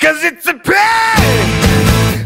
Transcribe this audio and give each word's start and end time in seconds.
Cause 0.00 0.24
it's 0.24 0.46
a 0.46 0.54
pain, 0.54 1.46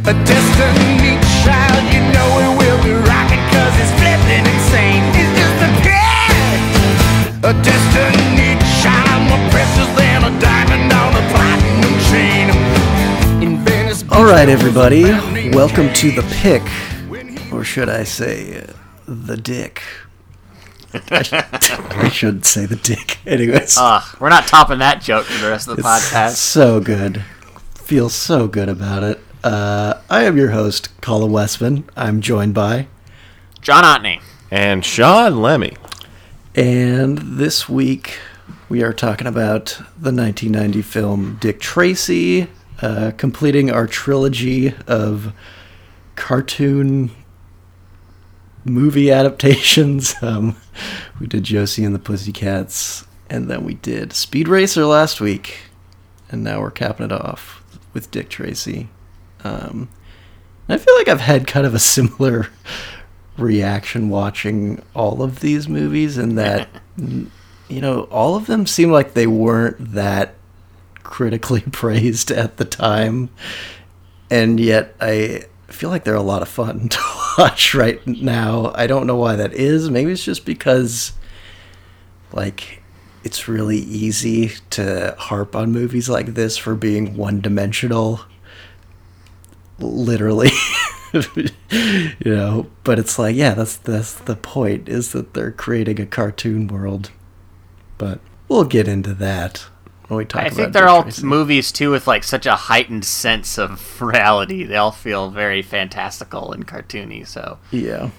a 0.07 0.15
destiny 0.25 1.19
child. 1.43 1.83
You 1.93 2.01
know 2.15 2.29
it 2.41 2.53
will 2.59 2.81
be 2.85 2.93
rocking 3.09 3.43
cause 3.51 3.75
it's 3.83 3.91
flipping 3.99 4.47
insane. 4.47 5.03
It's 5.19 5.33
just 5.35 5.59
a 5.59 5.71
pain, 5.83 7.43
a 7.43 7.53
destiny 7.63 8.55
child. 8.81 9.21
More 9.29 9.51
precious 9.51 9.91
than 9.99 10.23
a 10.25 10.41
diamond 10.41 10.93
on 10.93 11.13
a 11.15 11.25
platinum 11.35 11.95
chain. 12.11 13.43
In 13.43 13.65
Venice, 13.65 14.05
All 14.13 14.25
right, 14.25 14.49
everybody, 14.49 15.05
welcome 15.51 15.93
to 15.95 16.11
the 16.13 16.23
pick, 16.43 16.63
or 17.53 17.65
should 17.65 17.89
I 17.89 18.05
say, 18.05 18.63
uh, 18.63 18.73
the 19.07 19.37
dick. 19.37 19.83
I 21.11 22.09
should 22.09 22.47
say 22.47 22.67
the 22.67 22.77
dick. 22.77 23.19
Anyways, 23.27 23.77
Uh, 23.77 24.01
we're 24.21 24.29
not 24.29 24.47
topping 24.47 24.79
that 24.79 25.03
joke 25.03 25.25
for 25.25 25.43
the 25.43 25.51
rest 25.51 25.67
of 25.67 25.77
the 25.77 25.83
podcast. 25.83 26.37
so 26.37 26.79
good. 26.81 27.25
Feel 27.85 28.09
so 28.09 28.49
good 28.49 28.69
about 28.69 29.03
it. 29.03 29.21
Uh, 29.43 30.01
I 30.09 30.25
am 30.25 30.39
your 30.39 30.51
host, 30.53 30.89
Colin 31.03 31.31
Westman. 31.31 31.85
I'm 31.97 32.23
joined 32.23 32.55
by, 32.55 32.89
John 33.61 33.85
Otney. 33.85 34.23
and 34.51 34.83
Sean 34.85 35.43
Lemmy. 35.43 35.77
and 36.55 37.19
this 37.19 37.69
week 37.69 38.19
we 38.71 38.83
are 38.83 38.95
talking 38.95 39.27
about 39.27 39.67
the 40.01 40.13
1990 40.13 40.81
film 40.81 41.37
Dick 41.43 41.61
Tracy, 41.61 42.49
uh, 42.81 43.13
completing 43.19 43.71
our 43.71 43.87
trilogy 43.87 44.75
of 44.87 45.35
cartoon 46.17 47.11
movie 48.65 49.11
adaptations. 49.11 50.15
Um, 50.23 50.57
we 51.21 51.27
did 51.27 51.45
Josie 51.45 51.85
and 51.85 51.95
the 51.95 51.99
Pussycats, 51.99 53.05
and 53.29 53.51
then 53.51 53.63
we 53.63 53.75
did 53.75 54.15
Speed 54.15 54.49
Racer 54.49 54.87
last 54.87 55.21
week, 55.21 55.59
and 56.31 56.43
now 56.43 56.61
we're 56.63 56.71
capping 56.71 57.05
it 57.05 57.13
off 57.13 57.61
with 57.95 58.11
Dick 58.11 58.29
Tracy. 58.29 58.89
Um, 59.43 59.89
I 60.69 60.77
feel 60.77 60.95
like 60.97 61.09
I've 61.09 61.21
had 61.21 61.47
kind 61.47 61.67
of 61.67 61.75
a 61.75 61.79
similar 61.79 62.49
reaction 63.39 64.09
watching 64.09 64.83
all 64.95 65.23
of 65.23 65.41
these 65.41 65.69
movies, 65.69 66.19
and 66.19 66.37
that 66.37 66.69
you 66.97 67.81
know 67.81 68.03
all 68.11 68.37
of 68.37 68.47
them 68.47 68.67
seem 68.67 68.91
like 68.91 69.15
they 69.15 69.27
weren't 69.27 69.93
that 69.95 70.35
critically 71.03 71.61
praised 71.73 72.31
at 72.31 72.57
the 72.57 72.65
time, 72.65 73.31
and 74.31 74.59
yet 74.61 74.95
I 75.01 75.45
feel 75.69 75.91
like 75.91 76.05
they're 76.05 76.15
a 76.15 76.23
lot 76.23 76.43
of 76.43 76.49
fun 76.49 76.89
to 76.91 76.99
watch 77.39 77.75
right 77.75 78.05
now. 78.07 78.73
I 78.75 78.87
don't 78.87 79.07
know 79.07 79.17
why 79.17 79.37
that 79.37 79.53
is. 79.53 79.91
Maybe 79.91 80.13
it's 80.13 80.25
just 80.25 80.45
because, 80.45 81.13
like, 82.33 82.83
it's 83.25 83.49
really 83.49 83.79
easy 83.79 84.53
to 84.71 85.15
harp 85.19 85.57
on 85.57 85.73
movies 85.73 86.09
like 86.09 86.35
this 86.35 86.57
for 86.57 86.75
being 86.75 87.17
one 87.17 87.41
dimensional. 87.41 88.21
Literally. 89.79 90.51
you 91.13 91.51
know, 92.25 92.67
but 92.85 92.99
it's 92.99 93.19
like, 93.19 93.35
yeah, 93.37 93.55
that's 93.55 93.77
that's 93.77 94.15
the 94.15 94.37
point 94.37 94.89
is 94.89 95.13
that 95.13 95.35
they're 95.35 95.51
creating 95.53 96.01
a 96.01 96.07
cartoon 96.07 96.67
world. 96.69 97.11
But 97.99 98.21
we'll 98.49 98.65
get 98.65 98.89
into 98.89 99.15
that 99.15 99.67
when 100.09 100.19
we 100.19 100.25
talk 100.25 100.43
I 100.43 100.51
think 100.51 100.73
they're 100.73 100.89
all 100.89 101.09
movies 101.23 101.73
too 101.73 101.91
with 101.91 102.07
like 102.07 102.25
such 102.25 102.47
a 102.47 102.55
heightened 102.57 103.05
sense 103.05 103.59
of 103.59 104.01
reality. 104.03 104.65
They 104.65 104.77
all 104.77 104.91
feel 104.93 105.31
very 105.31 105.63
fantastical 105.63 106.53
and 106.53 106.67
cartoony, 106.67 107.27
so 107.27 107.59
Yeah. 107.71 108.11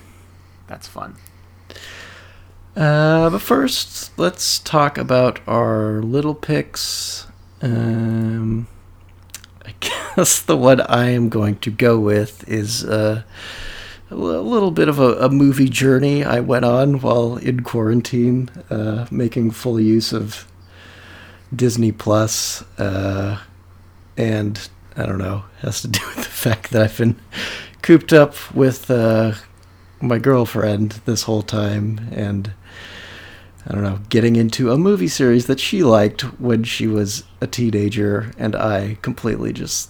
that's 0.67 0.87
fun. 0.87 1.15
Uh, 2.75 3.29
but 3.29 3.39
first, 3.41 4.11
let's 4.17 4.59
talk 4.59 4.97
about 4.97 5.39
our 5.47 6.01
little 6.01 6.35
picks. 6.35 7.25
Um, 7.61 8.67
I 9.65 9.73
guess 9.79 10.41
the 10.41 10.57
one 10.57 10.81
I 10.81 11.09
am 11.09 11.29
going 11.29 11.57
to 11.59 11.71
go 11.71 11.97
with 11.97 12.47
is 12.49 12.83
uh, 12.83 13.23
a 14.11 14.15
little 14.15 14.71
bit 14.71 14.89
of 14.89 14.99
a, 14.99 15.13
a 15.19 15.29
movie 15.29 15.69
journey 15.69 16.25
I 16.25 16.41
went 16.41 16.65
on 16.65 16.99
while 16.99 17.37
in 17.37 17.61
quarantine, 17.61 18.49
uh, 18.69 19.07
making 19.09 19.51
full 19.51 19.79
use 19.79 20.11
of 20.11 20.45
Disney 21.55 21.93
Plus. 21.93 22.61
Uh, 22.77 23.39
and 24.17 24.69
I 24.97 25.05
don't 25.05 25.17
know, 25.17 25.45
has 25.59 25.81
to 25.81 25.87
do 25.87 25.99
with 26.15 26.17
the 26.17 26.23
fact 26.23 26.71
that 26.71 26.81
I've 26.81 26.97
been 26.97 27.15
cooped 27.81 28.11
up 28.11 28.53
with 28.53 28.91
uh, 28.91 29.33
my 30.01 30.19
girlfriend 30.19 31.01
this 31.05 31.23
whole 31.23 31.41
time 31.41 32.09
and 32.11 32.51
I 33.67 33.73
don't 33.73 33.83
know, 33.83 33.99
getting 34.09 34.35
into 34.35 34.71
a 34.71 34.77
movie 34.77 35.07
series 35.07 35.47
that 35.47 35.59
she 35.59 35.83
liked 35.83 36.21
when 36.39 36.63
she 36.63 36.85
was 36.87 37.23
a 37.41 37.47
teenager 37.47 38.31
and 38.37 38.55
I 38.55 38.97
completely 39.01 39.53
just 39.53 39.89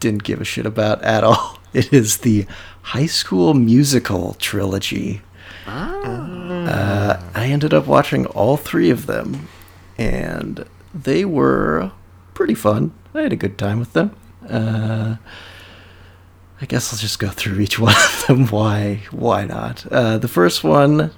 didn't 0.00 0.24
give 0.24 0.40
a 0.40 0.44
shit 0.44 0.66
about 0.66 1.02
at 1.02 1.24
all. 1.24 1.58
It 1.74 1.90
is 1.90 2.18
the 2.18 2.44
High 2.82 3.06
School 3.06 3.54
Musical 3.54 4.34
trilogy. 4.34 5.22
Uh, 5.66 7.18
I 7.34 7.46
ended 7.46 7.72
up 7.72 7.86
watching 7.86 8.26
all 8.26 8.58
three 8.58 8.90
of 8.90 9.06
them 9.06 9.48
and 9.96 10.66
they 10.92 11.24
were 11.24 11.90
pretty 12.34 12.54
fun. 12.54 12.92
I 13.14 13.22
had 13.22 13.32
a 13.32 13.36
good 13.36 13.56
time 13.56 13.78
with 13.78 13.94
them. 13.94 14.14
Uh, 14.46 15.16
I 16.60 16.66
guess 16.66 16.92
I'll 16.92 16.98
just 16.98 17.18
go 17.18 17.28
through 17.28 17.58
each 17.60 17.78
one 17.78 17.94
of 17.94 18.24
them. 18.26 18.48
Why? 18.48 19.04
Why 19.10 19.46
not? 19.46 19.86
Uh, 19.90 20.18
the 20.18 20.28
first 20.28 20.62
one, 20.62 21.10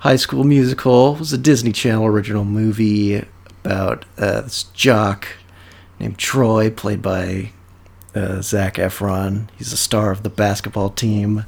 High 0.00 0.16
School 0.16 0.44
Musical, 0.44 1.14
was 1.16 1.32
a 1.34 1.38
Disney 1.38 1.72
Channel 1.72 2.06
original 2.06 2.46
movie 2.46 3.22
about 3.62 4.06
uh, 4.16 4.40
this 4.40 4.62
jock 4.72 5.28
named 5.98 6.16
Troy, 6.16 6.70
played 6.70 7.02
by 7.02 7.52
uh, 8.14 8.40
Zac 8.40 8.76
Efron. 8.76 9.48
He's 9.58 9.74
a 9.74 9.76
star 9.76 10.10
of 10.10 10.22
the 10.22 10.30
basketball 10.30 10.88
team, 10.88 11.44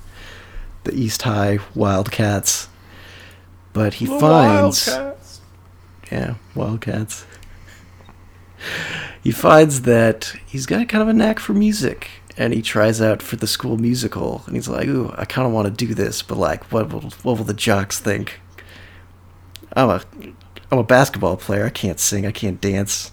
the 0.84 0.94
East 0.94 1.22
High 1.22 1.60
Wildcats. 1.74 2.68
But 3.72 3.94
he 3.94 4.04
finds 4.04 4.86
yeah, 6.10 6.34
Wildcats. 6.54 7.24
He 9.24 9.30
finds 9.30 9.82
that 9.82 10.34
he's 10.44 10.66
got 10.66 10.90
kind 10.90 11.00
of 11.00 11.08
a 11.08 11.14
knack 11.14 11.38
for 11.38 11.54
music, 11.54 12.10
and 12.36 12.52
he 12.52 12.60
tries 12.60 13.00
out 13.00 13.22
for 13.22 13.36
the 13.36 13.46
school 13.46 13.78
musical. 13.78 14.42
And 14.46 14.56
he's 14.56 14.68
like, 14.68 14.86
"Ooh, 14.88 15.10
I 15.16 15.24
kind 15.24 15.46
of 15.46 15.54
want 15.54 15.68
to 15.68 15.86
do 15.86 15.94
this, 15.94 16.20
but 16.20 16.36
like, 16.36 16.70
what 16.70 16.92
will 16.92 17.00
what 17.22 17.38
will 17.38 17.44
the 17.46 17.54
jocks 17.54 17.98
think? 17.98 18.41
I'm 19.74 19.90
a 19.90 20.02
I'm 20.70 20.78
a 20.78 20.84
basketball 20.84 21.36
player. 21.36 21.66
I 21.66 21.70
can't 21.70 22.00
sing. 22.00 22.26
I 22.26 22.32
can't 22.32 22.60
dance." 22.60 23.12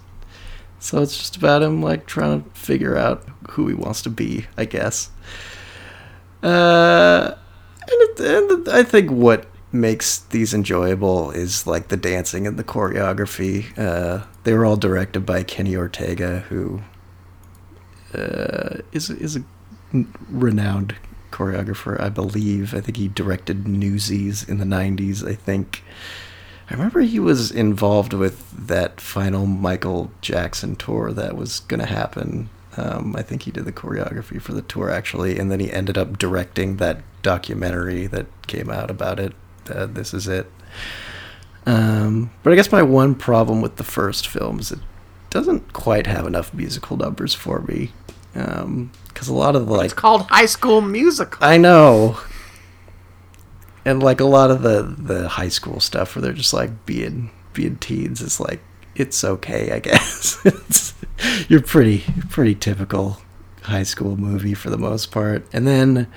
So 0.79 1.01
it's 1.01 1.17
just 1.17 1.35
about 1.35 1.61
him 1.61 1.81
like 1.81 2.05
trying 2.05 2.43
to 2.43 2.49
figure 2.51 2.97
out 2.97 3.25
who 3.51 3.67
he 3.67 3.73
wants 3.73 4.01
to 4.03 4.09
be, 4.09 4.45
I 4.57 4.65
guess. 4.65 5.09
Uh, 6.41 7.33
and, 7.81 7.89
it, 7.89 8.19
and 8.19 8.69
I 8.69 8.83
think 8.83 9.11
what 9.11 9.45
makes 9.71 10.19
these 10.19 10.53
enjoyable 10.53 11.31
is 11.31 11.67
like 11.67 11.89
the 11.89 11.97
dancing 11.97 12.47
and 12.47 12.57
the 12.57 12.63
choreography. 12.63 13.77
Uh, 13.77 14.25
they 14.43 14.53
were 14.53 14.65
all 14.65 14.77
directed 14.77 15.25
by 15.25 15.43
Kenny 15.43 15.75
Ortega, 15.75 16.39
who 16.49 16.81
uh, 18.13 18.77
is 18.91 19.09
is 19.09 19.35
a 19.35 19.43
renowned 20.29 20.95
choreographer, 21.31 21.99
I 21.99 22.09
believe. 22.09 22.73
I 22.73 22.81
think 22.81 22.97
he 22.97 23.07
directed 23.09 23.67
Newsies 23.67 24.47
in 24.47 24.59
the 24.59 24.65
'90s. 24.65 25.27
I 25.27 25.35
think. 25.35 25.83
I 26.69 26.73
remember 26.73 27.01
he 27.01 27.19
was 27.19 27.49
involved 27.49 28.13
with 28.13 28.67
that 28.67 29.01
final 29.01 29.47
Michael 29.47 30.11
Jackson 30.21 30.75
tour 30.75 31.11
that 31.13 31.35
was 31.35 31.61
going 31.61 31.79
to 31.79 31.87
happen. 31.87 32.49
Um, 32.77 33.15
I 33.15 33.23
think 33.23 33.43
he 33.43 33.51
did 33.51 33.65
the 33.65 33.71
choreography 33.71 34.39
for 34.39 34.53
the 34.53 34.61
tour 34.61 34.91
actually, 34.91 35.39
and 35.39 35.51
then 35.51 35.59
he 35.59 35.71
ended 35.71 35.97
up 35.97 36.19
directing 36.19 36.77
that 36.77 37.01
documentary 37.23 38.05
that 38.07 38.27
came 38.45 38.69
out 38.69 38.91
about 38.91 39.19
it. 39.19 39.33
Uh, 39.69 39.87
this 39.87 40.13
is 40.13 40.27
it. 40.27 40.51
Um, 41.65 42.31
but 42.43 42.53
I 42.53 42.55
guess 42.55 42.71
my 42.71 42.83
one 42.83 43.15
problem 43.15 43.61
with 43.61 43.77
the 43.77 43.83
first 43.83 44.27
film 44.27 44.59
is 44.59 44.71
it 44.71 44.79
doesn't 45.29 45.73
quite 45.73 46.07
have 46.07 46.25
enough 46.25 46.53
musical 46.53 46.97
numbers 46.97 47.33
for 47.33 47.61
me. 47.61 47.91
Because 48.33 49.27
a 49.27 49.33
lot 49.33 49.55
of 49.55 49.65
the 49.65 49.73
like 49.73 49.85
It's 49.85 49.93
called 49.93 50.27
High 50.29 50.45
School 50.45 50.81
Musical. 50.81 51.43
I 51.43 51.57
know. 51.57 52.19
And 53.85 54.03
like 54.03 54.19
a 54.19 54.25
lot 54.25 54.51
of 54.51 54.61
the 54.61 54.83
the 54.97 55.29
high 55.29 55.49
school 55.49 55.79
stuff 55.79 56.15
where 56.15 56.21
they're 56.21 56.33
just 56.33 56.53
like 56.53 56.85
being 56.85 57.31
being 57.53 57.77
teens 57.77 58.21
is 58.21 58.39
like 58.39 58.61
it's 58.95 59.23
okay, 59.23 59.71
I 59.71 59.79
guess. 59.89 60.39
it's, 60.45 60.93
you're 61.47 61.61
pretty 61.61 62.03
pretty 62.29 62.55
typical 62.55 63.21
high 63.63 63.83
school 63.83 64.17
movie 64.17 64.53
for 64.53 64.69
the 64.69 64.77
most 64.77 65.11
part. 65.11 65.45
And 65.53 65.67
then 65.67 66.07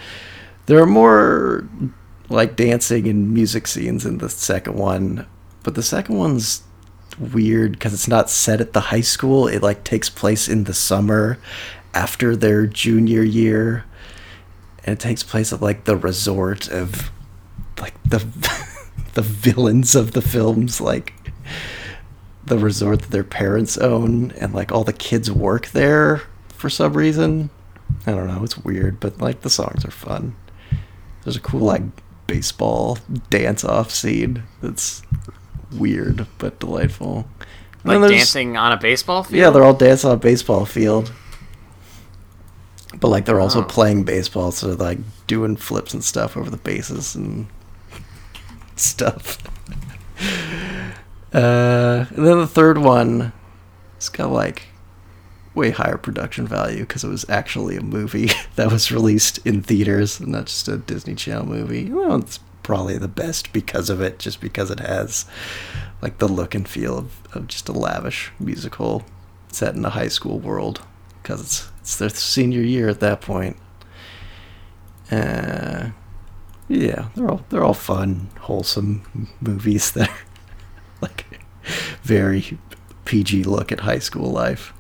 there 0.67 0.81
are 0.81 0.87
more 0.87 1.69
like 2.29 2.57
dancing 2.57 3.07
and 3.09 3.33
music 3.33 3.67
scenes 3.67 4.07
in 4.07 4.19
the 4.19 4.29
second 4.29 4.77
one, 4.77 5.27
but 5.63 5.75
the 5.75 5.83
second 5.83 6.17
one's 6.17 6.63
weird 7.19 7.73
because 7.73 7.93
it's 7.93 8.09
not 8.09 8.31
set 8.31 8.61
at 8.61 8.73
the 8.73 8.81
high 8.81 9.03
school. 9.03 9.47
It 9.47 9.63
like 9.63 9.85
takes 9.85 10.09
place 10.09 10.49
in 10.49 10.65
the 10.65 10.75
summer 10.75 11.39
after 11.95 12.35
their 12.35 12.67
junior 12.67 13.23
year 13.23 13.85
and 14.85 14.95
it 14.95 15.01
takes 15.01 15.23
place 15.23 15.53
at 15.53 15.63
like 15.63 15.85
the 15.85 15.97
resort 15.97 16.69
of 16.69 17.11
like 17.81 17.95
the 18.05 18.19
the 19.15 19.23
villains 19.23 19.95
of 19.95 20.13
the 20.13 20.23
films 20.23 20.81
like 20.81 21.13
the 22.45 22.59
resort 22.59 23.01
that 23.03 23.11
their 23.11 23.25
parents 23.25 23.79
own, 23.79 24.33
and 24.33 24.53
like 24.55 24.73
all 24.73 24.85
the 24.85 24.93
kids 24.93 25.31
work 25.31 25.69
there 25.69 26.23
for 26.49 26.69
some 26.69 26.95
reason. 26.95 27.51
I 28.07 28.13
don't 28.13 28.27
know. 28.27 28.43
It's 28.43 28.59
weird, 28.59 28.99
but 29.01 29.21
like 29.21 29.43
the 29.43 29.51
songs 29.51 29.85
are 29.85 29.91
fun. 29.93 30.35
There's 31.25 31.37
a 31.37 31.41
cool 31.41 31.61
like 31.61 31.83
baseball 32.27 32.99
dance 33.31 33.65
off 33.65 33.91
scene 33.91 34.43
that's 34.61 35.03
weird 35.73 36.27
but 36.39 36.59
delightful. 36.59 37.27
Like 37.85 38.09
dancing 38.11 38.57
on 38.57 38.73
a 38.73 38.77
baseball 38.77 39.23
field. 39.25 39.39
Yeah, 39.39 39.51
they're 39.51 39.65
all 39.65 39.75
dancing 39.75 40.11
on 40.11 40.17
a 40.17 40.19
baseball 40.21 40.65
field. 40.67 41.13
But 42.99 43.09
like 43.09 43.25
they're 43.25 43.41
also 43.41 43.61
Oh. 43.61 43.65
playing 43.65 44.05
baseball, 44.05 44.51
so 44.53 44.69
they're 44.75 44.89
like 44.89 44.99
doing 45.27 45.57
flips 45.57 45.95
and 45.95 46.03
stuff 46.05 46.37
over 46.37 46.51
the 46.51 46.57
bases 46.59 47.15
and 47.15 47.47
stuff. 48.83 49.39
uh, 51.33 52.07
and 52.09 52.27
then 52.27 52.39
the 52.39 52.47
third 52.47 52.79
one, 52.79 53.33
it's 53.97 54.09
got 54.09 54.31
like 54.31 54.65
way 55.55 55.71
higher 55.71 55.99
production 55.99 56.47
value 56.47 56.81
because 56.81 57.05
it 57.05 57.09
was 57.09 57.29
actually 57.29 57.77
a 57.77 57.83
movie 57.83 58.31
that 58.57 58.71
was 58.71 58.91
released 58.91 59.39
in 59.47 59.63
theaters 59.63 60.19
and 60.19 60.29
not 60.29 60.47
just 60.47 60.69
a 60.69 60.77
Disney 60.77 61.15
Channel 61.15 61.47
movie. 61.47 61.91
Well, 61.91 62.17
it's 62.17 62.41
probably 62.63 62.99
the 62.99 63.09
best 63.09 63.53
because 63.53 63.91
of 63.91 64.01
it, 64.01 64.19
just 64.19 64.41
because 64.41 64.71
it 64.71 64.81
has 64.81 65.27
like 66.01 66.19
the 66.19 66.29
look 66.29 66.55
and 66.55 66.69
feel 66.69 66.99
of, 66.99 67.21
of 67.35 67.47
just 67.47 67.69
a 67.69 67.73
lavish 67.73 68.33
musical 68.39 69.05
set 69.49 69.75
in 69.75 69.85
a 69.85 69.91
high 69.91 70.09
school 70.09 70.39
world 70.39 70.83
because 71.23 71.41
it's 71.41 71.73
it's 71.83 71.97
their 71.97 72.09
senior 72.09 72.63
year 72.63 72.89
at 72.89 73.01
that 73.01 73.21
point. 73.21 73.57
Uh, 75.11 75.91
yeah, 76.73 77.09
they're 77.15 77.31
all 77.31 77.45
they're 77.51 77.65
all 77.65 77.75
fun, 77.75 78.29
wholesome 78.41 79.29
movies 79.41 79.93
that 79.93 80.09
are 80.09 80.17
like 81.03 81.27
very 82.03 82.59
PG 83.05 83.45
look 83.45 83.71
at 83.71 83.81
high 83.81 83.99
school 83.99 84.31
life. 84.31 84.73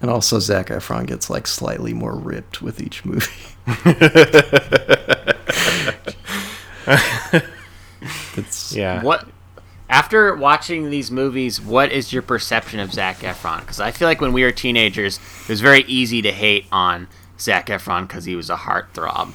And 0.00 0.10
also, 0.10 0.40
Zac 0.40 0.66
Efron 0.66 1.06
gets 1.06 1.30
like 1.30 1.46
slightly 1.46 1.94
more 1.94 2.16
ripped 2.16 2.60
with 2.60 2.80
each 2.80 3.04
movie. 3.04 3.30
it's 8.36 8.74
Yeah. 8.74 9.04
What 9.04 9.28
after 9.88 10.34
watching 10.34 10.90
these 10.90 11.12
movies, 11.12 11.60
what 11.60 11.92
is 11.92 12.12
your 12.12 12.22
perception 12.22 12.80
of 12.80 12.92
Zac 12.92 13.18
Efron? 13.18 13.60
Because 13.60 13.78
I 13.78 13.92
feel 13.92 14.08
like 14.08 14.20
when 14.20 14.32
we 14.32 14.42
were 14.42 14.50
teenagers, 14.50 15.20
it 15.42 15.48
was 15.48 15.60
very 15.60 15.82
easy 15.82 16.20
to 16.22 16.32
hate 16.32 16.66
on 16.72 17.06
Zac 17.38 17.68
Efron 17.68 18.08
because 18.08 18.24
he 18.24 18.34
was 18.34 18.50
a 18.50 18.56
heartthrob. 18.56 19.32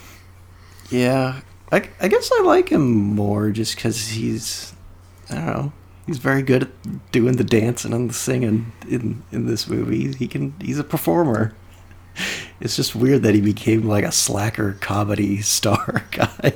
Yeah, 0.89 1.41
I, 1.71 1.89
I 1.99 2.07
guess 2.07 2.31
I 2.31 2.41
like 2.43 2.69
him 2.69 2.91
more 2.91 3.51
just 3.51 3.75
because 3.75 4.09
he's, 4.09 4.73
I 5.29 5.35
don't 5.35 5.45
know, 5.45 5.73
he's 6.05 6.17
very 6.17 6.41
good 6.41 6.63
at 6.63 7.11
doing 7.11 7.35
the 7.35 7.43
dancing 7.43 7.93
and 7.93 8.09
the 8.09 8.13
singing 8.13 8.71
in 8.87 9.23
in 9.31 9.45
this 9.47 9.67
movie. 9.67 10.13
He 10.13 10.27
can, 10.27 10.53
he's 10.61 10.79
a 10.79 10.83
performer. 10.83 11.53
It's 12.59 12.75
just 12.75 12.95
weird 12.95 13.21
that 13.23 13.35
he 13.35 13.41
became 13.41 13.87
like 13.87 14.03
a 14.03 14.11
slacker 14.11 14.73
comedy 14.79 15.41
star 15.41 16.05
guy 16.11 16.53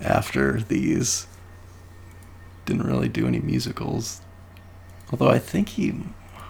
after 0.00 0.60
these. 0.60 1.26
Didn't 2.64 2.86
really 2.86 3.08
do 3.08 3.26
any 3.26 3.40
musicals, 3.40 4.20
although 5.10 5.28
I 5.28 5.38
think 5.38 5.70
he 5.70 5.94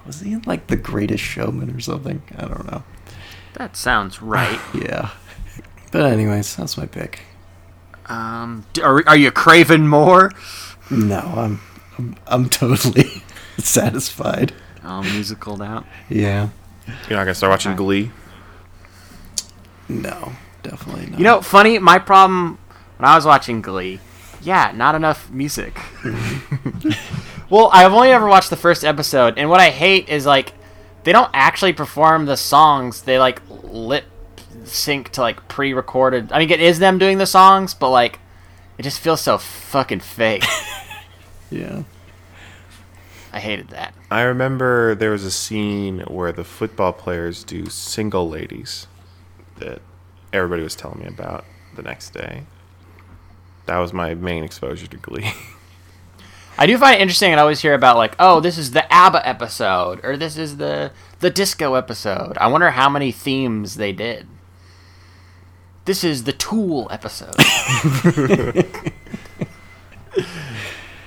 was 0.05 0.21
he 0.21 0.32
in 0.32 0.43
like 0.47 0.67
The 0.67 0.76
Greatest 0.76 1.23
Showman 1.23 1.71
or 1.75 1.81
something. 1.81 2.23
I 2.37 2.47
don't 2.47 2.71
know. 2.71 2.82
That 3.55 3.76
sounds 3.76 4.21
right. 4.21 4.61
Yeah, 4.75 5.11
but 5.90 6.02
anyways, 6.02 6.56
that's 6.56 6.76
my 6.76 6.87
pick. 6.87 7.20
um, 8.06 8.64
are, 8.82 9.06
are 9.08 9.17
you 9.17 9.31
craving 9.31 9.87
more? 9.88 10.32
No, 10.90 11.19
I'm 11.19 11.61
I'm, 11.99 12.17
I'm 12.26 12.49
totally 12.49 13.23
satisfied. 13.58 14.52
Oh, 14.85 15.02
musicaled 15.05 15.64
out. 15.67 15.85
Yeah. 16.08 16.49
You're 16.87 17.19
not 17.19 17.25
gonna 17.25 17.35
start 17.35 17.50
watching 17.50 17.76
Glee. 17.76 18.11
No, 19.88 20.32
definitely 20.62 21.06
not. 21.06 21.19
You 21.19 21.25
know, 21.25 21.40
funny. 21.40 21.79
My 21.79 21.99
problem 21.99 22.58
when 22.96 23.08
I 23.08 23.14
was 23.14 23.25
watching 23.26 23.61
Glee, 23.62 24.00
yeah, 24.43 24.73
not 24.75 24.94
enough 24.94 25.31
music. 25.31 25.79
well, 27.50 27.70
I've 27.73 27.93
only 27.93 28.11
ever 28.11 28.26
watched 28.26 28.50
the 28.50 28.56
first 28.56 28.85
episode, 28.85 29.35
and 29.38 29.50
what 29.50 29.61
I 29.61 29.70
hate 29.70 30.08
is 30.08 30.25
like 30.26 30.52
they 31.05 31.12
don't 31.12 31.31
actually 31.35 31.73
perform 31.75 32.26
the 32.26 32.37
songs. 32.37 33.02
They 33.02 33.19
like 33.19 33.43
lip 33.49 34.05
sync 34.70 35.11
to 35.11 35.20
like 35.20 35.49
pre-recorded. 35.49 36.32
I 36.32 36.38
mean, 36.38 36.50
it 36.50 36.61
is 36.61 36.79
them 36.79 36.99
doing 36.99 37.19
the 37.19 37.26
songs, 37.26 37.75
but 37.75 37.91
like 37.91 38.20
it 38.79 38.82
just 38.82 39.00
feels 39.00 39.20
so 39.20 39.38
fucking 39.38 40.00
fake. 40.00 40.44
yeah. 41.50 41.82
I 43.32 43.41
hated 43.41 43.69
that. 43.69 43.94
I 44.11 44.23
remember 44.23 44.94
there 44.94 45.11
was 45.11 45.25
a 45.25 45.31
scene 45.31 46.00
where 46.00 46.32
the 46.32 46.44
football 46.44 46.93
players 46.93 47.44
do 47.44 47.67
single 47.67 48.29
ladies 48.29 48.87
that 49.59 49.82
everybody 50.32 50.62
was 50.62 50.75
telling 50.75 51.00
me 51.00 51.06
about 51.06 51.44
the 51.76 51.82
next 51.82 52.11
day. 52.11 52.44
That 53.67 53.79
was 53.79 53.93
my 53.93 54.14
main 54.14 54.44
exposure 54.44 54.87
to 54.87 54.97
Glee. 54.97 55.31
I 56.59 56.67
do 56.67 56.76
find 56.79 56.97
it 56.97 57.00
interesting. 57.00 57.31
and 57.31 57.38
I 57.38 57.43
always 57.43 57.61
hear 57.61 57.75
about 57.75 57.97
like, 57.97 58.17
oh, 58.19 58.41
this 58.41 58.59
is 58.59 58.73
the 58.73 58.93
ABBA 58.93 59.26
episode, 59.26 60.00
or 60.03 60.17
this 60.17 60.37
is 60.37 60.56
the 60.56 60.91
the 61.21 61.31
disco 61.31 61.75
episode. 61.75 62.37
I 62.38 62.49
wonder 62.49 62.71
how 62.71 62.88
many 62.88 63.12
themes 63.12 63.76
they 63.76 63.93
did. 63.93 64.26
This 65.88 66.05
is 66.05 66.25
the 66.25 66.35
Tool 66.35 66.87
episode. 66.90 67.35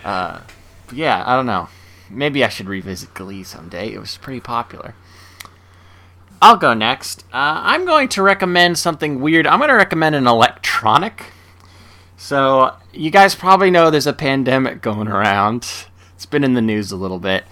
uh, 0.03 0.41
yeah, 0.91 1.23
I 1.23 1.35
don't 1.35 1.45
know. 1.45 1.69
Maybe 2.09 2.43
I 2.43 2.49
should 2.49 2.67
revisit 2.67 3.13
Glee 3.13 3.43
someday. 3.43 3.93
It 3.93 3.99
was 3.99 4.17
pretty 4.17 4.39
popular. 4.39 4.95
I'll 6.41 6.57
go 6.57 6.73
next. 6.73 7.25
Uh, 7.31 7.61
I'm 7.61 7.85
going 7.85 8.09
to 8.09 8.23
recommend 8.23 8.79
something 8.79 9.21
weird. 9.21 9.45
I'm 9.45 9.59
going 9.59 9.69
to 9.69 9.75
recommend 9.75 10.15
an 10.15 10.25
electronic. 10.25 11.25
So, 12.17 12.75
you 12.91 13.11
guys 13.11 13.35
probably 13.35 13.69
know 13.69 13.91
there's 13.91 14.07
a 14.07 14.13
pandemic 14.13 14.81
going 14.81 15.07
around. 15.07 15.67
It's 16.15 16.25
been 16.25 16.43
in 16.43 16.55
the 16.55 16.61
news 16.61 16.91
a 16.91 16.97
little 16.97 17.19
bit. 17.19 17.43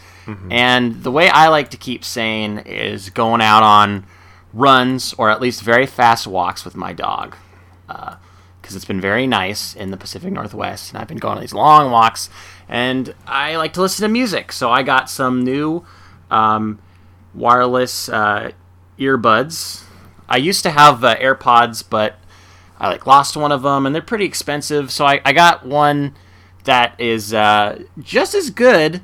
And 0.50 1.04
the 1.04 1.12
way 1.12 1.30
I 1.30 1.50
like 1.50 1.70
to 1.70 1.78
keep 1.78 2.04
sane 2.04 2.58
is 2.58 3.12
going 3.12 3.42
out 3.42 3.62
on 3.62 4.08
runs 4.54 5.13
or 5.13 5.30
at 5.30 5.42
least 5.42 5.62
very 5.62 5.86
fast 5.86 6.28
walks 6.28 6.66
with 6.66 6.75
my 6.75 6.94
dog. 6.94 7.36
Because 7.88 8.75
it's 8.75 8.86
been 8.86 9.01
very 9.01 9.25
nice 9.25 9.75
in 9.75 9.92
the 9.92 9.98
Pacific 9.98 10.31
Northwest. 10.31 10.92
And 10.92 11.01
I've 11.01 11.07
been 11.07 11.18
going 11.18 11.36
on 11.36 11.42
these 11.42 11.54
long 11.54 11.92
walks. 11.92 12.30
And 12.68 13.13
I 13.25 13.56
like 13.56 13.74
to 13.74 13.81
listen 13.81 14.04
to 14.04 14.10
music. 14.10 14.51
So, 14.51 14.69
I 14.72 14.84
got 14.84 15.10
some 15.10 15.44
new 15.44 15.86
um, 16.30 16.80
wireless 17.34 18.10
uh, 18.10 18.51
earbuds. 19.00 19.83
I 20.28 20.38
used 20.38 20.64
to 20.64 20.71
have 20.71 21.04
uh, 21.04 21.16
AirPods, 21.18 21.83
but 21.90 22.19
I 22.80 22.90
like 22.90 23.06
lost 23.06 23.35
one 23.35 23.52
of 23.52 23.64
them, 23.64 23.85
and 23.85 23.94
they're 23.94 24.02
pretty 24.02 24.26
expensive. 24.26 24.92
So 24.92 25.06
I, 25.06 25.21
I 25.26 25.33
got 25.33 25.66
one 25.66 26.16
that 26.64 27.00
is 27.00 27.33
uh, 27.33 27.83
just 28.00 28.35
as 28.35 28.50
good, 28.50 29.02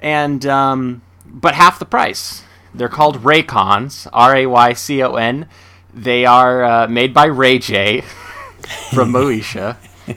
and 0.00 0.44
um, 0.46 1.02
but 1.26 1.54
half 1.54 1.78
the 1.78 1.84
price. 1.84 2.42
They're 2.74 2.88
called 2.88 3.22
Raycons, 3.22 4.06
R 4.12 4.34
A 4.36 4.46
Y 4.46 4.72
C 4.72 5.02
O 5.02 5.14
N. 5.16 5.46
They 5.94 6.24
are 6.24 6.64
uh, 6.64 6.86
made 6.88 7.12
by 7.12 7.26
Ray 7.26 7.58
J 7.58 8.00
from 8.94 9.12
Moesha. 9.12 9.76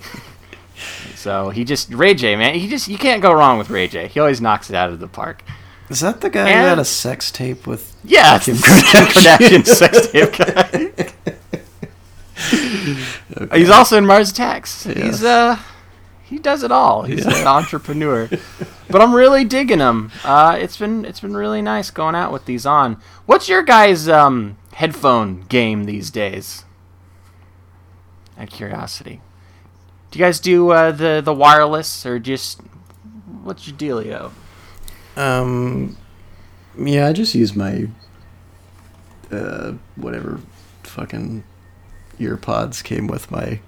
so 1.15 1.49
he 1.49 1.63
just 1.65 1.93
Ray 1.93 2.13
J, 2.13 2.35
man. 2.35 2.55
He 2.55 2.67
just 2.69 2.87
you 2.87 2.97
can't 2.97 3.21
go 3.21 3.33
wrong 3.33 3.57
with 3.57 3.69
Ray 3.69 3.87
J. 3.87 4.07
He 4.07 4.19
always 4.19 4.39
knocks 4.39 4.69
it 4.69 4.75
out 4.75 4.89
of 4.89 4.99
the 4.99 5.07
park. 5.07 5.43
Is 5.89 5.99
that 5.99 6.21
the 6.21 6.29
guy 6.31 6.43
who 6.45 6.49
And- 6.49 6.67
had 6.69 6.79
a 6.79 6.85
sex 6.85 7.29
tape 7.29 7.67
with? 7.67 7.95
Yeah, 8.03 8.39
Kim 8.39 8.55
Kardashian. 8.57 9.37
Kardashian 9.37 9.65
sex 9.67 10.07
tape 10.07 10.33
guy. 13.49 13.55
He's 13.57 13.69
also 13.69 13.97
in 13.97 14.05
Mars 14.05 14.31
Attacks. 14.31 14.83
He's 14.85 15.23
uh, 15.23 15.59
he 16.23 16.39
does 16.39 16.63
it 16.63 16.71
all. 16.71 17.03
He's 17.03 17.25
Yeah. 17.25 17.41
an 17.41 17.47
entrepreneur. 17.47 18.29
But 18.89 19.01
I'm 19.01 19.13
really 19.13 19.43
digging 19.43 19.79
them. 19.79 20.11
Uh, 20.23 20.57
it's 20.59 20.77
been 20.77 21.05
it's 21.05 21.19
been 21.19 21.35
really 21.35 21.61
nice 21.61 21.89
going 21.91 22.15
out 22.15 22.31
with 22.31 22.45
these 22.45 22.65
on. 22.65 23.01
What's 23.25 23.49
your 23.49 23.63
guys' 23.63 24.07
um 24.07 24.57
headphone 24.73 25.41
game 25.41 25.85
these 25.85 26.11
days? 26.11 26.65
Out 28.37 28.45
of 28.45 28.49
curiosity, 28.49 29.21
do 30.11 30.19
you 30.19 30.25
guys 30.25 30.39
do 30.39 30.69
uh, 30.71 30.91
the 30.91 31.21
the 31.23 31.33
wireless 31.33 32.05
or 32.05 32.19
just 32.19 32.61
what's 33.43 33.67
your 33.67 33.77
dealio? 33.77 34.31
Um, 35.15 35.97
yeah, 36.77 37.07
I 37.07 37.13
just 37.13 37.35
use 37.35 37.55
my 37.55 37.87
uh 39.31 39.73
whatever 39.95 40.39
fucking 40.83 41.43
earpods 42.19 42.83
came 42.83 43.07
with 43.07 43.31
my 43.31 43.59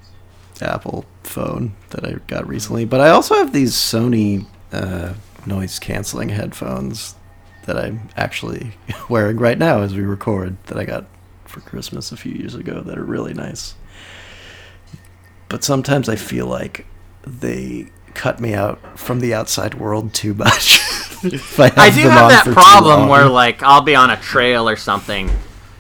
Apple 0.62 1.05
phone 1.24 1.75
that 1.89 2.05
I 2.05 2.13
got 2.27 2.47
recently. 2.47 2.86
But 2.86 3.01
I 3.01 3.09
also 3.09 3.36
have 3.36 3.53
these 3.53 3.74
Sony 3.74 4.45
uh, 4.71 5.13
noise 5.45 5.79
canceling 5.79 6.29
headphones 6.29 7.15
that 7.65 7.77
I'm 7.77 8.09
actually 8.15 8.74
wearing 9.09 9.38
right 9.38 9.57
now 9.57 9.81
as 9.81 9.93
we 9.93 10.01
record 10.01 10.57
that 10.65 10.77
I 10.77 10.86
got 10.86 11.05
for 11.45 11.62
Christmas 11.62 12.12
a 12.12 12.17
few 12.17 12.33
years 12.33 12.55
ago 12.55 12.81
that 12.81 12.97
are 12.97 13.03
really 13.03 13.33
nice. 13.33 13.75
But 15.50 15.63
sometimes 15.63 16.09
I 16.09 16.15
feel 16.15 16.45
like 16.45 16.86
they 17.25 17.89
cut 18.13 18.39
me 18.39 18.53
out 18.53 19.00
from 19.00 19.19
the 19.19 19.33
outside 19.33 19.75
world 19.75 20.13
too 20.13 20.33
much. 20.33 20.79
I, 21.24 21.71
I 21.77 21.89
do 21.89 22.01
have 22.01 22.29
that 22.29 22.47
problem 22.51 23.09
where 23.09 23.27
like 23.27 23.63
I'll 23.63 23.81
be 23.81 23.95
on 23.95 24.09
a 24.09 24.17
trail 24.17 24.67
or 24.67 24.75
something, 24.75 25.29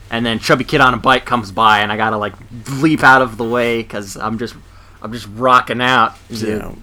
and 0.09 0.25
then 0.25 0.39
chubby 0.39 0.63
kid 0.63 0.81
on 0.81 0.93
a 0.93 0.97
bike 0.97 1.25
comes 1.25 1.51
by, 1.51 1.79
and 1.79 1.91
I 1.91 1.97
gotta 1.97 2.17
like 2.17 2.33
leap 2.71 3.03
out 3.03 3.21
of 3.21 3.37
the 3.37 3.43
way 3.43 3.81
because 3.81 4.17
I'm 4.17 4.39
just 4.39 4.55
I'm 5.01 5.11
just 5.13 5.27
rocking 5.33 5.81
out 5.81 6.15
to 6.29 6.35
you 6.35 6.59
know, 6.59 6.77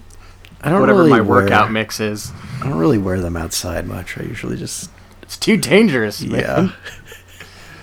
I 0.65 0.69
don't 0.69 0.81
whatever 0.81 0.99
really 0.99 1.11
my 1.11 1.21
wear, 1.21 1.43
workout 1.43 1.71
mix 1.71 1.99
is. 1.99 2.31
I 2.59 2.67
don't 2.69 2.79
really 2.79 2.97
wear 2.97 3.19
them 3.19 3.37
outside 3.37 3.85
much. 3.87 4.17
I 4.17 4.23
usually 4.23 4.57
just 4.57 4.89
It's 5.21 5.37
too 5.37 5.57
dangerous, 5.57 6.21
yeah. 6.21 6.69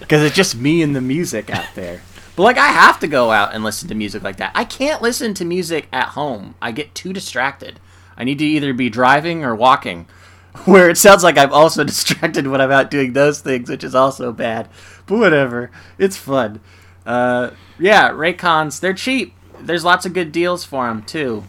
Because 0.00 0.22
it's 0.24 0.34
just 0.34 0.56
me 0.56 0.82
and 0.82 0.94
the 0.94 1.00
music 1.00 1.48
out 1.48 1.68
there. 1.76 2.02
But 2.34 2.42
like 2.42 2.58
I 2.58 2.66
have 2.66 2.98
to 3.00 3.06
go 3.06 3.30
out 3.30 3.54
and 3.54 3.62
listen 3.62 3.88
to 3.88 3.94
music 3.94 4.24
like 4.24 4.36
that. 4.38 4.50
I 4.54 4.64
can't 4.64 5.00
listen 5.00 5.32
to 5.34 5.44
music 5.44 5.86
at 5.92 6.08
home. 6.08 6.56
I 6.60 6.72
get 6.72 6.94
too 6.94 7.12
distracted. 7.12 7.78
I 8.16 8.24
need 8.24 8.38
to 8.40 8.44
either 8.44 8.74
be 8.74 8.90
driving 8.90 9.44
or 9.44 9.54
walking. 9.54 10.06
Where 10.64 10.90
it 10.90 10.98
sounds 10.98 11.22
like 11.22 11.38
I'm 11.38 11.52
also 11.52 11.84
distracted 11.84 12.48
when 12.48 12.60
I'm 12.60 12.72
out 12.72 12.90
doing 12.90 13.12
those 13.12 13.40
things, 13.40 13.70
which 13.70 13.84
is 13.84 13.94
also 13.94 14.32
bad. 14.32 14.68
But 15.06 15.18
whatever. 15.18 15.70
It's 15.98 16.16
fun. 16.16 16.60
Uh, 17.06 17.50
yeah, 17.78 18.10
Raycons, 18.10 18.80
they're 18.80 18.92
cheap. 18.92 19.34
There's 19.60 19.84
lots 19.84 20.04
of 20.04 20.12
good 20.12 20.32
deals 20.32 20.64
for 20.64 20.88
them 20.88 21.02
too. 21.02 21.44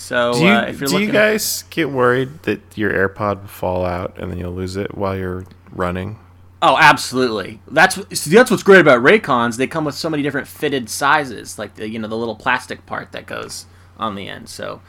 So 0.00 0.32
Do 0.32 0.40
you, 0.40 0.48
uh, 0.48 0.62
if 0.62 0.80
you're 0.80 0.88
do 0.88 0.98
you 0.98 1.12
guys 1.12 1.64
get 1.68 1.90
worried 1.90 2.42
that 2.44 2.60
your 2.74 2.90
AirPod 2.90 3.42
will 3.42 3.48
fall 3.48 3.84
out 3.84 4.18
and 4.18 4.30
then 4.30 4.38
you'll 4.38 4.54
lose 4.54 4.76
it 4.76 4.96
while 4.96 5.14
you're 5.14 5.44
running? 5.70 6.18
Oh, 6.62 6.76
absolutely. 6.78 7.60
That's 7.70 7.96
that's 8.24 8.50
what's 8.50 8.62
great 8.62 8.80
about 8.80 9.02
Raycons. 9.02 9.58
They 9.58 9.66
come 9.66 9.84
with 9.84 9.94
so 9.94 10.08
many 10.08 10.22
different 10.22 10.48
fitted 10.48 10.88
sizes, 10.88 11.58
like 11.58 11.74
the 11.74 11.88
you 11.88 11.98
know 11.98 12.08
the 12.08 12.16
little 12.16 12.34
plastic 12.34 12.86
part 12.86 13.12
that 13.12 13.26
goes 13.26 13.66
on 13.98 14.14
the 14.14 14.26
end. 14.26 14.48
So 14.48 14.80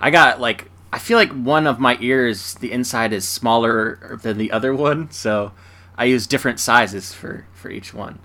I 0.00 0.10
got 0.10 0.40
like 0.40 0.70
I 0.92 0.98
feel 0.98 1.18
like 1.18 1.30
one 1.30 1.68
of 1.68 1.78
my 1.78 1.96
ears, 2.00 2.54
the 2.54 2.72
inside 2.72 3.12
is 3.12 3.26
smaller 3.26 4.18
than 4.22 4.38
the 4.38 4.50
other 4.50 4.74
one, 4.74 5.10
so 5.12 5.52
I 5.96 6.06
use 6.06 6.26
different 6.26 6.58
sizes 6.58 7.14
for 7.14 7.46
for 7.54 7.70
each 7.70 7.94
one. 7.94 8.18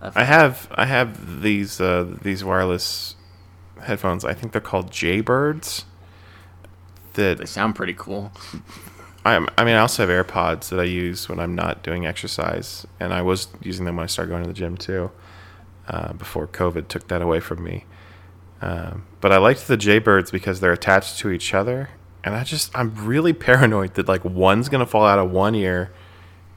I 0.00 0.24
have 0.24 0.68
I 0.74 0.86
have 0.86 1.42
these 1.42 1.80
uh, 1.82 2.16
these 2.22 2.42
wireless 2.42 3.14
headphones. 3.82 4.24
I 4.24 4.34
think 4.34 4.52
they're 4.52 4.60
called 4.60 4.90
Jaybirds. 4.90 5.84
That 7.14 7.38
They 7.38 7.46
sound 7.46 7.74
pretty 7.74 7.94
cool. 7.94 8.32
I 9.24 9.34
I 9.58 9.64
mean 9.64 9.74
I 9.74 9.78
also 9.78 10.06
have 10.06 10.26
AirPods 10.26 10.68
that 10.70 10.80
I 10.80 10.84
use 10.84 11.28
when 11.28 11.40
I'm 11.40 11.54
not 11.54 11.82
doing 11.82 12.06
exercise, 12.06 12.86
and 12.98 13.12
I 13.12 13.22
was 13.22 13.48
using 13.60 13.84
them 13.84 13.96
when 13.96 14.04
I 14.04 14.06
started 14.06 14.30
going 14.30 14.42
to 14.42 14.48
the 14.48 14.54
gym 14.54 14.76
too. 14.76 15.10
Uh, 15.88 16.12
before 16.12 16.46
COVID 16.46 16.86
took 16.86 17.08
that 17.08 17.20
away 17.20 17.40
from 17.40 17.64
me. 17.64 17.84
Um, 18.62 19.06
but 19.20 19.32
I 19.32 19.38
liked 19.38 19.66
the 19.66 19.76
Jaybirds 19.76 20.30
because 20.30 20.60
they're 20.60 20.72
attached 20.72 21.18
to 21.18 21.30
each 21.30 21.52
other, 21.52 21.88
and 22.22 22.36
I 22.36 22.44
just 22.44 22.70
I'm 22.78 22.94
really 23.06 23.32
paranoid 23.48 23.94
that 23.94 24.06
like 24.06 24.24
one's 24.24 24.68
gonna 24.68 24.86
fall 24.86 25.04
out 25.04 25.18
of 25.18 25.30
one 25.32 25.54
ear, 25.56 25.92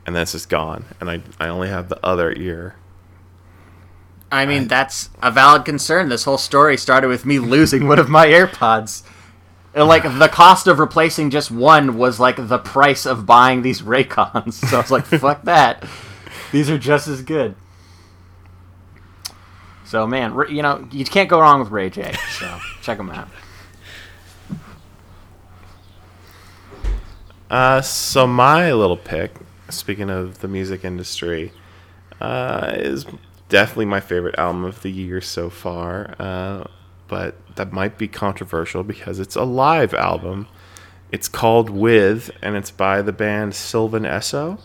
and 0.06 0.16
then 0.16 0.22
it's 0.22 0.34
just 0.34 0.50
gone, 0.50 0.86
and 1.00 1.10
I 1.10 1.22
I 1.40 1.48
only 1.48 1.70
have 1.70 1.90
the 1.90 2.06
other 2.06 2.32
ear. 2.34 2.76
I 4.34 4.48
mean, 4.48 4.68
that's 4.68 5.12
a 5.22 5.30
valid 5.30 5.64
concern. 5.64 6.10
This 6.10 6.24
whole 6.24 6.40
story 6.40 6.76
started 6.76 7.08
with 7.08 7.24
me 7.24 7.38
losing 7.56 7.88
one 7.88 8.00
of 8.00 8.10
my 8.10 8.26
AirPods. 8.26 9.04
And, 9.76 9.88
like 9.88 10.04
the 10.04 10.28
cost 10.28 10.66
of 10.66 10.80
replacing 10.80 11.30
just 11.30 11.52
one 11.52 11.98
was 11.98 12.20
like 12.20 12.48
the 12.48 12.58
price 12.58 13.06
of 13.06 13.28
buying 13.28 13.62
these 13.62 13.84
Raycons. 13.84 14.54
So 14.70 14.78
I 14.78 14.82
was 14.82 14.92
like, 14.92 15.06
"Fuck 15.06 15.44
that! 15.44 15.84
These 16.52 16.70
are 16.70 16.78
just 16.80 17.08
as 17.08 17.22
good." 17.22 17.56
So 19.86 20.08
man, 20.08 20.36
you 20.50 20.62
know 20.64 20.88
you 20.92 21.06
can't 21.06 21.30
go 21.30 21.40
wrong 21.40 21.60
with 21.60 21.70
Ray 21.70 21.90
J. 21.92 22.14
So 22.40 22.60
check 22.82 22.98
them 22.98 23.12
out. 23.12 23.30
Uh, 27.50 27.82
so 27.82 28.26
my 28.26 28.74
little 28.74 28.98
pick, 28.98 29.36
speaking 29.70 30.10
of 30.10 30.40
the 30.40 30.48
music 30.48 30.84
industry, 30.84 31.52
uh, 32.20 32.72
is 32.76 33.06
definitely 33.54 33.86
my 33.86 34.00
favorite 34.00 34.34
album 34.40 34.66
of 34.66 34.82
the 34.82 34.90
year 34.90 35.22
so 35.22 35.48
far. 35.48 36.16
Uh, 36.18 36.64
but 37.08 37.36
that 37.56 37.72
might 37.72 38.00
be 38.00 38.08
controversial 38.08 38.84
because 38.84 39.20
it's 39.20 39.36
a 39.36 39.44
live 39.44 39.94
album. 39.94 40.48
It's 41.12 41.28
called 41.28 41.70
With, 41.70 42.32
and 42.42 42.56
it's 42.56 42.72
by 42.72 43.04
the 43.04 43.12
band 43.12 43.54
Sylvan 43.54 44.06
Esso, 44.06 44.60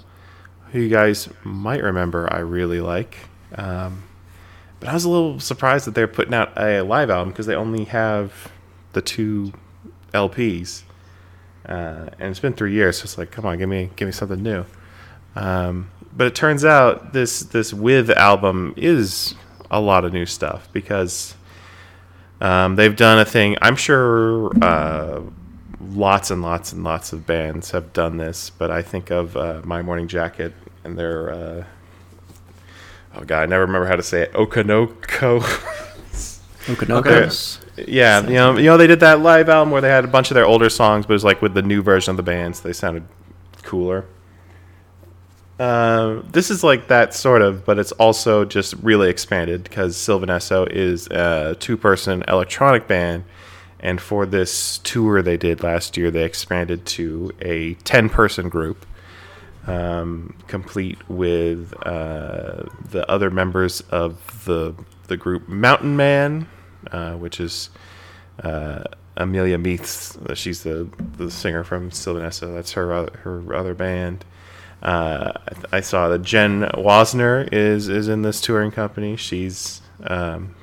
who 0.73 0.81
you 0.81 0.89
guys 0.89 1.29
might 1.45 1.83
remember 1.83 2.33
I 2.33 2.39
really 2.39 2.81
like. 2.81 3.19
Um, 3.57 4.05
but 4.81 4.89
I 4.89 4.95
was 4.95 5.05
a 5.05 5.11
little 5.11 5.39
surprised 5.39 5.87
that 5.87 5.95
they're 5.95 6.09
putting 6.09 6.33
out 6.33 6.57
a 6.57 6.81
live 6.81 7.11
album 7.11 7.29
because 7.29 7.45
they 7.45 7.55
only 7.55 7.85
have 7.85 8.51
the 8.95 9.03
two 9.03 9.53
LPs. 10.15 10.85
Uh, 11.67 12.09
and 12.19 12.31
it's 12.31 12.41
been 12.41 12.55
three 12.55 12.73
years, 12.73 12.97
so 12.97 13.03
it's 13.03 13.19
like, 13.19 13.31
come 13.33 13.45
on, 13.45 13.59
give 13.59 13.69
me 13.69 13.91
give 13.97 14.07
me 14.07 14.13
something 14.13 14.43
new. 14.43 14.65
Um, 15.37 15.91
but 16.17 16.27
it 16.27 16.35
turns 16.35 16.65
out 16.65 17.13
this 17.13 17.41
this 17.41 17.73
with 17.73 18.11
album 18.11 18.75
is 18.77 19.35
a 19.71 19.81
lot 19.81 20.05
of 20.05 20.13
new 20.13 20.27
stuff 20.27 20.69
because 20.73 21.35
um, 22.41 22.77
they've 22.77 22.97
done 22.97 23.19
a 23.19 23.25
thing. 23.25 23.57
I'm 23.61 23.77
sure 23.77 24.51
uh, 24.63 25.21
lots 25.81 26.31
and 26.31 26.43
lots 26.43 26.73
and 26.73 26.85
lots 26.85 27.13
of 27.13 27.27
bands 27.27 27.71
have 27.73 27.93
done 27.93 28.17
this, 28.17 28.51
but 28.51 28.71
I 28.71 28.83
think 28.83 29.11
of 29.11 29.37
uh, 29.37 29.61
My 29.65 29.83
Morning 29.83 30.09
Jacket 30.09 30.55
and 30.85 30.99
their 30.99 31.31
uh, 31.31 31.65
oh 33.15 33.25
god, 33.25 33.43
I 33.43 33.47
never 33.47 33.65
remember 33.65 33.87
how 33.87 33.97
to 33.97 34.03
say 34.03 34.23
it. 34.23 34.33
Okanoko. 34.33 35.41
Okonokos. 36.69 37.61
Yeah, 37.87 38.23
you 38.27 38.35
know, 38.35 38.59
you 38.59 38.67
know, 38.67 38.77
they 38.77 38.87
did 38.87 39.01
that 39.01 39.21
live 39.21 39.49
album 39.49 39.71
where 39.71 39.81
they 39.81 39.89
had 39.89 40.05
a 40.05 40.09
bunch 40.09 40.31
of 40.31 40.35
their 40.35 40.47
older 40.47 40.69
songs, 40.69 41.07
but 41.07 41.13
it 41.13 41.15
was 41.15 41.25
like 41.25 41.41
with 41.41 41.55
the 41.55 41.63
new 41.63 41.81
version 41.81 42.11
of 42.11 42.17
the 42.17 42.23
bands, 42.23 42.61
they 42.61 42.73
sounded 42.73 43.05
cooler. 43.63 44.05
Uh, 45.59 46.23
this 46.31 46.51
is 46.51 46.63
like 46.63 46.87
that 46.87 47.13
sort 47.13 47.43
of, 47.43 47.65
but 47.65 47.79
it's 47.79 47.91
also 47.93 48.45
just 48.45 48.75
really 48.75 49.11
expanded 49.11 49.65
because 49.65 49.97
Sylvan 49.97 50.29
Esso 50.29 50.71
is 50.71 51.09
a 51.09 51.57
two-person 51.59 52.23
electronic 52.29 52.87
band, 52.87 53.25
and 53.81 54.01
for 54.01 54.25
this 54.25 54.79
tour 54.79 55.21
they 55.21 55.37
did 55.37 55.65
last 55.65 55.97
year, 55.97 56.13
they 56.13 56.25
expanded 56.25 56.87
to 56.87 57.33
a 57.41 57.75
ten-person 57.75 58.49
group, 58.49 58.87
um, 59.67 60.37
complete 60.47 60.99
with 61.09 61.75
uh, 61.85 62.63
the 62.91 63.05
other 63.11 63.31
members 63.31 63.81
of 63.91 64.45
the 64.45 64.75
the 65.09 65.17
group 65.17 65.49
Mountain 65.49 65.97
Man, 65.97 66.47
uh, 66.93 67.15
which 67.15 67.41
is 67.41 67.71
uh, 68.45 68.85
Amelia 69.17 69.59
Meath's. 69.59 70.17
She's 70.35 70.63
the 70.63 70.89
the 71.17 71.33
singer 71.33 71.65
from 71.65 71.91
Sylvan 71.91 72.23
Esso. 72.23 72.55
That's 72.55 72.73
her 72.73 73.09
her 73.25 73.55
other 73.55 73.75
band. 73.75 74.25
Uh, 74.83 75.33
I, 75.73 75.81
saw 75.81 76.09
that 76.09 76.23
Jen 76.23 76.61
Wasner 76.75 77.49
is 77.53 77.89
is 77.89 78.07
in 78.07 78.23
this 78.23 78.41
touring 78.41 78.71
company. 78.71 79.17
She's 79.17 79.81
um, 80.05 80.55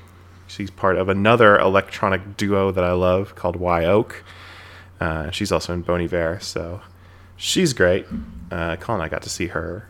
she's 0.46 0.70
part 0.70 0.96
of 0.96 1.08
another 1.10 1.58
electronic 1.58 2.36
duo 2.36 2.70
that 2.70 2.82
I 2.82 2.92
love 2.92 3.34
called 3.34 3.56
Wye 3.56 3.84
Oak. 3.84 4.24
Uh, 5.00 5.30
she's 5.30 5.52
also 5.52 5.74
in 5.74 5.82
Bon 5.82 6.00
Iver, 6.00 6.38
so 6.40 6.80
she's 7.36 7.74
great. 7.74 8.06
Uh, 8.50 8.76
Colin 8.76 9.00
and 9.00 9.06
I 9.06 9.08
got 9.10 9.22
to 9.22 9.28
see 9.28 9.48
her 9.48 9.86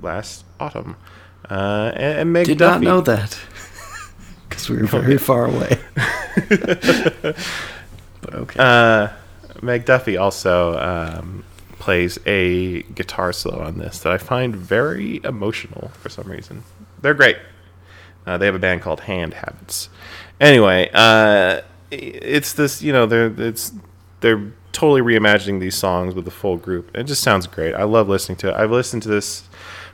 last 0.00 0.44
autumn. 0.58 0.96
Uh, 1.50 1.92
and, 1.94 2.20
and 2.20 2.32
Meg 2.32 2.46
Did 2.46 2.58
Duffy. 2.58 2.84
not 2.86 2.90
know 2.90 3.00
that 3.02 3.38
because 4.48 4.70
we 4.70 4.78
were 4.78 4.86
very 4.86 5.18
far 5.18 5.46
away. 5.46 5.78
but 8.20 8.34
okay. 8.34 8.58
Uh, 8.58 9.08
Meg 9.62 9.84
Duffy 9.84 10.16
also 10.16 10.78
um, 10.78 11.44
plays 11.78 12.18
a 12.26 12.82
guitar 12.82 13.32
solo 13.32 13.62
on 13.62 13.78
this 13.78 13.98
that 14.00 14.12
I 14.12 14.18
find 14.18 14.54
very 14.54 15.20
emotional 15.24 15.88
for 15.88 16.08
some 16.08 16.30
reason. 16.30 16.64
They're 17.00 17.14
great. 17.14 17.36
Uh, 18.26 18.38
they 18.38 18.46
have 18.46 18.54
a 18.54 18.60
band 18.60 18.82
called 18.82 19.00
Hand 19.00 19.34
Habits. 19.34 19.88
Anyway, 20.40 20.90
uh, 20.92 21.60
it's 21.90 22.52
this. 22.54 22.82
You 22.82 22.92
know, 22.92 23.06
they're 23.06 23.32
it's 23.40 23.72
they're 24.20 24.52
totally 24.72 25.00
reimagining 25.00 25.60
these 25.60 25.76
songs 25.76 26.14
with 26.14 26.24
the 26.24 26.30
full 26.30 26.56
group. 26.56 26.90
It 26.94 27.04
just 27.04 27.22
sounds 27.22 27.46
great. 27.46 27.74
I 27.74 27.84
love 27.84 28.08
listening 28.08 28.36
to 28.38 28.48
it. 28.48 28.54
I've 28.54 28.70
listened 28.70 29.02
to 29.04 29.08
this 29.08 29.44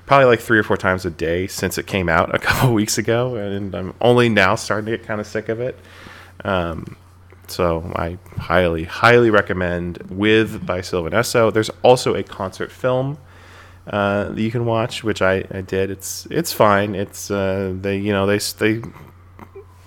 probably 0.07 0.27
like 0.27 0.41
three 0.41 0.59
or 0.59 0.63
four 0.63 0.77
times 0.77 1.07
a 1.07 1.11
day 1.11 1.47
since 1.47 1.79
it 1.79 1.87
came 1.87 2.09
out 2.09 2.35
a 2.35 2.39
couple 2.41 2.73
weeks 2.73 2.99
ago, 2.99 3.37
and 3.37 3.75
I'm 3.75 3.95
only 4.01 4.29
now 4.29 4.55
starting 4.55 4.87
to 4.87 4.97
get 4.97 5.07
kind 5.07 5.21
of 5.21 5.27
sick 5.27 5.49
of 5.49 5.61
it. 5.61 5.79
Um, 6.45 6.97
so 7.53 7.91
I 7.95 8.19
highly, 8.39 8.85
highly 8.85 9.31
recommend 9.31 9.99
"With" 10.11 10.67
by 10.67 10.81
Sylvan 10.81 11.13
Esso. 11.13 11.53
There's 11.53 11.71
also 11.83 12.15
a 12.15 12.23
concert 12.23 12.73
film 12.73 13.19
uh, 13.87 14.25
that 14.31 14.41
you 14.41 14.51
can 14.51 14.65
watch, 14.65 15.05
which 15.05 15.23
I, 15.23 15.45
I 15.51 15.61
did. 15.61 15.91
It's 15.91 16.27
it's 16.31 16.53
fine. 16.53 16.95
It's 16.95 17.31
uh, 17.31 17.75
they 17.81 17.99
you 17.99 18.13
know 18.13 18.27
they 18.27 18.39
they 18.39 18.83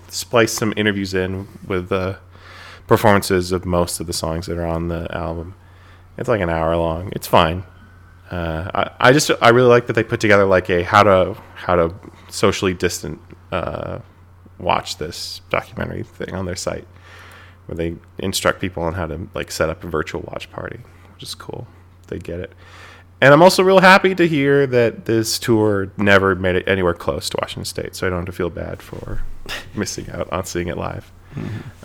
splice 0.10 0.54
some 0.54 0.74
interviews 0.78 1.14
in 1.14 1.48
with 1.68 1.92
uh, 1.92 2.18
performances 2.88 3.52
of 3.52 3.66
most 3.66 4.00
of 4.00 4.08
the 4.08 4.14
songs 4.14 4.46
that 4.48 4.58
are 4.58 4.66
on 4.66 4.88
the 4.88 5.08
album. 5.16 5.56
It's 6.18 6.30
like 6.30 6.42
an 6.42 6.50
hour 6.50 6.76
long. 6.78 7.12
It's 7.14 7.28
fine. 7.28 7.64
Uh, 8.32 8.72
I, 8.74 9.10
I 9.10 9.14
just 9.14 9.32
I 9.42 9.50
really 9.50 9.70
like 9.70 9.88
that 9.88 9.94
they 9.94 10.04
put 10.04 10.20
together 10.20 10.46
like 10.46 10.70
a 10.70 10.84
how 10.84 11.04
to 11.04 11.34
how 11.56 11.76
to 11.76 11.94
socially 12.30 12.74
distant 12.74 13.20
uh, 13.52 14.00
watch 14.60 14.98
this 14.98 15.42
documentary 15.50 16.04
thing 16.04 16.34
on 16.34 16.46
their 16.46 16.56
site. 16.56 16.88
Where 17.66 17.76
they 17.76 17.96
instruct 18.20 18.62
people 18.62 18.84
on 18.84 18.94
how 18.94 19.08
to 19.08 19.28
like 19.34 19.52
set 19.52 19.70
up 19.70 19.84
a 19.84 19.88
virtual 19.88 20.22
watch 20.22 20.52
party, 20.52 20.80
which 21.14 21.24
is 21.24 21.36
cool. 21.36 21.68
They 22.08 22.20
get 22.20 22.40
it. 22.40 22.54
And 23.22 23.34
I'm 23.34 23.42
also 23.42 23.64
real 23.64 23.80
happy 23.80 24.14
to 24.14 24.28
hear 24.28 24.68
that 24.68 25.06
this 25.06 25.40
tour 25.40 25.92
never 25.98 26.36
made 26.36 26.56
it 26.56 26.68
anywhere 26.68 26.94
close 26.94 27.30
to 27.30 27.38
Washington 27.42 27.66
State, 27.66 27.96
so 27.96 28.06
I 28.06 28.10
don't 28.10 28.20
have 28.20 28.26
to 28.26 28.32
feel 28.34 28.50
bad 28.50 28.82
for 28.82 29.22
missing 29.76 30.10
out 30.12 30.32
on 30.32 30.46
seeing 30.46 30.68
it 30.68 30.78
live. 30.78 31.12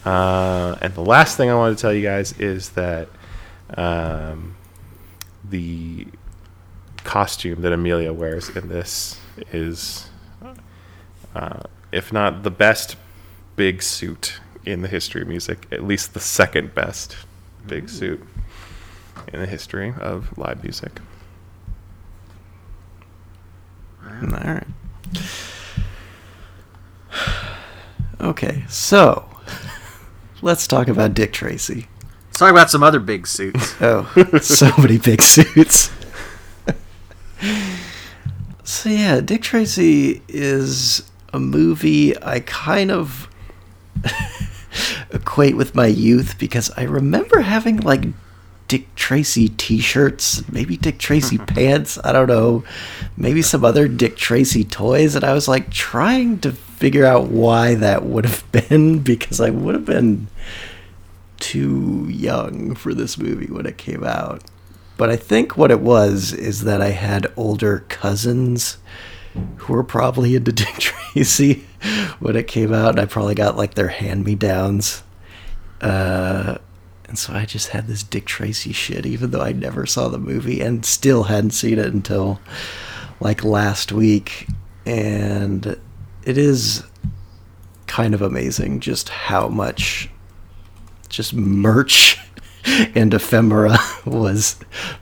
Uh, 0.04 0.76
and 0.80 0.94
the 0.94 1.02
last 1.02 1.37
thing 1.37 1.50
I 1.50 1.54
wanted 1.54 1.76
to 1.76 1.82
tell 1.82 1.92
you 1.92 2.02
guys 2.02 2.32
is 2.38 2.70
that 2.70 3.08
um, 3.76 4.56
the 5.49 6.06
costume 7.04 7.62
that 7.62 7.72
Amelia 7.72 8.12
wears 8.12 8.49
in 8.50 8.68
this 8.68 9.18
is, 9.52 10.08
uh, 11.34 11.60
if 11.92 12.12
not 12.12 12.42
the 12.42 12.50
best 12.50 12.96
big 13.56 13.82
suit 13.82 14.40
in 14.64 14.82
the 14.82 14.88
history 14.88 15.22
of 15.22 15.28
music, 15.28 15.66
at 15.72 15.84
least 15.84 16.14
the 16.14 16.20
second 16.20 16.74
best 16.74 17.16
big 17.66 17.86
mm. 17.86 17.90
suit 17.90 18.26
in 19.32 19.40
the 19.40 19.46
history 19.46 19.94
of 20.00 20.36
live 20.36 20.62
music. 20.62 21.00
All 24.04 24.28
right. 24.28 24.66
Okay, 28.20 28.64
so 28.68 29.26
let's 30.42 30.66
talk 30.66 30.88
about 30.88 31.14
Dick 31.14 31.32
Tracy. 31.32 31.86
Let's 32.26 32.38
talk 32.38 32.50
about 32.50 32.70
some 32.70 32.82
other 32.82 33.00
big 33.00 33.26
suits. 33.26 33.74
Oh, 33.82 34.10
so 34.42 34.70
many 34.76 34.98
big 34.98 35.22
suits. 35.22 35.90
so 38.62 38.88
yeah, 38.90 39.20
Dick 39.20 39.40
Tracy 39.40 40.22
is 40.28 41.02
a 41.32 41.40
movie 41.40 42.20
I 42.22 42.40
kind 42.40 42.90
of 42.90 43.28
equate 45.12 45.56
with 45.56 45.74
my 45.74 45.86
youth 45.86 46.38
because 46.38 46.70
I 46.76 46.82
remember 46.82 47.40
having 47.40 47.78
like 47.78 48.04
Dick 48.68 48.94
Tracy 48.94 49.48
t-shirts, 49.48 50.48
maybe 50.50 50.76
Dick 50.76 50.98
Tracy 50.98 51.38
pants, 51.46 51.98
I 52.04 52.12
don't 52.12 52.28
know, 52.28 52.64
maybe 53.16 53.42
some 53.42 53.64
other 53.64 53.88
Dick 53.88 54.16
Tracy 54.16 54.64
toys 54.64 55.16
and 55.16 55.24
I 55.24 55.32
was 55.32 55.48
like 55.48 55.70
trying 55.70 56.38
to 56.40 56.52
figure 56.52 57.04
out 57.04 57.28
why 57.28 57.74
that 57.74 58.04
would 58.04 58.24
have 58.24 58.44
been 58.52 59.00
because 59.00 59.40
I 59.40 59.50
would 59.50 59.74
have 59.74 59.84
been 59.84 60.28
too 61.38 62.06
young 62.08 62.74
for 62.74 62.94
this 62.94 63.18
movie 63.18 63.50
when 63.50 63.66
it 63.66 63.78
came 63.78 64.04
out. 64.04 64.44
But 64.96 65.10
I 65.10 65.16
think 65.16 65.56
what 65.56 65.70
it 65.70 65.80
was 65.80 66.32
is 66.32 66.64
that 66.64 66.82
I 66.82 66.90
had 66.90 67.32
older 67.36 67.84
cousins 67.88 68.76
who 69.56 69.72
were 69.72 69.84
probably 69.84 70.34
into 70.34 70.52
Dick 70.52 70.75
Tracy 70.78 71.66
when 72.18 72.37
it 72.37 72.46
came 72.46 72.72
out, 72.72 72.90
and 72.90 73.00
I 73.00 73.06
probably 73.06 73.34
got 73.34 73.56
like 73.56 73.75
their 73.75 73.88
hand 73.88 74.25
me 74.25 74.34
downs. 74.34 75.02
Uh, 75.80 76.58
and 77.08 77.18
so 77.18 77.32
I 77.32 77.44
just 77.44 77.68
had 77.68 77.87
this 77.87 78.02
Dick 78.02 78.26
Tracy 78.26 78.72
shit, 78.72 79.04
even 79.06 79.30
though 79.30 79.40
I 79.40 79.52
never 79.52 79.87
saw 79.87 80.08
the 80.08 80.18
movie 80.18 80.60
and 80.60 80.84
still 80.84 81.25
hadn't 81.25 81.50
seen 81.50 81.78
it 81.78 81.92
until 81.92 82.40
like 83.18 83.42
last 83.42 83.90
week. 83.90 84.46
And 84.87 85.76
it 86.25 86.38
is 86.38 86.84
kind 87.87 88.14
of 88.14 88.22
amazing 88.22 88.78
just 88.78 89.08
how 89.08 89.49
much 89.49 90.08
just 91.08 91.34
merch 91.34 92.16
and 92.94 93.12
ephemera 93.12 93.76
was 94.06 94.56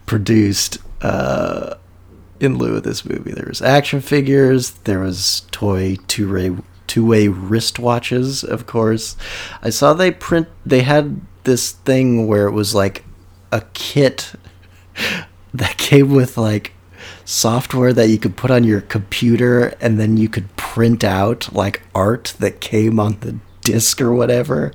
produced 0.06 0.78
uh, 1.02 1.74
in 2.40 2.58
lieu 2.58 2.76
of 2.76 2.82
this 2.82 3.04
movie. 3.04 3.32
There 3.32 3.48
was 3.48 3.62
action 3.62 4.00
figures, 4.00 4.70
there 4.70 5.00
was 5.00 5.42
toy 5.50 5.96
two-way 6.06 6.56
two-way 6.86 7.28
wristwatches, 7.28 8.42
of 8.42 8.66
course. 8.66 9.16
I 9.62 9.70
saw 9.70 9.92
they 9.92 10.10
print 10.10 10.48
they 10.64 10.82
had 10.82 11.20
this 11.44 11.72
thing 11.72 12.26
where 12.26 12.46
it 12.46 12.52
was 12.52 12.74
like 12.74 13.04
a 13.52 13.62
kit 13.74 14.32
that 15.54 15.76
came 15.76 16.14
with 16.14 16.36
like 16.36 16.72
software 17.24 17.92
that 17.92 18.08
you 18.08 18.18
could 18.18 18.36
put 18.36 18.50
on 18.50 18.64
your 18.64 18.80
computer 18.80 19.74
and 19.80 20.00
then 20.00 20.16
you 20.16 20.28
could 20.28 20.54
print 20.56 21.04
out 21.04 21.52
like 21.52 21.82
art 21.94 22.34
that 22.38 22.60
came 22.60 22.98
on 22.98 23.18
the 23.20 23.38
disc 23.60 24.00
or 24.00 24.12
whatever 24.12 24.72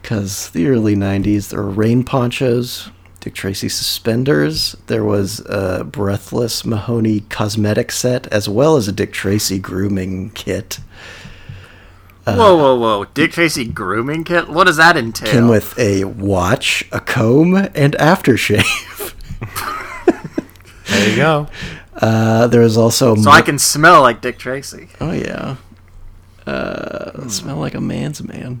because 0.00 0.50
the 0.50 0.68
early 0.68 0.94
90s 0.94 1.50
there 1.50 1.62
were 1.62 1.70
rain 1.70 2.04
ponchos 2.04 2.90
dick 3.22 3.34
tracy 3.34 3.68
suspenders 3.68 4.76
there 4.88 5.04
was 5.04 5.40
a 5.46 5.84
breathless 5.84 6.64
mahoney 6.64 7.20
cosmetic 7.20 7.90
set 7.90 8.26
as 8.26 8.48
well 8.48 8.76
as 8.76 8.88
a 8.88 8.92
dick 8.92 9.12
tracy 9.12 9.58
grooming 9.58 10.28
kit 10.30 10.78
whoa, 12.24 12.56
whoa, 12.56 12.76
whoa! 12.76 13.04
Dick 13.14 13.32
Tracy 13.32 13.64
grooming 13.64 14.22
kit. 14.22 14.48
What 14.48 14.68
does 14.68 14.76
that 14.76 14.96
entail? 14.96 15.28
came 15.32 15.48
with 15.48 15.76
a 15.76 16.04
watch 16.04 16.84
a 16.92 17.00
comb 17.00 17.56
and 17.56 17.94
aftershave 17.94 18.62
There 20.86 21.10
you 21.10 21.16
go. 21.16 21.48
uh, 21.96 22.46
there 22.46 22.60
was 22.60 22.76
also 22.76 23.16
so 23.16 23.28
I 23.30 23.42
can 23.42 23.58
smell 23.58 24.02
like 24.02 24.20
Dick 24.20 24.38
Tracy. 24.38 24.88
Oh 25.00 25.10
yeah. 25.10 25.56
Uh, 26.46 27.26
smell 27.28 27.56
like 27.56 27.74
a 27.74 27.80
man's 27.80 28.22
man. 28.22 28.60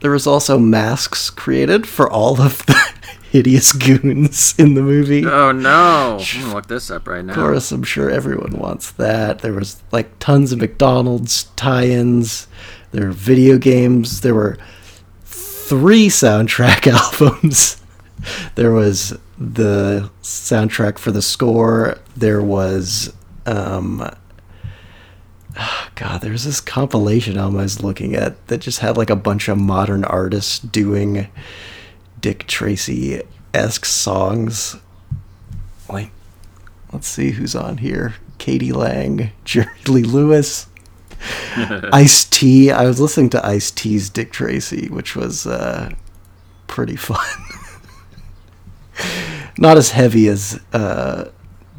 There 0.00 0.10
was 0.12 0.26
also 0.26 0.58
masks 0.58 1.28
created 1.28 1.86
for 1.86 2.10
all 2.10 2.40
of 2.40 2.64
the 2.64 2.76
hideous 3.30 3.72
goons 3.72 4.54
in 4.58 4.74
the 4.74 4.82
movie. 4.82 5.24
Oh 5.26 5.52
no! 5.52 6.18
I'm 6.20 6.40
gonna 6.40 6.54
look 6.54 6.66
this 6.66 6.90
up 6.90 7.06
right 7.08 7.24
now. 7.24 7.32
Of 7.32 7.38
course, 7.38 7.70
I'm 7.72 7.82
sure 7.82 8.10
everyone 8.10 8.58
wants 8.58 8.90
that. 8.92 9.40
There 9.40 9.52
was 9.52 9.82
like 9.92 10.18
tons 10.18 10.52
of 10.52 10.58
McDonald's 10.58 11.44
tie-ins. 11.56 12.48
There 12.90 13.06
were 13.06 13.12
video 13.12 13.58
games. 13.58 14.22
There 14.22 14.34
were 14.34 14.58
three 15.24 16.08
soundtrack 16.08 16.86
albums. 16.92 17.82
There 18.54 18.72
was 18.72 19.18
the 19.38 20.10
soundtrack 20.22 20.98
for 20.98 21.12
the 21.12 21.22
score. 21.22 21.98
There 22.16 22.42
was 22.42 23.12
um 23.46 24.10
oh 25.58 25.88
God, 25.94 26.20
there's 26.20 26.44
this 26.44 26.60
compilation 26.60 27.36
album 27.36 27.60
I 27.60 27.62
was 27.62 27.82
looking 27.82 28.14
at 28.14 28.46
that 28.48 28.58
just 28.58 28.78
had 28.80 28.96
like 28.96 29.10
a 29.10 29.16
bunch 29.16 29.48
of 29.48 29.58
modern 29.58 30.04
artists 30.04 30.58
doing 30.58 31.28
Dick 32.20 32.46
Tracy 32.46 33.22
esque 33.54 33.84
songs. 33.84 34.76
Like, 35.88 36.10
let's 36.92 37.08
see 37.08 37.32
who's 37.32 37.54
on 37.54 37.78
here: 37.78 38.14
k.d. 38.38 38.72
lang, 38.72 39.32
Jerry 39.44 39.68
Lee 39.86 40.02
Lewis, 40.02 40.66
Ice 41.92 42.24
T. 42.24 42.70
I 42.70 42.84
was 42.84 43.00
listening 43.00 43.30
to 43.30 43.46
Ice 43.46 43.70
T's 43.70 44.10
Dick 44.10 44.32
Tracy, 44.32 44.88
which 44.88 45.16
was 45.16 45.46
uh, 45.46 45.90
pretty 46.66 46.96
fun. 46.96 47.18
Not 49.56 49.76
as 49.76 49.90
heavy 49.90 50.28
as 50.28 50.60
uh, 50.72 51.30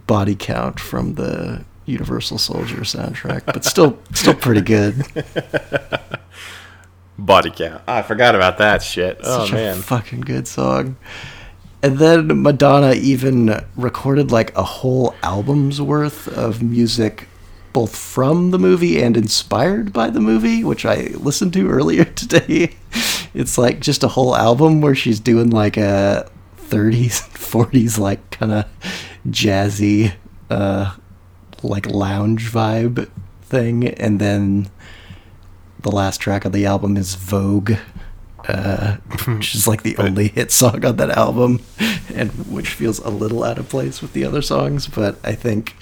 Body 0.08 0.36
Count 0.36 0.80
from 0.80 1.15
the 1.15 1.63
Universal 1.86 2.38
Soldier 2.38 2.78
soundtrack, 2.82 3.45
but 3.45 3.63
still, 3.63 3.97
still 4.13 4.36
pretty 4.36 4.62
good. 4.62 5.06
Body 7.26 7.52
count. 7.52 7.82
I 7.88 8.02
forgot 8.02 8.36
about 8.36 8.58
that 8.60 8.82
shit. 8.82 9.20
Oh 9.24 9.46
Such 9.46 9.54
man. 9.54 9.78
a 9.78 9.82
fucking 9.82 10.22
good 10.22 10.48
song. 10.48 10.98
And 11.82 11.98
then 11.98 12.42
Madonna 12.42 12.94
even 12.94 13.64
recorded 13.78 14.32
like 14.32 14.56
a 14.56 14.64
whole 14.64 15.16
album's 15.24 15.82
worth 15.82 16.28
of 16.28 16.62
music, 16.62 17.28
both 17.72 17.96
from 17.96 18.52
the 18.52 18.60
movie 18.60 19.02
and 19.02 19.16
inspired 19.16 19.94
by 19.94 20.10
the 20.10 20.20
movie, 20.20 20.64
which 20.64 20.86
I 20.86 21.12
listened 21.14 21.54
to 21.54 21.70
earlier 21.70 22.04
today. 22.16 22.76
It's 23.34 23.58
like 23.58 23.80
just 23.80 24.04
a 24.04 24.10
whole 24.10 24.36
album 24.36 24.82
where 24.82 24.96
she's 24.96 25.20
doing 25.20 25.52
like 25.52 25.78
a 25.78 26.30
30s 26.58 27.24
and 27.26 27.34
40s, 27.74 27.98
like 27.98 28.30
kind 28.32 28.52
of 28.52 28.66
jazzy, 29.28 30.14
uh, 30.50 30.96
like 31.64 31.86
lounge 31.86 32.52
vibe 32.52 33.10
thing. 33.42 33.88
And 33.88 34.20
then 34.20 34.70
the 35.82 35.92
last 35.92 36.20
track 36.20 36.46
of 36.46 36.52
the 36.52 36.65
album 36.65 36.98
is 36.98 37.15
Vogue, 37.15 37.74
uh, 38.48 38.98
which 39.26 39.56
is 39.56 39.68
like 39.68 39.84
the 39.84 39.98
only 39.98 40.30
hit 40.30 40.52
song 40.52 40.84
on 40.86 40.98
that 40.98 41.12
album, 41.12 41.62
and 42.13 42.32
which 42.52 42.70
feels 42.70 43.00
a 43.00 43.10
little 43.10 43.44
out 43.44 43.58
of 43.58 43.70
place 43.70 44.02
with 44.02 44.13
the 44.13 44.26
other 44.26 44.42
songs. 44.42 44.88
But 44.88 45.18
I 45.24 45.34
think 45.34 45.76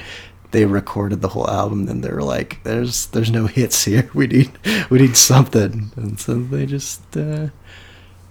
they 0.52 0.66
recorded 0.66 1.22
the 1.22 1.30
whole 1.30 1.50
album, 1.50 1.88
and 1.88 2.04
they're 2.04 2.22
like, 2.22 2.64
"There's 2.64 3.08
there's 3.08 3.32
no 3.32 3.48
hits 3.48 3.86
here. 3.86 4.10
We 4.14 4.28
need 4.28 4.52
we 4.90 5.00
need 5.00 5.18
something," 5.18 5.92
and 5.96 6.20
so 6.20 6.36
they 6.36 6.66
just 6.66 7.18
uh, 7.18 7.48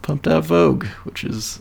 pumped 0.03 0.29
out 0.29 0.45
Vogue, 0.45 0.87
which 1.05 1.25
is 1.25 1.61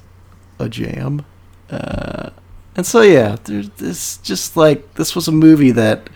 a 0.60 0.70
jam. 0.70 1.26
Uh, 1.70 2.30
and 2.76 2.86
so 2.86 3.02
yeah, 3.02 3.38
there's 3.44 3.70
this 3.72 4.18
just 4.18 4.56
like 4.56 4.96
this 4.96 5.16
was 5.16 5.28
a 5.28 5.32
movie 5.32 5.72
that 5.72 6.10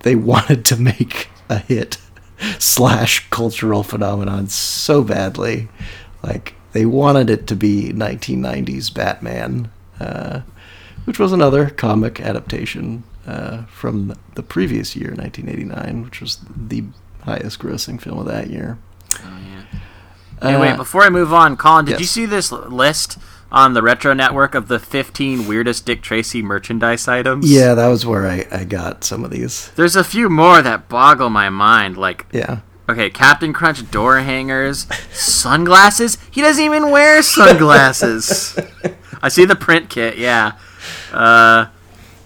they 0.00 0.14
wanted 0.32 0.64
to 0.66 0.76
make 0.76 1.28
a 1.48 1.58
hit 1.58 1.98
slash 2.58 3.28
cultural 3.30 3.82
phenomenon 3.82 4.48
so 4.48 5.02
badly. 5.02 5.68
Like 6.22 6.54
they 6.72 6.86
wanted 6.86 7.30
it 7.30 7.46
to 7.48 7.56
be 7.56 7.92
1990s 7.92 8.92
Batman, 8.92 9.70
uh, 9.98 10.40
which 11.04 11.18
was 11.18 11.32
another 11.32 11.70
comic 11.70 12.20
adaptation 12.20 13.02
uh, 13.26 13.64
from 13.64 14.14
the 14.34 14.42
previous 14.42 14.94
year, 14.96 15.10
1989, 15.14 16.04
which 16.04 16.20
was 16.20 16.40
the 16.54 16.84
highest 17.24 17.58
grossing 17.58 18.00
film 18.00 18.18
of 18.18 18.26
that 18.26 18.50
year. 18.50 18.78
Oh, 19.24 19.38
yeah. 19.46 19.78
Hey, 20.42 20.70
Uh, 20.70 20.76
before 20.76 21.02
I 21.02 21.10
move 21.10 21.32
on, 21.32 21.56
Colin, 21.56 21.84
did 21.84 22.00
you 22.00 22.06
see 22.06 22.24
this 22.26 22.50
list 22.50 23.18
on 23.52 23.74
the 23.74 23.82
Retro 23.82 24.12
Network 24.14 24.54
of 24.54 24.68
the 24.68 24.78
15 24.78 25.46
weirdest 25.46 25.84
Dick 25.86 26.02
Tracy 26.02 26.42
merchandise 26.42 27.08
items? 27.08 27.50
Yeah, 27.50 27.74
that 27.74 27.88
was 27.88 28.06
where 28.06 28.26
I, 28.26 28.46
I 28.50 28.64
got 28.64 29.04
some 29.04 29.24
of 29.24 29.30
these. 29.30 29.70
There's 29.76 29.96
a 29.96 30.04
few 30.04 30.28
more 30.28 30.62
that 30.62 30.88
boggle 30.88 31.30
my 31.30 31.48
mind. 31.50 31.96
Like, 31.96 32.26
Yeah. 32.32 32.60
okay, 32.88 33.10
Captain 33.10 33.52
Crunch 33.52 33.90
door 33.90 34.20
hangers, 34.20 34.86
sunglasses. 35.12 36.16
He 36.30 36.40
doesn't 36.40 36.64
even 36.64 36.90
wear 36.90 37.22
sunglasses. 37.22 38.58
I 39.22 39.28
see 39.28 39.44
the 39.44 39.56
print 39.56 39.90
kit, 39.90 40.16
yeah. 40.16 40.52
Uh, 41.12 41.66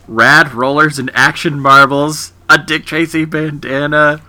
rad 0.06 0.52
rollers 0.52 0.98
and 0.98 1.10
action 1.14 1.58
marbles, 1.58 2.32
a 2.48 2.58
Dick 2.58 2.84
Tracy 2.87 3.24
bandana. 3.24 4.20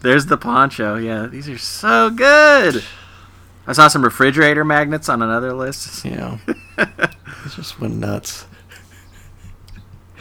There's 0.00 0.26
the 0.26 0.36
poncho. 0.38 0.96
Yeah, 0.96 1.26
these 1.26 1.48
are 1.48 1.58
so 1.58 2.08
good. 2.10 2.82
I 3.68 3.72
saw 3.72 3.86
some 3.88 4.02
refrigerator 4.02 4.64
magnets 4.64 5.08
on 5.08 5.20
another 5.22 5.52
list. 5.52 6.04
Yeah. 6.04 6.38
it 6.78 7.10
just 7.54 7.78
went 7.78 7.94
nuts. 7.96 8.46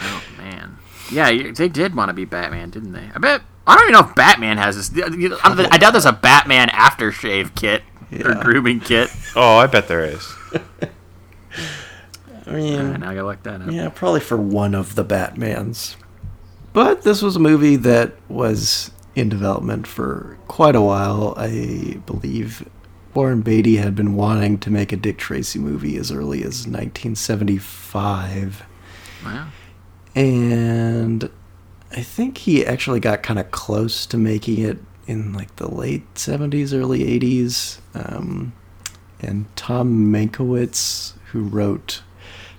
Oh 0.02 0.24
man, 0.38 0.78
yeah, 1.12 1.30
you- 1.30 1.54
they 1.54 1.70
did 1.70 1.96
want 1.96 2.10
to 2.10 2.14
be 2.14 2.26
Batman, 2.26 2.70
didn't 2.70 2.92
they? 2.92 3.10
I 3.16 3.18
bet. 3.20 3.42
I 3.66 3.76
don't 3.76 3.90
even 3.90 3.94
know 3.94 4.08
if 4.10 4.16
Batman 4.16 4.58
has 4.58 4.76
this. 4.90 5.04
I'm- 5.44 5.60
I 5.72 5.78
doubt 5.78 5.92
there's 5.92 6.06
a 6.06 6.12
Batman 6.14 6.70
aftershave 6.70 7.56
kit 7.56 7.84
or 8.24 8.36
grooming 8.36 8.80
kit. 8.82 9.10
Oh, 9.36 9.58
I 9.58 9.68
bet 9.68 9.88
there 9.88 10.04
is. 10.04 10.34
I 12.48 12.52
mean, 12.52 12.80
Alright, 12.80 13.00
now 13.02 13.10
I 13.12 13.16
gotta 13.16 13.28
look 13.28 13.44
that 13.44 13.62
up. 13.62 13.70
Yeah, 13.70 13.90
probably 13.90 14.20
for 14.22 14.38
one 14.38 14.74
of 14.74 14.96
the 14.96 15.04
Batmans. 15.06 15.96
But 16.74 17.04
this 17.04 17.22
was 17.22 17.36
a 17.36 17.40
movie 17.40 17.76
that 17.76 18.14
was 18.30 18.90
in 19.16 19.30
development 19.30 19.86
for 19.86 20.38
quite 20.48 20.76
a 20.76 20.82
while. 20.82 21.34
I 21.38 22.00
believe 22.06 22.68
Warren 23.18 23.42
Beatty 23.42 23.78
had 23.78 23.96
been 23.96 24.14
wanting 24.14 24.60
to 24.60 24.70
make 24.70 24.92
a 24.92 24.96
Dick 24.96 25.18
Tracy 25.18 25.58
movie 25.58 25.98
as 25.98 26.12
early 26.12 26.42
as 26.42 26.68
1975. 26.68 28.64
Wow. 29.26 29.48
And 30.14 31.28
I 31.92 32.04
think 32.04 32.38
he 32.38 32.64
actually 32.64 33.00
got 33.00 33.24
kind 33.24 33.40
of 33.40 33.50
close 33.50 34.06
to 34.06 34.18
making 34.18 34.60
it 34.60 34.78
in 35.08 35.34
like 35.34 35.56
the 35.56 35.68
late 35.68 36.14
70s, 36.14 36.80
early 36.80 37.20
80s. 37.20 37.80
Um, 37.96 38.54
and 39.20 39.48
Tom 39.56 40.14
Mankiewicz, 40.14 41.14
who 41.32 41.42
wrote 41.42 42.04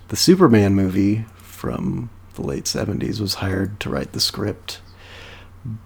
the 0.09 0.17
Superman 0.17 0.75
movie 0.75 1.23
from 1.37 2.09
the 2.33 2.41
late 2.41 2.65
70s, 2.65 3.21
was 3.21 3.35
hired 3.35 3.79
to 3.79 3.89
write 3.89 4.11
the 4.11 4.19
script. 4.19 4.81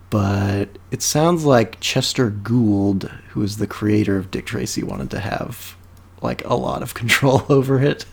But 0.09 0.77
it 0.91 1.01
sounds 1.01 1.43
like 1.45 1.79
Chester 1.79 2.29
Gould, 2.29 3.05
who 3.29 3.41
is 3.41 3.57
the 3.57 3.67
creator 3.67 4.17
of 4.17 4.29
Dick 4.29 4.45
Tracy, 4.45 4.83
wanted 4.83 5.09
to 5.11 5.19
have 5.19 5.75
like 6.21 6.45
a 6.45 6.53
lot 6.53 6.81
of 6.81 6.93
control 7.01 7.43
over 7.49 7.81
it. 7.81 8.05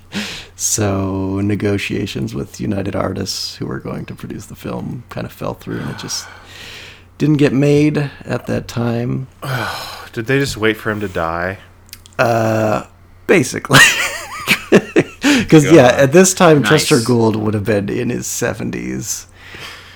So 0.57 1.41
negotiations 1.41 2.35
with 2.35 2.61
United 2.61 2.97
Artists, 2.97 3.57
who 3.57 3.67
were 3.67 3.79
going 3.79 4.07
to 4.07 4.15
produce 4.15 4.47
the 4.47 4.57
film, 4.57 5.05
kind 5.09 5.27
of 5.27 5.33
fell 5.33 5.55
through, 5.55 5.81
and 5.81 5.91
it 5.91 5.99
just 5.99 6.27
didn't 7.19 7.37
get 7.37 7.53
made 7.53 7.99
at 7.99 8.47
that 8.47 8.67
time. 8.67 9.29
Did 10.13 10.27
they 10.27 10.39
just 10.39 10.57
wait 10.57 10.77
for 10.77 10.91
him 10.91 11.01
to 11.01 11.09
die? 11.09 11.59
Uh, 12.19 12.87
basically. 13.27 13.79
Because 15.41 15.71
yeah, 15.71 15.89
at 15.89 16.13
this 16.13 16.35
time 16.35 16.61
Nice. 16.63 16.87
Chester 16.87 17.01
Gould 17.05 17.37
would 17.37 17.55
have 17.55 17.65
been 17.65 17.89
in 17.89 18.11
his 18.11 18.27
seventies. 18.27 19.27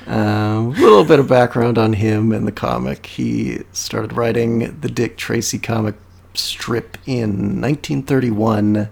A 0.07 0.61
little 0.61 1.05
bit 1.05 1.19
of 1.19 1.29
background 1.29 1.79
on 1.79 1.95
him 1.95 2.33
in 2.33 2.45
the 2.45 2.53
comic. 2.53 3.07
He 3.07 3.61
started 3.73 4.13
writing 4.13 4.81
the 4.81 4.89
Dick 4.89 5.17
Tracy 5.17 5.59
comic 5.59 5.95
strip 6.35 6.99
in 7.07 7.61
1931 7.61 8.89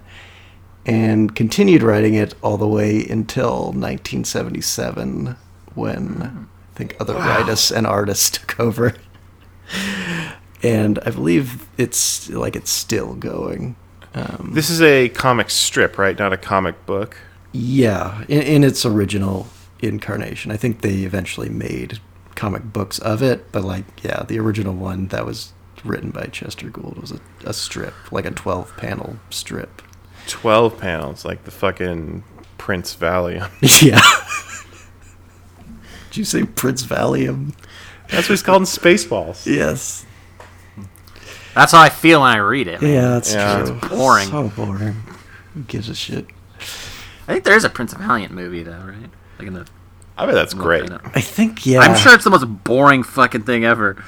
and 0.85 1.35
continued 1.35 1.83
writing 1.83 2.13
it 2.13 2.33
all 2.41 2.57
the 2.57 2.67
way 2.67 3.05
until 3.07 3.65
1977 3.71 5.35
when 5.75 6.47
I 6.71 6.75
think 6.75 6.95
other 6.99 7.13
writers 7.13 7.71
and 7.71 7.85
artists 7.87 8.29
took 8.37 8.59
over. 8.59 8.95
And 10.61 10.99
I 11.05 11.11
believe 11.11 11.67
it's 11.77 12.29
like 12.29 12.55
it's 12.55 12.71
still 12.71 13.13
going. 13.15 13.75
Um, 14.13 14.51
This 14.53 14.69
is 14.69 14.81
a 14.81 15.09
comic 15.09 15.49
strip, 15.49 15.97
right? 15.97 16.17
Not 16.17 16.33
a 16.33 16.37
comic 16.37 16.85
book. 16.85 17.17
Yeah, 17.51 18.23
in, 18.27 18.41
in 18.41 18.63
its 18.63 18.85
original 18.85 19.47
incarnation. 19.83 20.51
I 20.51 20.57
think 20.57 20.81
they 20.81 20.99
eventually 21.03 21.49
made 21.49 21.99
comic 22.35 22.63
books 22.73 22.99
of 22.99 23.21
it, 23.21 23.51
but 23.51 23.63
like, 23.63 23.85
yeah, 24.03 24.23
the 24.23 24.39
original 24.39 24.73
one 24.73 25.07
that 25.07 25.25
was 25.25 25.53
written 25.83 26.11
by 26.11 26.25
Chester 26.27 26.69
Gould 26.69 26.97
was 26.99 27.11
a, 27.11 27.19
a 27.45 27.53
strip, 27.53 27.93
like 28.11 28.25
a 28.25 28.31
12 28.31 28.75
panel 28.77 29.17
strip. 29.29 29.81
12 30.27 30.79
panels, 30.79 31.25
like 31.25 31.43
the 31.43 31.51
fucking 31.51 32.23
Prince 32.57 32.95
Valium. 32.95 33.49
yeah. 33.81 33.99
Did 36.09 36.17
you 36.17 36.23
say 36.25 36.43
Prince 36.43 36.85
Valium? 36.85 37.53
That's 38.09 38.29
what 38.29 38.33
it's 38.33 38.41
called 38.43 38.61
in 38.61 38.65
Spaceballs. 38.67 39.45
Yes. 39.45 40.05
That's 41.55 41.71
how 41.71 41.81
I 41.81 41.89
feel 41.89 42.21
when 42.21 42.29
I 42.31 42.37
read 42.37 42.67
it. 42.67 42.81
man. 42.81 42.91
Yeah, 42.93 43.09
that's 43.09 43.33
Yeah. 43.33 43.63
true. 43.65 43.75
It's 43.77 43.87
boring. 43.89 44.27
So 44.29 44.49
boring. 44.49 44.95
Who 45.53 45.61
gives 45.63 45.89
a 45.89 45.95
shit? 45.95 46.27
I 47.27 47.33
think 47.33 47.43
there 47.43 47.55
is 47.55 47.63
a 47.63 47.69
Prince 47.69 47.93
Valiant 47.93 48.33
movie 48.33 48.63
though, 48.63 48.71
right? 48.85 49.09
Like 49.43 49.47
in 49.47 49.53
the. 49.65 49.67
I 50.17 50.25
bet 50.25 50.35
that's 50.35 50.53
great. 50.53 50.89
I 50.91 51.21
think, 51.21 51.65
yeah. 51.65 51.79
I'm 51.79 51.97
sure 51.97 52.13
it's 52.13 52.23
the 52.23 52.29
most 52.29 52.45
boring 52.45 53.01
fucking 53.03 53.43
thing 53.43 53.65
ever. 53.65 54.01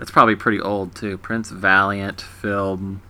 It's 0.00 0.10
probably 0.10 0.34
pretty 0.36 0.60
old 0.60 0.94
too. 0.94 1.18
Prince 1.18 1.50
Valiant 1.50 2.20
film. 2.20 3.00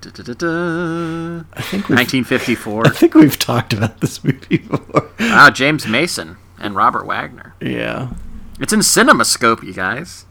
Da-da-da-da. 0.00 1.44
I 1.52 1.62
think 1.62 1.88
1954. 1.90 2.86
I 2.88 2.90
think 2.90 3.14
we've 3.14 3.38
talked 3.38 3.72
about 3.72 4.00
this 4.00 4.24
movie 4.24 4.58
before. 4.58 5.10
Wow, 5.20 5.50
James 5.50 5.86
Mason 5.86 6.38
and 6.58 6.74
Robert 6.74 7.06
Wagner. 7.06 7.54
yeah. 7.60 8.12
It's 8.60 8.72
in 8.72 8.80
CinemaScope, 8.80 9.62
you 9.62 9.72
guys. 9.72 10.24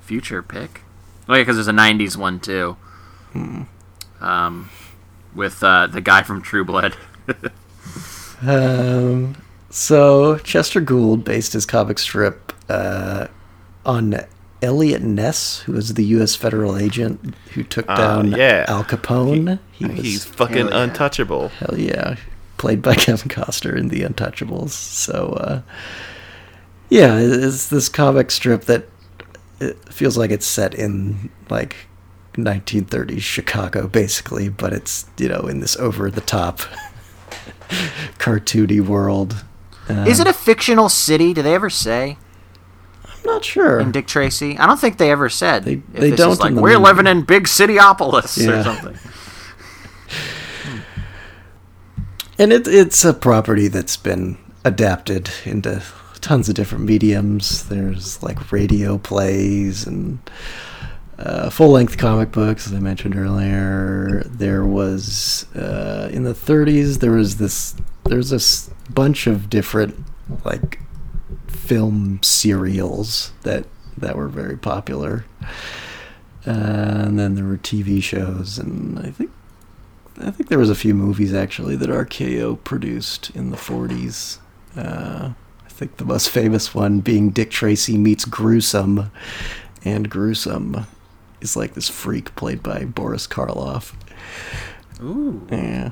Future 0.00 0.42
pick. 0.42 0.82
Oh 1.28 1.34
yeah, 1.34 1.40
because 1.42 1.56
there's 1.56 1.68
a 1.68 1.72
'90s 1.72 2.16
one 2.16 2.40
too. 2.40 2.76
Um, 4.20 4.70
with 5.34 5.62
uh, 5.62 5.86
the 5.86 6.00
guy 6.00 6.22
from 6.22 6.42
True 6.42 6.64
Blood. 6.64 6.96
Um, 8.40 9.34
so 9.70 10.38
Chester 10.38 10.80
Gould 10.80 11.24
based 11.24 11.52
his 11.52 11.66
comic 11.66 11.98
strip 11.98 12.52
uh, 12.68 13.28
on 13.84 14.16
Elliot 14.62 15.02
Ness, 15.02 15.60
who 15.60 15.72
was 15.72 15.94
the 15.94 16.04
U.S. 16.06 16.34
federal 16.34 16.76
agent 16.76 17.34
who 17.54 17.62
took 17.62 17.86
Ah, 17.88 17.96
down 17.96 18.32
yeah. 18.32 18.64
Al 18.68 18.84
Capone. 18.84 19.58
He, 19.72 19.86
was 19.86 20.00
He's 20.00 20.24
fucking 20.24 20.56
Hell 20.56 20.70
yeah. 20.70 20.82
untouchable. 20.84 21.48
hell 21.48 21.78
yeah, 21.78 22.16
played 22.56 22.82
by 22.82 22.94
Kevin 22.96 23.28
Costner 23.28 23.76
in 23.76 23.88
The 23.88 24.00
Untouchables. 24.02 24.70
So 24.70 25.28
uh, 25.40 25.62
yeah, 26.90 27.18
it's 27.18 27.68
this 27.68 27.88
comic 27.88 28.30
strip 28.30 28.62
that 28.62 28.86
it 29.60 29.76
feels 29.92 30.16
like 30.16 30.30
it's 30.30 30.46
set 30.46 30.74
in 30.74 31.30
like 31.50 31.76
1930s 32.34 33.20
Chicago, 33.20 33.86
basically, 33.86 34.48
but 34.48 34.72
it's 34.72 35.06
you 35.18 35.28
know 35.28 35.42
in 35.42 35.60
this 35.60 35.76
over 35.76 36.10
the 36.10 36.20
top 36.20 36.60
cartoony 38.18 38.80
world. 38.80 39.44
Is 39.88 40.20
it 40.20 40.26
a 40.26 40.32
fictional 40.32 40.88
city? 40.88 41.32
Do 41.34 41.42
they 41.42 41.54
ever 41.54 41.70
say 41.70 42.18
I'm 43.04 43.22
not 43.24 43.44
sure. 43.44 43.80
in 43.80 43.90
Dick 43.92 44.06
Tracy? 44.06 44.56
I 44.58 44.66
don't 44.66 44.78
think 44.78 44.98
they 44.98 45.10
ever 45.10 45.28
said. 45.28 45.64
They- 45.64 45.72
if 45.94 46.00
they 46.00 46.10
don't 46.10 46.38
like 46.40 46.54
the 46.54 46.60
we're 46.60 46.78
movie. 46.78 46.84
living 46.84 47.06
in 47.06 47.22
Big 47.22 47.44
Cityopolis 47.44 48.36
Yeah. 48.44 48.60
or 48.60 48.64
something. 48.64 48.98
And 52.38 52.52
it, 52.52 52.68
it's 52.68 53.04
a 53.04 53.12
property 53.12 53.66
that's 53.66 53.96
been 53.96 54.38
adapted 54.64 55.28
into 55.44 55.82
tons 56.20 56.48
of 56.48 56.54
different 56.54 56.84
mediums. 56.84 57.68
There's 57.68 58.22
like 58.22 58.52
radio 58.52 58.96
plays 58.96 59.84
and 59.86 60.18
uh, 61.18 61.50
full 61.50 61.70
length 61.70 61.98
comic 61.98 62.30
books, 62.30 62.68
as 62.68 62.74
I 62.74 62.78
mentioned 62.78 63.16
earlier. 63.16 64.22
There 64.24 64.64
was, 64.64 65.46
uh, 65.56 66.10
in 66.12 66.22
the 66.22 66.32
30s, 66.32 67.00
there 67.00 67.10
was 67.10 67.38
this, 67.38 67.74
there's 68.04 68.30
this 68.30 68.70
bunch 68.90 69.26
of 69.26 69.50
different 69.50 70.04
like 70.44 70.80
film 71.46 72.20
serials 72.22 73.32
that, 73.42 73.66
that 73.96 74.16
were 74.16 74.28
very 74.28 74.56
popular. 74.56 75.24
Uh, 76.46 77.04
and 77.04 77.18
then 77.18 77.34
there 77.34 77.44
were 77.44 77.58
TV 77.58 78.02
shows, 78.02 78.58
and 78.58 78.98
I 78.98 79.10
think 79.10 79.30
I 80.20 80.30
think 80.30 80.48
there 80.48 80.58
was 80.58 80.70
a 80.70 80.74
few 80.74 80.94
movies 80.94 81.32
actually 81.32 81.76
that 81.76 81.90
RKO 81.90 82.62
produced 82.64 83.30
in 83.30 83.50
the 83.50 83.56
40s. 83.56 84.38
Uh, 84.76 85.32
I 85.64 85.68
think 85.68 85.98
the 85.98 86.04
most 86.04 86.30
famous 86.30 86.74
one 86.74 87.00
being 87.00 87.30
Dick 87.30 87.50
Tracy 87.50 87.96
meets 87.96 88.24
Gruesome, 88.24 89.12
and 89.84 90.10
Gruesome 90.10 90.86
is 91.40 91.56
like 91.56 91.74
this 91.74 91.88
freak 91.88 92.34
played 92.34 92.62
by 92.62 92.84
Boris 92.84 93.26
Karloff. 93.26 93.94
Ooh. 95.00 95.46
Yeah. 95.52 95.90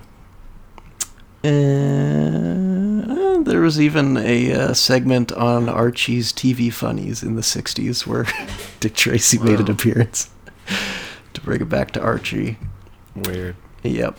Uh, 1.45 2.86
there 3.07 3.61
was 3.61 3.81
even 3.81 4.17
a 4.17 4.53
uh, 4.53 4.73
segment 4.75 5.33
on 5.33 5.69
Archie's 5.69 6.33
TV 6.33 6.73
Funnies 6.73 7.23
in 7.23 7.37
the 7.37 7.43
60s 7.43 8.07
where 8.07 8.27
Dick 8.81 8.95
Tracy 8.95 9.39
made 9.39 9.61
an 9.61 9.71
appearance 9.71 10.31
to 11.35 11.41
bring 11.41 11.61
it 11.61 11.69
back 11.69 11.93
to 11.93 12.01
Archie. 12.01 12.59
Weird. 13.15 13.57
Yep. 13.83 14.19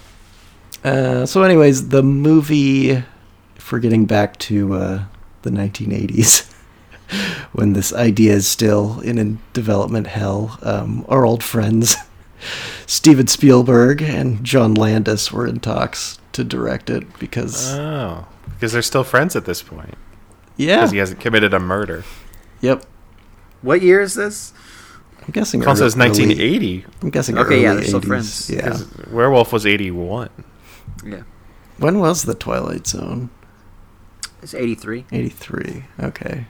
Uh, 0.84 1.26
so, 1.26 1.43
anyways, 1.43 1.89
the 1.89 2.04
movie, 2.04 2.91
if 2.91 3.71
we're 3.71 3.80
getting 3.80 4.06
back 4.06 4.38
to 4.39 4.73
uh, 4.73 5.04
the 5.41 5.50
1980s, 5.50 6.52
when 7.52 7.73
this 7.73 7.93
idea 7.93 8.34
is 8.34 8.47
still 8.47 9.00
in, 9.02 9.17
in 9.17 9.39
development 9.54 10.08
hell, 10.08 10.58
um, 10.62 11.06
our 11.10 11.26
old 11.26 11.43
friends 11.43 11.95
Steven 12.86 13.28
Spielberg 13.28 14.02
and 14.02 14.43
John 14.43 14.73
Landis 14.73 15.32
were 15.32 15.47
in 15.47 15.60
talks 15.60 16.19
to 16.34 16.43
direct 16.43 16.89
it 16.89 17.17
because, 17.19 17.73
Oh, 17.73 18.28
because 18.58 18.72
they're 18.72 18.82
still 18.82 19.04
friends 19.04 19.36
at 19.36 19.46
this 19.46 19.62
point. 19.62 19.93
yeah, 20.58 20.78
Because 20.78 20.91
he 20.91 20.98
hasn't 20.98 21.20
committed 21.20 21.54
a 21.54 21.60
murder. 21.60 22.04
yep. 22.62 22.84
What 23.62 23.82
year 23.82 24.02
is 24.02 24.13
this? 24.15 24.54
I'm 25.22 25.32
guessing 25.32 25.65
Also, 25.67 25.86
early- 25.86 25.96
1980. 25.98 26.86
I'm 27.02 27.10
guessing 27.10 27.38
Okay, 27.38 27.62
yeah, 27.63 27.74
they're 27.74 27.84
still 27.84 28.00
80s. 28.02 28.08
friends. 28.08 28.50
Yeah. 28.50 28.62
'cause 28.70 28.86
Werewolf 29.12 29.52
was 29.54 29.65
81. 29.65 30.30
Yeah, 31.06 31.22
When 31.78 32.00
was 32.00 32.24
the 32.24 32.34
Twilight 32.34 32.88
Zone? 32.88 33.30
it's 34.41 34.54
eighty 34.54 34.76
three. 34.76 35.06
83. 35.12 35.86
Okay. 36.02 36.46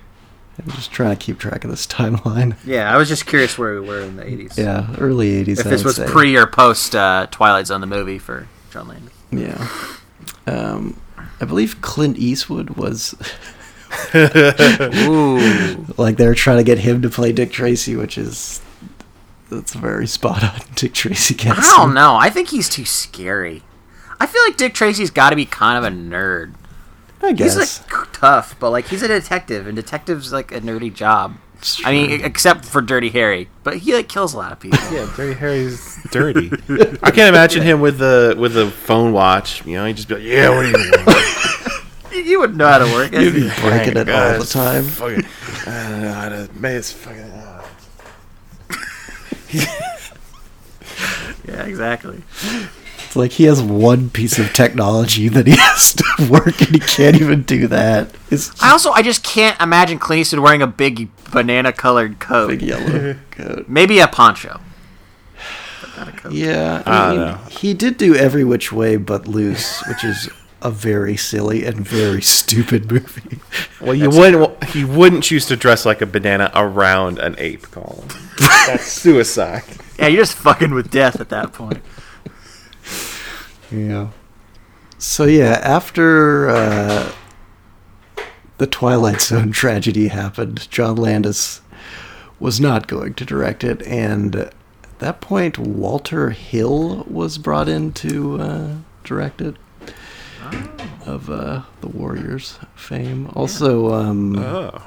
I'm 0.59 0.71
just 0.71 0.91
trying 0.91 1.11
to 1.11 1.15
keep 1.15 1.37
track 1.39 1.63
of 1.63 1.69
this 1.71 1.85
timeline. 1.87 2.55
Yeah, 2.65 2.93
I 2.93 2.97
was 2.97 3.07
just 3.09 3.25
curious 3.25 3.57
where 3.57 3.79
we 3.81 3.87
were 3.87 3.99
in 4.01 4.15
the 4.17 4.25
eighties. 4.27 4.57
Yeah, 4.57 4.87
early 4.99 5.43
80s. 5.43 5.59
If 5.59 5.67
I 5.67 5.69
this 5.69 5.81
would 5.83 5.87
was 5.89 5.95
say. 5.97 6.05
pre 6.07 6.35
or 6.37 6.45
post 6.47 6.95
uh, 6.95 7.27
Twilight 7.31 7.67
Zone, 7.67 7.81
the 7.81 7.87
movie 7.87 8.19
for 8.19 8.47
John 8.71 8.87
Landis. 8.89 9.13
Yeah. 9.31 9.67
Um, 10.45 10.97
I 11.39 11.45
believe 11.45 11.81
Clint 11.81 12.17
Eastwood 12.17 12.71
was 12.71 13.15
Ooh, 14.15 15.85
like 15.97 16.17
they 16.17 16.27
were 16.27 16.35
trying 16.35 16.57
to 16.57 16.63
get 16.63 16.79
him 16.79 17.01
to 17.01 17.09
play 17.09 17.31
Dick 17.31 17.51
Tracy, 17.51 17.95
which 17.95 18.17
is 18.17 18.61
that's 19.49 19.75
a 19.75 19.77
very 19.77 20.07
spot 20.07 20.43
on 20.43 20.59
Dick 20.75 20.93
Tracy 20.93 21.35
I 21.49 21.75
don't 21.77 21.93
know. 21.93 22.15
I 22.15 22.29
think 22.29 22.49
he's 22.49 22.69
too 22.69 22.85
scary. 22.85 23.63
I 24.19 24.25
feel 24.25 24.41
like 24.43 24.57
Dick 24.57 24.73
Tracy's 24.73 25.11
got 25.11 25.29
to 25.29 25.35
be 25.35 25.45
kind 25.45 25.77
of 25.77 25.91
a 25.91 25.95
nerd. 25.95 26.53
I 27.21 27.29
He's 27.29 27.55
guess. 27.55 27.83
like 27.91 28.13
tough, 28.13 28.59
but 28.59 28.71
like 28.71 28.87
he's 28.87 29.01
a 29.03 29.07
detective, 29.07 29.67
and 29.67 29.75
detectives 29.75 30.31
like 30.33 30.51
a 30.51 30.59
nerdy 30.59 30.93
job. 30.93 31.37
It's 31.59 31.85
I 31.85 31.91
mean, 31.91 32.23
except 32.23 32.65
for 32.65 32.81
Dirty 32.81 33.09
Harry, 33.09 33.49
but 33.63 33.77
he 33.77 33.93
like 33.93 34.07
kills 34.07 34.33
a 34.33 34.37
lot 34.37 34.51
of 34.51 34.59
people. 34.59 34.79
Yeah, 34.91 35.11
Dirty 35.15 35.33
Harry's 35.39 35.97
dirty. 36.11 36.51
I 37.03 37.11
can't 37.11 37.29
imagine 37.29 37.63
him 37.63 37.81
with 37.81 37.97
the 37.97 38.35
with 38.37 38.53
the 38.53 38.69
phone 38.69 39.11
watch. 39.13 39.65
You 39.65 39.75
know, 39.77 39.85
he'd 39.85 39.95
just 39.97 40.07
be 40.07 40.15
like, 40.15 40.23
"Yeah, 40.23 40.49
what 40.49 40.63
do 40.63 40.69
you 40.69 40.91
want?" 41.05 41.17
you 42.27 42.39
would 42.39 42.55
know 42.55 42.67
how 42.67 42.77
to 42.79 42.85
work 42.85 43.11
it. 43.13 43.21
You'd 43.21 43.33
be 43.33 43.49
breaking 43.61 43.97
it 43.97 44.09
all 44.09 44.39
the 44.39 44.45
time. 44.45 44.83
Fucking, 44.85 45.25
I 45.65 45.89
don't 45.89 46.01
know 46.01 46.13
how 46.13 46.29
to. 46.29 46.49
Man, 46.53 46.75
it's 46.75 46.91
fucking. 46.91 47.21
Uh, 47.21 47.63
Yeah, 51.47 51.63
exactly. 51.63 52.21
It's 53.07 53.15
like 53.15 53.31
he 53.31 53.45
has 53.45 53.61
one 53.61 54.09
piece 54.09 54.37
of 54.37 54.53
technology 54.53 55.27
that 55.29 55.47
he 55.47 55.55
has 55.57 55.93
to 55.93 56.27
work, 56.29 56.61
and 56.61 56.69
he 56.75 56.79
can't 56.79 57.15
even 57.15 57.43
do 57.43 57.67
that. 57.67 58.13
It's 58.29 58.61
I 58.61 58.71
also 58.71 58.91
I 58.91 59.01
just 59.01 59.23
can't 59.23 59.59
imagine 59.61 59.97
Clint 59.97 60.21
Eastwood 60.21 60.41
wearing 60.43 60.61
a 60.61 60.67
big 60.67 61.09
banana 61.31 61.71
colored 61.73 62.19
coat. 62.19 62.49
big 62.49 62.61
yellow 62.61 63.15
coat. 63.31 63.65
Maybe 63.67 63.99
a 63.99 64.07
poncho. 64.07 64.59
A 65.97 66.11
coat. 66.11 66.31
Yeah, 66.33 66.83
I 66.85 66.91
I 66.91 67.07
don't 67.07 67.17
mean, 67.17 67.25
know. 67.27 67.37
he 67.49 67.73
did 67.73 67.97
do 67.97 68.13
Every 68.15 68.43
Which 68.43 68.71
Way 68.71 68.97
But 68.97 69.27
Loose, 69.27 69.81
which 69.87 70.03
is 70.03 70.29
a 70.61 70.69
very 70.69 71.15
silly 71.17 71.65
and 71.65 71.77
very 71.87 72.21
stupid 72.21 72.91
movie. 72.91 73.39
well, 73.81 73.95
you 73.95 74.09
wouldn't. 74.09 74.63
He 74.65 74.83
wouldn't 74.85 75.23
choose 75.23 75.45
to 75.47 75.55
dress 75.55 75.85
like 75.85 76.01
a 76.01 76.05
banana 76.05 76.51
around 76.53 77.19
an 77.19 77.35
ape, 77.39 77.71
Colin. 77.71 78.07
That's 78.67 78.85
suicide. 78.91 79.63
Yeah, 79.97 80.07
you're 80.07 80.21
just 80.23 80.37
fucking 80.37 80.73
with 80.73 80.91
death 80.91 81.19
at 81.21 81.29
that 81.29 81.53
point. 81.53 81.79
Yeah. 83.71 84.09
So 84.97 85.25
yeah, 85.25 85.59
after 85.63 86.49
uh, 86.49 87.11
the 88.57 88.67
Twilight 88.67 89.21
Zone 89.21 89.51
tragedy 89.61 90.07
happened, 90.07 90.69
John 90.71 90.95
Landis 90.95 91.61
was 92.39 92.59
not 92.59 92.87
going 92.87 93.13
to 93.15 93.25
direct 93.25 93.63
it, 93.63 93.81
and 93.83 94.35
at 94.35 94.53
that 94.99 95.21
point, 95.21 95.57
Walter 95.57 96.29
Hill 96.31 97.03
was 97.09 97.37
brought 97.37 97.67
in 97.69 97.91
to 97.93 98.39
uh, 98.41 98.75
direct 99.03 99.41
it. 99.41 99.55
Of 101.05 101.29
uh, 101.29 101.63
the 101.81 101.87
Warriors 101.89 102.57
fame. 102.75 103.29
Also, 103.33 103.93
um, 103.93 104.37
Oh, 104.37 104.81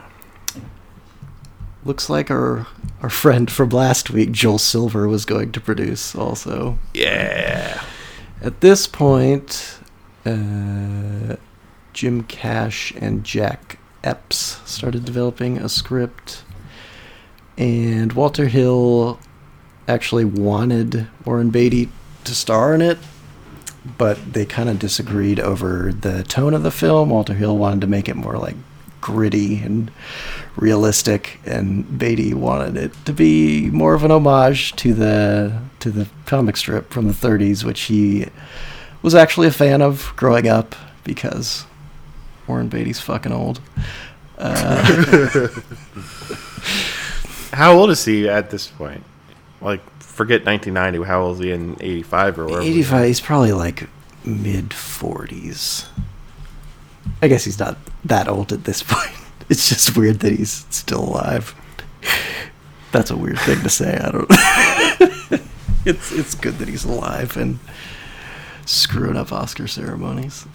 looks 1.84 2.08
like 2.10 2.30
our 2.30 2.66
our 3.02 3.10
friend 3.10 3.50
from 3.50 3.68
last 3.70 4.10
week, 4.10 4.32
Joel 4.32 4.58
Silver, 4.58 5.06
was 5.08 5.24
going 5.24 5.52
to 5.52 5.60
produce 5.60 6.14
also. 6.14 6.78
yeah. 6.94 7.82
At 8.42 8.62
this 8.62 8.86
point, 8.86 9.78
uh, 10.24 11.36
Jim 11.92 12.22
Cash 12.22 12.92
and 12.96 13.22
Jack 13.22 13.78
Epps 14.02 14.60
started 14.64 15.04
developing 15.04 15.58
a 15.58 15.68
script, 15.68 16.42
and 17.58 18.14
Walter 18.14 18.46
Hill 18.46 19.18
actually 19.86 20.24
wanted 20.24 21.06
Warren 21.26 21.50
Beatty 21.50 21.90
to 22.24 22.34
star 22.34 22.74
in 22.74 22.80
it, 22.80 22.96
but 23.98 24.32
they 24.32 24.46
kind 24.46 24.70
of 24.70 24.78
disagreed 24.78 25.38
over 25.38 25.92
the 25.92 26.22
tone 26.22 26.54
of 26.54 26.62
the 26.62 26.70
film. 26.70 27.10
Walter 27.10 27.34
Hill 27.34 27.58
wanted 27.58 27.82
to 27.82 27.86
make 27.86 28.08
it 28.08 28.16
more 28.16 28.38
like 28.38 28.56
gritty 29.00 29.58
and 29.58 29.90
realistic, 30.56 31.40
and 31.44 31.98
Beatty 31.98 32.34
wanted 32.34 32.76
it 32.76 32.92
to 33.06 33.12
be 33.12 33.70
more 33.70 33.94
of 33.94 34.04
an 34.04 34.10
homage 34.10 34.74
to 34.76 34.94
the 34.94 35.60
to 35.80 35.90
the 35.90 36.08
comic 36.26 36.56
strip 36.56 36.90
from 36.90 37.06
the 37.06 37.12
30s, 37.14 37.64
which 37.64 37.82
he 37.82 38.26
was 39.02 39.14
actually 39.14 39.46
a 39.46 39.52
fan 39.52 39.80
of 39.82 40.12
growing 40.16 40.46
up 40.48 40.74
because 41.04 41.64
Warren 42.46 42.68
Beatty's 42.68 43.00
fucking 43.00 43.32
old. 43.32 43.60
Uh, 44.38 45.48
How 47.52 47.72
old 47.72 47.90
is 47.90 48.04
he 48.04 48.28
at 48.28 48.50
this 48.50 48.68
point? 48.68 49.04
Like, 49.60 49.80
forget 50.00 50.44
1990. 50.44 51.06
How 51.06 51.22
old 51.22 51.38
is 51.38 51.44
he 51.44 51.52
in 51.52 51.76
85 51.80 52.38
or 52.38 52.44
whatever? 52.44 52.62
85, 52.62 53.06
he's 53.06 53.20
probably 53.20 53.52
like 53.52 53.88
mid 54.24 54.70
40s. 54.70 55.88
I 57.22 57.28
guess 57.28 57.44
he's 57.44 57.58
not 57.58 57.76
that 58.04 58.28
old 58.28 58.52
at 58.52 58.64
this 58.64 58.82
point. 58.86 59.10
It's 59.48 59.68
just 59.68 59.96
weird 59.96 60.20
that 60.20 60.32
he's 60.32 60.64
still 60.70 61.04
alive. 61.04 61.54
That's 62.92 63.10
a 63.10 63.16
weird 63.16 63.38
thing 63.40 63.60
to 63.62 63.68
say. 63.68 63.96
I 63.98 64.10
don't. 64.10 64.26
it's 65.84 66.12
it's 66.12 66.34
good 66.34 66.58
that 66.58 66.68
he's 66.68 66.84
alive 66.84 67.36
and 67.36 67.58
screwing 68.66 69.16
up 69.16 69.32
Oscar 69.32 69.66
ceremonies. 69.66 70.46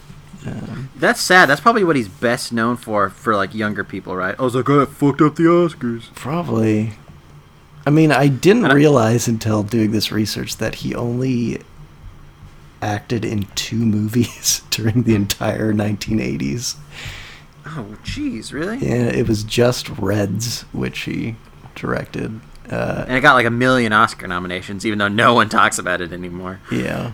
Um, 0.46 0.90
That's 0.96 1.20
sad. 1.20 1.46
That's 1.48 1.60
probably 1.60 1.82
what 1.84 1.96
he's 1.96 2.08
best 2.08 2.52
known 2.52 2.76
for 2.76 3.10
for 3.10 3.34
like 3.36 3.54
younger 3.54 3.84
people, 3.84 4.14
right? 4.16 4.34
I 4.38 4.42
was 4.42 4.54
like, 4.54 4.68
I 4.70 4.84
fucked 4.84 5.20
up 5.20 5.36
the 5.36 5.44
Oscars. 5.44 6.14
Probably. 6.14 6.92
I 7.86 7.90
mean, 7.90 8.12
I 8.12 8.28
didn't 8.28 8.66
I- 8.66 8.74
realize 8.74 9.28
until 9.28 9.62
doing 9.62 9.90
this 9.92 10.10
research 10.12 10.56
that 10.56 10.76
he 10.76 10.94
only 10.94 11.60
acted 12.82 13.24
in 13.24 13.44
two 13.54 13.76
movies 13.84 14.62
during 14.70 15.02
the 15.04 15.14
entire 15.14 15.72
1980s. 15.72 16.76
Oh, 17.66 17.96
jeez, 18.04 18.52
really? 18.52 18.78
Yeah, 18.78 19.06
it 19.06 19.26
was 19.28 19.42
just 19.44 19.88
Reds, 19.90 20.62
which 20.72 21.00
he 21.00 21.34
directed. 21.74 22.40
Uh, 22.70 23.04
And 23.08 23.16
it 23.16 23.20
got 23.20 23.34
like 23.34 23.46
a 23.46 23.50
million 23.50 23.92
Oscar 23.92 24.26
nominations, 24.28 24.86
even 24.86 24.98
though 24.98 25.08
no 25.08 25.34
one 25.34 25.48
talks 25.48 25.78
about 25.78 26.00
it 26.00 26.12
anymore. 26.12 26.60
yeah. 26.70 27.12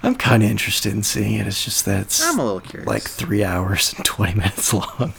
I'm 0.00 0.14
kind 0.14 0.44
of 0.44 0.50
interested 0.50 0.92
in 0.92 1.02
seeing 1.02 1.34
it. 1.34 1.46
It's 1.48 1.64
just 1.64 1.84
that 1.86 2.02
it's 2.02 2.24
I'm 2.24 2.38
a 2.38 2.44
little 2.44 2.60
curious. 2.60 2.86
like 2.86 3.02
three 3.02 3.42
hours 3.42 3.92
and 3.94 4.04
20 4.04 4.34
minutes 4.38 4.72
long. 4.72 5.12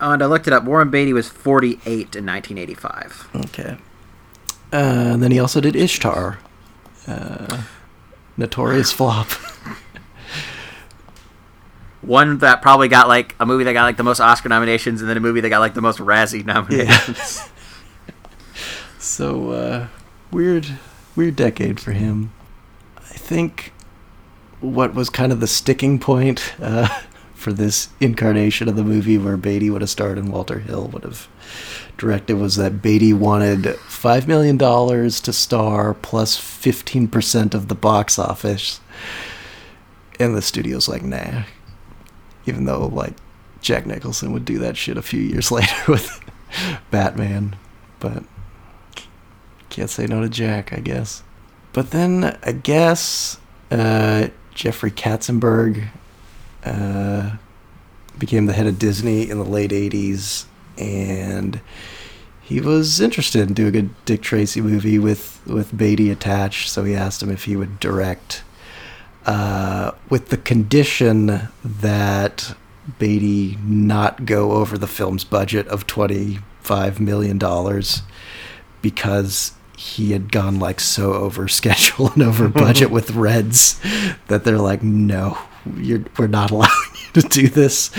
Oh, 0.00 0.12
and 0.12 0.22
I 0.22 0.26
looked 0.26 0.46
it 0.46 0.54
up. 0.54 0.64
Warren 0.64 0.90
Beatty 0.90 1.12
was 1.12 1.28
48 1.28 1.82
in 2.16 2.24
1985. 2.24 3.28
Okay. 3.44 3.76
Uh, 4.72 4.76
and 4.76 5.22
then 5.22 5.32
he 5.32 5.38
also 5.38 5.60
did 5.60 5.76
Ishtar. 5.76 6.38
Uh, 7.06 7.62
notorious 8.38 8.90
flop. 8.92 9.28
One 12.08 12.38
that 12.38 12.62
probably 12.62 12.88
got 12.88 13.06
like 13.06 13.36
a 13.38 13.44
movie 13.44 13.64
that 13.64 13.74
got 13.74 13.84
like 13.84 13.98
the 13.98 14.02
most 14.02 14.18
Oscar 14.18 14.48
nominations, 14.48 15.00
and 15.02 15.10
then 15.10 15.16
a 15.16 15.20
movie 15.20 15.40
that 15.42 15.50
got 15.50 15.60
like 15.60 15.74
the 15.74 15.82
most 15.82 15.98
Razzie 15.98 16.44
nominations. 16.44 17.42
Yeah. 17.42 17.48
So 18.98 19.50
uh, 19.50 19.88
weird, 20.30 20.66
weird 21.14 21.36
decade 21.36 21.78
for 21.80 21.92
him. 21.92 22.32
I 22.96 23.14
think 23.14 23.72
what 24.60 24.92
was 24.92 25.08
kind 25.08 25.30
of 25.32 25.40
the 25.40 25.46
sticking 25.46 25.98
point 26.00 26.54
uh, 26.60 26.88
for 27.34 27.52
this 27.52 27.88
incarnation 28.00 28.68
of 28.68 28.76
the 28.76 28.84
movie, 28.84 29.16
where 29.16 29.36
Beatty 29.36 29.70
would 29.70 29.82
have 29.82 29.90
starred 29.90 30.18
and 30.18 30.32
Walter 30.32 30.58
Hill 30.58 30.88
would 30.88 31.04
have 31.04 31.28
directed, 31.96 32.34
was 32.34 32.56
that 32.56 32.82
Beatty 32.82 33.12
wanted 33.12 33.76
five 33.76 34.26
million 34.26 34.56
dollars 34.56 35.20
to 35.22 35.32
star 35.32 35.94
plus 35.94 36.36
fifteen 36.36 37.06
percent 37.08 37.54
of 37.54 37.68
the 37.68 37.74
box 37.74 38.18
office, 38.18 38.80
and 40.18 40.36
the 40.36 40.42
studio's 40.42 40.88
like, 40.88 41.02
nah. 41.02 41.44
Even 42.48 42.64
though 42.64 42.86
like 42.86 43.14
Jack 43.60 43.86
Nicholson 43.86 44.32
would 44.32 44.44
do 44.44 44.58
that 44.58 44.76
shit 44.76 44.96
a 44.96 45.02
few 45.02 45.20
years 45.20 45.50
later 45.52 45.74
with 45.86 46.20
Batman, 46.90 47.56
but 48.00 48.24
can't 49.70 49.90
say 49.90 50.06
no 50.06 50.22
to 50.22 50.28
Jack, 50.28 50.72
I 50.72 50.80
guess. 50.80 51.22
But 51.72 51.90
then 51.90 52.38
I 52.42 52.52
guess 52.52 53.38
uh, 53.70 54.28
Jeffrey 54.54 54.90
Katzenberg 54.90 55.88
uh, 56.64 57.36
became 58.18 58.46
the 58.46 58.52
head 58.52 58.66
of 58.66 58.78
Disney 58.78 59.28
in 59.28 59.38
the 59.38 59.44
late 59.44 59.70
'80s, 59.70 60.46
and 60.76 61.60
he 62.40 62.60
was 62.60 63.00
interested 63.00 63.46
in 63.46 63.54
doing 63.54 63.76
a 63.76 63.82
Dick 64.06 64.22
Tracy 64.22 64.60
movie 64.60 64.98
with 64.98 65.40
with 65.46 65.76
Beatty 65.76 66.10
attached. 66.10 66.70
So 66.70 66.84
he 66.84 66.94
asked 66.94 67.22
him 67.22 67.30
if 67.30 67.44
he 67.44 67.56
would 67.56 67.78
direct, 67.78 68.42
uh, 69.28 69.92
with 70.08 70.30
the 70.30 70.38
condition 70.38 71.50
that 71.62 72.56
Beatty 72.98 73.58
not 73.62 74.24
go 74.24 74.52
over 74.52 74.78
the 74.78 74.86
film's 74.86 75.22
budget 75.22 75.68
of 75.68 75.86
twenty 75.86 76.38
five 76.62 76.98
million 76.98 77.36
dollars 77.36 78.00
because 78.80 79.52
he 79.76 80.12
had 80.12 80.32
gone 80.32 80.58
like 80.58 80.80
so 80.80 81.12
over 81.12 81.46
schedule 81.60 82.10
and 82.12 82.22
over 82.22 82.48
budget 82.64 82.90
with 82.90 83.10
Reds 83.10 83.78
that 84.28 84.44
they're 84.44 84.56
like, 84.56 84.82
no, 84.82 85.36
you're, 85.76 86.04
we're 86.18 86.26
not 86.26 86.50
allowing 86.50 86.70
you 86.94 87.20
to 87.20 87.28
do 87.28 87.48
this. 87.48 87.90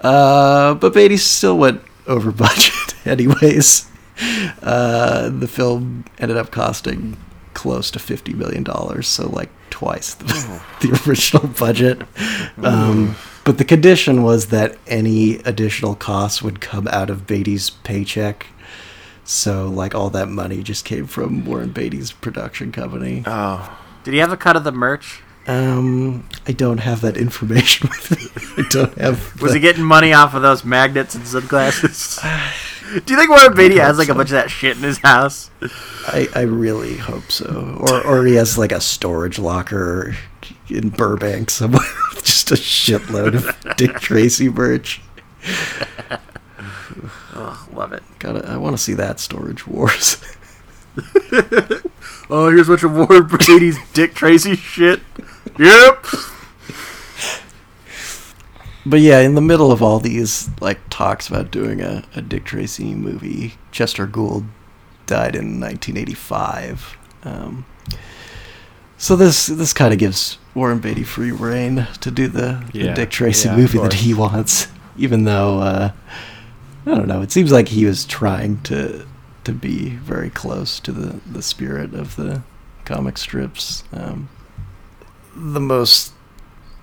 Uh, 0.00 0.74
but 0.74 0.92
Beatty 0.92 1.18
still 1.18 1.56
went 1.56 1.82
over 2.08 2.32
budget, 2.32 3.06
anyways. 3.06 3.88
Uh, 4.60 5.28
the 5.28 5.46
film 5.46 6.04
ended 6.18 6.36
up 6.36 6.50
costing 6.50 7.16
close 7.52 7.92
to 7.92 8.00
fifty 8.00 8.32
million 8.32 8.64
dollars, 8.64 9.06
so 9.06 9.28
like 9.28 9.50
twice 9.74 10.14
the, 10.14 10.24
the 10.80 11.02
original 11.08 11.48
budget. 11.48 12.02
Um, 12.62 13.16
but 13.42 13.58
the 13.58 13.64
condition 13.64 14.22
was 14.22 14.46
that 14.46 14.76
any 14.86 15.38
additional 15.38 15.96
costs 15.96 16.40
would 16.42 16.60
come 16.60 16.86
out 16.88 17.10
of 17.10 17.26
Beatty's 17.26 17.70
paycheck. 17.70 18.46
So 19.24 19.68
like 19.68 19.92
all 19.96 20.10
that 20.10 20.28
money 20.28 20.62
just 20.62 20.84
came 20.84 21.08
from 21.08 21.44
Warren 21.44 21.70
Beatty's 21.70 22.12
production 22.12 22.70
company. 22.70 23.24
Oh, 23.26 23.76
Did 24.04 24.14
he 24.14 24.20
have 24.20 24.30
a 24.32 24.36
cut 24.36 24.54
of 24.54 24.62
the 24.62 24.70
merch? 24.72 25.22
Um, 25.48 26.26
I 26.46 26.52
don't 26.52 26.78
have 26.78 27.00
that 27.00 27.16
information 27.16 27.88
with 27.90 28.10
me. 28.56 28.64
I 28.64 28.68
don't 28.70 28.96
have. 28.96 29.42
Was 29.42 29.50
the- 29.52 29.58
he 29.58 29.60
getting 29.60 29.84
money 29.84 30.12
off 30.12 30.34
of 30.34 30.42
those 30.42 30.64
magnets 30.64 31.14
and 31.16 31.26
sunglasses? 31.26 32.18
Do 33.00 33.12
you 33.12 33.18
think 33.18 33.30
Warren 33.30 33.54
Beatty 33.54 33.78
has 33.78 33.98
like 33.98 34.08
a 34.08 34.14
bunch 34.14 34.28
of 34.30 34.34
that 34.34 34.50
shit 34.50 34.76
in 34.76 34.82
his 34.82 34.98
house? 34.98 35.50
I, 36.06 36.28
I 36.34 36.42
really 36.42 36.96
hope 36.96 37.30
so. 37.32 37.76
Or 37.80 38.02
or 38.06 38.26
he 38.26 38.34
has 38.34 38.56
like 38.56 38.72
a 38.72 38.80
storage 38.80 39.38
locker 39.38 40.14
in 40.68 40.90
Burbank 40.90 41.50
somewhere, 41.50 41.80
with 42.14 42.24
just 42.24 42.50
a 42.50 42.54
shitload 42.54 43.34
of 43.34 43.76
Dick 43.76 44.00
Tracy 44.00 44.48
merch. 44.48 45.00
Oh, 47.34 47.68
love 47.72 47.92
it. 47.92 48.02
Gotta, 48.20 48.48
I 48.48 48.56
want 48.56 48.76
to 48.76 48.82
see 48.82 48.94
that 48.94 49.18
storage 49.20 49.66
wars. 49.66 50.22
Oh, 52.30 52.48
here's 52.48 52.68
a 52.68 52.72
bunch 52.72 52.82
of 52.84 52.96
Warren 52.96 53.26
Beatty's 53.26 53.76
Dick 53.92 54.14
Tracy 54.14 54.56
shit. 54.56 55.00
Yep. 55.58 56.06
But 58.86 59.00
yeah, 59.00 59.20
in 59.20 59.34
the 59.34 59.40
middle 59.40 59.72
of 59.72 59.82
all 59.82 59.98
these 59.98 60.50
like 60.60 60.78
talks 60.90 61.28
about 61.28 61.50
doing 61.50 61.80
a, 61.80 62.04
a 62.14 62.20
Dick 62.20 62.44
Tracy 62.44 62.94
movie, 62.94 63.54
Chester 63.72 64.06
Gould 64.06 64.44
died 65.06 65.34
in 65.34 65.60
1985. 65.60 66.96
Um, 67.24 67.64
so 68.98 69.16
this 69.16 69.46
this 69.46 69.72
kind 69.72 69.92
of 69.92 69.98
gives 69.98 70.38
Warren 70.54 70.80
Beatty 70.80 71.02
free 71.02 71.32
reign 71.32 71.86
to 72.00 72.10
do 72.10 72.28
the, 72.28 72.62
the 72.72 72.92
Dick 72.92 73.10
Tracy 73.10 73.48
yeah, 73.48 73.56
movie 73.56 73.78
that 73.78 73.94
he 73.94 74.12
wants, 74.14 74.68
even 74.96 75.24
though 75.24 75.60
uh, 75.60 75.92
I 76.86 76.90
don't 76.90 77.08
know. 77.08 77.22
It 77.22 77.32
seems 77.32 77.52
like 77.52 77.68
he 77.68 77.86
was 77.86 78.04
trying 78.04 78.60
to 78.62 79.06
to 79.44 79.52
be 79.52 79.90
very 79.90 80.30
close 80.30 80.78
to 80.80 80.92
the 80.92 81.20
the 81.30 81.42
spirit 81.42 81.94
of 81.94 82.16
the 82.16 82.42
comic 82.84 83.16
strips. 83.16 83.84
Um, 83.92 84.28
the 85.34 85.60
most 85.60 86.12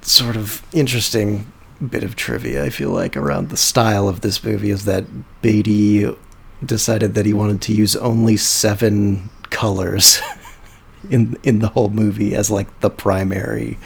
sort 0.01 0.35
of 0.35 0.63
interesting 0.73 1.51
bit 1.89 2.03
of 2.03 2.15
trivia 2.15 2.63
I 2.63 2.69
feel 2.69 2.91
like 2.91 3.17
around 3.17 3.49
the 3.49 3.57
style 3.57 4.07
of 4.07 4.21
this 4.21 4.43
movie 4.43 4.69
is 4.69 4.85
that 4.85 5.05
Beatty 5.41 6.15
decided 6.63 7.15
that 7.15 7.25
he 7.25 7.33
wanted 7.33 7.61
to 7.63 7.73
use 7.73 7.95
only 7.95 8.37
seven 8.37 9.29
colors 9.49 10.21
in 11.09 11.37
in 11.43 11.59
the 11.59 11.69
whole 11.69 11.89
movie 11.89 12.35
as 12.35 12.51
like 12.51 12.79
the 12.81 12.89
primary 12.89 13.77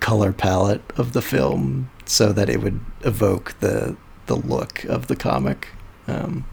color 0.00 0.32
palette 0.32 0.82
of 0.96 1.12
the 1.12 1.22
film 1.22 1.90
so 2.04 2.32
that 2.32 2.48
it 2.48 2.60
would 2.60 2.80
evoke 3.02 3.58
the 3.60 3.96
the 4.26 4.36
look 4.36 4.84
of 4.84 5.06
the 5.06 5.16
comic. 5.16 5.68
Um, 6.06 6.44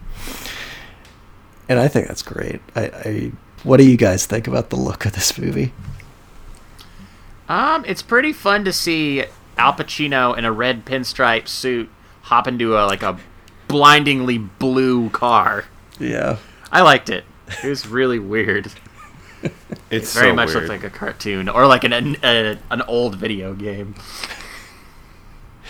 and 1.67 1.79
I 1.79 1.87
think 1.87 2.07
that's 2.07 2.21
great. 2.21 2.61
I, 2.75 2.81
I 2.81 3.31
what 3.63 3.77
do 3.77 3.83
you 3.83 3.97
guys 3.97 4.25
think 4.25 4.47
about 4.47 4.69
the 4.69 4.75
look 4.75 5.05
of 5.05 5.13
this 5.13 5.37
movie? 5.37 5.73
Um, 7.47 7.83
it's 7.85 8.01
pretty 8.01 8.33
fun 8.33 8.63
to 8.65 8.73
see 8.73 9.25
Al 9.57 9.73
Pacino 9.73 10.37
in 10.37 10.45
a 10.45 10.51
red 10.51 10.85
pinstripe 10.85 11.47
suit 11.47 11.89
hop 12.23 12.47
into 12.47 12.77
a 12.77 12.85
like 12.85 13.03
a 13.03 13.17
blindingly 13.67 14.37
blue 14.37 15.09
car. 15.09 15.65
yeah 15.99 16.37
I 16.71 16.81
liked 16.81 17.09
it. 17.09 17.25
It 17.63 17.67
was 17.67 17.85
really 17.87 18.19
weird. 18.19 18.71
it's 19.89 20.13
Very 20.13 20.29
so 20.29 20.33
much 20.33 20.47
weird. 20.49 20.57
looked 20.59 20.69
like 20.69 20.83
a 20.83 20.89
cartoon 20.89 21.49
or 21.49 21.67
like 21.67 21.83
an 21.83 21.93
an, 21.93 22.17
a, 22.23 22.57
an 22.69 22.81
old 22.83 23.15
video 23.15 23.53
game. 23.53 23.95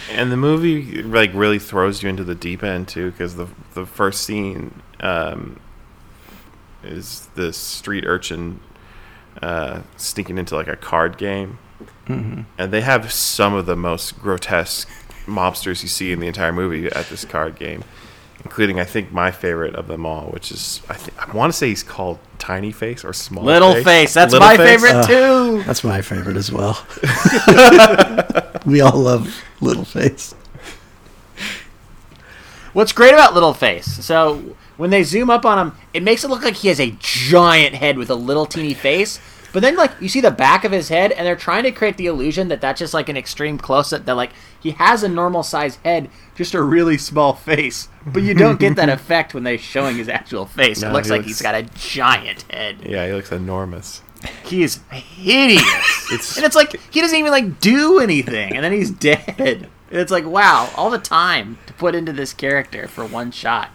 And 0.10 0.32
the 0.32 0.38
movie 0.38 1.02
like 1.04 1.32
really 1.34 1.60
throws 1.60 2.02
you 2.04 2.10
into 2.10 2.24
the 2.24 2.36
deep 2.36 2.64
end 2.64 2.88
too, 2.88 3.12
because 3.12 3.36
the 3.36 3.48
the 3.74 3.86
first 3.86 4.24
scene 4.24 4.82
um, 5.00 5.60
is 6.84 7.30
this 7.36 7.58
street 7.58 8.04
urchin 8.06 8.60
uh, 9.42 9.82
sneaking 9.98 10.38
into 10.38 10.56
like 10.56 10.68
a 10.68 10.76
card 10.76 11.18
game, 11.18 11.60
Mm-hmm. 12.08 12.42
and 12.58 12.72
they 12.74 12.82
have 12.82 13.12
some 13.12 13.54
of 13.54 13.66
the 13.66 13.76
most 13.76 14.20
grotesque 14.22 14.90
mobsters 15.26 15.82
you 15.84 15.88
see 15.90 16.12
in 16.12 16.20
the 16.20 16.28
entire 16.28 16.52
movie 16.52 16.88
at 16.88 17.08
this 17.10 17.24
card 17.26 17.56
game, 17.58 17.84
including 18.44 18.80
I 18.80 18.84
think 18.86 19.12
my 19.12 19.32
favorite 19.32 19.76
of 19.76 19.88
them 19.88 20.06
all, 20.06 20.28
which 20.28 20.52
is 20.52 20.82
I 20.90 20.96
think 20.96 21.18
I 21.28 21.32
want 21.36 21.52
to 21.54 21.58
say 21.58 21.70
he's 21.70 21.84
called 21.84 22.20
Tiny 22.40 22.72
Face 22.72 23.06
or 23.06 23.14
Small 23.14 23.44
Face. 23.44 23.48
Little 23.48 23.84
face, 23.84 24.14
that's 24.14 24.34
Little 24.34 24.48
my 24.48 24.58
Face? 24.58 24.82
favorite 24.82 24.96
Uh, 24.96 25.08
too. 25.08 25.64
That's 25.64 25.84
my 25.84 26.02
favorite 26.02 26.38
as 26.38 26.52
well. 26.52 26.84
we 28.66 28.82
all 28.82 28.98
love 29.00 29.42
Little 29.62 29.86
Face. 29.86 30.34
What's 32.74 32.94
great 32.94 33.14
about 33.14 33.34
Little 33.34 33.54
Face? 33.54 33.86
So 34.06 34.56
when 34.78 34.90
they 34.92 35.04
zoom 35.04 35.30
up 35.30 35.46
on 35.46 35.60
him, 35.60 35.76
it 35.94 36.04
makes 36.04 36.24
it 36.24 36.30
look 36.30 36.42
like 36.44 36.56
he 36.56 36.70
has 36.70 36.80
a 36.80 36.96
giant 37.00 37.76
head 37.76 37.98
with 37.98 38.10
a 38.10 38.16
little 38.16 38.46
teeny 38.46 38.74
face. 38.74 39.20
But 39.54 39.62
then, 39.62 39.76
like, 39.76 39.92
you 40.00 40.08
see 40.08 40.22
the 40.22 40.32
back 40.32 40.64
of 40.64 40.72
his 40.72 40.88
head, 40.90 41.12
and 41.12 41.28
they're 41.28 41.36
trying 41.36 41.64
to 41.64 41.72
create 41.72 41.98
the 41.98 42.06
illusion 42.08 42.48
that 42.48 42.62
that's 42.62 42.80
just 42.80 42.94
like 42.94 43.10
an 43.10 43.18
extreme 43.18 43.58
close 43.58 43.92
up. 43.92 44.06
That 44.06 44.16
like 44.16 44.32
he 44.60 44.72
has 44.72 45.04
a 45.04 45.10
normal 45.10 45.44
size 45.44 45.76
head, 45.78 46.10
just 46.36 46.54
a 46.54 46.62
really 46.62 46.98
small 46.98 47.34
face. 47.34 47.90
But 48.06 48.24
you 48.24 48.34
don't 48.34 48.60
get 48.60 48.76
that 48.78 48.88
effect 48.98 49.34
when 49.34 49.44
they're 49.44 49.58
showing 49.58 49.98
his 49.98 50.08
actual 50.08 50.46
face. 50.46 50.82
it 50.82 50.92
looks 50.92 51.08
he 51.08 51.12
like 51.12 51.20
looks- 51.20 51.28
he's 51.28 51.42
got 51.42 51.56
a 51.56 51.64
giant 51.64 52.44
head. 52.44 52.78
Yeah, 52.86 53.06
he 53.08 53.14
looks 53.14 53.32
enormous. 53.32 54.02
He 54.46 54.64
is 54.64 54.80
hideous. 54.92 55.64
It's 56.12 56.36
And 56.38 56.46
it's 56.46 56.56
like 56.56 56.80
he 56.92 57.02
doesn't 57.02 57.18
even 57.18 57.32
like 57.32 57.60
do 57.60 58.00
anything, 58.00 58.54
and 58.56 58.64
then 58.64 58.72
he's 58.72 58.92
dead. 58.92 59.36
And 59.38 60.00
it's 60.00 60.12
like 60.12 60.26
wow, 60.26 60.70
all 60.78 60.90
the 60.90 60.98
time 61.00 61.58
to 61.68 61.74
put 61.74 61.96
into 61.96 62.14
this 62.14 62.32
character 62.34 62.88
for 62.88 63.06
one 63.06 63.32
shot. 63.32 63.70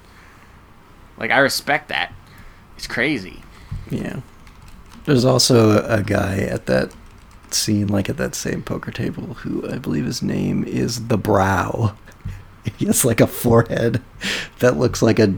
Like 1.18 1.30
I 1.30 1.38
respect 1.38 1.88
that. 1.88 2.12
It's 2.76 2.86
crazy. 2.86 3.42
Yeah. 3.90 4.20
There's 5.06 5.24
also 5.24 5.84
a, 5.86 6.02
guy 6.02 6.38
at 6.38 6.66
that 6.66 6.92
scene, 7.50 7.86
like 7.86 8.08
at 8.08 8.16
that 8.16 8.34
same 8.34 8.62
poker 8.62 8.90
table, 8.90 9.34
who 9.34 9.68
I 9.70 9.78
believe 9.78 10.04
his 10.04 10.20
name 10.20 10.64
is 10.64 11.06
the 11.06 11.16
Brow. 11.16 11.96
He 12.78 12.86
has 12.86 13.04
like 13.04 13.20
a 13.20 13.28
forehead 13.28 14.02
that 14.58 14.76
looks 14.76 15.00
like 15.00 15.20
a, 15.20 15.32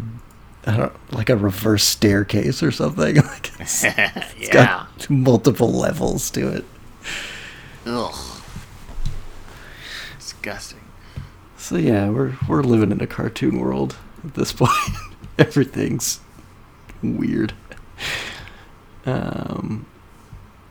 I 0.66 0.78
don't, 0.78 1.12
like 1.12 1.28
a 1.28 1.36
reverse 1.36 1.84
staircase 1.84 2.62
or 2.62 2.70
something. 2.72 3.16
Like 3.22 3.50
it's, 3.60 3.84
it's 3.84 4.48
yeah. 4.48 4.52
got 4.52 5.10
multiple 5.10 5.70
levels 5.70 6.30
to 6.30 6.48
it. 6.48 6.64
Ugh. 7.84 8.40
Disgusting. 10.18 10.80
So 11.58 11.76
yeah, 11.76 12.08
we're 12.08 12.38
we're 12.48 12.62
living 12.62 12.92
in 12.92 13.02
a 13.02 13.06
cartoon 13.06 13.60
world 13.60 13.96
at 14.24 14.32
this 14.32 14.54
point. 14.54 14.72
Everything's 15.38 16.20
weird. 17.02 17.52
Um, 19.08 19.86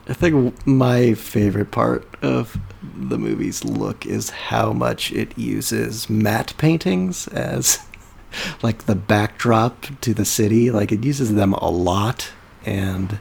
I 0.07 0.13
think 0.13 0.65
my 0.65 1.15
favorite 1.15 1.71
part 1.71 2.07
of 2.21 2.57
the 2.81 3.17
movie's 3.17 3.65
look 3.65 4.05
is 4.05 4.29
how 4.29 4.71
much 4.71 5.11
it 5.11 5.37
uses 5.37 6.09
matte 6.09 6.53
paintings 6.57 7.27
as 7.29 7.79
like 8.61 8.85
the 8.85 8.95
backdrop 8.95 9.85
to 10.01 10.13
the 10.13 10.23
city. 10.23 10.71
Like 10.71 10.91
it 10.91 11.03
uses 11.03 11.33
them 11.33 11.53
a 11.53 11.69
lot, 11.69 12.31
and 12.65 13.19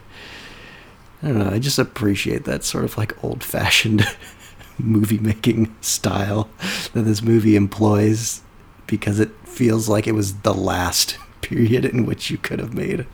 I 1.22 1.28
don't 1.28 1.38
know. 1.38 1.50
I 1.50 1.58
just 1.58 1.78
appreciate 1.78 2.44
that 2.44 2.62
sort 2.62 2.84
of 2.84 2.96
like 2.98 3.24
old-fashioned 3.24 4.06
movie 4.78 5.18
making 5.18 5.74
style 5.80 6.48
that 6.92 7.02
this 7.02 7.22
movie 7.22 7.56
employs 7.56 8.42
because 8.86 9.18
it 9.18 9.30
feels 9.44 9.88
like 9.88 10.06
it 10.06 10.12
was 10.12 10.34
the 10.40 10.54
last 10.54 11.18
period 11.40 11.84
in 11.84 12.04
which 12.06 12.30
you 12.30 12.36
could 12.36 12.60
have 12.60 12.74
made 12.74 13.06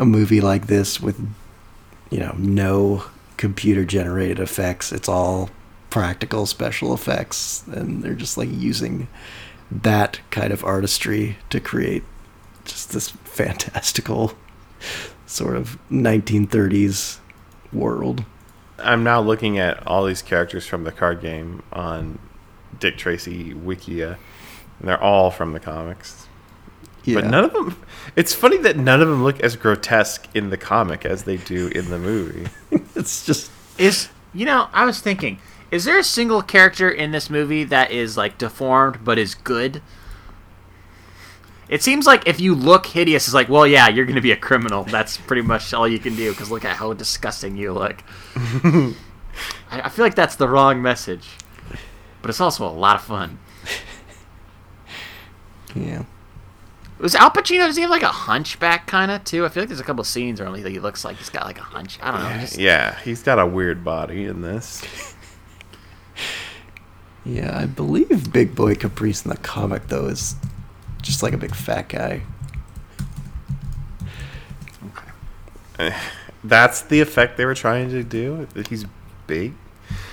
a 0.00 0.04
movie 0.06 0.40
like 0.40 0.66
this 0.66 0.98
with 0.98 1.20
you 2.10 2.18
know 2.18 2.34
no 2.38 3.04
computer 3.36 3.84
generated 3.84 4.40
effects. 4.40 4.90
It's 4.90 5.08
all 5.08 5.50
practical 5.90 6.46
special 6.46 6.92
effects, 6.92 7.62
and 7.68 8.02
they're 8.02 8.14
just 8.14 8.36
like 8.36 8.48
using 8.50 9.06
that 9.70 10.20
kind 10.30 10.52
of 10.52 10.64
artistry 10.64 11.36
to 11.50 11.60
create 11.60 12.02
just 12.64 12.92
this 12.92 13.10
fantastical 13.10 14.32
sort 15.26 15.54
of 15.56 15.78
1930s 15.90 17.18
world. 17.72 18.24
I'm 18.78 19.04
now 19.04 19.20
looking 19.20 19.58
at 19.58 19.86
all 19.86 20.04
these 20.06 20.22
characters 20.22 20.66
from 20.66 20.84
the 20.84 20.92
card 20.92 21.20
game 21.20 21.62
on 21.72 22.18
Dick 22.78 22.96
Tracy 22.96 23.52
Wikia, 23.52 24.16
and 24.78 24.88
they're 24.88 25.02
all 25.02 25.30
from 25.30 25.52
the 25.52 25.60
comics. 25.60 26.19
Yeah. 27.04 27.16
But 27.16 27.26
none 27.26 27.44
of 27.44 27.52
them. 27.52 27.76
It's 28.16 28.34
funny 28.34 28.58
that 28.58 28.76
none 28.76 29.00
of 29.00 29.08
them 29.08 29.22
look 29.22 29.40
as 29.40 29.56
grotesque 29.56 30.28
in 30.34 30.50
the 30.50 30.56
comic 30.56 31.04
as 31.04 31.24
they 31.24 31.36
do 31.36 31.68
in 31.68 31.88
the 31.90 31.98
movie. 31.98 32.48
it's 32.94 33.24
just 33.24 33.50
Is 33.78 34.08
you 34.32 34.44
know, 34.44 34.68
I 34.72 34.84
was 34.84 35.00
thinking, 35.00 35.38
is 35.70 35.84
there 35.84 35.98
a 35.98 36.04
single 36.04 36.42
character 36.42 36.90
in 36.90 37.10
this 37.10 37.30
movie 37.30 37.64
that 37.64 37.90
is 37.90 38.16
like 38.16 38.38
deformed 38.38 39.04
but 39.04 39.18
is 39.18 39.34
good? 39.34 39.82
It 41.68 41.84
seems 41.84 42.04
like 42.04 42.26
if 42.26 42.40
you 42.40 42.54
look 42.56 42.86
hideous, 42.86 43.28
it's 43.28 43.34
like, 43.34 43.48
well, 43.48 43.64
yeah, 43.64 43.88
you're 43.88 44.04
going 44.04 44.16
to 44.16 44.20
be 44.20 44.32
a 44.32 44.36
criminal. 44.36 44.82
That's 44.82 45.16
pretty 45.16 45.42
much 45.42 45.72
all 45.72 45.86
you 45.86 46.00
can 46.00 46.16
do 46.16 46.32
because 46.32 46.50
look 46.50 46.64
at 46.64 46.76
how 46.76 46.92
disgusting 46.92 47.56
you 47.56 47.72
look. 47.72 48.02
I, 48.34 48.94
I 49.70 49.88
feel 49.88 50.04
like 50.04 50.16
that's 50.16 50.34
the 50.34 50.48
wrong 50.48 50.82
message, 50.82 51.28
but 52.22 52.28
it's 52.28 52.40
also 52.40 52.66
a 52.66 52.74
lot 52.74 52.96
of 52.96 53.02
fun. 53.02 53.38
yeah. 55.76 56.02
Was 57.00 57.14
Al 57.14 57.30
Pacino? 57.30 57.66
Does 57.66 57.76
he 57.76 57.82
have 57.82 57.90
like 57.90 58.02
a 58.02 58.08
hunchback 58.08 58.86
kind 58.86 59.10
of 59.10 59.24
too? 59.24 59.44
I 59.44 59.48
feel 59.48 59.62
like 59.62 59.68
there's 59.68 59.80
a 59.80 59.84
couple 59.84 60.04
scenes 60.04 60.40
where 60.40 60.54
he 60.54 60.78
looks 60.78 61.04
like 61.04 61.16
he's 61.16 61.30
got 61.30 61.46
like 61.46 61.58
a 61.58 61.62
hunch. 61.62 61.98
I 62.02 62.10
don't 62.12 62.22
know. 62.22 62.40
just- 62.40 62.58
yeah, 62.58 62.98
he's 63.00 63.22
got 63.22 63.38
a 63.38 63.46
weird 63.46 63.82
body 63.84 64.24
in 64.24 64.42
this. 64.42 64.84
Yeah, 67.22 67.56
I 67.58 67.66
believe 67.66 68.32
Big 68.32 68.54
Boy 68.54 68.74
Caprice 68.74 69.24
in 69.26 69.30
the 69.30 69.36
comic 69.36 69.88
though 69.88 70.06
is 70.06 70.34
just 71.02 71.22
like 71.22 71.34
a 71.34 71.36
big 71.36 71.54
fat 71.54 71.90
guy. 71.90 72.22
Okay. 75.78 75.94
That's 76.44 76.80
the 76.80 77.00
effect 77.02 77.36
they 77.36 77.44
were 77.44 77.54
trying 77.54 77.90
to 77.90 78.02
do. 78.02 78.46
That 78.54 78.68
he's 78.68 78.86
big. 79.26 79.52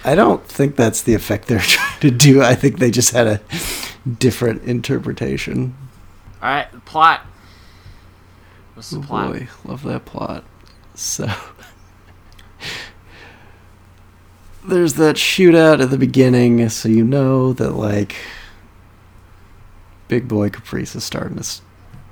I 0.03 0.15
don't 0.15 0.43
think 0.45 0.75
that's 0.75 1.01
the 1.01 1.13
effect 1.13 1.47
they're 1.47 1.59
trying 1.61 1.99
to 2.01 2.11
do. 2.11 2.41
I 2.41 2.55
think 2.55 2.79
they 2.79 2.91
just 2.91 3.11
had 3.11 3.27
a 3.27 3.41
different 4.19 4.63
interpretation. 4.63 5.75
All 6.41 6.49
right, 6.49 6.71
the 6.71 6.79
plot. 6.79 7.21
What's 8.73 8.91
the 8.91 8.97
Oh 8.97 9.01
plot? 9.01 9.33
boy, 9.33 9.47
love 9.65 9.83
that 9.83 10.05
plot. 10.05 10.43
So 10.93 11.27
there's 14.67 14.95
that 14.95 15.15
shootout 15.15 15.81
at 15.81 15.89
the 15.89 15.97
beginning, 15.97 16.67
so 16.69 16.89
you 16.89 17.03
know 17.03 17.53
that 17.53 17.71
like 17.71 18.15
Big 20.07 20.27
Boy 20.27 20.49
Caprice 20.49 20.95
is 20.95 21.03
starting 21.03 21.37
to 21.37 21.61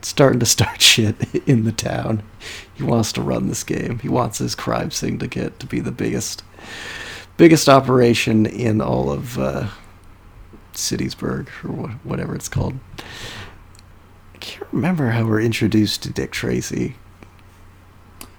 starting 0.01 0.39
to 0.39 0.45
start 0.45 0.82
shit 0.91 1.15
in 1.47 1.65
the 1.65 1.71
town. 1.71 2.23
He 2.73 2.84
wants 2.84 3.11
to 3.13 3.21
run 3.21 3.47
this 3.47 3.63
game. 3.63 3.99
He 3.99 4.09
wants 4.09 4.39
his 4.39 4.55
crime 4.55 4.91
syndicate 4.91 5.59
to 5.59 5.65
be 5.67 5.80
the 5.80 5.91
biggest 5.91 6.43
biggest 7.38 7.67
operation 7.67 8.45
in 8.45 8.80
all 8.82 9.11
of 9.11 9.38
uh, 9.38 9.67
Citiesburg 10.73 11.47
or 11.63 11.71
wha- 11.71 11.89
whatever 12.03 12.36
it's 12.36 12.49
called. 12.49 12.76
I 14.55 14.57
can't 14.57 14.73
remember 14.73 15.09
how 15.09 15.25
we're 15.25 15.41
introduced 15.41 16.03
to 16.03 16.13
Dick 16.13 16.31
Tracy. 16.31 16.95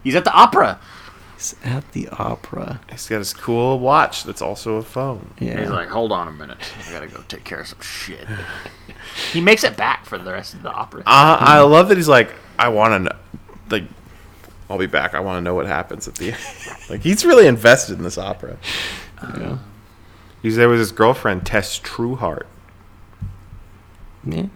He's 0.03 0.15
at 0.15 0.25
the 0.25 0.33
opera. 0.33 0.81
He's 1.35 1.55
at 1.63 1.93
the 1.93 2.09
opera. 2.09 2.81
He's 2.91 3.07
got 3.07 3.19
his 3.19 3.35
cool 3.35 3.79
watch 3.79 4.25
that's 4.25 4.41
also 4.41 4.77
a 4.77 4.83
phone. 4.83 5.35
Yeah. 5.39 5.61
He's 5.61 5.69
like, 5.69 5.89
hold 5.89 6.13
on 6.13 6.27
a 6.27 6.33
minute. 6.33 6.57
I 6.89 6.93
gotta 6.93 7.07
go 7.07 7.23
take 7.29 7.45
care 7.45 7.61
of 7.61 7.67
some 7.67 7.83
shit. 7.83 8.27
he 9.33 9.43
makes 9.43 9.63
it 9.63 9.77
back 9.77 10.07
for 10.07 10.17
the 10.17 10.33
rest 10.33 10.55
of 10.55 10.63
the 10.63 10.71
opera. 10.71 11.01
Uh, 11.01 11.37
I 11.39 11.61
love 11.61 11.89
that 11.91 11.99
he's 11.99 12.09
like, 12.09 12.33
I 12.59 12.69
want 12.69 12.93
to 12.93 12.99
know, 13.01 13.17
like, 13.69 13.85
I'll 14.71 14.79
be 14.79 14.87
back. 14.87 15.13
I 15.13 15.21
want 15.21 15.37
to 15.37 15.43
know 15.43 15.55
what 15.55 15.67
happens 15.67 16.09
at 16.09 16.15
the 16.15 16.33
end. 16.33 16.41
like, 16.89 17.03
he's 17.03 17.27
really 17.27 17.47
invested 17.47 17.99
in 17.99 18.05
this 18.05 18.17
opera. 18.17 18.57
yeah. 19.23 19.59
He's 20.41 20.57
there 20.57 20.71
with 20.71 20.79
his 20.79 20.93
girlfriend, 20.93 21.45
Tess 21.45 21.79
Trueheart. 21.79 22.47
Yeah. 24.25 24.47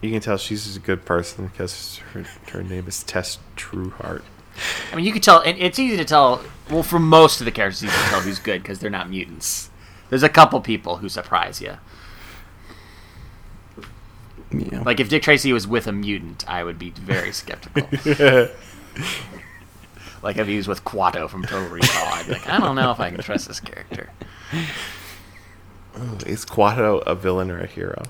You 0.00 0.10
can 0.10 0.20
tell 0.20 0.38
she's 0.38 0.76
a 0.76 0.80
good 0.80 1.04
person 1.04 1.48
because 1.48 1.98
her, 2.12 2.24
her 2.52 2.62
name 2.62 2.86
is 2.88 3.02
Tess 3.02 3.38
Trueheart. 3.56 4.22
I 4.92 4.96
mean, 4.96 5.04
you 5.04 5.12
can 5.12 5.20
tell, 5.20 5.40
and 5.40 5.58
it's 5.58 5.78
easy 5.78 5.96
to 5.96 6.04
tell. 6.04 6.42
Well, 6.70 6.82
for 6.82 6.98
most 6.98 7.40
of 7.40 7.44
the 7.44 7.50
characters, 7.50 7.82
you 7.82 7.88
can 7.88 8.10
tell 8.10 8.20
who's 8.20 8.38
good 8.38 8.62
because 8.62 8.78
they're 8.78 8.90
not 8.90 9.10
mutants. 9.10 9.70
There's 10.08 10.22
a 10.22 10.28
couple 10.28 10.60
people 10.60 10.96
who 10.96 11.08
surprise 11.08 11.60
you. 11.60 11.76
Yeah. 14.52 14.82
Like 14.82 14.98
if 15.00 15.08
Dick 15.08 15.22
Tracy 15.22 15.52
was 15.52 15.66
with 15.66 15.86
a 15.86 15.92
mutant, 15.92 16.48
I 16.48 16.64
would 16.64 16.78
be 16.78 16.90
very 16.90 17.32
skeptical. 17.32 17.82
like 20.22 20.36
if 20.36 20.46
he 20.46 20.56
was 20.56 20.66
with 20.66 20.84
Kuato 20.84 21.28
from 21.28 21.44
Total 21.44 21.68
Recall, 21.68 22.08
I'd 22.14 22.26
be 22.26 22.32
like, 22.32 22.48
I 22.48 22.58
don't 22.58 22.74
know 22.74 22.90
if 22.90 22.98
I 22.98 23.10
can 23.10 23.20
trust 23.20 23.46
this 23.46 23.60
character. 23.60 24.10
Is 26.26 26.44
Kuato 26.44 27.02
a 27.06 27.14
villain 27.14 27.50
or 27.50 27.60
a 27.60 27.66
hero? 27.66 28.02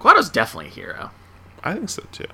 Kuato's 0.00 0.28
definitely 0.28 0.66
a 0.66 0.70
hero. 0.70 1.10
I 1.62 1.74
think 1.74 1.88
so 1.88 2.02
too. 2.12 2.26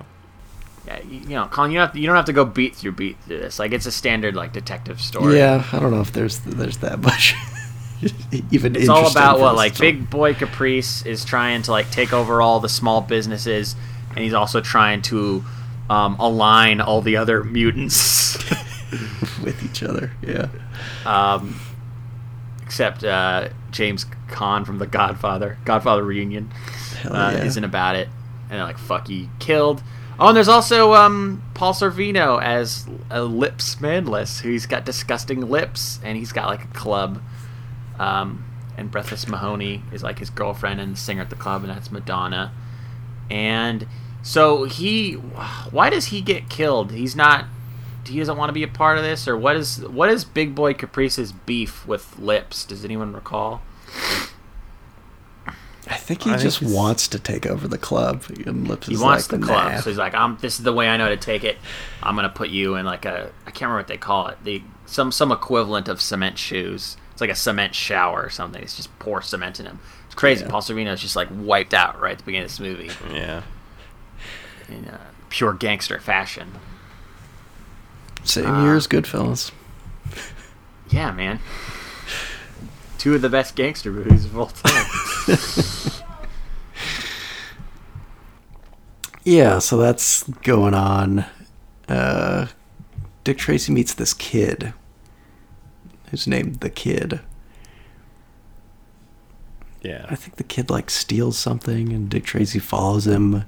Yeah, 0.85 1.01
you, 1.01 1.19
you 1.19 1.29
know, 1.29 1.47
Colin, 1.47 1.71
you 1.71 1.77
don't, 1.77 1.87
have 1.87 1.93
to, 1.93 1.99
you 1.99 2.07
don't 2.07 2.15
have 2.15 2.25
to 2.25 2.33
go 2.33 2.45
beat 2.45 2.75
through 2.75 2.93
beat 2.93 3.17
through 3.21 3.39
this. 3.39 3.59
Like 3.59 3.73
it's 3.73 3.85
a 3.85 3.91
standard 3.91 4.35
like 4.35 4.53
detective 4.53 5.01
story. 5.01 5.37
Yeah, 5.37 5.65
I 5.71 5.79
don't 5.79 5.91
know 5.91 6.01
if 6.01 6.13
there's 6.13 6.39
there's 6.39 6.77
that 6.77 6.99
much. 6.99 7.35
Even 8.51 8.75
It's 8.75 8.89
all 8.89 9.09
about 9.09 9.39
what 9.39 9.55
like 9.55 9.75
story. 9.75 9.93
Big 9.93 10.09
Boy 10.09 10.33
Caprice 10.33 11.05
is 11.05 11.25
trying 11.25 11.63
to 11.63 11.71
like 11.71 11.89
take 11.91 12.13
over 12.13 12.41
all 12.41 12.59
the 12.59 12.69
small 12.69 13.01
businesses, 13.01 13.75
and 14.11 14.19
he's 14.19 14.33
also 14.33 14.61
trying 14.61 15.01
to 15.03 15.43
um, 15.89 16.15
align 16.19 16.79
all 16.79 17.01
the 17.01 17.17
other 17.17 17.43
mutants. 17.43 18.37
with 19.43 19.63
each 19.63 19.83
other. 19.83 20.11
Yeah. 20.21 20.47
um, 21.05 21.59
except 22.63 23.03
uh, 23.03 23.49
James 23.71 24.05
Caan 24.27 24.65
from 24.65 24.77
The 24.77 24.87
Godfather, 24.87 25.57
Godfather 25.65 26.03
Reunion, 26.03 26.51
uh, 27.05 27.33
yeah. 27.33 27.43
isn't 27.43 27.63
about 27.63 27.95
it, 27.95 28.09
and 28.49 28.59
like 28.59 28.77
fuck 28.77 29.09
you, 29.09 29.29
killed. 29.39 29.83
Oh, 30.19 30.29
and 30.29 30.35
there's 30.35 30.47
also 30.47 30.93
um, 30.93 31.43
Paul 31.53 31.73
Sorvino 31.73 32.41
as 32.41 32.87
a 33.11 33.21
Lips 33.23 33.79
Manlis, 33.79 34.39
who's 34.39 34.65
got 34.65 34.83
disgusting 34.83 35.41
lips, 35.41 35.99
and 36.03 36.17
he's 36.17 36.31
got 36.31 36.47
like 36.47 36.63
a 36.63 36.67
club. 36.67 37.21
Um, 37.99 38.43
and 38.77 38.89
Breathless 38.89 39.27
Mahoney 39.27 39.83
is 39.91 40.03
like 40.03 40.19
his 40.19 40.29
girlfriend 40.29 40.79
and 40.79 40.93
the 40.93 40.97
singer 40.97 41.21
at 41.21 41.29
the 41.29 41.35
club, 41.35 41.63
and 41.63 41.71
that's 41.71 41.91
Madonna. 41.91 42.51
And 43.29 43.87
so 44.23 44.63
he, 44.63 45.13
why 45.13 45.89
does 45.89 46.05
he 46.05 46.21
get 46.21 46.49
killed? 46.49 46.91
He's 46.91 47.15
not. 47.15 47.45
He 48.05 48.19
doesn't 48.19 48.37
want 48.37 48.49
to 48.49 48.53
be 48.53 48.63
a 48.63 48.69
part 48.69 48.97
of 48.97 49.03
this, 49.03 49.27
or 49.27 49.37
what 49.37 49.57
is 49.57 49.85
what 49.85 50.09
is 50.09 50.23
Big 50.23 50.55
Boy 50.55 50.73
Caprice's 50.73 51.31
beef 51.31 51.85
with 51.85 52.17
Lips? 52.17 52.63
Does 52.65 52.85
anyone 52.85 53.13
recall? 53.13 53.61
I 55.89 55.95
think 55.95 56.23
he 56.23 56.31
I 56.31 56.37
just 56.37 56.61
it's- 56.61 56.73
wants 56.73 57.07
to 57.09 57.19
take 57.19 57.45
over 57.45 57.67
the 57.67 57.77
club. 57.77 58.23
And 58.45 58.67
Lips 58.67 58.87
He 58.87 58.97
wants 58.97 59.31
like, 59.31 59.39
the 59.41 59.45
club, 59.45 59.71
nah. 59.73 59.79
so 59.79 59.89
he's 59.89 59.97
like, 59.97 60.13
"I'm. 60.13 60.37
This 60.41 60.57
is 60.59 60.63
the 60.63 60.73
way 60.73 60.87
I 60.89 60.97
know 60.97 61.09
to 61.09 61.17
take 61.17 61.43
it. 61.43 61.57
I'm 62.03 62.15
gonna 62.15 62.29
put 62.29 62.49
you 62.49 62.75
in 62.75 62.85
like 62.85 63.05
a. 63.05 63.31
I 63.45 63.51
can't 63.51 63.61
remember 63.63 63.77
what 63.79 63.87
they 63.87 63.97
call 63.97 64.27
it. 64.27 64.37
The 64.43 64.61
some 64.85 65.11
some 65.11 65.31
equivalent 65.31 65.87
of 65.87 66.01
cement 66.01 66.37
shoes. 66.37 66.97
It's 67.11 67.21
like 67.21 67.29
a 67.29 67.35
cement 67.35 67.73
shower 67.73 68.21
or 68.23 68.29
something. 68.29 68.61
It's 68.61 68.75
just 68.75 68.97
pour 68.99 69.21
cement 69.21 69.59
in 69.59 69.65
him. 69.65 69.79
It's 70.05 70.13
crazy. 70.15 70.43
Yeah. 70.43 70.51
Paul 70.51 70.59
is 70.59 71.01
just 71.01 71.15
like 71.15 71.29
wiped 71.31 71.73
out 71.73 71.99
right 71.99 72.11
at 72.11 72.17
the 72.19 72.23
beginning 72.25 72.45
of 72.45 72.51
this 72.51 72.59
movie 72.59 72.91
Yeah. 73.11 73.41
in 74.69 74.85
uh, 74.85 74.97
pure 75.29 75.53
gangster 75.53 75.99
fashion. 75.99 76.51
Same 78.23 78.45
Ah. 78.45 78.63
year 78.63 78.75
as 78.75 78.87
Goodfellas. 78.87 79.51
Yeah, 80.89 81.11
man. 81.11 81.39
Two 82.99 83.15
of 83.15 83.21
the 83.21 83.29
best 83.29 83.55
gangster 83.55 83.91
movies 83.91 84.25
of 84.25 84.37
all 84.37 84.47
time. 84.47 84.85
Yeah, 89.27 89.59
so 89.59 89.75
that's 89.75 90.23
going 90.23 90.73
on. 90.73 91.25
Uh, 91.89 92.47
Dick 93.25 93.37
Tracy 93.37 93.73
meets 93.73 93.93
this 93.93 94.13
kid 94.13 94.73
who's 96.09 96.27
named 96.27 96.61
the 96.61 96.69
Kid. 96.69 97.19
Yeah. 99.81 100.05
I 100.09 100.15
think 100.15 100.37
the 100.37 100.45
kid 100.45 100.69
like 100.69 100.89
steals 100.89 101.37
something, 101.37 101.91
and 101.91 102.09
Dick 102.09 102.23
Tracy 102.23 102.59
follows 102.59 103.05
him 103.05 103.43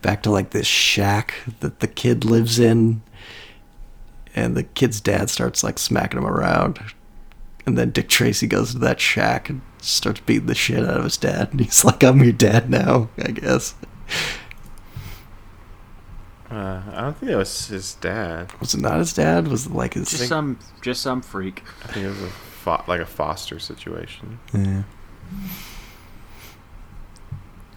back 0.00 0.22
to 0.22 0.30
like 0.30 0.50
this 0.50 0.68
shack 0.68 1.34
that 1.58 1.80
the 1.80 1.88
kid 1.88 2.24
lives 2.24 2.60
in. 2.60 3.02
And 4.36 4.56
the 4.56 4.62
kid's 4.62 5.00
dad 5.00 5.28
starts 5.28 5.64
like 5.64 5.80
smacking 5.80 6.20
him 6.20 6.26
around. 6.26 6.78
And 7.66 7.76
then 7.76 7.90
Dick 7.90 8.08
Tracy 8.08 8.46
goes 8.46 8.70
to 8.74 8.78
that 8.78 9.00
shack 9.00 9.48
and 9.48 9.60
starts 9.86 10.20
beating 10.20 10.46
the 10.46 10.54
shit 10.54 10.84
out 10.84 10.98
of 10.98 11.04
his 11.04 11.16
dad. 11.16 11.48
And 11.52 11.60
he's 11.60 11.84
like, 11.84 12.02
I'm 12.02 12.22
your 12.22 12.32
dad 12.32 12.68
now, 12.70 13.08
I 13.18 13.30
guess. 13.30 13.74
Uh, 16.50 16.82
I 16.92 17.00
don't 17.02 17.16
think 17.16 17.32
it 17.32 17.36
was 17.36 17.66
his 17.66 17.94
dad. 17.94 18.52
Was 18.60 18.74
it 18.74 18.80
not 18.80 18.98
his 18.98 19.12
dad? 19.12 19.48
Was 19.48 19.66
it 19.66 19.72
like 19.72 19.94
his? 19.94 20.10
Just 20.10 20.28
some, 20.28 20.58
just 20.80 21.02
some 21.02 21.20
freak. 21.20 21.62
I 21.84 21.88
think 21.88 22.06
it 22.06 22.08
was 22.08 22.22
a 22.22 22.28
fo- 22.30 22.84
like 22.86 23.00
a 23.00 23.06
foster 23.06 23.58
situation. 23.58 24.38
Yeah. 24.52 24.82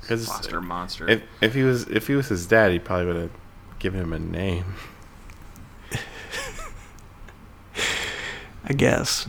Foster 0.07 0.61
monster. 0.61 1.07
if 1.07 1.21
if 1.41 1.53
he 1.53 1.61
was 1.63 1.83
if 1.87 2.07
he 2.07 2.15
was 2.15 2.29
his 2.29 2.47
dad, 2.47 2.71
he 2.71 2.79
probably 2.79 3.05
would 3.07 3.15
have 3.15 3.31
given 3.77 4.01
him 4.01 4.13
a 4.13 4.19
name. 4.19 4.73
I 8.63 8.73
guess. 8.73 9.27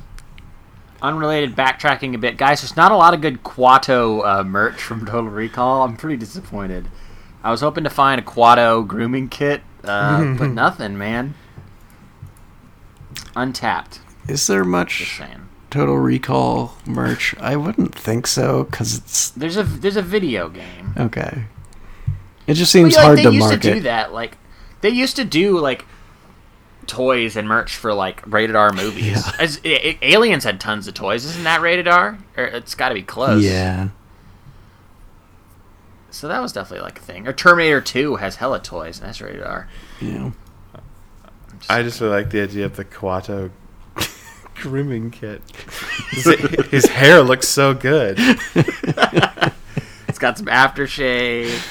Unrelated, 1.03 1.57
backtracking 1.57 2.15
a 2.15 2.19
bit, 2.19 2.37
guys. 2.37 2.61
There's 2.61 2.77
not 2.77 2.93
a 2.93 2.97
lot 2.97 3.15
of 3.15 3.21
good 3.23 3.43
Kuato 3.43 4.25
uh, 4.25 4.45
merch 4.45 4.81
from 4.83 5.07
Total 5.07 5.31
Recall. 5.31 5.83
I'm 5.85 5.97
pretty 5.97 6.17
disappointed. 6.17 6.89
I 7.43 7.51
was 7.51 7.63
hoping 7.63 7.85
to 7.85 7.91
find 7.91 8.21
a 8.21 8.25
Kuato 8.25 8.87
grooming 8.87 9.29
kit, 9.31 9.63
uh, 9.85 10.35
but 10.39 10.49
nothing, 10.49 10.99
man. 10.99 11.35
Untapped. 13.37 14.01
Is 14.29 14.47
there 14.47 14.65
much. 14.65 15.21
Total 15.71 15.97
Recall 15.97 16.77
merch? 16.85 17.35
I 17.41 17.57
wouldn't 17.57 17.95
think 17.95 18.27
so, 18.27 18.65
because 18.65 18.97
it's 18.97 19.31
There's 19.31 19.57
a 19.57 19.63
there's 19.63 19.97
a 19.97 20.03
video 20.03 20.49
game. 20.49 20.95
okay. 20.99 21.45
It 22.47 22.55
just 22.55 22.75
Well, 22.75 22.83
seems 22.83 22.95
yeah, 22.95 22.99
like, 23.01 23.07
hard 23.07 23.19
they 23.19 23.23
to 23.25 23.33
used 23.33 23.47
market. 23.47 23.63
to 23.63 23.75
do 23.75 23.81
that. 23.83 24.13
Like 24.13 24.37
they 24.81 24.89
used 24.91 25.17
to 25.17 25.25
do 25.25 25.59
like 25.59 25.87
toys 26.87 27.37
and 27.37 27.47
merch 27.49 27.77
for 27.77 27.93
like 27.95 28.23
rated 28.27 28.57
R 28.57 28.73
movies. 28.73 29.23
As, 29.39 29.61
A- 29.65 29.89
A- 29.91 29.99
Aliens 30.15 30.45
had 30.45 30.61
tons 30.61 30.89
of 30.89 30.95
toys. 30.95 31.25
Isn't 31.25 31.45
that 31.45 31.61
rated 31.61 31.87
R? 31.89 32.19
Or 32.37 32.45
it's 32.45 32.75
got 32.75 32.89
to 32.91 32.95
be 32.95 33.03
close. 33.03 33.43
Yeah. 33.45 33.89
So 36.11 36.27
that 36.29 36.41
was 36.41 36.53
definitely 36.53 36.85
like 36.85 36.99
a 36.99 37.03
thing. 37.03 37.29
Or 37.29 37.33
Terminator 37.33 37.81
2 37.81 38.17
has 38.17 38.37
hella 38.37 38.61
toys, 38.61 38.99
and 38.99 39.07
that's 39.09 39.21
rated 39.21 39.43
R. 39.45 39.69
Yeah. 40.01 40.31
I 41.69 41.83
just 41.83 42.01
really 42.01 42.13
like 42.15 42.31
the 42.31 42.43
idea 42.43 42.65
of 42.65 42.77
the 42.77 42.85
Kuato 42.85 43.51
grooming 44.57 45.11
kit. 45.11 45.43
His, 46.11 46.25
his 46.71 46.87
hair 46.87 47.23
looks 47.23 47.49
so 47.49 47.75
good. 47.75 48.19
It's 50.09 50.19
got 50.19 50.37
some 50.37 50.47
aftershave. 50.49 51.63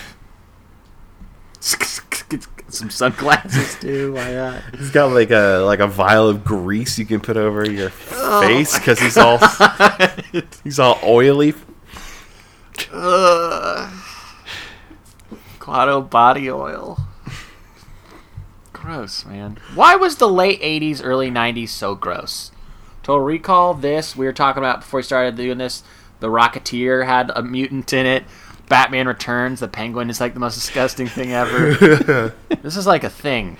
some 2.74 2.90
sunglasses 2.90 3.80
too. 3.80 4.14
Why 4.14 4.34
not? 4.34 4.62
He's 4.78 4.92
got 4.92 5.12
like 5.12 5.32
a 5.32 5.64
like 5.66 5.80
a 5.80 5.88
vial 5.88 6.30
of 6.30 6.44
grease 6.44 6.98
you 6.98 7.06
can 7.06 7.20
put 7.20 7.38
over 7.38 7.70
your 7.70 7.92
Oh 8.12 8.42
face 8.42 8.78
because 8.78 9.00
he's 9.00 9.18
all 9.18 9.40
he's 10.64 10.80
all 10.80 11.00
oily. 11.04 11.54
Ugh. 12.92 13.94
Kuato 15.60 16.10
body 16.10 16.50
oil. 16.50 17.00
Gross, 18.74 19.26
man. 19.26 19.58
Why 19.76 19.96
was 19.96 20.16
the 20.16 20.30
late 20.30 20.62
80s, 20.62 21.02
early 21.04 21.30
90s 21.30 21.70
so 21.70 21.96
gross? 21.96 22.52
Total 23.04 23.20
Recall, 23.20 23.74
this, 23.74 24.16
we 24.16 24.26
were 24.26 24.34
talking 24.34 24.64
about 24.64 24.80
before 24.80 25.00
we 25.00 25.04
started 25.04 25.36
doing 25.36 25.58
this. 25.58 25.84
The 26.22 26.28
Rocketeer 26.28 27.06
had 27.06 27.32
a 27.36 27.44
mutant 27.44 27.92
in 27.94 28.06
it. 28.06 28.24
Batman 28.70 29.08
Returns, 29.08 29.60
the 29.60 29.68
penguin 29.68 30.10
is 30.10 30.22
like 30.22 30.34
the 30.34 30.40
most 30.40 30.56
disgusting 30.56 31.08
thing 31.08 31.32
ever. 31.34 32.34
this 32.62 32.78
is 32.78 32.88
like 32.88 33.04
a 33.04 33.10
thing. 33.10 33.58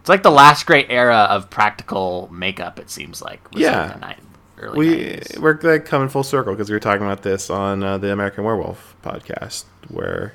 It's 0.00 0.08
like 0.08 0.22
the 0.22 0.30
last 0.30 0.66
great 0.66 0.86
era 0.90 1.26
of 1.30 1.50
practical 1.50 2.28
makeup, 2.32 2.78
it 2.78 2.90
seems 2.90 3.22
like. 3.22 3.50
was 3.52 3.62
Yeah. 3.62 3.82
like 3.86 4.00
the 4.00 4.06
ni- 4.06 4.16
early 4.58 4.78
We 4.78 4.86
90s. 4.96 5.38
we're 5.38 5.58
like 5.62 5.84
coming 5.86 6.08
full 6.08 6.22
circle 6.22 6.52
because 6.52 6.68
we 6.68 6.74
were 6.76 6.80
talking 6.80 7.04
about 7.04 7.22
this 7.22 7.50
on 7.50 7.82
uh, 7.82 7.98
the 7.98 8.12
American 8.12 8.44
Werewolf 8.44 8.94
podcast 9.02 9.64
where 9.88 10.34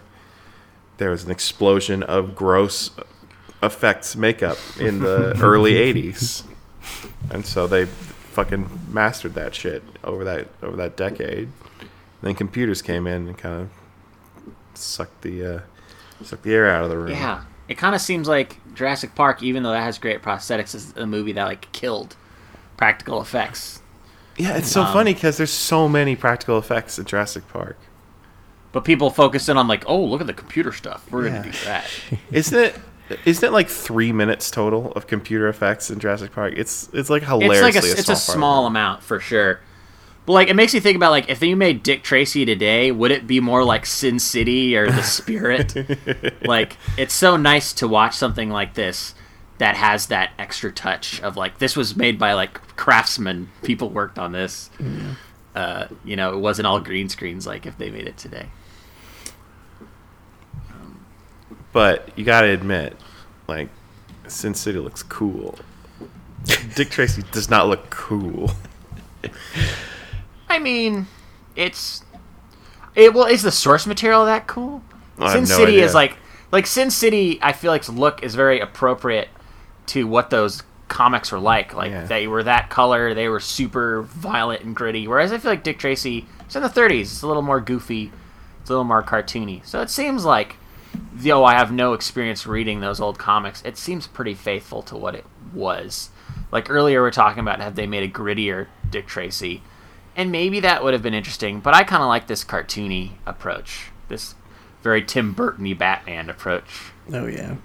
there 0.98 1.12
was 1.12 1.24
an 1.24 1.32
explosion 1.32 2.04
of 2.04 2.36
gross 2.36 2.92
effects 3.62 4.16
makeup 4.16 4.58
in 4.80 5.00
the 5.00 5.38
early 5.42 5.74
'80s, 5.74 6.44
and 7.32 7.46
so 7.46 7.68
they 7.68 7.86
fucking 7.86 8.70
mastered 8.92 9.34
that 9.36 9.54
shit 9.56 9.84
over 10.04 10.24
that 10.24 10.48
over 10.64 10.76
that 10.78 10.98
decade. 10.98 11.50
Then 12.22 12.36
computers 12.36 12.82
came 12.82 13.08
in 13.08 13.28
and 13.28 13.38
kind 13.38 13.62
of 13.62 13.70
sucked 14.74 15.22
the 15.22 15.46
uh, 15.46 15.60
sucked 16.24 16.44
the 16.44 16.54
air 16.54 16.70
out 16.70 16.84
of 16.84 16.90
the 16.90 16.98
room. 16.98 17.12
Yeah, 17.12 17.44
it 17.68 17.78
kind 17.78 17.96
of 17.96 18.02
seems 18.02 18.28
like 18.28 18.60
Jurassic 18.74 19.16
Park, 19.16 19.44
even 19.44 19.64
though 19.64 19.72
that 19.72 19.84
has 19.84 19.98
great 19.98 20.22
prosthetics, 20.22 20.76
is 20.76 20.94
a 20.98 21.06
movie 21.06 21.34
that 21.34 21.46
like 21.46 21.72
killed 21.72 22.16
practical 22.78 23.22
effects. 23.22 23.82
yeah. 24.38 24.58
It's 24.58 24.70
so 24.72 24.84
Um, 24.84 24.94
funny 24.94 25.14
because 25.14 25.38
there's 25.38 25.52
so 25.54 25.88
many 25.90 26.16
practical 26.16 26.58
effects 26.58 26.98
in 27.00 27.06
Jurassic 27.06 27.48
Park. 27.48 27.78
But 28.72 28.86
people 28.86 29.10
focus 29.10 29.50
in 29.50 29.58
on 29.58 29.68
like, 29.68 29.84
oh, 29.88 30.04
look 30.04 30.22
at 30.22 30.28
the 30.28 30.34
computer 30.34 30.72
stuff. 30.72 31.06
We're 31.12 31.26
Yeah. 31.26 31.30
gonna 31.30 31.52
do 31.52 31.58
that. 31.66 31.90
Isn't 32.32 32.60
it? 32.60 32.76
Isn't 33.26 33.44
it 33.48 33.52
like 33.52 33.70
three 33.70 34.12
minutes 34.12 34.52
total 34.52 34.92
of 34.92 35.08
computer 35.08 35.48
effects 35.48 35.90
in 35.90 36.00
Jurassic 36.00 36.32
Park? 36.32 36.54
It's 36.56 36.90
it's 36.94 37.10
like 37.10 37.24
It's 37.24 37.30
hilariously 37.32 37.72
like 37.72 37.76
a, 37.76 37.88
a 37.88 37.92
it's 37.92 38.04
small 38.04 38.16
a 38.16 38.16
small 38.16 38.66
amount 38.68 39.04
for 39.04 39.20
sure. 39.20 39.62
But 40.30 40.34
like, 40.34 40.48
it 40.48 40.56
makes 40.56 40.76
you 40.76 40.80
think 40.80 40.96
about 40.96 41.10
like 41.10 41.28
if 41.28 41.42
you 41.42 41.56
made 41.56 41.82
Dick 41.82 42.04
Tracy 42.04 42.46
today, 42.46 42.92
would 42.92 43.10
it 43.10 43.26
be 43.26 43.40
more 43.40 43.64
like 43.64 43.88
Sin 43.88 44.20
City 44.20 44.78
or 44.78 44.86
The 44.92 45.02
Spirit? 45.02 45.76
like, 46.46 46.78
it's 47.00 47.16
so 47.16 47.36
nice 47.36 47.74
to 47.74 47.88
watch 47.88 48.14
something 48.16 48.52
like 48.52 48.76
this 48.76 49.16
that 49.58 49.76
has 49.76 50.06
that 50.06 50.34
extra 50.38 50.72
touch 50.72 51.20
of 51.22 51.36
like 51.36 51.58
this 51.58 51.76
was 51.76 51.96
made 51.96 52.20
by 52.20 52.34
like 52.34 52.62
craftsmen. 52.76 53.50
People 53.64 53.90
worked 53.90 54.20
on 54.20 54.32
this. 54.32 54.70
Uh, 55.56 55.88
you 56.06 56.16
know, 56.16 56.32
it 56.32 56.38
wasn't 56.38 56.68
all 56.68 56.80
green 56.80 57.10
screens 57.10 57.48
like 57.48 57.66
if 57.66 57.80
they 57.80 57.90
made 57.90 58.08
it 58.08 58.18
today. 58.18 58.50
But 61.74 62.08
you 62.16 62.24
gotta 62.24 62.50
admit, 62.50 62.96
like, 63.48 63.70
Sin 64.28 64.54
City 64.54 64.78
looks 64.78 65.02
cool. 65.02 65.58
Dick 66.76 66.92
Tracy 66.92 67.24
does 67.32 67.50
not 67.50 67.68
look 67.68 67.90
cool. 67.90 68.52
I 70.50 70.60
mean, 70.60 71.08
it's 71.56 72.04
it. 72.96 73.14
Well, 73.14 73.26
is 73.26 73.44
the 73.44 73.52
source 73.52 73.86
material 73.86 74.26
that 74.26 74.48
cool? 74.48 74.82
I 75.20 75.34
Sin 75.34 75.42
no 75.44 75.46
City 75.58 75.74
idea. 75.74 75.86
is 75.86 75.94
like 75.94 76.16
like 76.52 76.66
Sin 76.68 76.90
City. 76.92 77.40
I 77.42 77.54
feel 77.54 77.72
like 77.72 77.88
look 77.90 78.24
is 78.24 78.36
very 78.36 78.60
appropriate 78.60 79.30
to 79.88 80.08
what 80.08 80.30
those 80.30 80.64
comics 80.88 81.32
were 81.32 81.40
like. 81.40 81.74
Like 81.74 81.92
Yeah. 81.92 82.06
they 82.06 82.28
were 82.28 82.44
that 82.44 82.70
color. 82.70 83.14
They 83.14 83.28
were 83.30 83.40
super 83.40 84.02
violent 84.04 84.64
and 84.64 84.76
gritty. 84.76 85.08
Whereas 85.08 85.32
I 85.32 85.38
feel 85.38 85.52
like 85.52 85.64
Dick 85.64 85.78
Tracy, 85.80 86.26
it's 86.42 86.56
in 86.56 86.64
the 86.64 86.70
30s. 86.70 87.02
It's 87.02 87.22
a 87.22 87.28
little 87.28 87.44
more 87.44 87.60
goofy. 87.62 88.12
It's 88.62 88.70
a 88.70 88.74
little 88.74 88.84
more 88.86 89.04
cartoony. 89.04 89.64
So 89.66 89.82
it 89.82 89.90
seems 89.90 90.26
like, 90.26 90.56
though 91.14 91.46
I 91.46 91.54
have 91.54 91.72
no 91.72 91.94
experience 91.94 92.48
reading 92.48 92.80
those 92.80 93.00
old 93.00 93.20
comics, 93.20 93.62
it 93.64 93.78
seems 93.78 94.08
pretty 94.08 94.34
faithful 94.34 94.82
to 94.84 94.98
what 94.98 95.14
it 95.16 95.26
was. 95.54 96.10
Like 96.52 96.70
earlier, 96.72 97.02
we 97.04 97.08
are 97.08 97.12
talking 97.12 97.40
about 97.42 97.60
have 97.62 97.76
they 97.76 97.86
made 97.88 98.04
a 98.04 98.12
grittier 98.12 98.68
Dick 98.90 99.06
Tracy, 99.06 99.62
and 100.16 100.32
maybe 100.32 100.60
that 100.62 100.84
would 100.84 100.94
have 100.94 101.04
been 101.04 101.14
interesting. 101.14 101.60
But 101.60 101.74
I 101.74 101.84
kind 101.84 102.02
of 102.02 102.08
like 102.08 102.28
this 102.28 102.44
cartoony 102.44 103.12
approach, 103.26 103.88
this 104.08 104.36
very 104.82 105.04
Tim 105.04 105.34
Burton-y 105.34 105.74
Batman 105.74 106.30
approach. 106.30 106.92
Oh 107.12 107.26
yeah. 107.28 107.56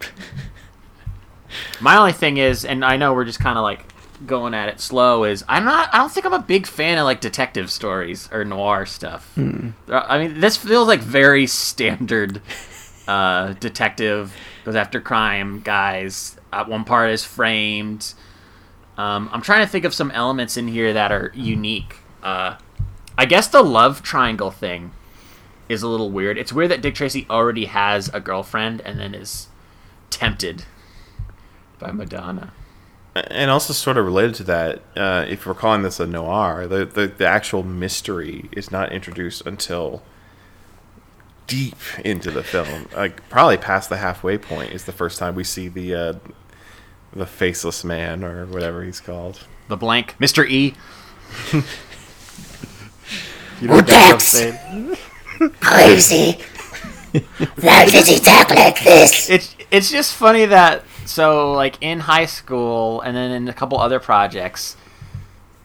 My 1.80 1.96
only 1.96 2.12
thing 2.12 2.36
is, 2.38 2.64
and 2.64 2.84
I 2.84 2.96
know 2.96 3.14
we're 3.14 3.24
just 3.24 3.40
kind 3.40 3.56
of 3.56 3.62
like 3.62 3.84
going 4.26 4.54
at 4.54 4.68
it 4.68 4.80
slow, 4.80 5.24
is 5.24 5.44
I'm 5.48 5.64
not. 5.64 5.88
I 5.92 5.98
don't 5.98 6.10
think 6.10 6.26
I'm 6.26 6.32
a 6.32 6.38
big 6.40 6.66
fan 6.66 6.98
of 6.98 7.04
like 7.04 7.20
detective 7.20 7.70
stories 7.70 8.28
or 8.32 8.44
noir 8.44 8.86
stuff. 8.86 9.32
Uh, 9.88 10.04
I 10.08 10.18
mean, 10.18 10.40
this 10.40 10.56
feels 10.56 10.88
like 10.88 11.00
very 11.00 11.46
standard. 11.46 12.40
Uh, 13.06 13.52
detective 13.54 14.34
goes 14.64 14.74
after 14.74 15.00
crime 15.00 15.60
guys. 15.60 16.36
Uh, 16.52 16.64
one 16.64 16.84
part 16.84 17.10
is 17.10 17.24
framed. 17.24 18.14
Um, 18.96 19.28
I'm 19.32 19.42
trying 19.42 19.64
to 19.64 19.70
think 19.70 19.84
of 19.84 19.92
some 19.94 20.10
elements 20.10 20.56
in 20.56 20.68
here 20.68 20.92
that 20.92 21.12
are 21.12 21.32
unique. 21.34 21.96
Uh, 22.22 22.56
I 23.18 23.26
guess 23.26 23.48
the 23.48 23.62
love 23.62 24.02
triangle 24.02 24.50
thing 24.50 24.92
is 25.68 25.82
a 25.82 25.88
little 25.88 26.10
weird. 26.10 26.38
It's 26.38 26.52
weird 26.52 26.70
that 26.70 26.80
Dick 26.80 26.94
Tracy 26.94 27.26
already 27.28 27.66
has 27.66 28.08
a 28.14 28.20
girlfriend 28.20 28.80
and 28.82 28.98
then 28.98 29.14
is 29.14 29.48
tempted 30.10 30.64
by 31.78 31.92
Madonna. 31.92 32.52
And 33.14 33.50
also, 33.50 33.72
sort 33.72 33.96
of 33.96 34.04
related 34.04 34.34
to 34.36 34.44
that, 34.44 34.82
uh, 34.94 35.24
if 35.26 35.46
we're 35.46 35.54
calling 35.54 35.82
this 35.82 35.98
a 35.98 36.06
noir, 36.06 36.66
the, 36.66 36.84
the 36.84 37.06
the 37.06 37.26
actual 37.26 37.62
mystery 37.62 38.50
is 38.52 38.70
not 38.70 38.92
introduced 38.92 39.46
until 39.46 40.02
deep 41.46 41.76
into 42.04 42.30
the 42.30 42.42
film. 42.42 42.88
Like 42.94 43.26
probably 43.30 43.56
past 43.56 43.88
the 43.88 43.96
halfway 43.96 44.36
point 44.36 44.72
is 44.72 44.84
the 44.84 44.92
first 44.92 45.18
time 45.18 45.34
we 45.34 45.44
see 45.44 45.68
the 45.68 45.94
uh, 45.94 46.12
the 47.16 47.26
faceless 47.26 47.84
man 47.84 48.24
or 48.24 48.46
whatever 48.46 48.82
he's 48.82 49.00
called. 49.00 49.40
The 49.68 49.76
blank, 49.76 50.14
Mr. 50.20 50.48
E. 50.48 50.74
you 51.52 51.60
Who 53.60 53.68
what 53.68 53.90
I'm 53.92 54.10
talks? 54.12 54.24
saying? 54.28 54.96
Crazy. 55.60 56.38
Why 57.60 57.86
does 57.88 58.08
he 58.08 58.18
talk 58.18 58.50
like 58.50 58.82
this? 58.82 59.30
It's 59.30 59.56
it's 59.70 59.90
just 59.90 60.14
funny 60.14 60.44
that 60.46 60.84
so 61.06 61.52
like 61.52 61.78
in 61.80 62.00
high 62.00 62.26
school 62.26 63.00
and 63.00 63.16
then 63.16 63.30
in 63.30 63.48
a 63.48 63.52
couple 63.52 63.78
other 63.80 63.98
projects, 63.98 64.76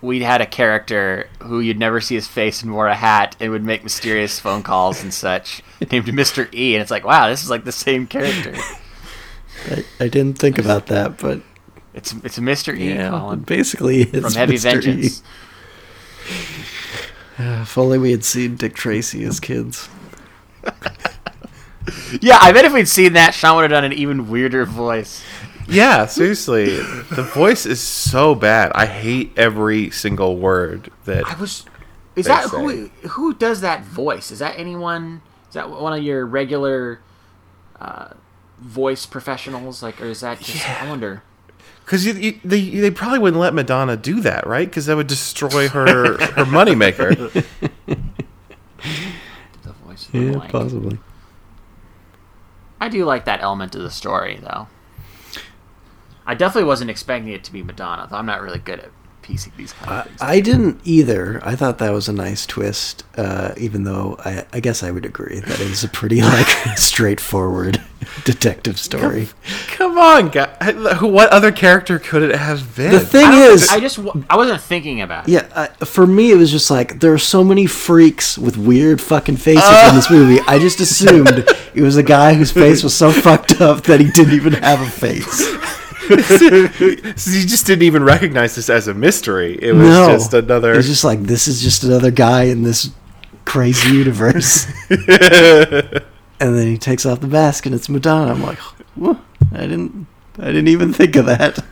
we 0.01 0.21
had 0.23 0.41
a 0.41 0.45
character 0.45 1.29
who 1.43 1.59
you'd 1.59 1.79
never 1.79 2.01
see 2.01 2.15
his 2.15 2.27
face 2.27 2.63
and 2.63 2.73
wore 2.73 2.87
a 2.87 2.95
hat 2.95 3.35
and 3.39 3.51
would 3.51 3.63
make 3.63 3.83
mysterious 3.83 4.39
phone 4.39 4.63
calls 4.63 5.03
and 5.03 5.13
such, 5.13 5.61
named 5.91 6.07
Mr. 6.07 6.51
E. 6.53 6.75
And 6.75 6.81
it's 6.81 6.91
like, 6.91 7.05
wow, 7.05 7.29
this 7.29 7.43
is 7.43 7.49
like 7.49 7.65
the 7.65 7.71
same 7.71 8.07
character. 8.07 8.55
I, 9.69 9.85
I 9.99 10.07
didn't 10.07 10.39
think 10.39 10.57
about 10.57 10.87
that, 10.87 11.17
but 11.17 11.41
It's 11.93 12.13
it's 12.23 12.37
a 12.37 12.41
Mr. 12.41 12.77
E. 12.77 12.93
yeah, 12.93 13.09
Colin 13.09 13.39
basically 13.41 14.01
it's 14.01 14.21
from 14.21 14.33
Heavy 14.33 14.55
Mr. 14.55 14.87
E. 14.87 15.09
If 17.37 17.77
only 17.77 17.97
we 17.97 18.11
had 18.11 18.23
seen 18.23 18.55
Dick 18.55 18.75
Tracy 18.75 19.23
as 19.23 19.39
kids. 19.39 19.89
Yeah, 22.21 22.37
I 22.41 22.51
bet 22.51 22.65
if 22.65 22.73
we'd 22.73 22.87
seen 22.87 23.13
that, 23.13 23.33
Sean 23.33 23.55
would 23.55 23.63
have 23.63 23.71
done 23.71 23.83
an 23.85 23.93
even 23.93 24.29
weirder 24.29 24.65
voice. 24.65 25.23
Yeah, 25.67 26.05
seriously, 26.05 26.75
the 26.75 27.23
voice 27.33 27.65
is 27.65 27.79
so 27.79 28.35
bad. 28.35 28.71
I 28.75 28.85
hate 28.85 29.31
every 29.37 29.89
single 29.89 30.37
word 30.37 30.91
that. 31.05 31.25
I 31.25 31.39
was. 31.39 31.65
Is 32.15 32.25
that 32.25 32.49
say. 32.49 32.57
who? 32.57 32.87
Who 33.09 33.33
does 33.33 33.61
that 33.61 33.83
voice? 33.83 34.31
Is 34.31 34.39
that 34.39 34.59
anyone? 34.59 35.21
Is 35.47 35.53
that 35.55 35.69
one 35.69 35.93
of 35.93 36.03
your 36.03 36.25
regular 36.25 36.99
uh, 37.79 38.09
voice 38.61 39.05
professionals? 39.05 39.83
Like, 39.83 39.99
or 40.01 40.05
is 40.05 40.21
that 40.21 40.39
just? 40.39 40.69
I 40.81 40.87
wonder. 40.87 41.23
Because 41.83 42.05
you, 42.05 42.13
you, 42.13 42.39
they 42.45 42.69
they 42.69 42.91
probably 42.91 43.19
wouldn't 43.19 43.39
let 43.41 43.53
Madonna 43.53 43.97
do 43.97 44.21
that, 44.21 44.47
right? 44.47 44.69
Because 44.69 44.85
that 44.85 44.95
would 44.95 45.07
destroy 45.07 45.67
her 45.67 46.17
her 46.17 46.45
moneymaker. 46.45 47.43
The 49.63 49.73
voice 49.73 50.05
of 50.07 50.11
the 50.13 50.19
Yeah, 50.19 50.31
blank. 50.33 50.51
possibly. 50.51 50.99
I 52.79 52.89
do 52.89 53.05
like 53.05 53.25
that 53.25 53.41
element 53.41 53.75
of 53.75 53.83
the 53.83 53.91
story, 53.91 54.39
though. 54.41 54.67
I 56.25 56.33
definitely 56.33 56.67
wasn't 56.67 56.89
expecting 56.89 57.31
it 57.31 57.43
to 57.43 57.53
be 57.53 57.61
Madonna. 57.61 58.07
Though 58.09 58.17
I'm 58.17 58.25
not 58.25 58.41
really 58.41 58.57
good 58.59 58.79
at 58.79 58.89
piecing 59.21 59.53
these 59.57 59.73
kind 59.73 59.91
of 59.91 59.97
I, 59.97 60.03
things. 60.03 60.21
I 60.21 60.39
didn't 60.41 60.81
either. 60.83 61.39
I 61.43 61.55
thought 61.55 61.77
that 61.79 61.91
was 61.91 62.07
a 62.09 62.13
nice 62.13 62.45
twist, 62.45 63.03
uh, 63.17 63.53
even 63.57 63.83
though 63.83 64.15
I, 64.25 64.45
I 64.53 64.59
guess 64.59 64.83
I 64.83 64.91
would 64.91 65.05
agree 65.05 65.39
that 65.39 65.59
it 65.59 65.67
is 65.71 65.83
a 65.83 65.87
pretty 65.89 66.21
like 66.21 66.47
straightforward 66.77 67.81
detective 68.25 68.79
story. 68.79 69.29
Come 69.67 69.97
on, 69.97 70.29
guy. 70.29 70.47
What 71.01 71.29
other 71.29 71.51
character 71.51 71.99
could 71.99 72.23
it 72.23 72.35
have 72.35 72.75
been? 72.75 72.91
The 72.91 72.99
thing 72.99 73.25
I 73.25 73.37
is, 73.47 73.69
I 73.69 73.79
just 73.79 73.99
I 74.29 74.35
wasn't 74.37 74.61
thinking 74.61 75.01
about 75.01 75.27
it. 75.27 75.31
yeah, 75.31 75.47
uh, 75.53 75.67
for 75.85 76.05
me 76.07 76.31
it 76.31 76.35
was 76.37 76.51
just 76.51 76.71
like 76.71 76.99
there 76.99 77.13
are 77.13 77.17
so 77.17 77.43
many 77.43 77.65
freaks 77.65 78.37
with 78.37 78.57
weird 78.57 78.99
fucking 79.01 79.37
faces 79.37 79.63
Uh. 79.65 79.87
in 79.89 79.95
this 79.95 80.09
movie. 80.09 80.39
I 80.47 80.59
just 80.59 80.79
assumed 80.79 81.29
it 81.73 81.81
was 81.81 81.97
a 81.97 82.03
guy 82.03 82.33
whose 82.33 82.51
face 82.51 82.83
was 82.83 82.95
so 82.95 83.11
fucked 83.11 83.61
up 83.61 83.83
that 83.83 83.99
he 83.99 84.09
didn't 84.11 84.33
even 84.33 84.53
have 84.53 84.81
a 84.81 84.89
face. 84.89 85.45
So 86.19 86.45
you 86.85 87.45
just 87.47 87.65
didn't 87.65 87.83
even 87.83 88.03
recognize 88.03 88.55
this 88.55 88.69
as 88.69 88.87
a 88.87 88.93
mystery. 88.93 89.57
It 89.61 89.73
was 89.73 89.87
no, 89.87 90.07
just 90.07 90.33
another. 90.33 90.73
It 90.73 90.77
was 90.77 90.87
just 90.87 91.03
like 91.03 91.21
this 91.21 91.47
is 91.47 91.61
just 91.61 91.83
another 91.83 92.11
guy 92.11 92.43
in 92.43 92.63
this 92.63 92.91
crazy 93.45 93.95
universe. 93.95 94.65
and 94.89 96.01
then 96.39 96.67
he 96.67 96.77
takes 96.77 97.05
off 97.05 97.21
the 97.21 97.27
mask 97.27 97.65
and 97.65 97.75
it's 97.75 97.89
Madonna. 97.89 98.31
I'm 98.31 98.41
like, 98.41 98.59
"Whoa, 98.95 99.17
I 99.51 99.61
didn't, 99.61 100.07
I 100.37 100.45
didn't 100.45 100.69
even 100.69 100.93
think 100.93 101.15
of 101.15 101.25
that. 101.25 101.63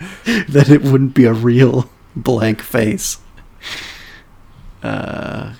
that 0.48 0.68
it 0.70 0.82
wouldn't 0.82 1.14
be 1.14 1.24
a 1.24 1.32
real 1.32 1.90
blank 2.16 2.62
face. 2.62 3.18
Uh, 4.82 5.54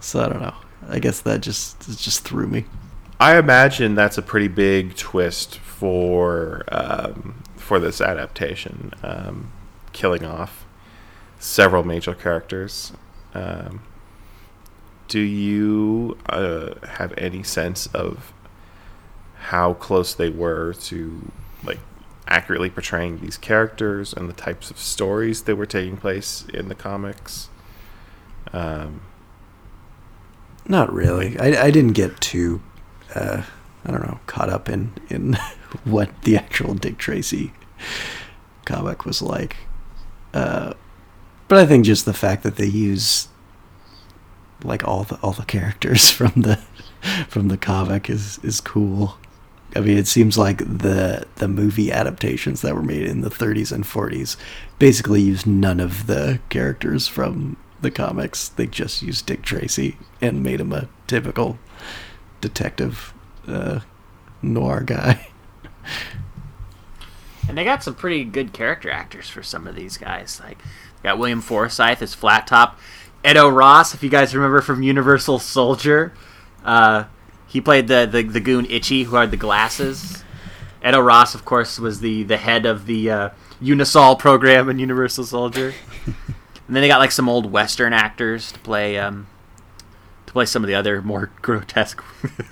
so 0.00 0.20
I 0.20 0.28
don't 0.28 0.42
know. 0.42 0.54
I 0.88 0.98
guess 0.98 1.20
that 1.20 1.40
just 1.40 1.80
just 1.98 2.24
threw 2.24 2.46
me. 2.46 2.64
I 3.20 3.38
imagine 3.38 3.94
that's 3.94 4.18
a 4.18 4.22
pretty 4.22 4.48
big 4.48 4.96
twist 4.96 5.56
for 5.84 6.64
um, 6.68 7.42
for 7.56 7.78
this 7.78 8.00
adaptation, 8.00 8.90
um, 9.02 9.52
killing 9.92 10.24
off 10.24 10.64
several 11.38 11.84
major 11.84 12.14
characters. 12.14 12.94
Um, 13.34 13.82
do 15.08 15.20
you 15.20 16.16
uh, 16.30 16.70
have 16.86 17.12
any 17.18 17.42
sense 17.42 17.86
of 17.88 18.32
how 19.36 19.74
close 19.74 20.14
they 20.14 20.30
were 20.30 20.72
to 20.72 21.30
like 21.62 21.80
accurately 22.28 22.70
portraying 22.70 23.20
these 23.20 23.36
characters 23.36 24.14
and 24.14 24.26
the 24.26 24.32
types 24.32 24.70
of 24.70 24.78
stories 24.78 25.42
that 25.42 25.56
were 25.56 25.66
taking 25.66 25.98
place 25.98 26.46
in 26.54 26.68
the 26.68 26.74
comics? 26.74 27.50
Um, 28.54 29.02
Not 30.66 30.90
really. 30.90 31.38
I, 31.38 31.64
I 31.64 31.70
didn't 31.70 31.92
get 31.92 32.22
too, 32.22 32.62
uh, 33.14 33.42
I 33.84 33.90
don't 33.90 34.00
know, 34.00 34.20
caught 34.24 34.48
up 34.48 34.70
in 34.70 34.94
in 35.10 35.36
what 35.84 36.22
the 36.22 36.36
actual 36.36 36.74
Dick 36.74 36.98
Tracy 36.98 37.52
comic 38.64 39.04
was 39.04 39.20
like. 39.22 39.56
Uh, 40.32 40.74
but 41.48 41.58
I 41.58 41.66
think 41.66 41.84
just 41.84 42.04
the 42.04 42.14
fact 42.14 42.42
that 42.42 42.56
they 42.56 42.66
use 42.66 43.28
like 44.62 44.86
all 44.86 45.04
the 45.04 45.16
all 45.22 45.32
the 45.32 45.44
characters 45.44 46.10
from 46.18 46.32
the 46.36 46.56
from 47.28 47.48
the 47.48 47.58
comic 47.58 48.08
is 48.08 48.38
is 48.42 48.60
cool. 48.60 49.18
I 49.76 49.80
mean, 49.80 49.98
it 49.98 50.06
seems 50.06 50.38
like 50.38 50.58
the 50.58 51.26
the 51.36 51.48
movie 51.48 51.90
adaptations 51.92 52.62
that 52.62 52.74
were 52.74 52.82
made 52.82 53.06
in 53.06 53.22
the 53.22 53.30
30s 53.30 53.72
and 53.72 53.84
40s 53.84 54.36
basically 54.78 55.20
used 55.20 55.46
none 55.46 55.80
of 55.80 56.06
the 56.06 56.40
characters 56.48 57.08
from 57.08 57.56
the 57.80 57.90
comics. 57.90 58.48
They 58.48 58.66
just 58.66 59.02
used 59.02 59.26
Dick 59.26 59.42
Tracy 59.42 59.96
and 60.20 60.42
made 60.42 60.60
him 60.60 60.72
a 60.72 60.88
typical 61.06 61.58
detective 62.40 63.12
uh, 63.46 63.80
noir 64.42 64.82
guy. 64.82 65.28
And 67.48 67.58
they 67.58 67.64
got 67.64 67.82
some 67.82 67.94
pretty 67.94 68.24
good 68.24 68.52
character 68.52 68.90
actors 68.90 69.28
for 69.28 69.42
some 69.42 69.66
of 69.66 69.74
these 69.74 69.98
guys. 69.98 70.40
Like, 70.42 70.58
got 71.02 71.18
William 71.18 71.40
Forsythe 71.40 72.02
as 72.02 72.14
Flat 72.14 72.46
Top. 72.46 72.78
Ed 73.22 73.36
O'Ross, 73.36 73.94
if 73.94 74.02
you 74.02 74.10
guys 74.10 74.34
remember 74.34 74.60
from 74.60 74.82
Universal 74.82 75.38
Soldier, 75.38 76.12
uh, 76.64 77.04
he 77.46 77.60
played 77.60 77.88
the, 77.88 78.08
the, 78.10 78.22
the 78.22 78.40
goon 78.40 78.66
Itchy, 78.68 79.04
who 79.04 79.16
had 79.16 79.30
the 79.30 79.36
glasses. 79.36 80.24
Ed 80.82 80.94
O'Ross, 80.94 81.34
of 81.34 81.44
course, 81.44 81.78
was 81.78 82.00
the, 82.00 82.22
the 82.24 82.36
head 82.36 82.66
of 82.66 82.86
the 82.86 83.10
uh, 83.10 83.30
Unisol 83.62 84.18
program 84.18 84.68
in 84.68 84.78
Universal 84.78 85.24
Soldier. 85.24 85.72
and 86.06 86.14
then 86.68 86.82
they 86.82 86.88
got 86.88 86.98
like 86.98 87.12
some 87.12 87.28
old 87.28 87.50
Western 87.50 87.92
actors 87.92 88.52
to 88.52 88.58
play 88.58 88.98
um, 88.98 89.26
play 90.34 90.44
some 90.44 90.62
of 90.64 90.68
the 90.68 90.74
other 90.74 91.00
more 91.00 91.30
grotesque, 91.42 92.02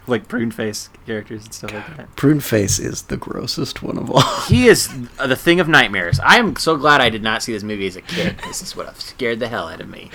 like 0.07 0.29
prune 0.29 0.53
face 0.53 0.89
characters 1.05 1.45
and 1.45 1.53
stuff 1.53 1.75
like 1.75 1.97
that. 1.97 2.17
Prune 2.17 2.41
Face 2.41 2.79
is 2.79 3.03
the 3.03 3.17
grossest 3.19 3.83
one 3.83 3.99
of 3.99 4.11
all. 4.11 4.23
He 4.47 4.69
is 4.69 4.89
uh, 5.19 5.27
the 5.27 5.37
thing 5.37 5.61
of 5.61 5.69
nightmares. 5.69 6.19
I 6.21 6.37
am 6.39 6.57
so 6.57 6.77
glad 6.77 7.01
I 7.01 7.11
did 7.11 7.23
not 7.23 7.43
see 7.43 7.53
this 7.53 7.65
movie 7.65 7.89
as 7.89 7.97
a 7.97 8.01
kid. 8.01 8.39
This 8.47 8.63
is 8.63 8.75
what 8.77 8.87
have 8.87 9.01
scared 9.01 9.41
the 9.41 9.49
hell 9.49 9.69
out 9.69 9.83
of 9.83 9.89
me. 9.91 10.11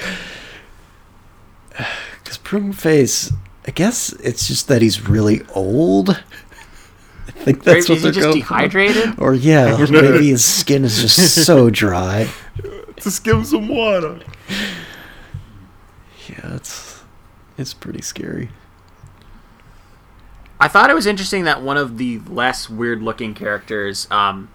Because 2.24 2.40
Prune 2.40 2.74
Face, 2.74 3.32
I 3.66 3.72
guess 3.72 4.12
it's 4.12 4.50
just 4.50 4.68
that 4.68 4.82
he's 4.82 5.08
really 5.08 5.44
old. 5.56 6.10
I 6.10 7.32
think 7.32 7.64
that's 7.64 7.86
is 7.86 7.90
what 7.90 8.02
they're 8.02 8.12
just 8.12 8.24
going 8.26 8.42
for. 8.44 8.48
dehydrated? 8.58 9.18
Or 9.18 9.34
yeah, 9.34 9.86
maybe 9.90 10.28
his 10.28 10.44
skin 10.44 10.84
is 10.84 11.02
just 11.02 11.46
so 11.46 11.70
dry. 11.70 12.30
just 12.98 13.24
give 13.24 13.38
him 13.38 13.46
some 13.46 13.70
water. 13.70 14.20
Yeah, 16.28 16.56
it's 16.56 16.97
it's 17.58 17.74
pretty 17.74 18.02
scary. 18.02 18.50
I 20.60 20.68
thought 20.68 20.90
it 20.90 20.96
was 20.96 21.06
interesting 21.06 21.44
that 21.44 21.62
one 21.62 21.78
of 21.78 21.98
the 21.98 22.20
less 22.28 22.70
weird 22.70 23.04
looking 23.04 23.36
characters, 23.36 24.08
um, 24.10 24.50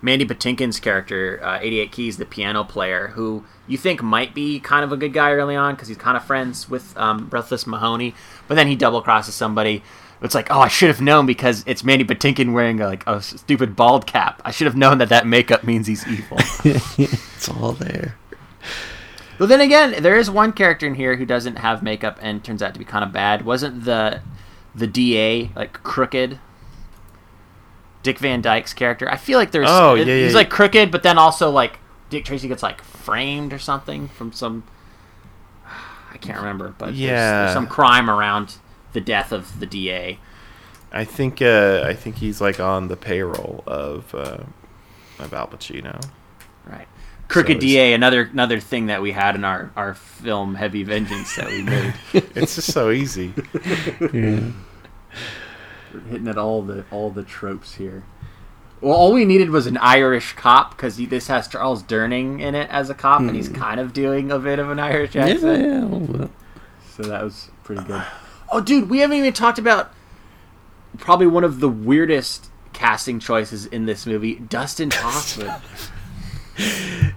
Mandy 0.00 0.24
Patinkin's 0.24 0.80
character, 0.80 1.40
uh, 1.42 1.58
88 1.60 1.92
Keys, 1.92 2.16
the 2.16 2.24
piano 2.24 2.64
player, 2.64 3.08
who 3.08 3.44
you 3.66 3.76
think 3.76 4.02
might 4.02 4.34
be 4.34 4.58
kind 4.60 4.84
of 4.84 4.92
a 4.92 4.96
good 4.96 5.12
guy 5.12 5.32
early 5.32 5.54
on 5.54 5.74
because 5.74 5.88
he's 5.88 5.96
kind 5.96 6.16
of 6.16 6.24
friends 6.24 6.68
with 6.70 6.96
um, 6.96 7.28
Breathless 7.28 7.66
Mahoney, 7.66 8.14
but 8.48 8.54
then 8.54 8.66
he 8.66 8.76
double 8.76 9.02
crosses 9.02 9.34
somebody. 9.34 9.82
It's 10.22 10.34
like, 10.34 10.50
oh, 10.50 10.60
I 10.60 10.68
should 10.68 10.88
have 10.88 11.00
known 11.00 11.26
because 11.26 11.64
it's 11.66 11.84
Mandy 11.84 12.04
Patinkin 12.04 12.52
wearing 12.52 12.80
a, 12.80 12.86
like 12.86 13.06
a 13.06 13.20
stupid 13.20 13.76
bald 13.76 14.06
cap. 14.06 14.40
I 14.44 14.52
should 14.52 14.66
have 14.66 14.76
known 14.76 14.98
that 14.98 15.08
that 15.10 15.26
makeup 15.26 15.64
means 15.64 15.86
he's 15.86 16.06
evil. 16.06 16.38
it's 16.64 17.48
all 17.48 17.72
there. 17.72 18.16
But 19.38 19.48
then 19.48 19.60
again, 19.60 20.02
there 20.02 20.16
is 20.16 20.30
one 20.30 20.52
character 20.52 20.86
in 20.86 20.94
here 20.94 21.16
who 21.16 21.24
doesn't 21.26 21.56
have 21.56 21.82
makeup 21.82 22.18
and 22.22 22.42
turns 22.44 22.62
out 22.62 22.72
to 22.74 22.78
be 22.78 22.84
kind 22.84 23.04
of 23.04 23.12
bad. 23.12 23.44
Wasn't 23.44 23.84
the 23.84 24.20
the 24.74 24.86
DA 24.86 25.50
like 25.56 25.82
crooked? 25.82 26.38
Dick 28.02 28.18
Van 28.18 28.40
Dyke's 28.40 28.74
character. 28.74 29.08
I 29.08 29.16
feel 29.16 29.38
like 29.38 29.52
there's 29.52 29.68
Oh, 29.70 29.94
yeah, 29.94 30.04
yeah, 30.04 30.22
he's 30.24 30.32
yeah. 30.32 30.38
like 30.38 30.50
crooked, 30.50 30.90
but 30.90 31.02
then 31.02 31.18
also 31.18 31.50
like 31.50 31.78
Dick 32.10 32.24
Tracy 32.24 32.48
gets 32.48 32.62
like 32.62 32.82
framed 32.82 33.52
or 33.52 33.58
something 33.58 34.08
from 34.08 34.32
some 34.32 34.64
I 36.12 36.16
can't 36.18 36.38
remember, 36.38 36.74
but 36.76 36.86
there's- 36.86 36.98
Yeah. 36.98 37.42
there's 37.44 37.52
some 37.54 37.66
crime 37.68 38.10
around 38.10 38.56
the 38.92 39.00
death 39.00 39.32
of 39.32 39.60
the 39.60 39.66
DA. 39.66 40.18
I 40.92 41.04
think 41.04 41.40
uh, 41.40 41.84
I 41.86 41.94
think 41.94 42.16
he's 42.16 42.40
like 42.40 42.60
on 42.60 42.88
the 42.88 42.96
payroll 42.96 43.62
of 43.66 44.14
uh, 44.14 44.38
of 45.18 45.32
Al 45.32 45.46
Pacino. 45.48 46.02
Right. 47.34 47.44
Crooked 47.46 47.62
So 47.62 47.66
DA, 47.66 47.94
another 47.94 48.28
another 48.32 48.60
thing 48.60 48.86
that 48.86 49.00
we 49.00 49.12
had 49.12 49.34
in 49.34 49.44
our, 49.44 49.72
our 49.74 49.94
film 49.94 50.54
Heavy 50.54 50.82
Vengeance 50.82 51.34
that 51.36 51.46
we 51.46 51.62
made. 51.62 51.94
It's 52.12 52.56
just 52.56 52.72
so 52.72 52.90
easy. 52.90 53.32
Yeah. 54.12 54.50
We're 55.92 56.00
hitting 56.00 56.28
at 56.28 56.38
all 56.38 56.62
the 56.62 56.84
all 56.90 57.10
the 57.10 57.22
tropes 57.22 57.74
here. 57.74 58.02
Well, 58.80 58.94
all 58.94 59.12
we 59.12 59.24
needed 59.24 59.50
was 59.50 59.66
an 59.66 59.76
Irish 59.76 60.32
cop 60.32 60.70
because 60.70 60.96
this 60.96 61.28
has 61.28 61.46
Charles 61.48 61.82
Durning 61.82 62.40
in 62.40 62.54
it 62.54 62.68
as 62.70 62.90
a 62.90 62.94
cop, 62.94 63.20
and 63.20 63.36
he's 63.36 63.48
hmm. 63.48 63.54
kind 63.54 63.78
of 63.78 63.92
doing 63.92 64.32
a 64.32 64.38
bit 64.38 64.58
of 64.58 64.70
an 64.70 64.80
Irish 64.80 65.14
Yeah, 65.14 65.26
accent. 65.26 65.62
yeah, 65.62 65.84
a 65.84 65.86
little 65.86 66.18
bit. 66.18 66.30
So 66.96 67.02
that 67.04 67.22
was 67.22 67.50
pretty 67.62 67.84
good. 67.84 68.02
Oh, 68.50 68.60
dude, 68.60 68.90
we 68.90 68.98
haven't 68.98 69.18
even 69.18 69.32
talked 69.32 69.58
about 69.58 69.92
probably 70.98 71.26
one 71.26 71.44
of 71.44 71.60
the 71.60 71.68
weirdest 71.68 72.50
casting 72.72 73.20
choices 73.20 73.66
in 73.66 73.86
this 73.86 74.06
movie, 74.06 74.36
Dustin 74.36 74.90
Hoffman. 74.92 75.60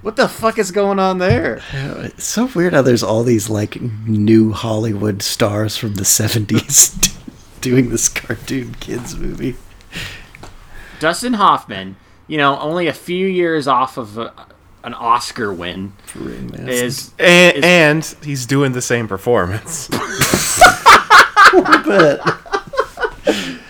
What 0.01 0.15
the 0.15 0.27
fuck 0.27 0.57
is 0.57 0.71
going 0.71 0.99
on 0.99 1.17
there? 1.17 1.61
It's 1.73 2.25
so 2.25 2.45
weird 2.53 2.73
how 2.73 2.81
there's 2.81 3.03
all 3.03 3.23
these 3.23 3.49
like 3.49 3.81
new 3.81 4.51
Hollywood 4.53 5.21
stars 5.21 5.77
from 5.77 5.95
the 5.95 6.03
70s 6.03 7.17
doing 7.61 7.89
this 7.89 8.09
cartoon 8.09 8.75
kids 8.79 9.15
movie. 9.15 9.55
Dustin 10.99 11.33
Hoffman, 11.33 11.95
you 12.27 12.37
know, 12.37 12.57
only 12.59 12.87
a 12.87 12.93
few 12.93 13.27
years 13.27 13.67
off 13.67 13.97
of 13.97 14.17
a, 14.17 14.33
an 14.83 14.93
Oscar 14.93 15.53
win, 15.53 15.93
For 16.05 16.29
is 16.69 17.11
And, 17.19 17.57
Is- 17.57 17.63
and 17.63 18.15
he's 18.23 18.45
doing 18.45 18.71
the 18.73 18.81
same 18.81 19.07
performance. 19.07 19.89
But 21.85 22.19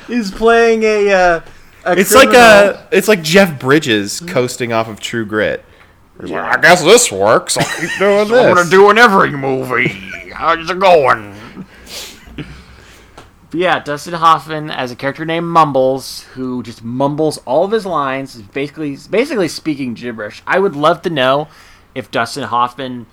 is 0.10 0.32
playing 0.32 0.84
a. 0.84 1.12
Uh, 1.12 1.40
a 1.86 1.98
It's 1.98 2.14
like 2.14 2.30
uh, 2.30 2.74
a, 2.76 2.88
it's 2.92 3.08
like 3.08 3.22
Jeff 3.22 3.60
Bridges 3.60 4.22
mm. 4.22 4.28
coasting 4.28 4.74
off 4.74 4.88
of 4.88 5.00
True 5.00 5.26
Grit. 5.26 5.64
He's 6.20 6.32
like, 6.32 6.58
I 6.58 6.62
guess 6.62 6.84
this 6.84 7.12
works. 7.12 7.58
I'll 7.58 7.66
keep 7.80 7.98
doing 8.00 8.28
this. 8.30 8.46
I'm 8.46 8.56
gonna 8.56 8.70
do 8.70 8.90
in 8.90 8.98
every 8.98 9.32
movie. 9.32 9.88
How's 10.34 10.70
it 10.70 10.80
going? 10.80 11.36
But 12.36 13.60
yeah, 13.60 13.80
Dustin 13.80 14.16
Hoffman 14.16 14.70
as 14.70 14.92
a 14.92 14.96
character 14.96 15.24
named 15.24 15.46
Mumbles, 15.46 16.24
who 16.34 16.62
just 16.62 16.84
mumbles 16.84 17.38
all 17.46 17.64
of 17.64 17.72
his 17.72 17.86
lines, 17.86 18.36
basically 18.42 18.98
basically 19.10 19.48
speaking 19.48 19.94
gibberish. 19.94 20.42
I 20.46 20.60
would 20.60 20.76
love 20.76 21.02
to 21.04 21.10
know 21.10 21.48
if 21.94 22.12
Dustin 22.12 22.44
Hoffman 22.44 23.06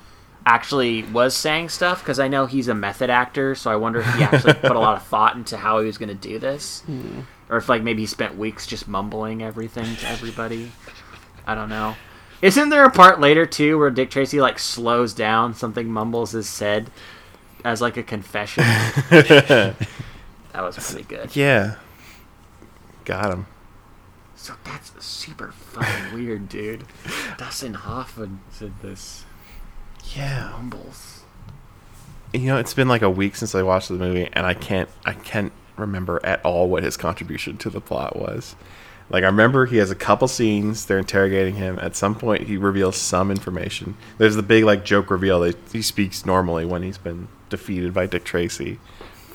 actually 0.45 1.05
was 1.05 1.37
saying 1.37 1.69
stuff 1.69 2.01
because 2.01 2.19
I 2.19 2.29
know 2.29 2.47
he's 2.47 2.69
a 2.69 2.75
method 2.75 3.11
actor, 3.11 3.55
so 3.55 3.71
I 3.71 3.77
wonder 3.77 4.01
if 4.01 4.15
he 4.15 4.25
actually 4.25 4.55
put 4.61 4.73
a 4.73 4.81
lot 4.81 4.97
of 4.97 5.05
thought 5.07 5.37
into 5.37 5.57
how 5.57 5.79
he 5.79 5.87
was 5.87 5.99
going 5.99 6.09
to 6.09 6.15
do 6.15 6.39
this, 6.39 6.81
hmm. 6.87 7.21
Or 7.53 7.59
if 7.59 7.69
like 7.69 7.83
maybe 7.83 8.01
he 8.03 8.07
spent 8.07 8.39
weeks 8.39 8.67
just 8.67 8.89
mumbling 8.89 9.43
everything 9.43 9.95
to 9.97 10.09
everybody. 10.09 10.73
I 11.47 11.55
don't 11.55 11.69
know. 11.69 11.97
Isn't 12.41 12.71
there 12.71 12.87
a 12.87 12.91
part 12.91 13.21
later 13.21 13.45
too 13.45 13.79
where 13.79 13.91
Dick 13.91 14.11
Tracy 14.11 14.41
like 14.41 14.59
slows 14.59 15.13
down 15.13 15.53
something 15.53 15.93
Mumbles 15.93 16.35
is 16.35 16.49
said 16.49 16.91
as 17.63 17.83
like 17.83 17.99
a 17.99 18.03
confession? 18.03 18.65
that 19.11 19.77
was 20.55 20.79
pretty 20.79 21.05
good. 21.05 21.37
Yeah. 21.37 21.77
Got 23.05 23.31
him. 23.31 23.47
So 24.35 24.55
that's 24.65 25.05
super 25.05 25.53
fucking 25.53 26.15
weird, 26.15 26.49
dude. 26.49 26.85
Dustin 27.37 27.75
Hoffman 27.75 28.41
said 28.51 28.73
this. 28.81 29.27
Yeah. 30.17 30.53
Mumbles. 30.53 31.23
You 32.33 32.47
know, 32.47 32.57
it's 32.57 32.73
been 32.73 32.89
like 32.89 33.03
a 33.03 33.11
week 33.11 33.37
since 33.37 33.55
I 33.55 33.63
watched 33.63 33.89
the 33.89 33.95
movie, 33.95 34.27
and 34.33 34.47
I 34.47 34.55
can't, 34.55 34.89
I 35.05 35.13
can't 35.13 35.53
remember 35.77 36.21
at 36.25 36.45
all 36.45 36.69
what 36.69 36.83
his 36.83 36.97
contribution 36.97 37.57
to 37.59 37.71
the 37.71 37.81
plot 37.81 38.17
was. 38.17 38.55
Like, 39.11 39.25
I 39.25 39.27
remember 39.27 39.67
he 39.67 39.77
has 39.77 39.91
a 39.91 39.95
couple 39.95 40.27
scenes. 40.27 40.87
They're 40.87 40.99
interrogating 40.99 41.57
him. 41.57 41.79
At 41.81 41.97
some 41.97 42.15
point, 42.15 42.47
he 42.47 42.57
reveals 42.57 42.97
some 42.97 43.31
information. 43.31 43.97
There's 44.17 44.37
the 44.37 44.43
big 44.43 44.65
like 44.65 44.85
joke 44.85 45.11
reveal 45.11 45.41
that 45.41 45.57
he 45.71 45.83
speaks 45.83 46.25
normally 46.25 46.65
when 46.65 46.83
he's 46.83 46.99
been 46.99 47.29
defeated 47.51 47.93
by 47.93 48.07
Dick 48.07 48.25
Tracy. 48.25 48.79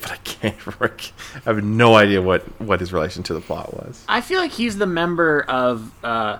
But 0.00 0.12
I 0.12 0.16
can't. 0.16 0.56
I 0.80 1.40
have 1.44 1.62
no 1.62 1.94
idea 1.94 2.20
what 2.22 2.42
what 2.60 2.80
his 2.80 2.92
relation 2.92 3.22
to 3.24 3.34
the 3.34 3.40
plot 3.40 3.74
was. 3.74 4.04
I 4.08 4.20
feel 4.20 4.40
like 4.40 4.52
he's 4.52 4.78
the 4.78 4.86
member 4.86 5.42
of 5.42 5.92
uh, 6.04 6.38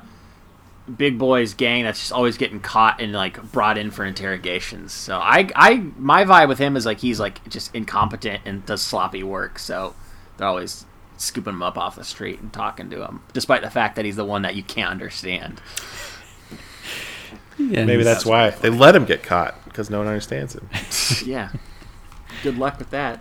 Big 0.97 1.19
Boy's 1.19 1.55
gang 1.55 1.85
that's 1.85 1.99
just 2.01 2.13
always 2.13 2.37
getting 2.39 2.61
caught 2.61 3.01
and 3.01 3.13
like 3.13 3.43
brought 3.53 3.77
in 3.79 3.91
for 3.91 4.05
interrogations. 4.05 4.93
So 4.93 5.19
I, 5.19 5.49
I, 5.55 5.75
my 5.99 6.25
vibe 6.25 6.49
with 6.49 6.59
him 6.59 6.77
is 6.77 6.87
like 6.87 7.01
he's 7.01 7.21
like 7.21 7.47
just 7.49 7.75
incompetent 7.75 8.43
and 8.45 8.65
does 8.65 8.81
sloppy 8.83 9.23
work. 9.23 9.59
So 9.59 9.95
they're 10.37 10.47
always 10.49 10.87
scooping 11.17 11.55
him 11.55 11.63
up 11.63 11.77
off 11.77 11.97
the 11.97 12.05
street 12.05 12.41
and 12.41 12.53
talking 12.53 12.89
to 12.91 13.05
him, 13.05 13.23
despite 13.33 13.63
the 13.63 13.71
fact 13.71 13.97
that 13.97 14.05
he's 14.05 14.17
the 14.17 14.25
one 14.25 14.43
that 14.43 14.55
you 14.55 14.63
can't 14.63 14.91
understand. 14.91 15.61
yeah, 17.59 17.85
Maybe 17.85 17.95
he's- 18.03 18.05
that's 18.05 18.25
why 18.27 18.51
they 18.51 18.71
let 18.71 18.95
him 18.97 19.05
get 19.05 19.23
caught 19.23 19.63
because 19.65 19.91
no 19.91 19.99
one 19.99 20.07
understands 20.07 20.55
him. 20.55 20.69
yeah. 21.29 21.51
Good 22.43 22.57
luck 22.59 22.79
with 22.79 22.91
that. 22.91 23.21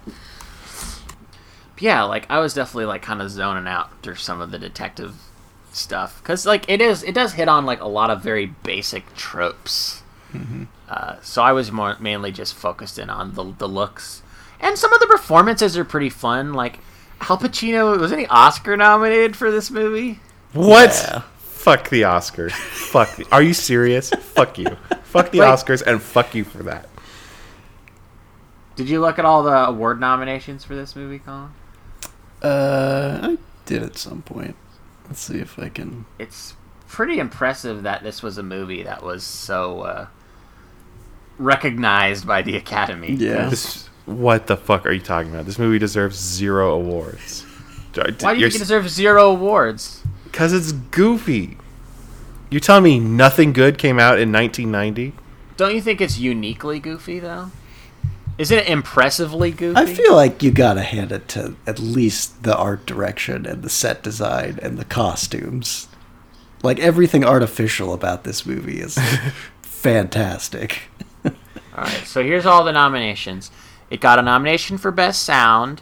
But 1.74 1.82
yeah, 1.82 2.04
like 2.04 2.26
I 2.30 2.40
was 2.40 2.54
definitely 2.54 2.86
like 2.86 3.02
kind 3.02 3.22
of 3.22 3.30
zoning 3.30 3.68
out 3.68 4.02
through 4.04 4.16
some 4.16 4.42
of 4.42 4.52
the 4.52 4.60
detective 4.60 5.16
stuff 5.78 6.22
because 6.22 6.46
like 6.46 6.70
it 6.70 6.82
is 6.82 7.04
it 7.04 7.14
does 7.14 7.34
hit 7.34 7.48
on 7.48 7.66
like 7.66 7.82
a 7.82 7.88
lot 7.88 8.10
of 8.10 8.22
very 8.22 8.48
basic 8.64 9.16
tropes. 9.16 10.04
Uh, 10.90 11.16
so 11.22 11.42
I 11.42 11.52
was 11.52 11.72
more 11.72 11.98
mainly 12.00 12.32
just 12.32 12.54
focused 12.54 13.00
in 13.00 13.10
on 13.10 13.34
the 13.34 13.44
the 13.58 13.68
looks 13.68 14.22
and 14.60 14.78
some 14.78 14.94
of 14.94 15.00
the 15.00 15.08
performances 15.08 15.78
are 15.78 15.86
pretty 15.86 16.10
fun. 16.10 16.54
Like 16.54 16.80
Al 17.22 17.38
Pacino 17.38 17.98
was 18.00 18.12
any 18.12 18.28
Oscar 18.28 18.78
nominated 18.78 19.36
for 19.36 19.52
this 19.52 19.72
movie? 19.72 20.20
What? 20.54 20.90
Yeah. 20.90 21.22
Fuck 21.40 21.90
the 21.90 22.04
Oscars. 22.04 22.52
fuck. 22.52 23.16
The, 23.16 23.26
are 23.32 23.42
you 23.42 23.54
serious? 23.54 24.10
fuck 24.10 24.58
you. 24.58 24.68
Fuck 25.04 25.32
the 25.32 25.40
Wait. 25.40 25.48
Oscars 25.48 25.82
and 25.86 26.02
fuck 26.02 26.34
you 26.34 26.44
for 26.44 26.64
that. 26.64 26.88
Did 28.76 28.90
you 28.90 29.02
look 29.02 29.18
at 29.18 29.26
all 29.26 29.44
the 29.44 29.68
award 29.68 30.00
nominations 30.00 30.64
for 30.64 30.76
this 30.76 30.96
movie, 30.96 31.20
Colin? 31.20 31.50
Uh, 32.42 33.20
I 33.24 33.38
did 33.66 33.82
at 33.82 33.98
some 33.98 34.22
point. 34.22 34.56
Let's 35.08 35.22
see 35.22 35.40
if 35.40 35.58
I 35.58 35.70
can. 35.70 36.06
it's 36.20 36.56
pretty 36.88 37.20
impressive 37.20 37.84
that 37.84 38.04
this 38.04 38.24
was 38.24 38.38
a 38.38 38.44
movie 38.44 38.84
that 38.84 39.04
was 39.04 39.24
so 39.24 39.82
uh, 39.82 40.08
recognized 41.38 42.26
by 42.28 42.42
the 42.42 42.56
Academy. 42.56 43.12
Yeah. 43.14 43.50
This. 43.50 43.88
What 44.06 44.48
the 44.48 44.56
fuck 44.56 44.86
are 44.86 44.92
you 44.92 45.02
talking 45.02 45.32
about? 45.32 45.46
This 45.46 45.60
movie 45.60 45.80
deserves 45.80 46.18
zero 46.18 46.74
awards. 46.74 47.46
Why 47.94 48.36
do 48.36 48.40
you 48.40 48.46
think 48.46 48.56
it 48.56 48.60
deserves 48.60 48.94
zero 48.94 49.32
awards? 49.32 50.04
Because 50.24 50.54
it's 50.54 50.72
goofy. 50.72 51.58
You're 52.50 52.62
telling 52.62 52.84
me 52.84 53.00
nothing 53.00 53.52
good 53.52 53.78
came 53.78 54.00
out 54.00 54.20
in 54.20 54.32
1990? 54.32 55.14
Don't 55.58 55.74
you 55.76 55.82
think 55.82 56.00
it's 56.00 56.18
uniquely 56.20 56.80
goofy 56.80 57.20
though? 57.20 57.52
Isn't 58.38 58.60
it 58.60 58.68
impressively 58.68 59.52
goofy? 59.52 59.80
I 59.80 59.86
feel 59.86 60.16
like 60.16 60.44
you 60.44 60.52
gotta 60.52 60.84
hand 60.84 61.12
it 61.12 61.28
to 61.30 61.56
at 61.66 61.80
least 61.80 62.44
the 62.44 62.56
art 62.56 62.86
direction 62.86 63.46
and 63.46 63.64
the 63.64 63.70
set 63.70 64.04
design 64.04 64.60
and 64.62 64.78
the 64.78 64.86
costumes. 64.86 65.88
Like 66.64 66.80
everything 66.80 67.24
artificial 67.24 67.94
about 67.94 68.24
this 68.24 68.46
movie 68.46 68.80
is 68.80 68.98
fantastic. 69.62 70.84
All 71.26 71.84
right, 71.84 72.06
so 72.06 72.24
here's 72.24 72.46
all 72.46 72.64
the 72.64 72.72
nominations. 72.72 73.52
It 73.90 74.02
got 74.02 74.20
a 74.20 74.22
nomination 74.22 74.78
for 74.78 74.92
best 74.92 75.24
sound. 75.24 75.82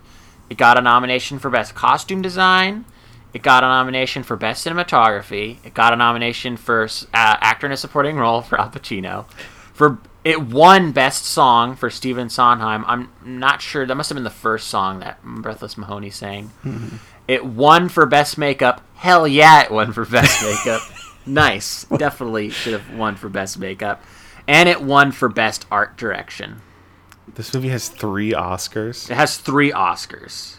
It 0.50 0.58
got 0.58 0.78
a 0.78 0.82
nomination 0.82 1.40
for 1.40 1.50
best 1.50 1.74
costume 1.76 2.22
design. 2.22 2.86
It 3.34 3.42
got 3.42 3.64
a 3.64 3.68
nomination 3.68 4.24
for 4.24 4.38
best 4.38 4.66
cinematography. 4.66 5.58
It 5.66 5.74
got 5.74 5.92
a 5.92 5.96
nomination 5.96 6.56
for 6.56 6.84
uh, 6.84 6.88
actor 7.14 7.66
in 7.66 7.74
a 7.74 7.78
supporting 7.78 8.18
role 8.18 8.42
for 8.42 8.60
Al 8.60 8.70
Pacino. 8.70 9.30
For 9.74 9.98
it 10.26 10.42
won 10.42 10.92
best 10.92 11.24
song 11.24 11.76
for 11.76 11.92
Stephen 11.92 12.30
Sondheim. 12.30 12.84
I'm 12.88 13.12
not 13.24 13.62
sure 13.62 13.86
that 13.86 13.96
must 13.96 14.10
have 14.10 14.16
been 14.16 14.24
the 14.24 14.32
first 14.32 14.68
song 14.68 15.00
that 15.00 15.24
Breathless 15.24 15.78
Mahoney 15.78 16.10
sang. 16.10 16.52
Mm-hmm. 16.64 16.98
It 17.28 17.46
won 17.46 17.90
for 17.90 18.08
best 18.08 18.36
makeup. 18.36 18.82
Hell 18.96 19.28
yeah, 19.28 19.64
it 19.64 19.72
won 19.72 19.94
for 19.94 20.04
best 20.04 20.44
makeup. 20.44 20.82
nice, 21.28 21.86
definitely 21.86 22.50
should 22.50 22.74
have 22.74 22.96
won 22.96 23.16
for 23.16 23.30
best 23.30 23.60
makeup. 23.60 24.04
And 24.48 24.68
it 24.68 24.82
won 24.82 25.12
for 25.12 25.30
best 25.30 25.68
art 25.70 25.96
direction. 25.96 26.62
This 27.36 27.54
movie 27.54 27.70
has 27.70 27.90
three 27.90 28.32
Oscars. 28.32 29.10
It 29.12 29.16
has 29.16 29.38
three 29.38 29.72
Oscars. 29.72 30.56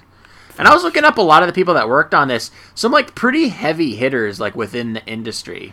And 0.59 0.69
I 0.69 0.75
was 0.75 0.85
looking 0.85 1.05
up 1.05 1.19
a 1.19 1.23
lot 1.23 1.43
of 1.43 1.49
the 1.49 1.53
people 1.53 1.75
that 1.75 1.89
worked 1.89 2.15
on 2.15 2.29
this. 2.29 2.53
Some 2.77 2.93
like 2.93 3.17
pretty 3.17 3.49
heavy 3.49 3.97
hitters 3.97 4.39
like 4.39 4.55
within 4.55 4.93
the 4.93 5.05
industry. 5.07 5.73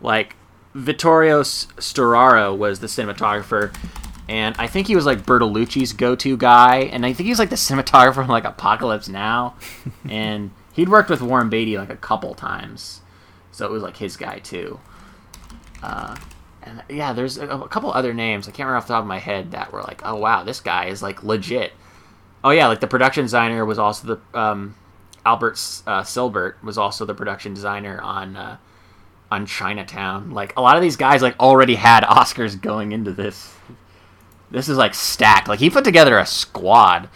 Like 0.00 0.34
Vittorio 0.74 1.42
Storaro 1.42 2.56
was 2.56 2.80
the 2.80 2.86
cinematographer 2.86 3.74
and 4.28 4.54
I 4.58 4.66
think 4.66 4.86
he 4.86 4.96
was 4.96 5.04
like 5.04 5.26
Bertolucci's 5.26 5.92
go-to 5.92 6.36
guy 6.36 6.78
and 6.84 7.04
I 7.04 7.12
think 7.12 7.28
he's 7.28 7.38
like 7.38 7.50
the 7.50 7.56
cinematographer 7.68 8.14
from 8.14 8.28
like 8.28 8.44
Apocalypse 8.44 9.08
Now 9.08 9.56
and 10.08 10.50
he'd 10.72 10.88
worked 10.88 11.10
with 11.10 11.22
Warren 11.22 11.50
Beatty 11.50 11.76
like 11.76 11.90
a 11.90 11.96
couple 11.96 12.34
times. 12.34 13.00
So 13.50 13.66
it 13.66 13.70
was 13.70 13.82
like 13.82 13.98
his 13.98 14.16
guy 14.16 14.38
too. 14.38 14.80
Uh, 15.82 16.16
and 16.62 16.82
yeah, 16.88 17.12
there's 17.12 17.36
a, 17.38 17.48
a 17.48 17.68
couple 17.68 17.92
other 17.92 18.14
names 18.14 18.48
I 18.48 18.52
can't 18.52 18.66
remember 18.66 18.78
off 18.78 18.86
the 18.86 18.94
top 18.94 19.02
of 19.02 19.08
my 19.08 19.18
head 19.18 19.50
that 19.50 19.72
were 19.72 19.82
like, 19.82 20.00
oh 20.04 20.16
wow, 20.16 20.44
this 20.44 20.60
guy 20.60 20.86
is 20.86 21.02
like 21.02 21.22
legit. 21.22 21.72
Oh 22.44 22.50
yeah, 22.50 22.66
like 22.66 22.80
the 22.80 22.86
production 22.86 23.24
designer 23.24 23.64
was 23.64 23.78
also 23.78 24.18
the 24.32 24.38
um, 24.38 24.74
Albert 25.24 25.54
uh, 25.86 26.02
Sylbert 26.02 26.62
was 26.62 26.78
also 26.78 27.04
the 27.04 27.14
production 27.14 27.54
designer 27.54 28.00
on 28.00 28.36
uh, 28.36 28.56
on 29.32 29.46
Chinatown. 29.46 30.30
Like 30.32 30.56
a 30.56 30.60
lot 30.62 30.76
of 30.76 30.82
these 30.82 30.96
guys 30.96 31.22
like 31.22 31.38
already 31.40 31.74
had 31.74 32.04
Oscars 32.04 32.60
going 32.60 32.92
into 32.92 33.12
this. 33.12 33.54
This 34.50 34.68
is 34.68 34.76
like 34.76 34.94
stacked. 34.94 35.48
Like 35.48 35.58
he 35.58 35.70
put 35.70 35.84
together 35.84 36.18
a 36.18 36.26
squad. 36.26 37.08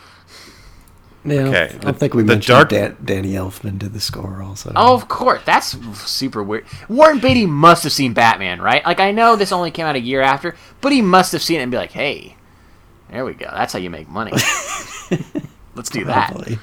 Yeah, 1.24 1.40
Okay, 1.48 1.64
I 1.74 1.76
the- 1.78 1.92
think 1.92 2.14
we 2.14 2.22
the 2.22 2.28
mentioned 2.34 2.54
dark- 2.56 2.68
Dan- 2.68 2.96
Danny 3.04 3.32
Elfman 3.32 3.78
did 3.80 3.92
the 3.92 4.00
score 4.00 4.42
also. 4.42 4.72
Oh, 4.76 4.94
of 4.94 5.08
course. 5.08 5.42
That's 5.44 5.76
super 6.08 6.40
weird. 6.42 6.66
Warren 6.88 7.18
Beatty 7.18 7.46
must 7.46 7.82
have 7.82 7.92
seen 7.92 8.12
Batman, 8.14 8.60
right? 8.62 8.84
Like, 8.86 9.00
I 9.00 9.10
know 9.10 9.34
this 9.34 9.50
only 9.50 9.72
came 9.72 9.86
out 9.86 9.96
a 9.96 10.00
year 10.00 10.22
after, 10.22 10.54
but 10.80 10.92
he 10.92 11.02
must 11.02 11.32
have 11.32 11.42
seen 11.42 11.58
it 11.58 11.64
and 11.64 11.70
be 11.72 11.76
like, 11.76 11.90
hey, 11.90 12.36
there 13.10 13.24
we 13.24 13.34
go. 13.34 13.48
That's 13.52 13.72
how 13.72 13.80
you 13.80 13.90
make 13.90 14.08
money. 14.08 14.30
Let's 15.74 15.90
do 15.90 16.04
that. 16.04 16.30
Probably. 16.30 16.58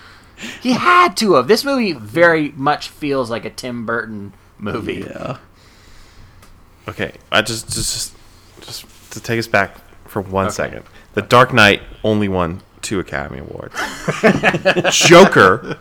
He 0.62 0.72
had 0.74 1.18
to 1.18 1.34
have. 1.34 1.47
This 1.49 1.66
movie 1.66 1.91
very 1.93 2.51
much 2.56 2.88
feels 2.88 3.30
like 3.30 3.43
a 3.45 3.49
Tim 3.49 3.86
Burton 3.86 4.34
movie. 4.64 5.05
Yeah. 5.07 5.38
Okay, 6.88 7.14
I 7.32 7.41
just 7.41 7.72
just 7.72 8.16
just 8.61 9.11
to 9.11 9.20
take 9.20 9.39
us 9.39 9.47
back 9.47 9.78
for 10.07 10.22
one 10.22 10.51
second. 10.51 10.84
The 11.14 11.22
Dark 11.22 11.53
Knight 11.53 11.82
only 12.03 12.28
won 12.28 12.61
two 12.82 12.99
Academy 12.99 13.39
Awards. 13.39 13.76
Joker, 14.91 15.78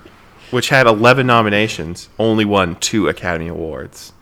which 0.51 0.69
had 0.69 0.87
11 0.87 1.27
nominations, 1.27 2.09
only 2.19 2.45
won 2.45 2.77
two 2.77 3.09
Academy 3.09 3.49
Awards. 3.49 4.13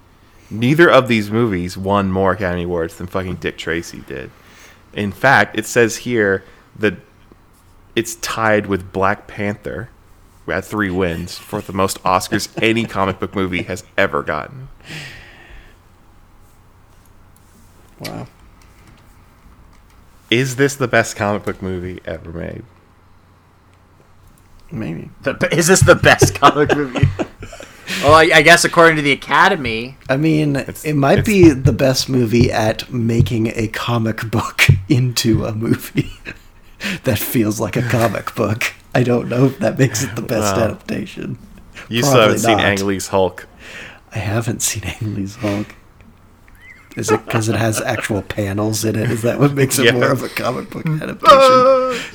Neither 0.50 0.90
of 0.90 1.06
these 1.06 1.30
movies 1.30 1.76
won 1.76 2.11
more 2.11 2.32
Academy 2.32 2.64
Awards 2.64 2.96
than 2.96 3.06
fucking 3.06 3.36
Dick 3.36 3.56
Tracy 3.58 4.02
did. 4.06 4.30
In 4.92 5.12
fact, 5.12 5.56
it 5.58 5.66
says 5.66 5.98
here 5.98 6.44
that 6.76 6.94
it's 7.94 8.16
tied 8.16 8.66
with 8.66 8.92
Black 8.92 9.26
Panther, 9.26 9.90
who 10.47 10.53
had 10.53 10.64
three 10.64 10.91
wins 10.91 11.36
for 11.38 11.61
the 11.61 11.72
most 11.72 12.03
Oscars 12.03 12.49
any 12.62 12.84
comic 12.84 13.18
book 13.20 13.34
movie 13.34 13.62
has 13.64 13.84
ever 13.99 14.22
gotten. 14.22 14.68
Wow. 18.01 18.26
Is 20.30 20.57
this 20.57 20.76
the 20.76 20.88
best 20.88 21.16
comic 21.16 21.45
book 21.45 21.61
movie 21.61 22.01
ever 22.05 22.30
made? 22.32 22.62
Maybe. 24.70 25.11
The, 25.22 25.49
is 25.53 25.66
this 25.66 25.80
the 25.80 25.97
best 25.97 26.34
comic 26.36 26.74
movie? 26.76 27.09
well, 28.03 28.14
I, 28.14 28.30
I 28.36 28.43
guess 28.43 28.64
according 28.64 28.97
to 28.97 29.03
the 29.03 29.11
Academy, 29.12 29.97
I 30.09 30.16
mean, 30.16 30.55
It's- 30.57 30.84
it 30.84 30.95
might 30.95 31.24
be 31.24 31.51
the 31.51 31.72
best 31.72 32.09
movie 32.09 32.51
at 32.53 32.91
making 32.93 33.49
a 33.49 33.66
comic 33.68 34.30
book 34.30 34.62
into 34.88 35.45
a 35.45 35.53
movie 35.53 36.12
that 37.05 37.18
feels 37.18 37.59
like 37.61 37.76
a 37.76 37.82
comic 37.82 38.34
book. 38.36 38.72
I 38.95 39.03
don't 39.03 39.28
know 39.28 39.47
if 39.47 39.59
that 39.61 39.78
makes 39.78 40.03
it 40.03 40.16
the 40.16 40.22
best 40.22 40.57
Wow. 40.57 40.64
adaptation. 40.64 41.38
You 41.88 42.03
still 42.03 42.20
haven't 42.20 42.41
Probably 42.43 42.43
seen 42.43 42.57
not. 42.59 42.80
Ang 42.80 42.86
Lee's 42.86 43.09
Hulk. 43.09 43.47
I 44.14 44.18
haven't 44.18 44.62
seen 44.62 44.82
Ang 44.84 45.14
Lee's 45.14 45.36
Hulk. 45.36 45.74
Is 46.97 47.11
it 47.11 47.24
because 47.24 47.49
it 47.49 47.55
has 47.55 47.80
actual 47.80 48.20
panels 48.22 48.84
in 48.84 48.97
it? 48.97 49.11
Is 49.11 49.22
that 49.22 49.38
what 49.38 49.53
makes 49.55 49.78
it 49.78 49.84
Yeah. 49.86 49.93
more 49.93 50.11
of 50.11 50.22
a 50.24 50.28
comic 50.28 50.70
book 50.70 50.84
adaptation? 50.86 52.01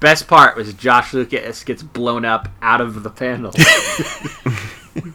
best 0.00 0.28
part 0.28 0.56
was 0.56 0.72
Josh 0.74 1.12
Lucas 1.12 1.64
gets 1.64 1.82
blown 1.82 2.24
up 2.24 2.48
out 2.62 2.80
of 2.80 3.02
the 3.02 3.10
panel. 3.10 3.52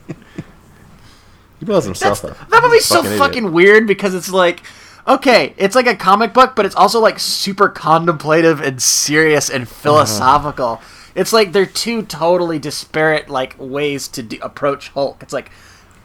He 1.60 1.66
blows 1.66 1.86
himself 1.86 2.26
up. 2.26 2.50
That 2.50 2.62
movie's 2.62 2.84
so 2.84 2.96
Fucking 2.96 3.08
idiot. 3.14 3.20
fucking 3.20 3.52
weird 3.54 3.88
because 3.88 4.14
it's 4.14 4.30
like, 4.30 4.64
okay, 5.08 5.54
it's 5.58 5.76
like 5.76 5.88
a 5.88 5.96
comic 5.96 6.34
book, 6.34 6.56
but 6.56 6.66
it's 6.66 6.76
also 6.76 7.00
like 7.00 7.20
super 7.20 7.70
contemplative 7.70 8.62
and 8.62 8.82
serious 8.82 9.50
and 9.50 9.64
uh-huh. 9.64 9.74
philosophical. 9.74 10.82
It's 11.16 11.34
like 11.34 11.52
they're 11.52 11.66
two 11.66 12.04
totally 12.04 12.60
disparate 12.60 13.30
like 13.30 13.56
ways 13.60 14.08
to 14.10 14.24
do, 14.24 14.38
approach 14.42 14.90
Hulk. 14.90 15.22
It's 15.22 15.34
like 15.34 15.52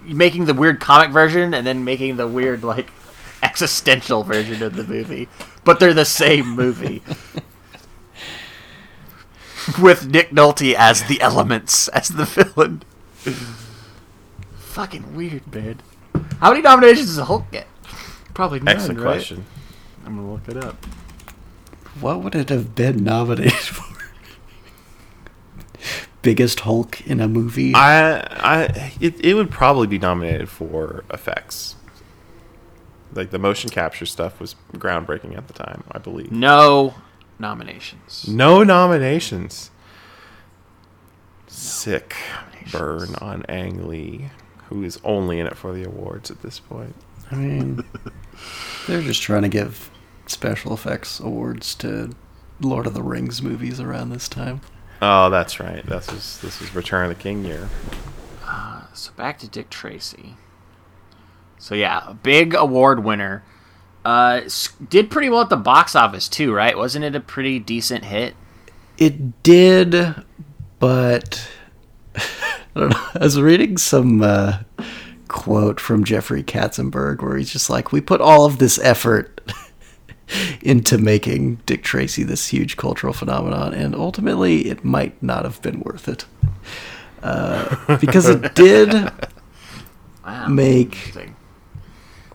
making 0.02 0.44
the 0.46 0.54
weird 0.54 0.80
comic 0.80 1.10
version 1.10 1.54
and 1.54 1.66
then 1.66 1.84
making 1.84 2.16
the 2.16 2.26
weird 2.26 2.62
like 2.62 2.90
existential 3.42 4.22
version 4.22 4.62
of 4.62 4.74
the 4.74 4.84
movie, 4.84 5.28
but 5.64 5.80
they're 5.80 5.94
the 5.94 6.04
same 6.04 6.48
movie. 6.48 7.02
With 9.78 10.06
Nick 10.06 10.30
Nolte 10.30 10.72
as 10.72 11.02
the 11.04 11.20
elements, 11.20 11.88
as 11.88 12.08
the 12.08 12.24
villain. 12.24 12.82
Fucking 14.56 15.14
weird, 15.14 15.52
man. 15.54 15.80
How 16.40 16.50
many 16.50 16.62
nominations 16.62 17.16
does 17.16 17.26
Hulk 17.26 17.50
get? 17.50 17.66
Probably 18.38 18.60
none, 18.60 18.68
Excellent 18.68 19.00
right? 19.00 19.04
question. 19.14 19.44
I'm 20.06 20.14
gonna 20.14 20.32
look 20.32 20.46
it 20.48 20.56
up. 20.56 20.84
What 22.00 22.22
would 22.22 22.36
it 22.36 22.50
have 22.50 22.72
been 22.76 23.02
nominated 23.02 23.52
for? 23.58 23.98
Biggest 26.22 26.60
Hulk 26.60 27.04
in 27.04 27.18
a 27.18 27.26
movie? 27.26 27.74
I, 27.74 28.18
I, 28.20 28.92
it, 29.00 29.24
it 29.24 29.34
would 29.34 29.50
probably 29.50 29.88
be 29.88 29.98
nominated 29.98 30.48
for 30.48 31.02
effects. 31.12 31.74
Like 33.12 33.30
the 33.30 33.40
motion 33.40 33.70
capture 33.70 34.06
stuff 34.06 34.38
was 34.38 34.54
groundbreaking 34.74 35.36
at 35.36 35.48
the 35.48 35.52
time, 35.52 35.82
I 35.90 35.98
believe. 35.98 36.30
No 36.30 36.94
nominations. 37.40 38.28
No 38.28 38.62
nominations. 38.62 39.72
Sick 41.48 42.14
burn 42.70 43.16
on 43.16 43.42
Ang 43.48 43.88
Lee, 43.88 44.30
who 44.68 44.84
is 44.84 45.00
only 45.02 45.40
in 45.40 45.48
it 45.48 45.56
for 45.56 45.72
the 45.72 45.82
awards 45.82 46.30
at 46.30 46.42
this 46.42 46.60
point. 46.60 46.94
I 47.32 47.34
mean, 47.34 47.84
they're 48.86 49.02
just 49.02 49.22
trying 49.22 49.42
to 49.42 49.48
give 49.48 49.90
special 50.26 50.72
effects 50.72 51.20
awards 51.20 51.74
to 51.76 52.14
Lord 52.60 52.86
of 52.86 52.94
the 52.94 53.02
Rings 53.02 53.42
movies 53.42 53.80
around 53.80 54.10
this 54.10 54.28
time. 54.28 54.60
Oh, 55.00 55.30
that's 55.30 55.60
right. 55.60 55.84
This 55.86 56.08
is 56.08 56.40
this 56.40 56.60
is 56.60 56.74
Return 56.74 57.10
of 57.10 57.16
the 57.16 57.22
King 57.22 57.44
year. 57.44 57.68
So 58.98 59.12
back 59.12 59.38
to 59.38 59.48
Dick 59.48 59.70
Tracy. 59.70 60.34
So 61.56 61.76
yeah, 61.76 62.02
a 62.08 62.14
big 62.14 62.52
award 62.54 63.04
winner. 63.04 63.44
Uh, 64.04 64.42
did 64.88 65.08
pretty 65.08 65.28
well 65.28 65.42
at 65.42 65.50
the 65.50 65.56
box 65.56 65.94
office 65.94 66.28
too, 66.28 66.52
right? 66.52 66.76
Wasn't 66.76 67.04
it 67.04 67.14
a 67.14 67.20
pretty 67.20 67.60
decent 67.60 68.06
hit? 68.06 68.34
It 68.96 69.44
did, 69.44 70.16
but 70.80 71.48
I 72.16 72.20
don't 72.74 72.90
know. 72.90 73.06
I 73.14 73.18
was 73.20 73.40
reading 73.40 73.76
some 73.76 74.20
uh, 74.20 74.58
quote 75.38 75.78
from 75.78 76.04
Jeffrey 76.04 76.42
Katzenberg 76.42 77.22
where 77.22 77.36
he's 77.36 77.52
just 77.52 77.70
like, 77.70 77.92
"We 77.92 78.00
put 78.00 78.20
all 78.20 78.44
of 78.44 78.58
this 78.58 78.78
effort 78.80 79.40
into 80.60 80.98
making 80.98 81.56
Dick 81.66 81.82
Tracy 81.84 82.24
this 82.24 82.48
huge 82.48 82.76
cultural 82.76 83.12
phenomenon, 83.12 83.72
and 83.72 83.94
ultimately, 83.94 84.66
it 84.68 84.84
might 84.84 85.20
not 85.22 85.44
have 85.44 85.62
been 85.62 85.80
worth 85.80 86.08
it 86.08 86.24
uh, 87.22 87.96
because 88.00 88.28
it 88.28 88.54
did 88.54 88.92
Wow. 90.24 90.48
make." 90.48 91.14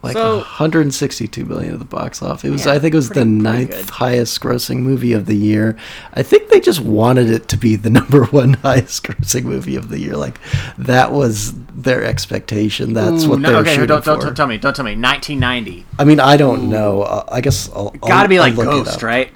Like 0.03 0.13
So- 0.17 0.39
162 0.39 1.45
million 1.45 1.71
at 1.73 1.79
the 1.79 1.85
box 1.85 2.21
office. 2.21 2.43
It 2.43 2.49
was, 2.51 2.65
Yeah, 2.65 2.73
I 2.73 2.79
think, 2.79 2.93
it 2.93 2.97
was 2.97 3.07
the 3.07 3.13
pretty- 3.15 3.39
pretty 3.41 3.41
ninth 3.73 3.89
highest 3.89 4.41
grossing 4.41 4.79
movie 4.79 5.13
of 5.13 5.27
the 5.27 5.35
year. 5.35 5.77
I 6.13 6.23
think 6.23 6.49
they 6.49 6.59
just 6.59 6.81
wanted 6.81 7.31
it 7.31 7.47
to 7.47 7.57
be 7.57 7.77
the 7.77 7.89
number 7.99 8.25
one 8.25 8.55
highest 8.55 9.03
grossing 9.03 9.45
movie 9.45 9.77
of 9.77 9.87
the 9.87 9.99
year. 9.99 10.17
Like 10.17 10.39
that 10.77 11.13
was 11.13 11.53
their 11.73 12.03
expectation. 12.03 12.91
That's 12.93 13.23
Ooh, 13.23 13.29
what 13.29 13.39
no, 13.39 13.47
they 13.47 13.55
were 13.55 13.61
okay, 13.61 13.69
shooting 13.75 13.87
don't, 13.87 14.03
don't, 14.03 14.19
for. 14.19 14.25
don't 14.25 14.35
tell 14.35 14.47
me. 14.47 14.57
Don't 14.57 14.75
tell 14.75 14.83
me. 14.83 14.91
1990. 14.97 15.85
I 15.97 16.03
mean, 16.03 16.19
I 16.19 16.35
don't 16.35 16.69
know. 16.69 17.03
Uh, 17.03 17.23
I 17.31 17.39
guess 17.39 17.69
I'll, 17.73 17.95
I'll 18.03 18.09
Got 18.09 18.23
to 18.23 18.29
be 18.29 18.37
I'll 18.39 18.43
like 18.53 18.55
Ghost, 18.55 19.03
right? 19.03 19.31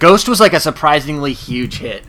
Ghost 0.00 0.28
was 0.28 0.38
like 0.38 0.52
a 0.52 0.60
surprisingly 0.60 1.32
huge 1.32 1.78
hit. 1.78 2.04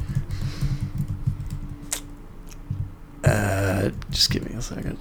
Uh, 3.24 3.91
just 4.09 4.32
give 4.32 4.49
me 4.49 4.55
a 4.57 4.62
second. 4.62 4.97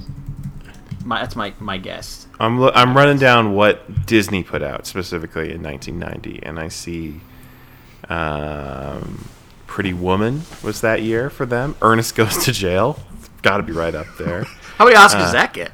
My, 1.05 1.21
that's 1.21 1.35
my 1.37 1.53
my 1.59 1.79
guess. 1.79 2.27
I'm 2.39 2.59
lo- 2.59 2.73
I'm 2.75 2.97
running 2.97 3.19
down 3.19 3.55
what 3.55 4.07
Disney 4.07 4.43
put 4.43 4.63
out 4.63 4.87
specifically 4.87 5.53
in 5.53 5.63
1990, 5.63 6.43
and 6.45 6.59
I 6.59 6.69
see, 6.69 7.21
um, 8.09 9.29
Pretty 9.67 9.93
Woman 9.93 10.43
was 10.63 10.81
that 10.83 11.03
year 11.03 11.31
for 11.31 11.47
them. 11.47 11.77
Ernest 11.81 12.15
Goes 12.15 12.37
to 12.45 12.53
Jail, 12.53 12.99
got 13.43 13.59
to 13.59 13.63
be 13.63 13.73
right 13.73 13.95
up 13.95 14.07
there. 14.19 14.45
How 14.77 14.85
many 14.85 14.97
Oscars 14.97 15.15
Uh, 15.15 15.19
does 15.21 15.33
that 15.33 15.53
get? 15.53 15.73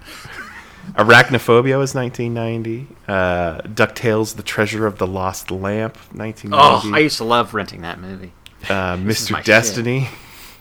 Arachnophobia 0.94 1.78
was 1.78 1.94
1990. 1.94 2.86
Uh, 3.08 3.60
Ducktales: 3.62 4.36
The 4.36 4.42
Treasure 4.42 4.86
of 4.86 4.98
the 4.98 5.06
Lost 5.06 5.50
Lamp, 5.50 5.96
1990. 6.14 6.54
Oh, 6.54 6.58
1990. 6.90 6.96
I 6.96 6.98
used 7.02 7.16
to 7.18 7.24
love 7.24 7.54
renting 7.54 7.82
that 7.82 7.98
movie. 8.00 8.32
uh, 8.68 8.96
Mr. 8.96 9.42
Destiny, 9.44 10.08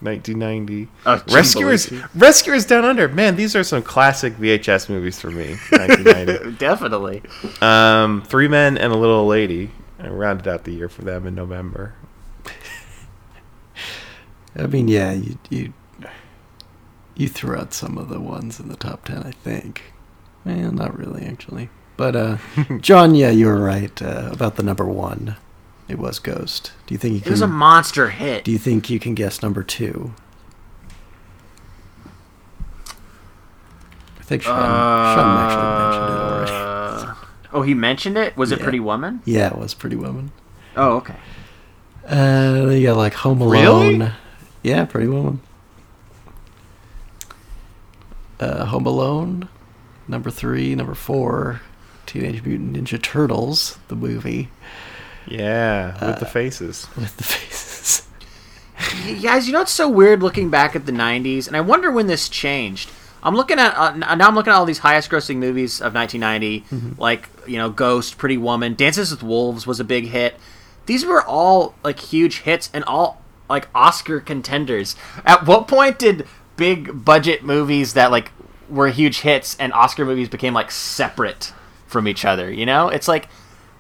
1990. 0.06 0.88
Oh, 1.06 1.22
Rescuers, 1.34 1.91
Rescuers 2.16 2.66
Down 2.66 2.86
Under. 2.86 3.10
Man, 3.10 3.36
these 3.36 3.56
are 3.56 3.64
some 3.64 3.82
classic 3.84 4.34
VHS 4.38 4.88
movies 4.89 5.20
for 5.20 5.32
me. 5.32 5.56
1990. 5.72 6.51
Definitely. 6.58 7.22
um, 7.62 8.22
Three 8.24 8.47
Men 8.47 8.78
and 8.78 8.93
a 8.93 8.95
Little 8.95 9.26
Lady. 9.28 9.72
I 9.99 10.08
rounded 10.08 10.47
out 10.47 10.64
the 10.66 10.72
year 10.74 10.88
for 10.89 11.01
them 11.01 11.26
in 11.26 11.36
November. 11.36 11.95
I 14.58 14.68
mean, 14.68 14.88
yeah, 14.88 15.12
you 15.12 15.38
you 15.49 15.74
you 17.16 17.28
threw 17.28 17.58
out 17.58 17.74
some 17.74 17.97
of 17.97 18.10
the 18.10 18.20
ones 18.20 18.60
in 18.60 18.70
the 18.70 18.78
top 18.78 19.06
ten. 19.06 19.24
I 19.24 19.32
think. 19.32 19.93
Well, 20.45 20.72
not 20.72 20.97
really, 20.97 21.26
actually. 21.26 21.70
But 21.97 22.16
uh, 22.16 22.38
John, 22.80 23.16
yeah, 23.16 23.32
you 23.32 23.47
were 23.47 23.60
right 23.60 24.01
uh, 24.01 24.30
about 24.32 24.56
the 24.56 24.64
number 24.64 24.86
one. 24.86 25.36
It 25.88 26.00
was 26.00 26.18
Ghost. 26.20 26.72
Do 26.88 26.94
you 26.94 26.98
think 26.98 27.14
you 27.14 27.18
It 27.20 27.24
can? 27.24 27.32
was 27.32 27.42
a 27.42 27.48
monster 27.48 28.10
hit. 28.10 28.44
do 28.44 28.52
you 28.52 28.58
think 28.58 28.90
you 28.90 29.00
can 29.00 29.14
guess 29.14 29.42
number 29.44 29.62
two? 29.64 30.14
I 34.20 34.24
think 34.24 34.42
Sean, 34.42 34.56
Sean 34.56 35.38
actually 35.38 35.76
mentioned 35.78 36.10
it 36.10 36.20
already. 36.20 36.52
Uh, 37.12 37.16
oh, 37.54 37.62
he 37.62 37.74
mentioned 37.76 38.18
it. 38.18 38.36
Was 38.36 38.52
it 38.52 38.60
Pretty 38.60 38.80
Woman? 38.80 39.22
Yeah, 39.26 39.48
it 39.52 39.58
was 39.58 39.74
Pretty 39.76 39.96
Woman. 39.96 40.32
Oh, 40.76 40.96
okay. 40.98 41.16
Uh, 42.08 42.70
you 42.72 42.88
got 42.88 42.98
like 42.98 43.14
Home 43.16 43.42
Really? 43.44 43.96
Alone. 43.96 44.12
Yeah, 44.64 44.86
Pretty 44.86 45.08
Woman. 45.08 45.42
Uh, 48.40 48.66
Home 48.66 48.86
Alone, 48.86 49.48
number 50.08 50.30
three, 50.30 50.76
number 50.76 50.94
four, 50.96 51.62
Teenage 52.06 52.44
Mutant 52.44 52.76
Ninja 52.76 53.02
Turtles, 53.02 53.78
the 53.88 53.96
movie 53.96 54.50
Yeah, 55.28 55.94
with 55.94 56.04
Uh, 56.04 56.20
the 56.20 56.26
faces. 56.26 56.88
with 56.96 57.16
the 57.18 57.24
faces. 57.24 58.08
Guys, 59.22 59.48
you 59.48 59.54
know 59.54 59.62
it's 59.62 59.72
so 59.72 59.90
weird 59.90 60.22
looking 60.22 60.50
back 60.50 60.76
at 60.76 60.86
the 60.86 60.92
'90s, 60.92 61.48
and 61.48 61.56
I 61.56 61.62
wonder 61.62 61.92
when 61.92 62.08
this 62.08 62.28
changed. 62.30 62.90
I'm 63.24 63.36
looking 63.36 63.58
at 63.58 63.76
uh, 63.76 63.96
now. 63.96 64.08
I'm 64.28 64.36
looking 64.36 64.52
at 64.54 64.56
all 64.56 64.66
these 64.66 64.80
highest-grossing 64.80 65.38
movies 65.38 65.82
of 65.82 65.94
1990, 65.96 66.96
like 67.00 67.28
you 67.48 67.58
know, 67.58 67.70
Ghost, 67.70 68.18
Pretty 68.18 68.38
Woman, 68.38 68.76
Dances 68.76 69.12
with 69.12 69.24
Wolves 69.24 69.66
was 69.66 69.80
a 69.80 69.84
big 69.84 70.08
hit. 70.08 70.36
These 70.86 71.06
were 71.06 71.24
all 71.24 71.74
like 71.84 72.00
huge 72.00 72.42
hits 72.42 72.70
and 72.74 72.84
all 72.84 73.22
like 73.50 73.68
Oscar 73.74 74.20
contenders. 74.20 74.96
At 75.26 75.48
what 75.48 75.68
point 75.68 75.98
did 75.98 76.28
big 76.58 77.04
budget 77.04 77.44
movies 77.44 77.94
that 77.94 78.12
like 78.12 78.32
were 78.70 78.90
huge 78.90 79.22
hits 79.22 79.56
and 79.60 79.74
Oscar 79.74 80.06
movies 80.06 80.30
became 80.30 80.54
like 80.54 80.70
separate 80.70 81.52
from 81.88 82.08
each 82.08 82.26
other? 82.26 82.52
You 82.52 82.66
know, 82.68 82.90
it's 82.90 83.08
like 83.08 83.30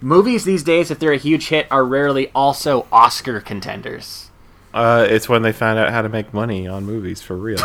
movies 0.01 0.45
these 0.45 0.63
days, 0.63 0.91
if 0.91 0.99
they're 0.99 1.13
a 1.13 1.17
huge 1.17 1.47
hit, 1.49 1.67
are 1.71 1.83
rarely 1.85 2.31
also 2.33 2.87
Oscar 2.91 3.41
contenders. 3.41 4.29
Uh, 4.73 5.07
it's 5.09 5.29
when 5.29 5.41
they 5.41 5.51
found 5.53 5.79
out 5.79 5.91
how 5.91 6.01
to 6.01 6.09
make 6.09 6.33
money 6.33 6.67
on 6.67 6.85
movies 6.85 7.21
for 7.21 7.37
real. 7.37 7.57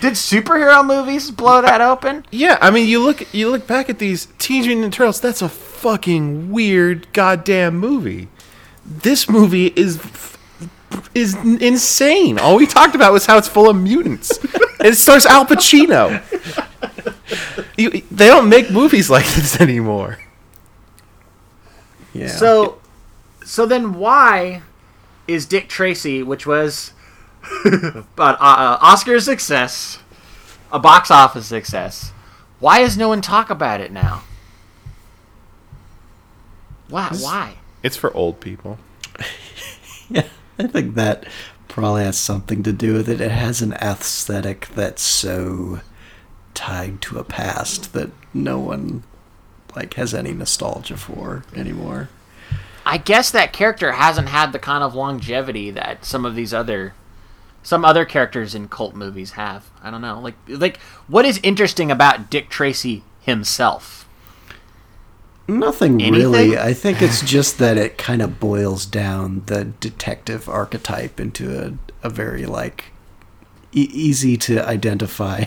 Did 0.00 0.14
superhero 0.14 0.84
movies 0.84 1.30
blow 1.30 1.62
that 1.62 1.80
open? 1.80 2.24
yeah, 2.30 2.58
I 2.60 2.70
mean, 2.70 2.88
you 2.88 3.00
look 3.00 3.32
you 3.32 3.50
look 3.50 3.66
back 3.66 3.88
at 3.88 3.98
these 3.98 4.26
Teenage 4.38 4.66
Mutant 4.66 4.92
Ninja 4.92 4.96
Turtles. 4.96 5.20
That's 5.20 5.42
a 5.42 5.48
fucking 5.48 6.50
weird 6.50 7.12
goddamn 7.12 7.76
movie. 7.78 8.28
This 8.84 9.28
movie 9.28 9.72
is 9.76 10.00
is 11.14 11.34
insane. 11.44 12.38
All 12.38 12.56
we 12.56 12.66
talked 12.66 12.94
about 12.94 13.12
was 13.12 13.26
how 13.26 13.38
it's 13.38 13.48
full 13.48 13.68
of 13.68 13.76
mutants. 13.76 14.38
it 14.80 14.94
stars 14.94 15.26
Al 15.26 15.46
Pacino. 15.46 16.20
You, 17.82 17.90
they 18.10 18.28
don't 18.28 18.48
make 18.48 18.70
movies 18.70 19.10
like 19.10 19.26
this 19.34 19.60
anymore. 19.60 20.18
Yeah. 22.12 22.28
So, 22.28 22.78
so 23.44 23.66
then 23.66 23.94
why 23.94 24.62
is 25.26 25.46
Dick 25.46 25.68
Tracy, 25.68 26.22
which 26.22 26.46
was 26.46 26.92
but 27.64 28.40
uh, 28.40 28.44
uh, 28.44 28.78
Oscar 28.80 29.18
success, 29.20 29.98
a 30.70 30.78
box 30.78 31.10
office 31.10 31.46
success, 31.46 32.12
why 32.60 32.80
is 32.80 32.96
no 32.96 33.08
one 33.08 33.20
talk 33.20 33.50
about 33.50 33.80
it 33.80 33.90
now? 33.90 34.22
Why? 36.88 37.08
Why? 37.08 37.56
It's 37.82 37.96
for 37.96 38.14
old 38.14 38.40
people. 38.40 38.78
Yeah, 40.10 40.28
I 40.58 40.66
think 40.66 40.94
that 40.96 41.24
probably 41.68 42.04
has 42.04 42.18
something 42.18 42.62
to 42.64 42.72
do 42.72 42.92
with 42.92 43.08
it. 43.08 43.18
It 43.18 43.30
has 43.30 43.62
an 43.62 43.72
aesthetic 43.74 44.68
that's 44.74 45.00
so 45.00 45.80
tied 46.62 47.00
to 47.02 47.18
a 47.18 47.24
past 47.24 47.92
that 47.92 48.08
no 48.32 48.56
one 48.58 49.02
like 49.74 49.94
has 49.94 50.14
any 50.14 50.32
nostalgia 50.32 50.96
for 50.96 51.42
anymore. 51.56 52.08
I 52.86 52.98
guess 52.98 53.30
that 53.32 53.52
character 53.52 53.92
hasn't 53.92 54.28
had 54.28 54.52
the 54.52 54.58
kind 54.60 54.84
of 54.84 54.94
longevity 54.94 55.70
that 55.72 56.04
some 56.04 56.24
of 56.24 56.34
these 56.36 56.54
other 56.54 56.94
some 57.64 57.84
other 57.84 58.04
characters 58.04 58.54
in 58.54 58.68
cult 58.68 58.94
movies 58.94 59.32
have. 59.32 59.70
I 59.82 59.90
don't 59.90 60.02
know. 60.02 60.20
Like 60.20 60.34
like 60.46 60.76
what 61.08 61.24
is 61.24 61.40
interesting 61.42 61.90
about 61.90 62.30
Dick 62.30 62.48
Tracy 62.48 63.02
himself? 63.22 64.06
Nothing 65.48 66.00
Anything? 66.00 66.12
really. 66.32 66.58
I 66.58 66.72
think 66.74 67.02
it's 67.02 67.22
just 67.22 67.58
that 67.58 67.76
it 67.76 67.98
kind 67.98 68.22
of 68.22 68.38
boils 68.38 68.86
down 68.86 69.42
the 69.46 69.64
detective 69.64 70.48
archetype 70.48 71.18
into 71.18 71.58
a, 72.02 72.06
a 72.06 72.08
very 72.10 72.46
like 72.46 72.84
e- 73.72 73.90
easy 73.92 74.36
to 74.36 74.64
identify 74.64 75.46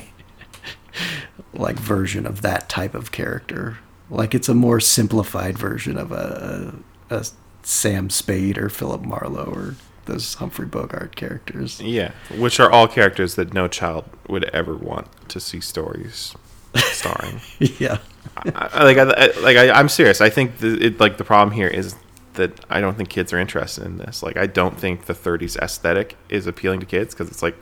like 1.54 1.78
version 1.78 2.26
of 2.26 2.42
that 2.42 2.70
type 2.70 2.94
of 2.94 3.12
character. 3.12 3.78
Like 4.10 4.36
it's 4.36 4.50
a 4.50 4.54
more 4.54 4.80
simplified 4.80 5.58
version 5.58 5.98
of 5.98 6.12
a, 6.12 6.76
a, 7.10 7.26
Sam 7.64 8.10
Spade 8.10 8.58
or 8.58 8.70
Philip 8.70 9.02
Marlowe 9.02 9.52
or 9.52 9.76
those 10.06 10.36
Humphrey 10.36 10.68
Bogart 10.68 11.16
characters. 11.16 11.82
Yeah, 11.82 12.12
which 12.38 12.60
are 12.60 12.72
all 12.72 12.88
characters 12.88 13.36
that 13.36 13.54
no 13.54 13.68
child 13.68 14.06
would 14.30 14.44
ever 14.46 14.76
want 14.76 15.08
to 15.30 15.40
see 15.40 15.60
stories 15.60 16.36
starring. 16.76 17.42
yeah. 17.60 17.98
I, 18.38 18.70
I- 18.74 18.84
like, 18.84 18.98
I, 18.98 19.04
like 19.42 19.58
I, 19.58 19.72
I'm 19.72 19.90
serious. 19.90 20.22
I 20.22 20.30
think 20.30 20.60
the, 20.60 20.86
it, 20.86 21.00
like 21.00 21.18
the 21.18 21.24
problem 21.24 21.56
here 21.56 21.68
is 21.68 21.96
that 22.34 22.52
I 22.70 22.82
don't 22.82 22.96
think 22.98 23.10
kids 23.10 23.34
are 23.34 23.40
interested 23.40 23.86
in 23.86 23.98
this. 23.98 24.22
Like, 24.22 24.38
I 24.38 24.46
don't 24.46 24.78
think 24.78 25.06
the 25.06 25.14
30s 25.14 25.58
aesthetic 25.58 26.18
is 26.30 26.48
appealing 26.48 26.82
to 26.82 26.86
kids 26.86 27.14
because 27.14 27.30
it's 27.30 27.42
like, 27.42 27.56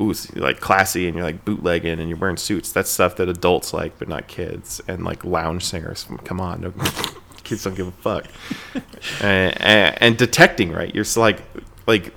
ooh, 0.00 0.14
like 0.34 0.60
classy, 0.60 1.06
and 1.06 1.16
you're 1.16 1.24
like 1.24 1.44
bootlegging, 1.44 1.98
and 1.98 2.08
you're 2.08 2.18
wearing 2.18 2.36
suits. 2.36 2.72
That's 2.72 2.90
stuff 2.90 3.16
that 3.16 3.28
adults 3.28 3.72
like, 3.72 3.98
but 3.98 4.08
not 4.08 4.28
kids. 4.28 4.80
And 4.88 5.04
like 5.04 5.24
lounge 5.24 5.64
singers, 5.64 6.06
come 6.24 6.40
on, 6.40 6.60
no, 6.60 6.72
kids 7.44 7.64
don't 7.64 7.74
give 7.74 7.88
a 7.88 7.92
fuck. 7.92 8.26
and, 9.22 9.60
and, 9.60 10.02
and 10.02 10.16
detecting, 10.18 10.72
right? 10.72 10.94
You're 10.94 11.06
like, 11.16 11.42
like. 11.86 12.14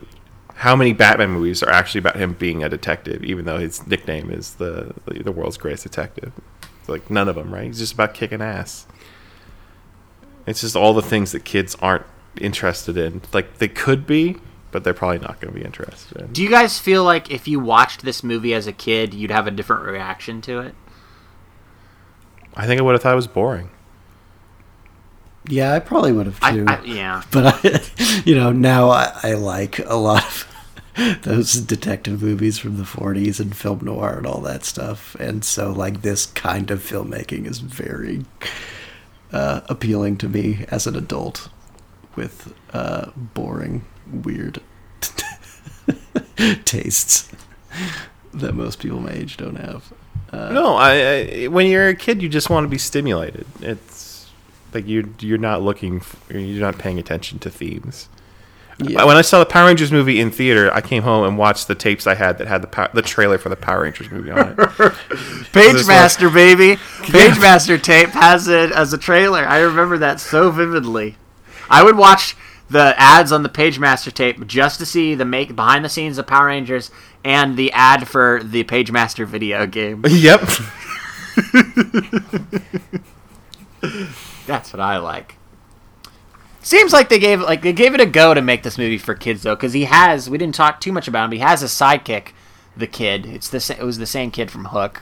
How 0.55 0.75
many 0.75 0.91
Batman 0.91 1.29
movies 1.29 1.63
are 1.63 1.69
actually 1.69 1.99
about 1.99 2.17
him 2.17 2.33
being 2.33 2.65
a 2.65 2.67
detective, 2.67 3.23
even 3.23 3.45
though 3.45 3.59
his 3.59 3.87
nickname 3.87 4.29
is 4.29 4.55
the 4.55 4.93
the 5.05 5.31
world's 5.31 5.55
greatest 5.55 5.83
detective? 5.83 6.33
Like 6.89 7.09
none 7.09 7.29
of 7.29 7.35
them, 7.35 7.53
right? 7.53 7.65
He's 7.65 7.79
just 7.79 7.93
about 7.93 8.13
kicking 8.13 8.41
ass. 8.41 8.85
It's 10.45 10.61
just 10.61 10.75
all 10.75 10.93
the 10.93 11.01
things 11.01 11.31
that 11.31 11.45
kids 11.45 11.75
aren't 11.75 12.05
interested 12.41 12.97
in. 12.97 13.21
Like 13.33 13.59
they 13.59 13.67
could 13.67 14.07
be, 14.07 14.37
but 14.71 14.83
they're 14.83 14.93
probably 14.93 15.19
not 15.19 15.39
going 15.39 15.53
to 15.53 15.59
be 15.59 15.65
interested 15.65 16.21
in. 16.21 16.33
Do 16.33 16.43
you 16.43 16.49
guys 16.49 16.79
feel 16.79 17.03
like 17.03 17.31
if 17.31 17.47
you 17.47 17.59
watched 17.59 18.03
this 18.03 18.23
movie 18.23 18.53
as 18.53 18.67
a 18.67 18.71
kid, 18.71 19.13
you'd 19.13 19.31
have 19.31 19.47
a 19.47 19.51
different 19.51 19.85
reaction 19.85 20.41
to 20.41 20.59
it? 20.59 20.75
I 22.55 22.67
think 22.67 22.79
I 22.79 22.83
would 22.83 22.93
have 22.93 23.01
thought 23.01 23.13
it 23.13 23.15
was 23.15 23.27
boring. 23.27 23.69
Yeah, 25.47 25.73
I 25.73 25.79
probably 25.79 26.11
would 26.11 26.25
have 26.25 26.39
I, 26.41 26.51
too. 26.51 26.65
I, 26.67 26.83
yeah. 26.83 27.23
but 27.31 27.65
I, 27.65 28.21
you 28.25 28.35
know, 28.35 28.51
now 28.51 28.89
I, 28.89 29.11
I 29.23 29.33
like 29.33 29.79
a 29.79 29.95
lot 29.95 30.23
of 30.23 30.49
those 31.23 31.53
detective 31.53 32.21
movies 32.21 32.57
from 32.57 32.77
the 32.77 32.83
40s 32.83 33.39
and 33.39 33.55
film 33.55 33.79
noir 33.83 34.17
and 34.17 34.27
all 34.27 34.41
that 34.41 34.65
stuff. 34.65 35.15
And 35.15 35.43
so, 35.43 35.71
like, 35.71 36.01
this 36.01 36.25
kind 36.25 36.69
of 36.71 36.81
filmmaking 36.81 37.47
is 37.47 37.59
very 37.59 38.25
uh, 39.31 39.61
appealing 39.69 40.17
to 40.17 40.29
me 40.29 40.65
as 40.69 40.87
an 40.87 40.95
adult 40.95 41.49
with 42.15 42.53
uh, 42.73 43.11
boring, 43.15 43.85
weird 44.11 44.61
tastes 46.65 47.29
that 48.33 48.53
most 48.53 48.79
people 48.79 48.99
my 48.99 49.11
age 49.11 49.37
don't 49.37 49.55
have. 49.57 49.91
Uh, 50.31 50.51
no, 50.51 50.75
I, 50.75 51.43
I 51.43 51.47
when 51.47 51.67
you're 51.67 51.89
a 51.89 51.95
kid, 51.95 52.21
you 52.21 52.29
just 52.29 52.49
want 52.49 52.63
to 52.65 52.67
be 52.69 52.77
stimulated. 52.77 53.45
It's 53.61 54.29
like 54.73 54.87
you 54.87 55.13
you're 55.19 55.37
not 55.37 55.61
looking, 55.61 55.97
f 55.97 56.15
you're 56.29 56.61
not 56.61 56.77
paying 56.77 56.99
attention 56.99 57.39
to 57.39 57.49
themes. 57.49 58.07
yeah. 58.77 59.03
When 59.05 59.17
I 59.17 59.21
saw 59.21 59.39
the 59.39 59.45
Power 59.45 59.67
Rangers 59.67 59.91
movie 59.91 60.19
in 60.19 60.29
theater, 60.29 60.71
I 60.73 60.81
came 60.81 61.01
home 61.03 61.25
and 61.27 61.37
watched 61.37 61.67
the 61.67 61.75
tapes 61.75 62.05
I 62.05 62.13
had 62.15 62.37
that 62.37 62.47
had 62.47 62.61
the 62.61 62.67
pow- 62.67 62.91
the 62.93 63.01
trailer 63.01 63.37
for 63.39 63.49
the 63.49 63.55
Power 63.55 63.81
Rangers 63.83 64.11
movie 64.11 64.29
on 64.31 64.55
it. 64.57 64.57
Page 65.51 65.73
This 65.73 65.87
Master, 65.87 66.29
baby. 66.29 66.75
Pagemaster 66.99 67.81
tape 67.81 68.09
has 68.09 68.47
it 68.47 68.71
as 68.71 68.93
a 68.93 68.97
trailer. 68.99 69.43
I 69.45 69.59
remember 69.59 69.97
that 69.97 70.19
so 70.19 70.51
vividly. 70.51 71.17
I 71.71 71.83
would 71.83 71.97
watch 71.97 72.35
the 72.69 72.93
ads 72.97 73.31
on 73.31 73.43
the 73.43 73.49
Pagemaster 73.49 74.13
tape 74.13 74.45
just 74.45 74.79
to 74.79 74.85
see 74.85 75.15
the 75.15 75.25
make 75.25 75.55
behind 75.55 75.83
the 75.83 75.89
scenes 75.89 76.17
of 76.17 76.27
Power 76.27 76.47
Rangers 76.47 76.91
and 77.23 77.57
the 77.57 77.71
ad 77.73 78.07
for 78.07 78.41
the 78.43 78.63
Pagemaster 78.63 79.25
video 79.25 79.65
game. 79.65 80.03
yep. 80.07 80.41
That's 84.45 84.73
what 84.73 84.79
I 84.79 84.97
like. 84.97 85.35
Seems 86.61 86.91
like 86.91 87.09
they 87.09 87.19
gave 87.19 87.41
like 87.41 87.61
they 87.61 87.73
gave 87.73 87.93
it 87.93 88.01
a 88.01 88.05
go 88.05 88.33
to 88.33 88.41
make 88.41 88.63
this 88.63 88.77
movie 88.77 88.97
for 88.97 89.15
kids 89.15 89.43
though, 89.43 89.55
because 89.55 89.73
he 89.73 89.85
has. 89.85 90.29
We 90.29 90.37
didn't 90.37 90.55
talk 90.55 90.81
too 90.81 90.91
much 90.91 91.07
about 91.07 91.23
him. 91.23 91.29
But 91.31 91.37
he 91.37 91.43
has 91.43 91.63
a 91.63 91.67
sidekick, 91.67 92.29
the 92.75 92.87
kid. 92.87 93.25
It's 93.25 93.49
the 93.49 93.77
it 93.79 93.83
was 93.83 93.97
the 93.97 94.05
same 94.05 94.29
kid 94.29 94.51
from 94.51 94.65
Hook. 94.65 95.01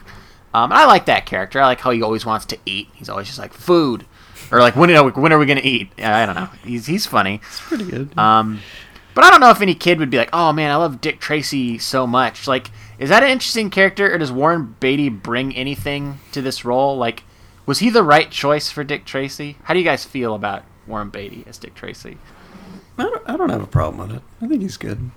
Um, 0.54 0.70
and 0.70 0.78
I 0.78 0.86
like 0.86 1.06
that 1.06 1.26
character. 1.26 1.60
I 1.60 1.66
like 1.66 1.80
how 1.80 1.90
he 1.90 2.02
always 2.02 2.24
wants 2.24 2.46
to 2.46 2.58
eat. 2.64 2.88
He's 2.94 3.08
always 3.08 3.26
just 3.26 3.38
like 3.38 3.52
food, 3.52 4.06
or 4.50 4.60
like 4.60 4.76
when 4.76 4.90
are 4.90 5.04
we, 5.04 5.10
when 5.12 5.32
are 5.32 5.38
we 5.38 5.46
gonna 5.46 5.60
eat? 5.62 5.90
I 5.98 6.26
don't 6.26 6.34
know. 6.34 6.48
He's 6.64 6.86
he's 6.86 7.06
funny. 7.06 7.40
pretty 7.42 7.84
good. 7.84 8.16
Um, 8.18 8.60
but 9.14 9.24
I 9.24 9.30
don't 9.30 9.40
know 9.40 9.50
if 9.50 9.60
any 9.60 9.74
kid 9.74 9.98
would 9.98 10.10
be 10.10 10.18
like, 10.18 10.30
"Oh 10.32 10.52
man, 10.52 10.70
I 10.70 10.76
love 10.76 11.00
Dick 11.00 11.20
Tracy 11.20 11.78
so 11.78 12.06
much." 12.06 12.46
Like, 12.46 12.70
is 12.98 13.08
that 13.08 13.22
an 13.22 13.30
interesting 13.30 13.70
character, 13.70 14.12
or 14.12 14.18
does 14.18 14.30
Warren 14.30 14.76
Beatty 14.80 15.08
bring 15.08 15.54
anything 15.56 16.20
to 16.32 16.40
this 16.40 16.64
role? 16.64 16.96
Like, 16.96 17.24
was 17.66 17.80
he 17.80 17.90
the 17.90 18.02
right 18.02 18.30
choice 18.30 18.70
for 18.70 18.84
Dick 18.84 19.04
Tracy? 19.04 19.56
How 19.64 19.74
do 19.74 19.80
you 19.80 19.84
guys 19.84 20.04
feel 20.04 20.34
about 20.34 20.62
Warren 20.86 21.10
Beatty 21.10 21.44
as 21.46 21.58
Dick 21.58 21.74
Tracy? 21.74 22.18
I, 22.96 23.02
don't, 23.02 23.22
I 23.28 23.36
don't 23.36 23.50
have 23.50 23.62
a 23.62 23.66
problem 23.66 24.08
with 24.08 24.16
it. 24.16 24.22
I 24.40 24.48
think 24.48 24.62
he's 24.62 24.76
good. 24.76 25.10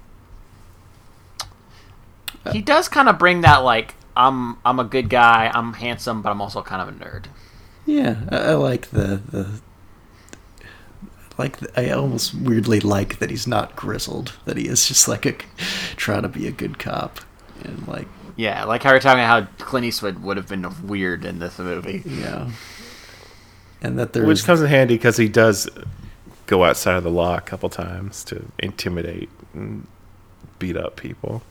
He 2.52 2.62
does 2.62 2.88
kind 2.88 3.08
of 3.08 3.20
bring 3.20 3.42
that 3.42 3.58
like, 3.58 3.96
I'm 4.16 4.58
I'm 4.66 4.80
a 4.80 4.84
good 4.84 5.10
guy, 5.10 5.52
I'm 5.54 5.74
handsome, 5.74 6.22
but 6.22 6.32
I'm 6.32 6.42
also 6.42 6.62
kind 6.62 6.82
of 6.82 6.88
a 6.90 6.92
nerd. 6.92 7.26
Yeah, 7.86 8.18
I, 8.30 8.38
I 8.38 8.54
like 8.54 8.88
the 8.92 9.22
the 9.30 9.62
like 11.38 11.58
I 11.78 11.90
almost 11.92 12.34
weirdly 12.34 12.80
like 12.80 13.20
that 13.20 13.30
he's 13.30 13.48
not 13.48 13.76
grizzled. 13.76 14.34
That 14.46 14.58
he 14.58 14.68
is 14.68 14.88
just 14.88 15.08
like 15.08 15.26
a 15.26 15.36
trying 15.96 16.22
to 16.24 16.30
be 16.30 16.48
a 16.48 16.52
good 16.52 16.78
cop 16.80 17.22
and 17.64 17.88
like 17.88 18.08
Yeah, 18.36 18.64
like 18.66 18.84
how 18.84 18.92
we're 18.92 19.00
talking 19.00 19.24
about 19.24 19.44
how 19.44 19.66
Clint 19.66 19.86
Eastwood 19.86 20.20
would 20.24 20.38
have 20.38 20.48
been 20.48 20.88
weird 20.88 21.26
in 21.26 21.40
this 21.40 21.58
movie. 21.60 22.04
yeah. 22.06 22.52
And 23.82 23.98
that 23.98 24.14
there's 24.14 24.28
Which 24.28 24.44
comes 24.46 24.62
in 24.62 24.68
handy 24.68 24.96
because 24.96 25.18
he 25.18 25.28
does 25.28 25.68
go 26.46 26.64
outside 26.64 26.96
of 26.96 27.04
the 27.04 27.10
law 27.12 27.38
a 27.38 27.42
couple 27.42 27.70
times 27.70 28.24
to 28.26 28.46
intimidate 28.60 29.30
and 29.54 29.88
beat 30.60 30.78
up 30.78 30.96
people. 30.98 31.42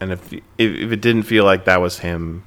And 0.00 0.12
if 0.12 0.32
if, 0.32 0.42
if 0.58 0.92
it 0.92 1.00
didn't 1.02 1.24
feel 1.24 1.44
like 1.44 1.66
that 1.66 1.80
was 1.80 1.98
him 1.98 2.44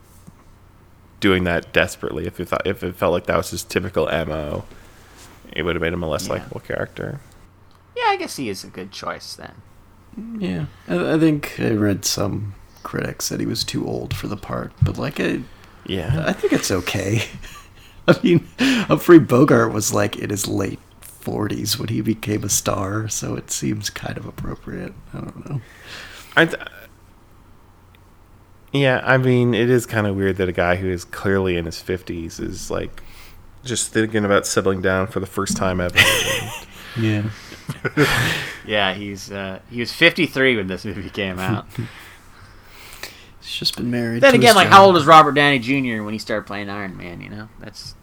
doing 1.23 1.45
that 1.45 1.71
desperately, 1.71 2.27
if 2.27 2.37
it 2.41 2.49
thought 2.49 2.67
if 2.67 2.83
it 2.83 2.97
felt 2.97 3.13
like 3.13 3.27
that 3.27 3.37
was 3.37 3.49
his 3.49 3.63
typical 3.63 4.05
mo, 4.07 4.65
it 5.53 5.63
would 5.63 5.73
have 5.75 5.81
made 5.81 5.93
him 5.93 6.03
a 6.03 6.07
less 6.09 6.27
Yeah. 6.27 6.33
likable 6.33 6.59
character. 6.59 7.21
Yeah, 7.95 8.03
I 8.07 8.17
guess 8.17 8.35
he 8.35 8.49
is 8.49 8.65
a 8.65 8.67
good 8.67 8.91
choice 8.91 9.33
then. 9.35 9.53
Yeah, 10.37 10.65
I, 10.89 11.13
I 11.13 11.17
think 11.19 11.55
I 11.59 11.71
read 11.71 12.03
some 12.03 12.55
critics 12.83 13.25
said 13.25 13.39
he 13.39 13.45
was 13.45 13.63
too 13.63 13.87
old 13.87 14.13
for 14.13 14.27
the 14.27 14.35
part, 14.35 14.73
but 14.81 14.97
like 14.97 15.19
I, 15.21 15.39
Yeah, 15.85 16.25
I 16.27 16.33
think 16.33 16.51
it's 16.51 16.69
okay. 16.71 17.23
I 18.07 18.19
mean, 18.21 18.45
Humphrey 18.59 19.19
Bogart 19.19 19.71
was 19.71 19.93
like 19.93 20.17
in 20.17 20.29
his 20.29 20.45
late 20.45 20.79
forties 20.99 21.79
when 21.79 21.87
he 21.87 22.01
became 22.01 22.43
a 22.43 22.49
star, 22.49 23.07
so 23.07 23.35
it 23.35 23.49
seems 23.49 23.89
kind 23.89 24.17
of 24.17 24.25
appropriate. 24.25 24.93
I 25.13 25.17
don't 25.21 25.49
know. 25.49 25.61
I. 26.35 26.45
Th- 26.47 26.61
yeah, 28.73 29.01
I 29.03 29.17
mean, 29.17 29.53
it 29.53 29.69
is 29.69 29.85
kind 29.85 30.07
of 30.07 30.15
weird 30.15 30.37
that 30.37 30.49
a 30.49 30.53
guy 30.53 30.75
who 30.77 30.89
is 30.89 31.05
clearly 31.05 31.57
in 31.57 31.65
his 31.65 31.79
fifties 31.81 32.39
is 32.39 32.69
like 32.71 33.01
just 33.63 33.91
thinking 33.93 34.25
about 34.25 34.45
settling 34.45 34.81
down 34.81 35.07
for 35.07 35.19
the 35.19 35.25
first 35.25 35.55
time 35.55 35.79
ever. 35.79 35.97
Yeah, 36.99 37.29
Yeah, 38.65 38.93
he's 38.93 39.31
uh, 39.31 39.59
he 39.69 39.79
was 39.79 39.91
53 39.93 40.57
when 40.57 40.67
this 40.67 40.85
movie 40.85 41.09
came 41.09 41.39
out. 41.39 41.65
he's 43.41 43.51
just 43.51 43.77
been 43.77 43.89
married. 43.89 44.21
then 44.21 44.33
to 44.33 44.37
again, 44.37 44.49
his 44.49 44.55
like 44.55 44.67
job. 44.67 44.73
how 44.73 44.85
old 44.85 44.93
was 44.95 45.05
Robert 45.05 45.31
Downey 45.33 45.59
Jr. 45.59 46.03
when 46.03 46.13
he 46.13 46.19
started 46.19 46.45
playing 46.45 46.69
Iron 46.69 46.95
Man? 46.97 47.21
You 47.21 47.29
know, 47.29 47.49
that's. 47.59 47.95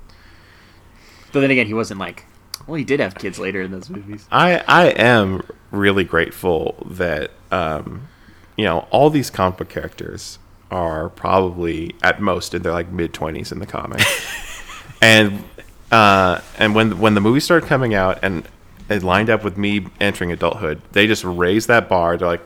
But 1.33 1.41
then 1.41 1.51
again, 1.51 1.67
he 1.67 1.75
wasn't 1.75 2.01
like. 2.01 2.25
Well, 2.67 2.75
he 2.77 2.85
did 2.85 3.01
have 3.01 3.15
kids 3.15 3.39
later 3.39 3.63
in 3.63 3.71
those 3.71 3.89
movies. 3.91 4.27
I 4.31 4.59
I 4.67 4.87
am 4.89 5.43
really 5.71 6.05
grateful 6.05 6.85
that 6.91 7.31
um, 7.53 8.09
you 8.57 8.65
know 8.65 8.89
all 8.91 9.09
these 9.09 9.31
comic 9.31 9.59
book 9.59 9.69
characters 9.69 10.40
are 10.71 11.09
probably 11.11 11.95
at 12.03 12.21
most 12.21 12.55
in 12.55 12.63
their 12.63 12.73
like 12.73 12.91
mid 12.91 13.13
twenties 13.13 13.53
in 13.53 13.59
the 13.59 13.67
comic, 13.67 14.03
and 15.03 15.45
uh, 15.91 16.41
and 16.59 16.75
when 16.75 16.99
when 16.99 17.15
the 17.15 17.21
movie 17.21 17.41
started 17.41 17.67
coming 17.69 17.95
out 17.95 18.19
and 18.23 18.47
it 18.89 19.03
lined 19.03 19.31
up 19.31 19.45
with 19.45 19.57
me 19.57 19.87
entering 20.01 20.33
adulthood, 20.33 20.81
they 20.93 21.07
just 21.07 21.25
raised 21.25 21.69
that 21.69 21.89
bar 21.89 22.17
to 22.17 22.27
like 22.27 22.43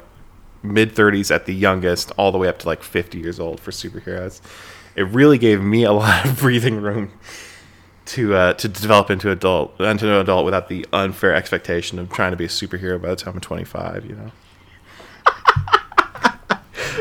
mid 0.62 0.93
thirties 0.93 1.31
at 1.31 1.47
the 1.47 1.55
youngest, 1.55 2.11
all 2.16 2.33
the 2.33 2.39
way 2.39 2.49
up 2.49 2.59
to 2.61 2.66
like 2.66 2.83
fifty 2.83 3.18
years 3.18 3.39
old 3.39 3.61
for 3.61 3.70
superheroes. 3.70 4.41
It 4.97 5.09
really 5.09 5.39
gave 5.39 5.62
me 5.62 5.85
a 5.85 5.93
lot 5.95 6.25
of 6.25 6.39
breathing 6.39 6.81
room 6.81 7.12
to 8.07 8.35
uh, 8.35 8.53
to 8.55 8.68
develop 8.68 9.11
into 9.11 9.31
adult 9.31 9.79
into 9.81 10.07
an 10.07 10.20
adult 10.20 10.45
without 10.45 10.68
the 10.68 10.87
unfair 10.93 11.35
expectation 11.35 11.99
of 11.99 12.11
trying 12.11 12.33
to 12.33 12.37
be 12.37 12.45
a 12.45 12.49
superhero 12.49 13.01
by 13.01 13.09
the 13.09 13.16
time 13.16 13.35
I'm 13.35 13.41
25. 13.41 14.07
You 14.07 14.16
know. 14.16 14.33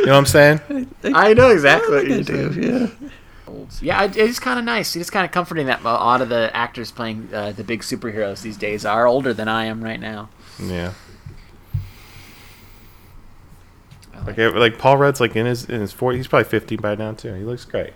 You 0.03 0.07
know 0.07 0.13
what 0.13 0.19
I'm 0.19 0.25
saying? 0.25 0.89
I 1.03 1.33
know 1.33 1.49
exactly. 1.49 1.97
I 1.97 2.23
think 2.23 2.29
I 2.29 2.33
do. 2.33 2.61
Yeah. 2.61 3.09
Yeah, 3.81 4.11
it's 4.13 4.39
kind 4.39 4.59
of 4.59 4.65
nice. 4.65 4.95
It's 4.95 5.09
kind 5.09 5.25
of 5.25 5.31
comforting 5.31 5.67
that 5.67 5.81
a 5.81 5.83
lot 5.83 6.21
of 6.21 6.27
the 6.29 6.51
actors 6.55 6.91
playing 6.91 7.29
uh, 7.33 7.53
the 7.53 7.63
big 7.63 7.81
superheroes 7.81 8.41
these 8.41 8.57
days 8.57 8.85
are 8.85 9.07
older 9.07 9.33
than 9.33 9.47
I 9.47 9.65
am 9.65 9.83
right 9.83 9.99
now. 9.99 10.29
Yeah. 10.61 10.93
Like 14.25 14.37
like 14.37 14.77
Paul 14.77 14.97
Rudd's 14.97 15.19
like 15.21 15.35
in 15.35 15.45
his 15.45 15.65
in 15.65 15.81
his 15.81 15.93
40s. 15.93 16.17
He's 16.17 16.27
probably 16.27 16.49
50 16.49 16.75
by 16.77 16.95
now 16.95 17.13
too. 17.13 17.33
He 17.33 17.43
looks 17.43 17.65
great. 17.65 17.93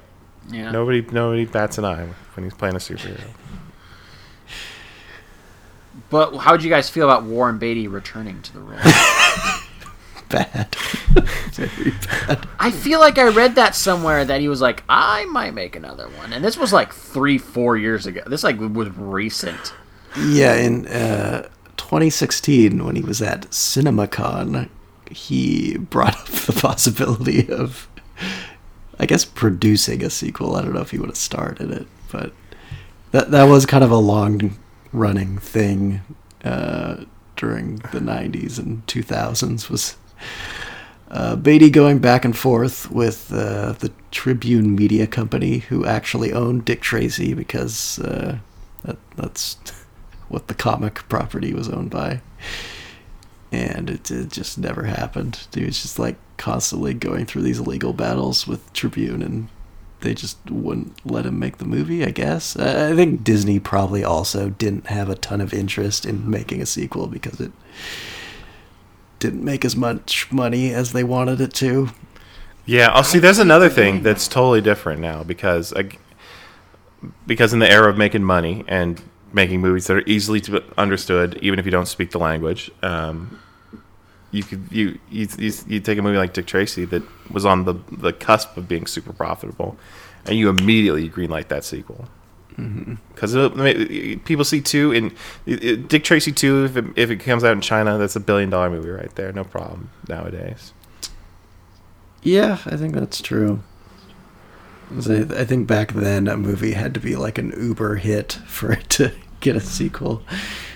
Yeah. 0.49 0.71
Nobody 0.71 1.01
nobody 1.11 1.45
bats 1.45 1.77
an 1.77 1.85
eye 1.85 2.07
when 2.35 2.43
he's 2.43 2.53
playing 2.53 2.75
a 2.75 2.79
superhero. 2.79 3.19
But 6.09 6.37
how 6.37 6.51
would 6.51 6.63
you 6.63 6.69
guys 6.69 6.89
feel 6.89 7.09
about 7.09 7.23
Warren 7.23 7.57
Beatty 7.57 7.87
returning 7.87 8.41
to 8.43 8.53
the 8.53 8.59
role? 8.59 8.79
Bad. 10.29 10.75
Very 11.57 11.91
bad. 12.27 12.47
I 12.59 12.71
feel 12.71 12.99
like 12.99 13.17
I 13.17 13.27
read 13.29 13.55
that 13.55 13.75
somewhere 13.75 14.23
that 14.25 14.41
he 14.41 14.47
was 14.47 14.61
like, 14.61 14.83
I 14.87 15.25
might 15.25 15.53
make 15.53 15.75
another 15.75 16.07
one, 16.09 16.33
and 16.33 16.43
this 16.43 16.57
was 16.57 16.71
like 16.71 16.93
three, 16.93 17.37
four 17.37 17.77
years 17.77 18.05
ago. 18.05 18.21
This 18.27 18.43
like 18.43 18.59
was 18.59 18.89
recent. 18.97 19.73
Yeah, 20.17 20.55
in 20.55 20.87
uh, 20.87 21.49
2016, 21.77 22.83
when 22.83 22.95
he 22.95 23.01
was 23.01 23.21
at 23.21 23.41
CinemaCon, 23.51 24.69
he 25.09 25.77
brought 25.77 26.15
up 26.15 26.27
the 26.27 26.53
possibility 26.53 27.49
of, 27.51 27.87
I 28.99 29.05
guess, 29.05 29.25
producing 29.25 30.03
a 30.03 30.09
sequel. 30.09 30.55
I 30.55 30.61
don't 30.61 30.73
know 30.73 30.81
if 30.81 30.91
he 30.91 30.99
would 30.99 31.09
have 31.09 31.17
started 31.17 31.71
it, 31.71 31.87
but 32.11 32.33
that 33.11 33.31
that 33.31 33.45
was 33.45 33.65
kind 33.65 33.83
of 33.83 33.91
a 33.91 33.97
long 33.97 34.57
running 34.93 35.37
thing 35.37 36.01
uh, 36.43 37.03
during 37.35 37.77
the 37.77 37.99
90s 37.99 38.59
and 38.59 38.85
2000s. 38.87 39.69
Was 39.69 39.97
uh, 41.09 41.35
Beatty 41.35 41.69
going 41.69 41.99
back 41.99 42.25
and 42.25 42.37
forth 42.37 42.91
with 42.91 43.31
uh, 43.31 43.73
the 43.73 43.91
Tribune 44.11 44.75
Media 44.75 45.07
Company, 45.07 45.59
who 45.59 45.85
actually 45.85 46.33
owned 46.33 46.65
Dick 46.65 46.81
Tracy, 46.81 47.33
because 47.33 47.99
uh, 47.99 48.39
that, 48.83 48.97
that's 49.15 49.57
what 50.27 50.47
the 50.47 50.53
comic 50.53 50.95
property 51.07 51.53
was 51.53 51.69
owned 51.69 51.89
by. 51.89 52.21
And 53.51 53.89
it, 53.89 54.11
it 54.11 54.29
just 54.29 54.57
never 54.57 54.83
happened. 54.83 55.47
He 55.53 55.63
was 55.63 55.81
just 55.81 55.97
like 55.97 56.17
constantly 56.35 56.93
going 56.93 57.25
through 57.25 57.43
these 57.43 57.61
legal 57.61 57.93
battles 57.93 58.45
with 58.45 58.73
Tribune, 58.73 59.21
and 59.21 59.47
they 60.01 60.13
just 60.13 60.37
wouldn't 60.51 60.93
let 61.05 61.25
him 61.25 61.39
make 61.39 61.57
the 61.57 61.65
movie, 61.65 62.03
I 62.03 62.11
guess. 62.11 62.57
I 62.57 62.89
I 62.89 62.95
think 62.95 63.23
Disney 63.23 63.59
probably 63.59 64.03
also 64.03 64.49
didn't 64.49 64.87
have 64.87 65.09
a 65.09 65.15
ton 65.15 65.39
of 65.39 65.53
interest 65.53 66.05
in 66.05 66.29
making 66.29 66.61
a 66.61 66.65
sequel 66.65 67.07
because 67.07 67.39
it 67.39 67.53
didn't 69.19 69.43
make 69.43 69.65
as 69.65 69.75
much 69.75 70.31
money 70.31 70.73
as 70.73 70.93
they 70.93 71.03
wanted 71.03 71.41
it 71.41 71.53
to. 71.55 71.89
Yeah, 72.65 72.89
I'll 72.89 73.03
see. 73.03 73.19
There's 73.19 73.39
another 73.39 73.69
thing 73.69 74.03
that's 74.03 74.27
totally 74.27 74.61
different 74.61 74.99
now 75.01 75.23
because 75.23 75.73
ag- 75.73 75.99
because 77.25 77.53
in 77.53 77.59
the 77.59 77.71
era 77.71 77.89
of 77.89 77.97
making 77.97 78.23
money 78.23 78.65
and 78.67 79.01
making 79.31 79.61
movies 79.61 79.87
that 79.87 79.97
are 79.97 80.03
easily 80.05 80.41
to 80.41 80.51
be 80.51 80.61
understood, 80.77 81.37
even 81.41 81.59
if 81.59 81.65
you 81.65 81.71
don't 81.71 81.87
speak 81.87 82.11
the 82.11 82.19
language, 82.19 82.69
um, 82.81 83.39
you 84.31 84.43
could 84.43 84.67
you, 84.69 84.99
you 85.09 85.27
you 85.37 85.53
you 85.67 85.79
take 85.79 85.97
a 85.97 86.01
movie 86.01 86.17
like 86.17 86.33
Dick 86.33 86.45
Tracy 86.45 86.85
that 86.85 87.03
was 87.31 87.45
on 87.45 87.65
the 87.65 87.75
the 87.91 88.11
cusp 88.11 88.57
of 88.57 88.67
being 88.67 88.85
super 88.85 89.13
profitable, 89.13 89.77
and 90.25 90.37
you 90.37 90.49
immediately 90.49 91.09
greenlight 91.09 91.47
that 91.47 91.63
sequel. 91.63 92.09
Because 92.57 93.33
people 94.25 94.43
see 94.43 94.61
two 94.61 95.11
it- 95.45 95.87
Dick 95.87 96.03
Tracy 96.03 96.31
two. 96.31 96.65
If 96.65 96.75
it, 96.77 96.85
if 96.95 97.09
it 97.11 97.17
comes 97.17 97.43
out 97.43 97.51
in 97.53 97.61
China, 97.61 97.97
that's 97.97 98.15
a 98.15 98.19
billion 98.19 98.49
dollar 98.49 98.69
movie 98.69 98.89
right 98.89 99.13
there. 99.15 99.31
No 99.31 99.43
problem 99.43 99.91
nowadays. 100.07 100.73
Yeah, 102.23 102.57
I 102.65 102.75
think 102.75 102.93
that's 102.95 103.21
true. 103.21 103.61
I, 104.91 105.25
I 105.37 105.45
think 105.45 105.67
back 105.67 105.93
then 105.93 106.27
a 106.27 106.35
movie 106.37 106.71
had 106.71 106.93
to 106.95 106.99
be 106.99 107.15
like 107.15 107.37
an 107.37 107.53
uber 107.57 107.95
hit 107.97 108.33
for 108.47 108.71
it 108.71 108.89
to 108.91 109.11
get 109.39 109.55
a 109.55 109.59
sequel. 109.61 110.23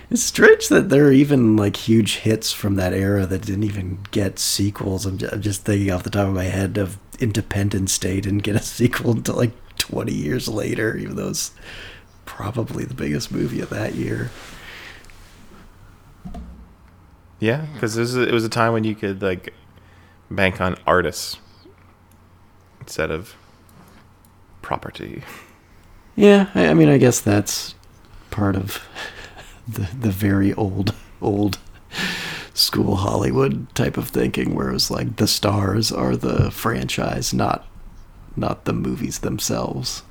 It's 0.10 0.22
strange 0.24 0.68
that 0.68 0.90
there 0.90 1.06
are 1.08 1.12
even 1.12 1.56
like 1.56 1.78
huge 1.78 2.18
hits 2.18 2.52
from 2.52 2.76
that 2.76 2.94
era 2.94 3.26
that 3.26 3.44
didn't 3.44 3.64
even 3.64 4.00
get 4.12 4.38
sequels. 4.40 5.06
I'm 5.06 5.18
just, 5.18 5.34
I'm 5.34 5.42
just 5.42 5.64
thinking 5.64 5.90
off 5.92 6.04
the 6.04 6.10
top 6.10 6.28
of 6.28 6.34
my 6.34 6.44
head 6.44 6.78
of 6.78 6.98
Independence 7.20 7.98
Day 7.98 8.20
didn't 8.20 8.40
get 8.40 8.56
a 8.56 8.62
sequel 8.62 9.12
until 9.12 9.36
like 9.36 9.52
20 9.82 10.14
years 10.14 10.48
later, 10.48 10.96
even 10.96 11.16
though 11.16 11.30
it's 11.30 11.52
probably 12.26 12.86
the 12.86 12.94
biggest 12.94 13.32
movie 13.32 13.62
of 13.62 13.70
that 13.70 13.96
year. 13.96 14.30
Yeah, 17.40 17.66
because 17.74 17.98
it 17.98 18.32
was 18.32 18.46
a 18.46 18.50
time 18.50 18.74
when 18.74 18.84
you 18.84 18.94
could 18.94 19.24
like 19.24 19.54
bank 20.30 20.62
on 20.62 20.78
artists 20.86 21.38
instead 22.80 23.10
of 23.10 23.36
property. 24.62 25.24
Yeah, 26.16 26.50
I, 26.54 26.68
I 26.68 26.74
mean, 26.76 26.88
I 26.88 27.00
guess 27.00 27.20
that's 27.20 27.74
part 28.30 28.56
of 28.56 28.88
the 29.68 29.90
the 30.00 30.12
very 30.12 30.54
old 30.54 30.94
old 31.20 31.58
school 32.54 32.98
Hollywood 32.98 33.74
type 33.74 33.98
of 33.98 34.10
thinking, 34.10 34.54
where 34.54 34.70
it 34.70 34.74
was 34.74 34.92
like 34.92 35.16
the 35.16 35.28
stars 35.28 35.92
are 35.92 36.16
the 36.16 36.52
franchise, 36.52 37.34
not 37.34 37.66
not 38.36 38.66
the 38.66 38.74
movies 38.74 39.20
themselves. 39.20 40.04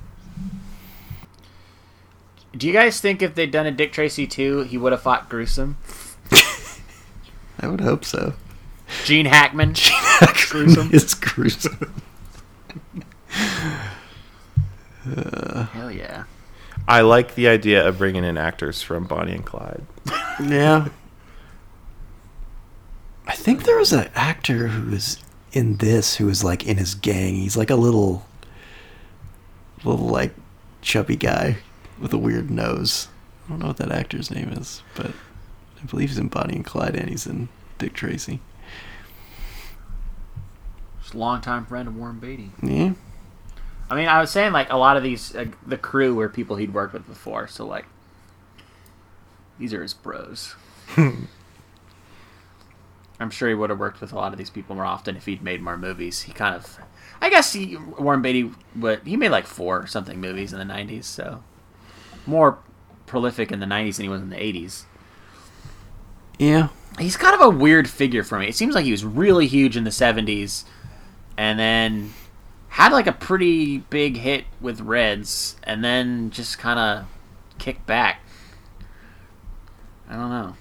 Do 2.56 2.66
you 2.66 2.72
guys 2.72 3.00
think 3.00 3.22
if 3.22 3.34
they'd 3.34 3.50
done 3.50 3.66
a 3.66 3.70
Dick 3.70 3.92
Tracy 3.92 4.26
2, 4.26 4.62
he 4.62 4.76
would 4.76 4.92
have 4.92 5.02
fought 5.02 5.28
Gruesome? 5.28 5.76
I 7.60 7.68
would 7.68 7.80
hope 7.80 8.04
so. 8.04 8.34
Gene 9.04 9.26
Hackman? 9.26 9.74
Gene 9.74 9.94
Hackman 9.96 10.36
gruesome. 10.50 10.90
It's 10.92 11.14
gruesome. 11.14 12.02
Uh, 15.16 15.64
Hell 15.66 15.90
yeah. 15.90 16.24
I 16.86 17.00
like 17.00 17.34
the 17.34 17.48
idea 17.48 17.88
of 17.88 17.96
bringing 17.98 18.22
in 18.22 18.36
actors 18.36 18.82
from 18.82 19.04
Bonnie 19.04 19.32
and 19.32 19.46
Clyde. 19.46 19.84
Yeah. 20.38 20.88
I 23.26 23.32
think 23.34 23.64
there 23.64 23.78
was 23.78 23.94
an 23.94 24.10
actor 24.14 24.68
who 24.68 24.90
was 24.90 25.16
in 25.52 25.76
this 25.76 26.16
who 26.16 26.28
is 26.28 26.44
like 26.44 26.66
in 26.66 26.76
his 26.76 26.94
gang. 26.94 27.36
He's 27.36 27.56
like 27.56 27.70
a 27.70 27.76
little, 27.76 28.26
little 29.84 30.06
like 30.06 30.34
chubby 30.82 31.16
guy 31.16 31.58
with 32.00 32.12
a 32.12 32.18
weird 32.18 32.50
nose. 32.50 33.08
I 33.46 33.50
don't 33.50 33.58
know 33.60 33.68
what 33.68 33.78
that 33.78 33.90
actor's 33.90 34.30
name 34.30 34.50
is, 34.50 34.82
but 34.94 35.12
I 35.82 35.86
believe 35.86 36.10
he's 36.10 36.18
in 36.18 36.28
Bonnie 36.28 36.56
and 36.56 36.64
Clyde 36.64 36.94
and 36.94 37.08
he's 37.08 37.26
in 37.26 37.48
Dick 37.78 37.94
Tracy. 37.94 38.40
Just 41.02 41.14
a 41.14 41.18
longtime 41.18 41.66
friend 41.66 41.88
of 41.88 41.96
Warren 41.96 42.18
Beatty. 42.18 42.50
Yeah. 42.62 42.92
I 43.88 43.96
mean, 43.96 44.06
I 44.06 44.20
was 44.20 44.30
saying 44.30 44.52
like 44.52 44.70
a 44.70 44.76
lot 44.76 44.96
of 44.96 45.02
these, 45.02 45.34
uh, 45.34 45.46
the 45.66 45.76
crew 45.76 46.14
were 46.14 46.28
people 46.28 46.56
he'd 46.56 46.72
worked 46.72 46.92
with 46.92 47.06
before. 47.08 47.48
So 47.48 47.66
like, 47.66 47.86
these 49.58 49.74
are 49.74 49.82
his 49.82 49.94
bros. 49.94 50.54
I'm 53.20 53.30
sure 53.30 53.50
he 53.50 53.54
would 53.54 53.68
have 53.68 53.78
worked 53.78 54.00
with 54.00 54.12
a 54.12 54.16
lot 54.16 54.32
of 54.32 54.38
these 54.38 54.48
people 54.48 54.74
more 54.74 54.86
often 54.86 55.14
if 55.14 55.26
he'd 55.26 55.42
made 55.42 55.60
more 55.60 55.76
movies. 55.76 56.22
He 56.22 56.32
kind 56.32 56.54
of, 56.54 56.78
I 57.20 57.28
guess 57.28 57.52
he 57.52 57.76
Warren 57.76 58.22
Beatty, 58.22 58.50
but 58.74 59.06
he 59.06 59.16
made 59.16 59.28
like 59.28 59.46
four 59.46 59.78
or 59.82 59.86
something 59.86 60.18
movies 60.18 60.54
in 60.54 60.58
the 60.58 60.74
'90s, 60.74 61.04
so 61.04 61.42
more 62.26 62.58
prolific 63.04 63.52
in 63.52 63.60
the 63.60 63.66
'90s 63.66 63.96
than 63.96 64.04
he 64.04 64.08
was 64.08 64.22
in 64.22 64.30
the 64.30 64.36
'80s. 64.36 64.84
Yeah. 66.38 66.68
He's 66.98 67.18
kind 67.18 67.34
of 67.34 67.42
a 67.42 67.50
weird 67.50 67.88
figure 67.88 68.24
for 68.24 68.38
me. 68.38 68.48
It 68.48 68.56
seems 68.56 68.74
like 68.74 68.84
he 68.84 68.90
was 68.90 69.04
really 69.04 69.46
huge 69.46 69.76
in 69.76 69.84
the 69.84 69.90
'70s, 69.90 70.64
and 71.36 71.58
then 71.58 72.14
had 72.68 72.92
like 72.92 73.06
a 73.06 73.12
pretty 73.12 73.78
big 73.78 74.16
hit 74.16 74.46
with 74.62 74.80
Reds, 74.80 75.56
and 75.62 75.84
then 75.84 76.30
just 76.30 76.58
kind 76.58 76.78
of 76.78 77.06
kicked 77.58 77.86
back. 77.86 78.22
I 80.08 80.14
don't 80.14 80.30
know. 80.30 80.56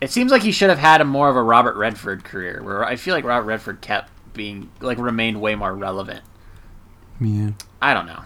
It 0.00 0.10
seems 0.10 0.30
like 0.32 0.42
he 0.42 0.52
should 0.52 0.70
have 0.70 0.78
had 0.78 1.00
a 1.00 1.04
more 1.04 1.28
of 1.28 1.36
a 1.36 1.42
Robert 1.42 1.76
Redford 1.76 2.24
career, 2.24 2.62
where 2.62 2.84
I 2.84 2.96
feel 2.96 3.14
like 3.14 3.24
Robert 3.24 3.46
Redford 3.46 3.80
kept 3.80 4.10
being 4.32 4.70
like 4.80 4.98
remained 4.98 5.40
way 5.40 5.54
more 5.54 5.74
relevant. 5.74 6.22
Yeah. 7.20 7.50
I 7.82 7.92
don't 7.92 8.06
know. 8.06 8.22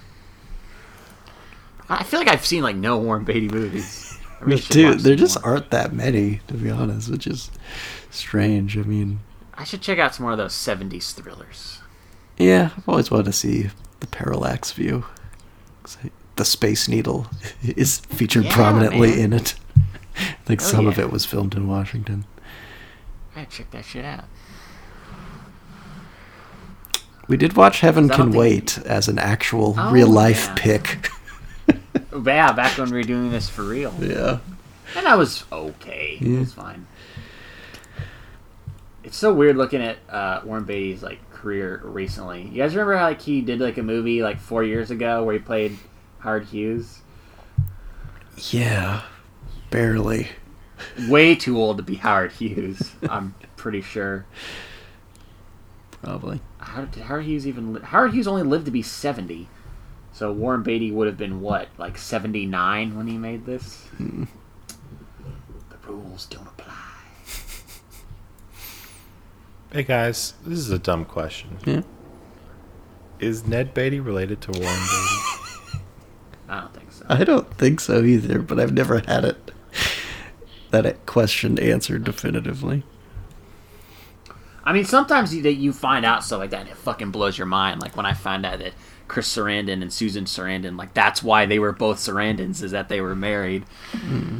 I 1.88 2.02
feel 2.02 2.20
like 2.20 2.28
I've 2.28 2.46
seen 2.46 2.62
like 2.62 2.76
no 2.76 2.98
Warren 2.98 3.24
Beatty 3.24 3.48
movies. 3.48 4.18
Really 4.40 4.62
Dude, 4.62 5.00
there 5.00 5.16
just 5.16 5.42
more. 5.42 5.52
aren't 5.54 5.70
that 5.70 5.92
many, 5.92 6.40
to 6.48 6.54
be 6.54 6.70
honest, 6.70 7.10
which 7.10 7.26
is 7.26 7.50
strange. 8.10 8.76
I 8.78 8.82
mean, 8.82 9.20
I 9.54 9.64
should 9.64 9.80
check 9.80 9.98
out 9.98 10.14
some 10.14 10.24
more 10.24 10.32
of 10.32 10.38
those 10.38 10.52
'70s 10.54 11.12
thrillers. 11.14 11.80
yeah, 12.38 12.70
I've 12.76 12.88
always 12.88 13.10
wanted 13.10 13.26
to 13.26 13.32
see 13.32 13.70
the 14.00 14.06
parallax 14.06 14.72
view. 14.72 15.04
The 16.36 16.44
Space 16.44 16.88
Needle 16.88 17.26
is 17.62 17.98
featured 18.00 18.44
Yeah, 18.44 18.54
prominently 18.54 19.10
man. 19.10 19.18
in 19.20 19.32
it. 19.34 19.54
I 20.16 20.36
think 20.44 20.60
Oh, 20.62 20.64
some 20.64 20.86
of 20.86 20.98
it 20.98 21.10
was 21.10 21.24
filmed 21.24 21.54
in 21.54 21.66
Washington. 21.68 22.24
I 23.36 23.44
check 23.46 23.70
that 23.72 23.84
shit 23.84 24.04
out. 24.04 24.24
We 27.26 27.36
did 27.36 27.54
watch 27.56 27.80
Heaven 27.80 28.08
Can 28.08 28.26
think- 28.26 28.36
Wait 28.36 28.78
as 28.84 29.08
an 29.08 29.18
actual 29.18 29.74
Oh, 29.78 29.90
real 29.90 30.08
life 30.08 30.46
yeah. 30.48 30.54
pick. 30.56 31.08
Yeah, 32.24 32.52
back 32.52 32.76
when 32.78 32.90
we 32.90 32.96
were 32.98 33.02
doing 33.02 33.30
this 33.32 33.48
for 33.48 33.62
real. 33.64 33.92
yeah. 34.00 34.38
And 34.96 35.06
that 35.06 35.18
was 35.18 35.44
okay. 35.50 36.18
Yeah. 36.20 36.36
It 36.36 36.40
was 36.40 36.54
fine. 36.54 36.86
It's 39.02 39.16
so 39.16 39.32
weird 39.34 39.56
looking 39.56 39.82
at 39.82 39.96
uh, 40.08 40.40
Warren 40.44 40.64
Beatty's 40.64 41.02
like 41.02 41.18
career 41.32 41.80
recently. 41.84 42.42
You 42.42 42.62
guys 42.62 42.74
remember 42.74 42.96
how 42.96 43.04
like 43.06 43.20
he 43.20 43.40
did 43.40 43.60
like 43.60 43.78
a 43.78 43.82
movie 43.82 44.22
like 44.22 44.38
four 44.38 44.62
years 44.62 44.90
ago 44.92 45.24
where 45.24 45.32
he 45.34 45.38
played 45.40 45.76
Howard 46.20 46.44
Hughes? 46.46 47.00
Yeah. 48.50 49.02
Barely. 49.74 50.28
Way 51.08 51.34
too 51.34 51.58
old 51.58 51.78
to 51.78 51.82
be 51.82 51.96
Howard 51.96 52.30
Hughes. 52.30 52.92
I'm 53.10 53.34
pretty 53.56 53.80
sure. 53.80 54.24
Probably. 56.00 56.40
How 56.58 56.84
did 56.84 57.02
Howard 57.02 57.24
Hughes 57.24 57.44
even? 57.44 57.72
Li- 57.72 57.80
Howard 57.82 58.12
Hughes 58.12 58.28
only 58.28 58.44
lived 58.44 58.66
to 58.66 58.70
be 58.70 58.82
seventy, 58.82 59.48
so 60.12 60.30
Warren 60.30 60.62
Beatty 60.62 60.92
would 60.92 61.08
have 61.08 61.16
been 61.16 61.40
what, 61.40 61.70
like 61.76 61.98
seventy 61.98 62.46
nine 62.46 62.96
when 62.96 63.08
he 63.08 63.18
made 63.18 63.46
this. 63.46 63.86
Hmm. 63.96 64.26
The 65.70 65.92
rules 65.92 66.26
don't 66.26 66.46
apply. 66.46 66.72
Hey 69.72 69.82
guys, 69.82 70.34
this 70.46 70.60
is 70.60 70.70
a 70.70 70.78
dumb 70.78 71.04
question. 71.04 71.58
Yeah. 71.64 71.82
Is 73.18 73.44
Ned 73.44 73.74
Beatty 73.74 73.98
related 73.98 74.40
to 74.42 74.52
Warren 74.52 74.78
Beatty? 74.78 75.84
I 76.48 76.60
don't 76.60 76.74
think 76.74 76.92
so. 76.92 77.06
I 77.08 77.24
don't 77.24 77.54
think 77.54 77.80
so 77.80 78.04
either, 78.04 78.38
but 78.38 78.60
I've 78.60 78.72
never 78.72 79.00
had 79.00 79.24
it 79.24 79.43
that 80.82 81.06
question 81.06 81.58
answered 81.58 82.04
definitively. 82.04 82.82
I 84.64 84.72
mean, 84.72 84.84
sometimes 84.84 85.34
you, 85.34 85.42
that 85.42 85.54
you 85.54 85.72
find 85.72 86.06
out 86.06 86.24
stuff 86.24 86.38
like 86.40 86.50
that, 86.50 86.62
and 86.62 86.70
it 86.70 86.76
fucking 86.76 87.10
blows 87.10 87.36
your 87.36 87.46
mind. 87.46 87.80
Like 87.80 87.96
when 87.96 88.06
I 88.06 88.14
found 88.14 88.46
out 88.46 88.60
that 88.60 88.72
Chris 89.08 89.34
Sarandon 89.34 89.82
and 89.82 89.92
Susan 89.92 90.24
Sarandon, 90.24 90.78
like 90.78 90.94
that's 90.94 91.22
why 91.22 91.44
they 91.44 91.58
were 91.58 91.72
both 91.72 91.98
Sarandons, 91.98 92.62
is 92.62 92.70
that 92.70 92.88
they 92.88 93.00
were 93.00 93.14
married. 93.14 93.64
Hmm. 93.92 94.38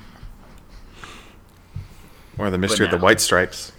or 2.39 2.51
the 2.51 2.59
Mystery 2.59 2.87
of 2.87 2.93
the 2.93 2.99
White 2.99 3.21
Stripes? 3.21 3.73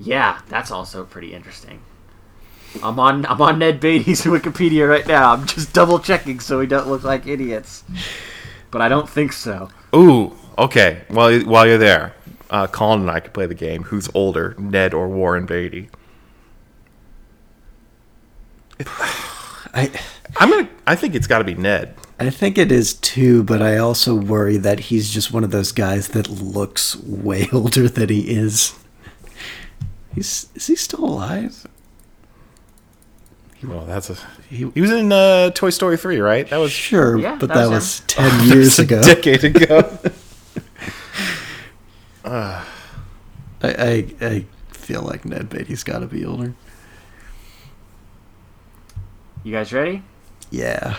Yeah, 0.00 0.40
that's 0.48 0.70
also 0.70 1.04
pretty 1.04 1.34
interesting. 1.34 1.82
I'm 2.82 2.98
on 2.98 3.26
I'm 3.26 3.40
on 3.40 3.58
Ned 3.58 3.80
Beatty's 3.80 4.22
Wikipedia 4.24 4.88
right 4.88 5.06
now. 5.06 5.32
I'm 5.32 5.46
just 5.46 5.72
double 5.72 5.98
checking 5.98 6.40
so 6.40 6.58
we 6.58 6.66
don't 6.66 6.88
look 6.88 7.04
like 7.04 7.26
idiots. 7.26 7.84
But 8.70 8.82
I 8.82 8.88
don't 8.88 9.08
think 9.08 9.32
so. 9.32 9.70
Ooh, 9.94 10.36
okay. 10.58 11.02
While 11.08 11.40
while 11.40 11.66
you're 11.66 11.78
there, 11.78 12.14
uh, 12.50 12.66
Colin 12.66 13.00
and 13.02 13.10
I 13.10 13.20
could 13.20 13.32
play 13.34 13.46
the 13.46 13.54
game. 13.54 13.84
Who's 13.84 14.08
older, 14.14 14.54
Ned 14.58 14.94
or 14.94 15.08
Warren 15.08 15.46
Beatty? 15.46 15.88
I 18.86 19.90
I'm 20.36 20.50
gonna. 20.50 20.68
I 20.86 20.94
think 20.94 21.14
it's 21.14 21.26
got 21.26 21.38
to 21.38 21.44
be 21.44 21.54
Ned. 21.54 21.94
I 22.18 22.30
think 22.30 22.56
it 22.56 22.72
is 22.72 22.94
too, 22.94 23.42
but 23.42 23.60
I 23.60 23.76
also 23.76 24.14
worry 24.14 24.56
that 24.56 24.80
he's 24.80 25.10
just 25.10 25.32
one 25.32 25.44
of 25.44 25.50
those 25.50 25.70
guys 25.72 26.08
that 26.08 26.28
looks 26.28 26.96
way 26.96 27.46
older 27.52 27.88
than 27.88 28.08
he 28.08 28.30
is. 28.30 28.74
He's 30.14 30.48
is 30.54 30.66
he 30.66 30.76
still 30.76 31.04
alive? 31.04 31.66
Well, 33.62 33.84
that's 33.86 34.10
a. 34.10 34.16
He, 34.48 34.70
He 34.74 34.80
was 34.80 34.90
in 34.92 35.10
uh, 35.12 35.50
Toy 35.50 35.70
Story 35.70 35.96
three, 35.96 36.20
right? 36.20 36.48
That 36.48 36.58
was 36.58 36.72
sure, 36.72 37.18
Yeah, 37.18 37.36
but 37.36 37.48
that 37.48 37.54
that, 37.54 37.70
was 37.70 37.72
was, 37.74 38.00
ten 38.06 38.48
years 38.48 38.78
a 38.78 38.82
ago. 38.82 39.02
decade 39.02 39.44
ago. 39.44 39.98
I, 42.26 42.64
I 43.62 44.06
I 44.20 44.44
feel 44.70 45.02
like 45.02 45.24
Ned 45.24 45.48
Beatty's 45.48 45.82
got 45.84 46.00
to 46.00 46.06
be 46.06 46.24
older. 46.24 46.54
You 49.44 49.52
guys 49.52 49.72
ready? 49.72 50.02
Yeah. 50.50 50.96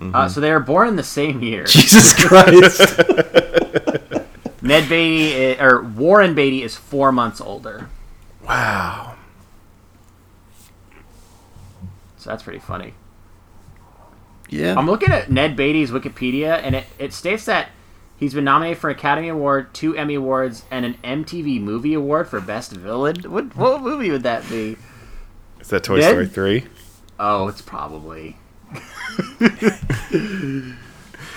Uh, 0.00 0.28
so 0.28 0.40
they 0.40 0.50
were 0.50 0.60
born 0.60 0.88
in 0.88 0.96
the 0.96 1.02
same 1.04 1.40
year. 1.42 1.64
Jesus 1.66 2.12
Christ. 2.14 2.80
Ned 4.62 4.88
Beatty 4.88 5.54
i- 5.56 5.64
or 5.64 5.82
Warren 5.82 6.34
Beatty 6.34 6.62
is 6.62 6.74
four 6.76 7.12
months 7.12 7.40
older, 7.40 7.88
wow. 8.44 9.14
so 12.16 12.30
that's 12.30 12.42
pretty 12.42 12.58
funny. 12.58 12.94
yeah. 14.50 14.74
I'm 14.76 14.86
looking 14.86 15.12
at 15.12 15.30
Ned 15.30 15.54
Beatty's 15.56 15.92
Wikipedia, 15.92 16.60
and 16.62 16.74
it, 16.74 16.86
it 16.98 17.12
states 17.12 17.44
that 17.44 17.68
he's 18.16 18.34
been 18.34 18.44
nominated 18.44 18.78
for 18.78 18.90
an 18.90 18.96
Academy 18.96 19.28
Award, 19.28 19.72
two 19.74 19.96
Emmy 19.96 20.14
Awards, 20.14 20.64
and 20.70 20.84
an 20.84 20.94
MTV 21.04 21.60
Movie 21.60 21.94
Award 21.94 22.28
for 22.28 22.40
Best 22.40 22.72
Villain. 22.72 23.16
What 23.22 23.56
what 23.56 23.82
movie 23.82 24.10
would 24.10 24.22
that 24.24 24.48
be? 24.48 24.76
Is 25.60 25.68
that 25.68 25.84
Toy 25.84 26.00
Ned? 26.00 26.10
Story 26.10 26.26
three? 26.26 26.66
Oh, 27.18 27.48
it's 27.48 27.62
probably. 27.62 28.36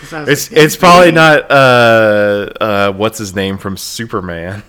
It's 0.02 0.14
like, 0.14 0.28
it's 0.58 0.78
probably 0.78 1.12
not 1.12 1.52
uh 1.52 2.50
uh 2.62 2.92
what's 2.94 3.18
his 3.18 3.36
name 3.36 3.58
from 3.58 3.76
Superman. 3.76 4.64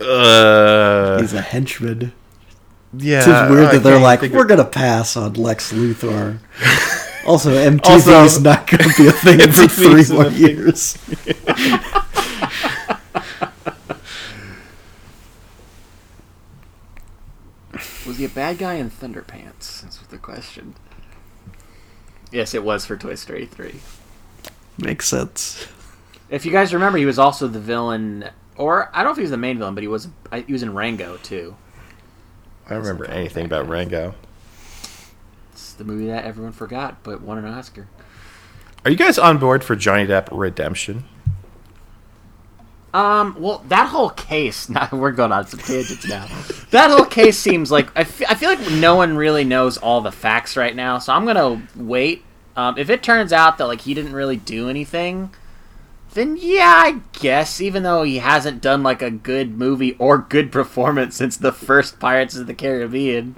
Uh, 0.00 1.20
He's 1.20 1.32
a 1.32 1.40
henchman. 1.40 2.12
yeah. 2.92 3.18
It's 3.18 3.26
just 3.26 3.50
weird 3.50 3.66
I 3.66 3.72
that 3.74 3.82
they're 3.84 4.00
like, 4.00 4.18
think 4.20 4.34
we're 4.34 4.42
of- 4.42 4.48
gonna 4.48 4.64
pass 4.64 5.16
on 5.16 5.34
Lex 5.34 5.72
Luthor. 5.72 6.38
Also, 7.26 7.50
MTV 7.52 7.88
Also- 7.90 8.24
is 8.24 8.40
not 8.40 8.66
gonna 8.66 8.92
be 8.96 9.06
a 9.06 9.12
thing 9.12 9.38
for 9.40 9.46
MTV 9.46 9.68
three 10.06 10.16
more 10.16 10.24
thing. 10.30 10.40
years. 10.40 10.98
Was 18.06 18.18
he 18.18 18.24
a 18.24 18.28
bad 18.28 18.58
guy 18.58 18.74
in 18.74 18.90
Thunderpants? 18.90 19.80
That's 19.82 20.00
what 20.00 20.10
the 20.10 20.18
question. 20.18 20.74
Yes, 22.30 22.54
it 22.54 22.62
was 22.64 22.84
for 22.84 22.96
Toy 22.96 23.14
Story 23.14 23.46
3. 23.46 23.74
Makes 24.78 25.06
sense. 25.08 25.66
If 26.28 26.44
you 26.46 26.52
guys 26.52 26.72
remember, 26.74 26.98
he 26.98 27.06
was 27.06 27.18
also 27.18 27.46
the 27.46 27.60
villain, 27.60 28.28
or 28.56 28.90
I 28.92 28.98
don't 28.98 29.06
know 29.06 29.10
if 29.12 29.16
he 29.16 29.22
was 29.22 29.30
the 29.30 29.36
main 29.36 29.58
villain, 29.58 29.74
but 29.74 29.82
he 29.82 29.88
was 29.88 30.08
he 30.46 30.52
was 30.52 30.62
in 30.62 30.74
Rango 30.74 31.18
too. 31.18 31.56
I 32.66 32.70
don't 32.70 32.80
remember 32.80 33.04
anything 33.06 33.44
about 33.44 33.68
Rango. 33.68 34.14
It's 35.72 35.78
the 35.78 35.84
movie 35.84 36.08
that 36.08 36.26
everyone 36.26 36.52
forgot 36.52 37.02
but 37.02 37.22
won 37.22 37.38
an 37.38 37.46
Oscar. 37.46 37.88
Are 38.84 38.90
you 38.90 38.96
guys 38.98 39.18
on 39.18 39.38
board 39.38 39.64
for 39.64 39.74
Johnny 39.74 40.06
Depp 40.06 40.28
redemption? 40.30 41.04
Um, 42.92 43.34
well, 43.38 43.64
that 43.68 43.88
whole 43.88 44.10
case. 44.10 44.68
Now 44.72 44.90
we're 44.92 45.12
going 45.12 45.32
on 45.32 45.46
some 45.46 45.60
tangents 45.60 46.06
now. 46.06 46.26
That 46.72 46.90
whole 46.90 47.06
case 47.06 47.38
seems 47.38 47.70
like 47.70 47.88
I 47.96 48.00
I 48.00 48.34
feel 48.34 48.50
like 48.50 48.70
no 48.72 48.96
one 48.96 49.16
really 49.16 49.44
knows 49.44 49.78
all 49.78 50.02
the 50.02 50.12
facts 50.12 50.58
right 50.58 50.76
now. 50.76 50.98
So 50.98 51.14
I'm 51.14 51.24
gonna 51.24 51.66
wait. 51.74 52.22
Um, 52.54 52.76
if 52.76 52.90
it 52.90 53.02
turns 53.02 53.32
out 53.32 53.56
that 53.56 53.66
like 53.66 53.80
he 53.80 53.94
didn't 53.94 54.12
really 54.12 54.36
do 54.36 54.68
anything, 54.68 55.30
then 56.12 56.36
yeah, 56.38 56.82
I 56.84 57.00
guess. 57.18 57.62
Even 57.62 57.82
though 57.82 58.02
he 58.02 58.18
hasn't 58.18 58.60
done 58.60 58.82
like 58.82 59.00
a 59.00 59.10
good 59.10 59.56
movie 59.56 59.96
or 59.98 60.18
good 60.18 60.52
performance 60.52 61.16
since 61.16 61.38
the 61.38 61.50
first 61.50 61.98
Pirates 61.98 62.36
of 62.36 62.46
the 62.46 62.52
Caribbean. 62.52 63.36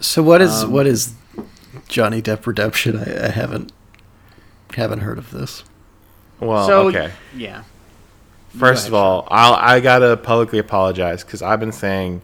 So 0.00 0.22
what 0.22 0.40
is 0.40 0.62
Um, 0.62 0.72
what 0.72 0.86
is 0.86 1.12
Johnny 1.88 2.20
Depp 2.22 2.46
redemption? 2.46 2.98
I, 2.98 3.26
I 3.26 3.30
haven't 3.30 3.72
haven't 4.74 5.00
heard 5.00 5.18
of 5.18 5.30
this. 5.30 5.64
Well, 6.38 6.66
so 6.66 6.88
okay. 6.88 7.12
yeah. 7.36 7.64
First 8.56 8.88
of 8.88 8.94
all, 8.94 9.28
I'll, 9.30 9.54
I 9.54 9.80
gotta 9.80 10.16
publicly 10.16 10.58
apologize 10.58 11.22
because 11.22 11.40
I've 11.40 11.60
been 11.60 11.72
saying 11.72 12.22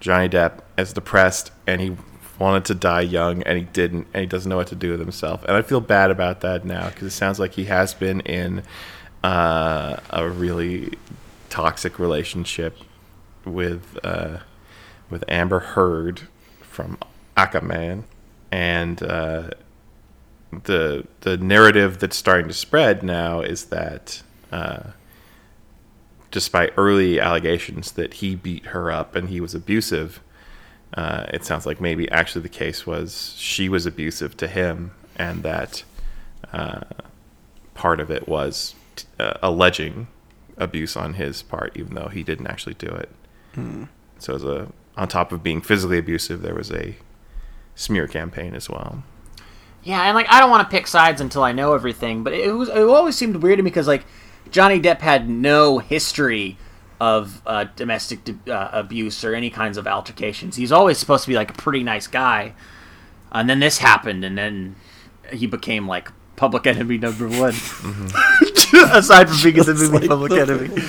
Johnny 0.00 0.28
Depp 0.28 0.60
is 0.76 0.92
depressed 0.92 1.50
and 1.66 1.80
he 1.80 1.96
wanted 2.38 2.64
to 2.66 2.74
die 2.74 3.02
young 3.02 3.42
and 3.44 3.56
he 3.56 3.64
didn't 3.64 4.06
and 4.12 4.22
he 4.22 4.26
doesn't 4.26 4.50
know 4.50 4.56
what 4.56 4.66
to 4.66 4.74
do 4.74 4.90
with 4.90 5.00
himself 5.00 5.44
and 5.44 5.52
I 5.56 5.62
feel 5.62 5.80
bad 5.80 6.10
about 6.10 6.40
that 6.40 6.64
now 6.64 6.88
because 6.88 7.06
it 7.06 7.10
sounds 7.12 7.38
like 7.38 7.54
he 7.54 7.66
has 7.66 7.94
been 7.94 8.20
in 8.22 8.64
uh, 9.22 9.98
a 10.10 10.28
really 10.28 10.92
toxic 11.50 11.98
relationship 11.98 12.76
with 13.44 13.98
uh, 14.02 14.38
with 15.08 15.24
Amber 15.28 15.60
Heard 15.60 16.22
from 16.62 16.98
Aquaman 17.36 18.04
and 18.52 19.02
uh, 19.02 19.50
the 20.64 21.06
the 21.22 21.36
narrative 21.38 21.98
that's 21.98 22.16
starting 22.16 22.46
to 22.48 22.54
spread 22.54 23.02
now 23.02 23.40
is 23.40 23.66
that. 23.66 24.22
Uh, 24.52 24.90
despite 26.30 26.72
early 26.78 27.20
allegations 27.20 27.92
that 27.92 28.14
he 28.14 28.34
beat 28.34 28.64
her 28.66 28.90
up 28.90 29.14
and 29.14 29.28
he 29.28 29.38
was 29.38 29.54
abusive, 29.54 30.18
uh, 30.94 31.26
it 31.28 31.44
sounds 31.44 31.66
like 31.66 31.78
maybe 31.78 32.10
actually 32.10 32.40
the 32.40 32.48
case 32.48 32.86
was 32.86 33.34
she 33.36 33.68
was 33.68 33.84
abusive 33.84 34.34
to 34.34 34.48
him 34.48 34.92
and 35.16 35.42
that 35.42 35.84
uh, 36.52 36.80
part 37.74 38.00
of 38.00 38.10
it 38.10 38.26
was 38.26 38.74
uh, 39.20 39.34
alleging 39.42 40.06
abuse 40.56 40.96
on 40.96 41.14
his 41.14 41.42
part, 41.42 41.76
even 41.76 41.94
though 41.94 42.08
he 42.08 42.22
didn't 42.22 42.46
actually 42.46 42.74
do 42.74 42.88
it. 42.88 43.10
So, 44.18 44.34
as 44.34 44.44
a 44.44 44.68
on 44.96 45.08
top 45.08 45.32
of 45.32 45.42
being 45.42 45.60
physically 45.60 45.98
abusive, 45.98 46.42
there 46.42 46.54
was 46.54 46.70
a 46.70 46.96
smear 47.74 48.06
campaign 48.06 48.54
as 48.54 48.68
well. 48.68 49.02
Yeah, 49.82 50.02
and 50.02 50.14
like 50.14 50.26
I 50.30 50.40
don't 50.40 50.50
want 50.50 50.68
to 50.68 50.74
pick 50.74 50.86
sides 50.86 51.20
until 51.20 51.42
I 51.42 51.52
know 51.52 51.74
everything, 51.74 52.22
but 52.22 52.32
it 52.32 52.52
was 52.52 52.68
it 52.68 52.78
always 52.78 53.16
seemed 53.16 53.36
weird 53.36 53.58
to 53.58 53.62
me 53.62 53.70
because 53.70 53.88
like 53.88 54.04
Johnny 54.50 54.80
Depp 54.80 55.00
had 55.00 55.28
no 55.28 55.78
history 55.78 56.56
of 57.00 57.42
uh, 57.46 57.64
domestic 57.74 58.20
uh, 58.48 58.68
abuse 58.72 59.24
or 59.24 59.34
any 59.34 59.50
kinds 59.50 59.76
of 59.76 59.88
altercations. 59.88 60.54
He's 60.54 60.70
always 60.70 60.98
supposed 60.98 61.24
to 61.24 61.28
be 61.28 61.34
like 61.34 61.50
a 61.50 61.54
pretty 61.54 61.82
nice 61.82 62.06
guy, 62.06 62.54
and 63.32 63.50
then 63.50 63.58
this 63.58 63.78
happened, 63.78 64.24
and 64.24 64.38
then 64.38 64.76
he 65.32 65.46
became 65.48 65.88
like 65.88 66.12
public 66.36 66.66
enemy 66.66 66.98
number 66.98 67.28
one. 67.28 67.54
Aside 68.72 69.28
from 69.28 69.42
being 69.42 69.56
in 69.56 69.64
the 69.64 69.74
movie 69.78 69.98
like 69.98 70.08
Public 70.08 70.32
Enemy. 70.32 70.82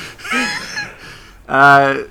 uh, 1.47 2.03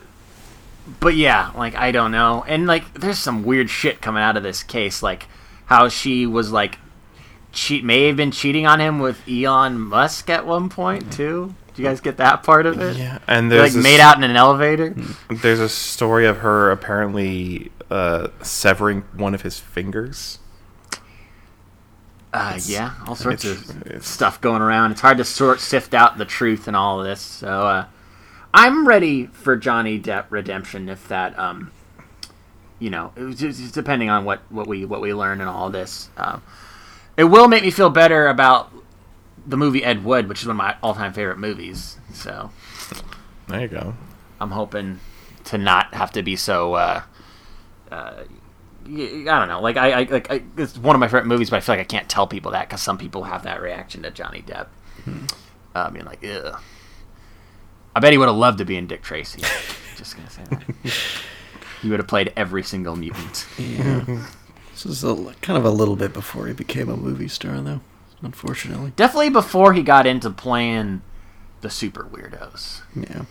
but 1.00 1.14
yeah, 1.14 1.50
like 1.56 1.74
I 1.74 1.92
don't 1.92 2.12
know, 2.12 2.44
and 2.46 2.66
like 2.66 2.94
there's 2.94 3.18
some 3.18 3.44
weird 3.44 3.70
shit 3.70 4.00
coming 4.00 4.22
out 4.22 4.36
of 4.36 4.42
this 4.42 4.62
case, 4.62 5.02
like 5.02 5.26
how 5.66 5.88
she 5.88 6.26
was 6.26 6.50
like 6.52 6.78
cheat 7.52 7.84
may 7.84 8.06
have 8.06 8.16
been 8.16 8.30
cheating 8.30 8.66
on 8.66 8.80
him 8.80 8.98
with 8.98 9.20
Elon 9.28 9.78
Musk 9.78 10.30
at 10.30 10.46
one 10.46 10.68
point 10.68 11.12
too. 11.12 11.54
Do 11.74 11.82
you 11.82 11.88
guys 11.88 12.00
get 12.00 12.18
that 12.18 12.42
part 12.42 12.66
of 12.66 12.80
it? 12.80 12.96
Yeah, 12.96 13.18
and 13.26 13.50
there's 13.50 13.62
like 13.62 13.72
this- 13.72 13.82
made 13.82 14.00
out 14.00 14.16
in 14.16 14.24
an 14.24 14.36
elevator. 14.36 14.94
There's 15.30 15.60
a 15.60 15.68
story 15.68 16.26
of 16.26 16.38
her 16.38 16.70
apparently 16.70 17.72
uh, 17.90 18.28
severing 18.42 19.02
one 19.14 19.34
of 19.34 19.42
his 19.42 19.58
fingers. 19.58 20.38
Uh, 22.34 22.58
yeah, 22.64 22.94
all 23.06 23.14
sorts 23.14 23.44
of 23.44 24.02
stuff 24.02 24.40
going 24.40 24.62
around. 24.62 24.90
It's 24.90 25.02
hard 25.02 25.18
to 25.18 25.24
sort 25.24 25.60
sift 25.60 25.92
out 25.92 26.16
the 26.16 26.24
truth 26.24 26.66
and 26.66 26.74
all 26.74 26.98
of 26.98 27.06
this. 27.06 27.20
So 27.20 27.48
uh, 27.48 27.84
I'm 28.54 28.86
ready 28.86 29.26
for 29.26 29.56
Johnny 29.56 29.98
Depp 29.98 30.26
redemption 30.30 30.88
if 30.88 31.08
that 31.08 31.38
um, 31.38 31.72
you 32.82 32.90
know, 32.90 33.12
it 33.14 33.22
was 33.22 33.38
just 33.38 33.74
depending 33.74 34.10
on 34.10 34.24
what, 34.24 34.40
what 34.50 34.66
we 34.66 34.84
what 34.84 35.00
we 35.00 35.14
learn 35.14 35.40
and 35.40 35.48
all 35.48 35.70
this. 35.70 36.10
Um, 36.16 36.42
it 37.16 37.24
will 37.24 37.46
make 37.46 37.62
me 37.62 37.70
feel 37.70 37.90
better 37.90 38.26
about 38.26 38.72
the 39.46 39.56
movie 39.56 39.84
Ed 39.84 40.04
Wood, 40.04 40.28
which 40.28 40.40
is 40.40 40.48
one 40.48 40.56
of 40.56 40.58
my 40.58 40.76
all 40.82 40.92
time 40.92 41.12
favorite 41.12 41.38
movies. 41.38 41.96
So 42.12 42.50
There 43.46 43.60
you 43.60 43.68
go. 43.68 43.94
I'm 44.40 44.50
hoping 44.50 44.98
to 45.44 45.58
not 45.58 45.94
have 45.94 46.10
to 46.12 46.22
be 46.24 46.34
so. 46.34 46.74
Uh, 46.74 47.02
uh, 47.92 48.24
I 48.84 48.88
don't 48.88 49.48
know. 49.48 49.60
Like 49.60 49.76
I, 49.76 49.92
I 49.92 50.02
like 50.04 50.30
I, 50.32 50.42
it's 50.56 50.76
one 50.76 50.96
of 50.96 51.00
my 51.00 51.06
favorite 51.06 51.26
movies, 51.26 51.50
but 51.50 51.58
I 51.58 51.60
feel 51.60 51.74
like 51.74 51.82
I 51.82 51.84
can't 51.84 52.08
tell 52.08 52.26
people 52.26 52.50
that 52.50 52.68
because 52.68 52.82
some 52.82 52.98
people 52.98 53.22
have 53.22 53.44
that 53.44 53.62
reaction 53.62 54.02
to 54.02 54.10
Johnny 54.10 54.42
Depp. 54.42 54.66
I 55.74 55.90
mean, 55.90 56.04
like, 56.04 56.24
ugh. 56.24 56.60
I 57.94 58.00
bet 58.00 58.12
he 58.12 58.18
would 58.18 58.28
have 58.28 58.36
loved 58.36 58.58
to 58.58 58.64
be 58.64 58.76
in 58.76 58.86
Dick 58.86 59.02
Tracy. 59.02 59.40
Just 59.96 60.16
gonna 60.16 60.30
say 60.30 60.42
that. 60.50 60.62
he 61.82 61.90
would 61.90 62.00
have 62.00 62.08
played 62.08 62.32
every 62.36 62.62
single 62.62 62.96
mutant. 62.96 63.46
Yeah. 63.58 64.24
This 64.72 64.86
is 64.86 65.04
a, 65.04 65.14
kind 65.42 65.56
of 65.58 65.64
a 65.64 65.70
little 65.70 65.96
bit 65.96 66.12
before 66.12 66.46
he 66.46 66.54
became 66.54 66.88
a 66.88 66.96
movie 66.96 67.28
star, 67.28 67.60
though. 67.60 67.80
Unfortunately, 68.22 68.92
Definitely 68.96 69.30
before 69.30 69.72
he 69.72 69.82
got 69.82 70.06
into 70.06 70.30
playing 70.30 71.02
the 71.60 71.70
super 71.70 72.04
weirdos. 72.04 72.80
yeah. 72.96 73.24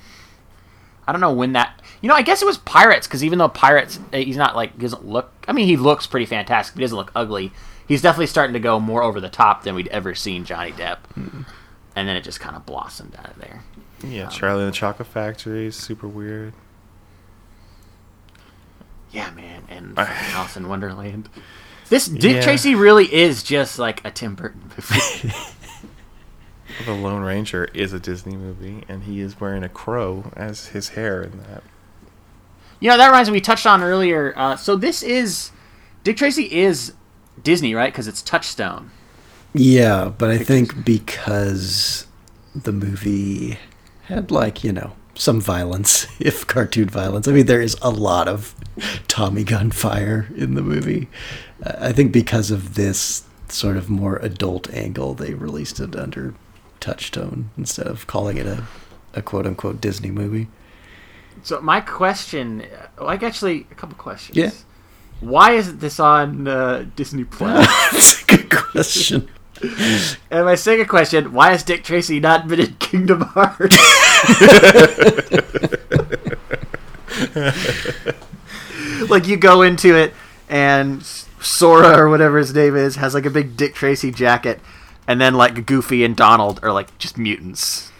I 1.07 1.11
don't 1.11 1.21
know 1.21 1.33
when 1.33 1.53
that. 1.53 1.81
You 2.01 2.09
know, 2.09 2.15
I 2.15 2.21
guess 2.21 2.41
it 2.41 2.45
was 2.45 2.57
Pirates 2.59 3.07
because 3.07 3.23
even 3.23 3.39
though 3.39 3.49
Pirates, 3.49 3.99
uh, 4.13 4.17
he's 4.17 4.37
not 4.37 4.55
like 4.55 4.77
doesn't 4.77 5.05
look. 5.05 5.31
I 5.47 5.51
mean, 5.51 5.67
he 5.67 5.75
looks 5.75 6.07
pretty 6.07 6.25
fantastic. 6.25 6.75
But 6.75 6.79
he 6.79 6.83
doesn't 6.83 6.97
look 6.97 7.11
ugly. 7.15 7.51
He's 7.87 8.01
definitely 8.01 8.27
starting 8.27 8.53
to 8.53 8.59
go 8.59 8.79
more 8.79 9.01
over 9.03 9.19
the 9.19 9.27
top 9.29 9.63
than 9.63 9.75
we'd 9.75 9.87
ever 9.89 10.13
seen 10.15 10.45
Johnny 10.45 10.71
Depp. 10.71 10.99
And 11.15 12.07
then 12.07 12.15
it 12.15 12.23
just 12.23 12.39
kind 12.39 12.55
of 12.55 12.65
blossomed 12.65 13.15
out 13.17 13.29
of 13.31 13.37
there. 13.39 13.63
Yeah, 14.03 14.27
Charlie 14.29 14.63
and 14.63 14.71
the 14.73 14.75
Chocolate 14.75 15.07
Factory 15.07 15.67
is 15.67 15.75
super 15.75 16.07
weird. 16.07 16.53
Yeah, 19.11 19.29
man, 19.31 19.63
and 19.69 19.95
fucking 19.95 20.13
Alice 20.35 20.57
in 20.57 20.67
Wonderland. 20.67 21.29
This 21.89 22.07
Dick 22.07 22.35
Yeah. 22.35 22.41
Tracy 22.41 22.75
really 22.75 23.13
is 23.13 23.43
just 23.43 23.77
like 23.77 24.03
a 24.05 24.11
Tim 24.11 24.35
Burton 24.35 24.61
movie. 24.77 25.33
The 26.85 26.93
Lone 26.93 27.21
Ranger 27.21 27.65
is 27.73 27.91
a 27.91 27.99
Disney 27.99 28.35
movie, 28.37 28.83
and 28.87 29.03
he 29.03 29.19
is 29.19 29.39
wearing 29.41 29.63
a 29.63 29.69
crow 29.69 30.31
as 30.35 30.67
his 30.67 30.89
hair 30.89 31.21
in 31.21 31.37
that. 31.39 31.63
you 32.79 32.89
know, 32.89 32.97
that 32.97 33.07
reminds 33.07 33.29
me. 33.29 33.33
We 33.33 33.41
touched 33.41 33.65
on 33.67 33.83
earlier. 33.83 34.33
Uh, 34.37 34.55
so 34.55 34.75
this 34.77 35.03
is 35.03 35.51
Dick 36.05 36.15
Tracy 36.17 36.43
is 36.51 36.93
Disney, 37.43 37.75
right? 37.75 37.91
Because 37.91 38.07
it's 38.07 38.21
Touchstone. 38.21 38.89
Yeah, 39.53 40.11
but 40.17 40.29
I 40.31 40.37
think 40.37 40.85
because 40.85 42.07
the 42.55 42.71
movie 42.71 43.57
had 44.11 44.31
like 44.31 44.63
you 44.63 44.71
know 44.71 44.93
some 45.15 45.41
violence, 45.41 46.07
if 46.19 46.45
cartoon 46.47 46.89
violence. 46.89 47.27
I 47.27 47.31
mean, 47.31 47.45
there 47.45 47.61
is 47.61 47.77
a 47.81 47.89
lot 47.89 48.27
of 48.27 48.55
Tommy 49.07 49.43
gun 49.43 49.71
fire 49.71 50.27
in 50.35 50.55
the 50.55 50.61
movie. 50.61 51.07
Uh, 51.63 51.73
I 51.79 51.91
think 51.91 52.11
because 52.11 52.51
of 52.51 52.75
this 52.75 53.23
sort 53.47 53.77
of 53.77 53.89
more 53.89 54.17
adult 54.17 54.69
angle, 54.73 55.13
they 55.13 55.33
released 55.33 55.79
it 55.79 55.95
under 55.95 56.33
Touchstone 56.79 57.51
instead 57.57 57.87
of 57.87 58.07
calling 58.07 58.37
it 58.37 58.45
a, 58.45 58.63
a 59.13 59.21
quote 59.21 59.45
unquote 59.45 59.81
Disney 59.81 60.11
movie. 60.11 60.47
So 61.43 61.59
my 61.61 61.81
question, 61.81 62.61
uh, 62.97 63.05
like 63.05 63.23
actually 63.23 63.67
a 63.71 63.75
couple 63.75 63.95
questions. 63.95 64.37
Yeah. 64.37 64.51
Why 65.21 65.51
isn't 65.51 65.79
this 65.79 65.99
on 65.99 66.47
uh, 66.47 66.85
Disney 66.95 67.23
Plus? 67.23 67.67
That's 67.91 68.23
a 68.23 68.25
good 68.25 68.49
question. 68.49 69.29
and 70.31 70.45
my 70.45 70.55
second 70.55 70.87
question, 70.87 71.33
why 71.33 71.51
has 71.51 71.63
Dick 71.63 71.83
Tracy 71.83 72.19
not 72.19 72.47
been 72.47 72.59
in 72.59 72.75
Kingdom 72.75 73.21
Hearts? 73.21 73.77
like 79.09 79.27
you 79.27 79.37
go 79.37 79.61
into 79.61 79.95
it 79.95 80.13
and 80.49 81.03
Sora 81.39 81.97
or 81.97 82.09
whatever 82.09 82.37
his 82.37 82.53
name 82.53 82.75
is 82.75 82.95
has 82.95 83.13
like 83.13 83.25
a 83.25 83.29
big 83.29 83.57
Dick 83.57 83.73
Tracy 83.73 84.11
jacket, 84.11 84.59
and 85.07 85.19
then 85.19 85.35
like 85.35 85.65
Goofy 85.65 86.03
and 86.03 86.15
Donald 86.15 86.59
are 86.63 86.71
like 86.71 86.97
just 86.97 87.17
mutants. 87.17 87.90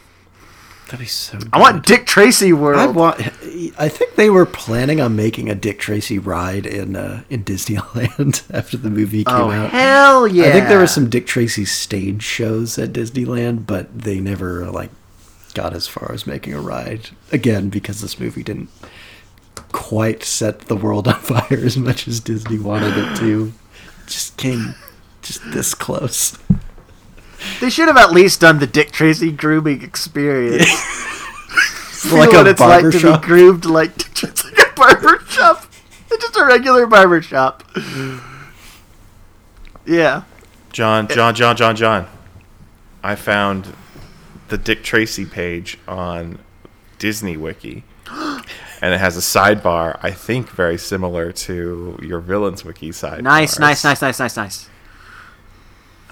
That'd 0.91 1.05
be 1.05 1.07
so. 1.07 1.39
I 1.53 1.59
want 1.59 1.85
Dick 1.85 2.05
Tracy 2.05 2.51
world. 2.51 2.77
I 2.77 2.88
want. 2.88 3.22
I 3.80 3.88
think 3.88 4.15
they 4.15 4.30
were 4.30 4.45
planning 4.45 4.99
on 4.99 5.15
making 5.15 5.49
a 5.49 5.55
Dick 5.55 5.80
Tracy 5.80 6.19
ride 6.19 6.65
in 6.65 6.97
uh, 6.97 7.23
in 7.30 7.45
Disneyland 7.45 8.43
after 8.53 8.76
the 8.76 8.89
movie 8.89 9.23
came 9.23 9.34
oh 9.34 9.51
out. 9.51 9.69
hell 9.69 10.27
yeah! 10.27 10.47
I 10.47 10.51
think 10.51 10.68
there 10.68 10.80
were 10.80 10.88
some 10.88 11.09
Dick 11.09 11.26
Tracy 11.26 11.63
stage 11.63 12.23
shows 12.23 12.77
at 12.77 12.91
Disneyland, 12.91 13.65
but 13.65 13.97
they 13.97 14.19
never 14.19 14.69
like 14.69 14.89
got 15.53 15.73
as 15.73 15.88
far 15.88 16.11
as 16.11 16.27
making 16.27 16.53
a 16.53 16.59
ride. 16.59 17.11
Again, 17.31 17.69
because 17.69 18.01
this 18.01 18.19
movie 18.19 18.43
didn't 18.43 18.68
quite 19.72 20.23
set 20.23 20.59
the 20.61 20.76
world 20.76 21.07
on 21.07 21.22
fire 21.22 21.47
as 21.51 21.77
much 21.77 22.05
as 22.05 22.19
Disney 22.19 22.59
wanted 22.59 22.97
it 22.97 23.15
to. 23.19 23.53
just 24.07 24.35
came 24.35 24.76
just 25.22 25.39
this 25.53 25.73
close. 25.73 26.38
They 27.59 27.69
should 27.69 27.88
have 27.88 27.97
at 27.97 28.11
least 28.11 28.41
done 28.41 28.59
the 28.59 28.68
Dick 28.68 28.91
Tracy 28.91 29.31
grooming 29.31 29.81
experience. 29.84 30.65
Feel 32.01 32.18
like 32.18 32.31
what 32.31 32.47
it's 32.47 32.59
like 32.59 32.84
to 32.84 32.99
shop. 32.99 33.22
be 33.22 33.27
groomed 33.27 33.65
like 33.65 33.95
just 34.13 34.45
like 34.45 34.57
a 34.57 34.73
barber 34.76 35.23
shop. 35.27 35.65
It's 36.09 36.23
just 36.23 36.35
a 36.35 36.45
regular 36.45 36.88
barber 36.88 37.22
shop. 37.22 37.63
Yeah. 39.85 40.23
John, 40.72 41.07
John, 41.07 41.35
John, 41.35 41.55
John, 41.55 41.76
John. 41.76 42.07
I 43.03 43.15
found 43.15 43.73
the 44.47 44.57
Dick 44.57 44.84
Tracy 44.84 45.26
page 45.26 45.77
on 45.88 46.39
Disney 46.97 47.38
Wiki. 47.38 47.84
And 48.84 48.95
it 48.95 48.99
has 48.99 49.15
a 49.15 49.19
sidebar, 49.19 49.99
I 50.01 50.09
think 50.09 50.49
very 50.49 50.80
similar 50.80 51.31
to 51.31 51.99
your 52.01 52.19
Villains 52.19 52.65
Wiki 52.65 52.89
sidebar. 52.89 53.22
Nice, 53.22 53.59
nice, 53.59 53.84
nice, 53.84 54.01
nice, 54.01 54.18
nice, 54.18 54.35
nice. 54.35 54.69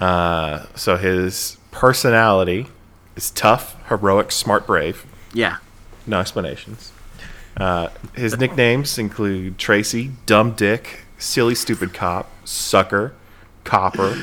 Uh, 0.00 0.66
so 0.74 0.96
his 0.96 1.58
personality 1.70 2.66
is 3.16 3.30
tough, 3.30 3.76
heroic, 3.88 4.32
smart, 4.32 4.66
brave. 4.66 5.04
Yeah. 5.34 5.58
No 6.06 6.18
explanations. 6.20 6.92
Uh, 7.56 7.88
his 8.14 8.38
nicknames 8.38 8.96
include 8.98 9.58
Tracy, 9.58 10.12
Dumb 10.26 10.52
Dick, 10.52 11.04
Silly 11.18 11.54
Stupid 11.54 11.92
Cop, 11.92 12.30
Sucker, 12.44 13.12
Copper. 13.64 14.14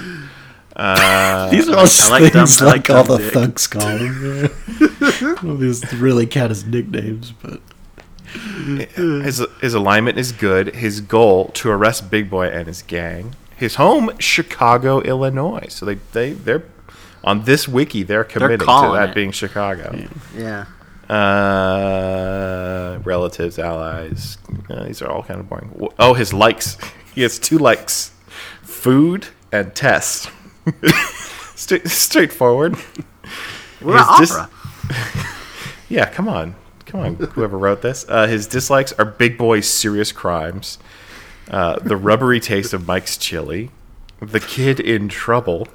These 1.52 1.70
are 1.70 1.76
all 1.78 1.88
I 1.88 2.10
like 2.20 2.34
things 2.34 2.58
dumb- 2.58 2.68
like, 2.68 2.90
like 2.90 2.90
all 2.90 3.04
the 3.04 3.18
dick. 3.18 3.34
thugs 3.34 3.68
call 3.68 3.88
him. 3.88 4.50
Well, 5.44 5.56
These 5.58 5.92
really 5.94 6.26
count 6.28 6.52
as 6.52 6.66
nicknames, 6.66 7.32
but 7.32 7.62
His 8.96 9.44
his 9.62 9.74
alignment 9.74 10.18
is 10.18 10.32
good. 10.32 10.76
His 10.76 11.02
goal 11.02 11.50
to 11.56 11.70
arrest 11.70 12.10
Big 12.12 12.30
Boy 12.30 12.48
and 12.48 12.68
his 12.68 12.82
gang. 12.84 13.36
His 13.58 13.76
home 13.76 14.12
Chicago, 14.20 15.02
Illinois. 15.02 15.66
So 15.70 15.86
they 15.86 15.96
they 16.14 16.32
they're 16.34 16.64
on 17.24 17.44
this 17.44 17.68
wiki 17.68 18.04
they're 18.04 18.24
committed 18.24 18.60
to 18.62 18.66
that 18.66 19.10
it. 19.10 19.16
being 19.16 19.32
Chicago. 19.32 20.08
Yeah. 20.36 20.66
Uh, 21.10 23.00
relatives, 23.04 23.58
allies. 23.60 24.38
Uh, 24.70 24.84
these 24.86 25.02
are 25.02 25.10
all 25.10 25.24
kind 25.24 25.40
of 25.40 25.50
boring. 25.50 25.90
Oh, 26.00 26.14
his 26.14 26.34
likes. 26.34 26.78
He 27.16 27.24
has 27.24 27.40
two 27.40 27.58
likes: 27.58 28.12
food 28.62 29.30
and 29.52 29.74
Tess. 29.74 30.30
Straight, 31.56 31.88
straightforward. 31.88 32.76
What 32.76 33.94
His 33.96 34.02
about 34.04 34.20
dis- 34.20 34.32
opera? 34.36 34.50
Yeah, 35.90 36.06
come 36.10 36.28
on, 36.28 36.54
come 36.86 37.00
on. 37.00 37.16
Whoever 37.16 37.58
wrote 37.58 37.82
this, 37.82 38.06
uh, 38.08 38.28
his 38.28 38.46
dislikes 38.46 38.94
are 39.00 39.06
Big 39.06 39.36
Boy's 39.36 39.68
serious 39.68 40.12
crimes, 40.12 40.78
uh, 41.50 41.80
the 41.80 41.98
rubbery 41.98 42.40
taste 42.40 42.74
of 42.74 42.88
Mike's 42.88 43.18
chili, 43.18 43.72
the 44.20 44.40
kid 44.40 44.80
in 44.80 45.10
trouble, 45.10 45.68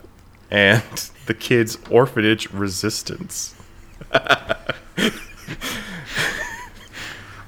and 0.51 0.83
the 1.27 1.35
kid's 1.35 1.79
orphanage 1.91 2.51
resistance. 2.51 3.55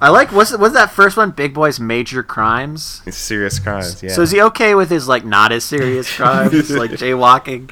I 0.05 0.11
like 0.11 0.33
what's 0.33 0.55
what's 0.57 0.75
that 0.75 0.91
first 0.91 1.17
one? 1.17 1.31
Big 1.31 1.55
Boy's 1.55 1.81
major 1.81 2.23
crimes. 2.23 3.01
His 3.07 3.17
serious 3.17 3.59
crimes. 3.59 4.03
Yeah. 4.03 4.11
So 4.11 4.21
is 4.21 4.33
he 4.33 4.41
okay 4.43 4.75
with 4.75 4.91
his 4.91 5.09
like 5.09 5.25
not 5.25 5.51
as 5.51 5.65
serious 5.65 6.15
crimes, 6.15 6.71
like 6.71 6.91
jaywalking? 6.91 7.71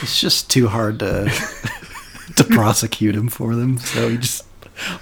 it's 0.00 0.20
just 0.20 0.48
too 0.48 0.68
hard 0.68 1.00
to 1.00 1.24
to 2.36 2.44
prosecute 2.44 3.16
him 3.16 3.28
for 3.28 3.56
them. 3.56 3.78
So 3.78 4.08
he 4.08 4.18
just 4.18 4.44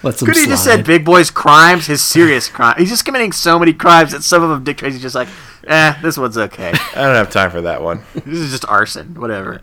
lets 0.03 0.21
them 0.21 0.27
Could 0.27 0.37
he 0.37 0.47
just 0.47 0.65
said 0.65 0.85
Big 0.85 1.05
Boy's 1.05 1.31
crimes, 1.31 1.87
his 1.87 2.03
serious 2.03 2.49
crime? 2.49 2.75
He's 2.79 2.91
just 2.91 3.05
committing 3.05 3.33
so 3.33 3.59
many 3.59 3.73
crimes 3.73 4.13
that 4.13 4.23
some 4.23 4.43
of 4.43 4.51
them 4.51 4.65
Dick 4.65 4.79
Tracy's 4.79 5.03
just 5.03 5.15
like, 5.15 5.29
eh, 5.67 5.95
this 6.03 6.17
one's 6.19 6.39
okay. 6.39 6.69
I 6.95 7.03
don't 7.03 7.15
have 7.15 7.31
time 7.31 7.51
for 7.51 7.61
that 7.63 7.83
one. 7.83 8.03
this 8.15 8.39
is 8.39 8.51
just 8.51 8.65
arson, 8.69 9.15
whatever. 9.21 9.61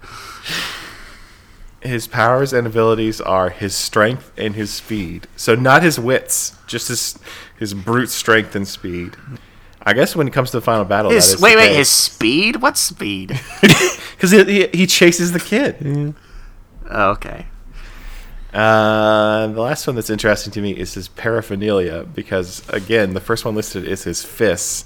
His 1.81 2.07
powers 2.07 2.53
and 2.53 2.65
abilities 2.65 3.19
are 3.19 3.49
his 3.49 3.75
strength 3.75 4.31
and 4.37 4.55
his 4.55 4.71
speed. 4.71 5.27
So 5.35 5.55
not 5.55 5.83
his 5.83 5.99
wits, 5.99 6.55
just 6.65 6.87
his 6.87 7.19
his 7.57 7.73
brute 7.73 8.09
strength 8.09 8.55
and 8.55 8.67
speed. 8.67 9.17
I 9.85 9.93
guess 9.93 10.15
when 10.15 10.27
it 10.27 10.31
comes 10.31 10.51
to 10.51 10.57
the 10.57 10.61
final 10.61 10.85
battle, 10.85 11.11
His 11.11 11.33
is 11.33 11.41
wait, 11.41 11.57
wait, 11.57 11.75
his 11.75 11.89
speed? 11.89 12.61
What 12.61 12.77
speed? 12.77 13.37
because 13.61 14.31
he, 14.31 14.43
he, 14.45 14.67
he 14.73 14.87
chases 14.87 15.33
the 15.33 15.41
kid. 15.41 16.15
oh, 16.89 17.09
okay. 17.11 17.47
Uh, 18.53 19.47
the 19.47 19.61
last 19.61 19.87
one 19.87 19.95
that's 19.95 20.09
interesting 20.09 20.51
to 20.53 20.61
me 20.61 20.71
is 20.71 20.93
his 20.93 21.07
paraphernalia 21.07 22.05
because 22.13 22.67
again, 22.69 23.13
the 23.13 23.19
first 23.19 23.45
one 23.45 23.55
listed 23.55 23.85
is 23.85 24.03
his 24.03 24.23
fists, 24.23 24.85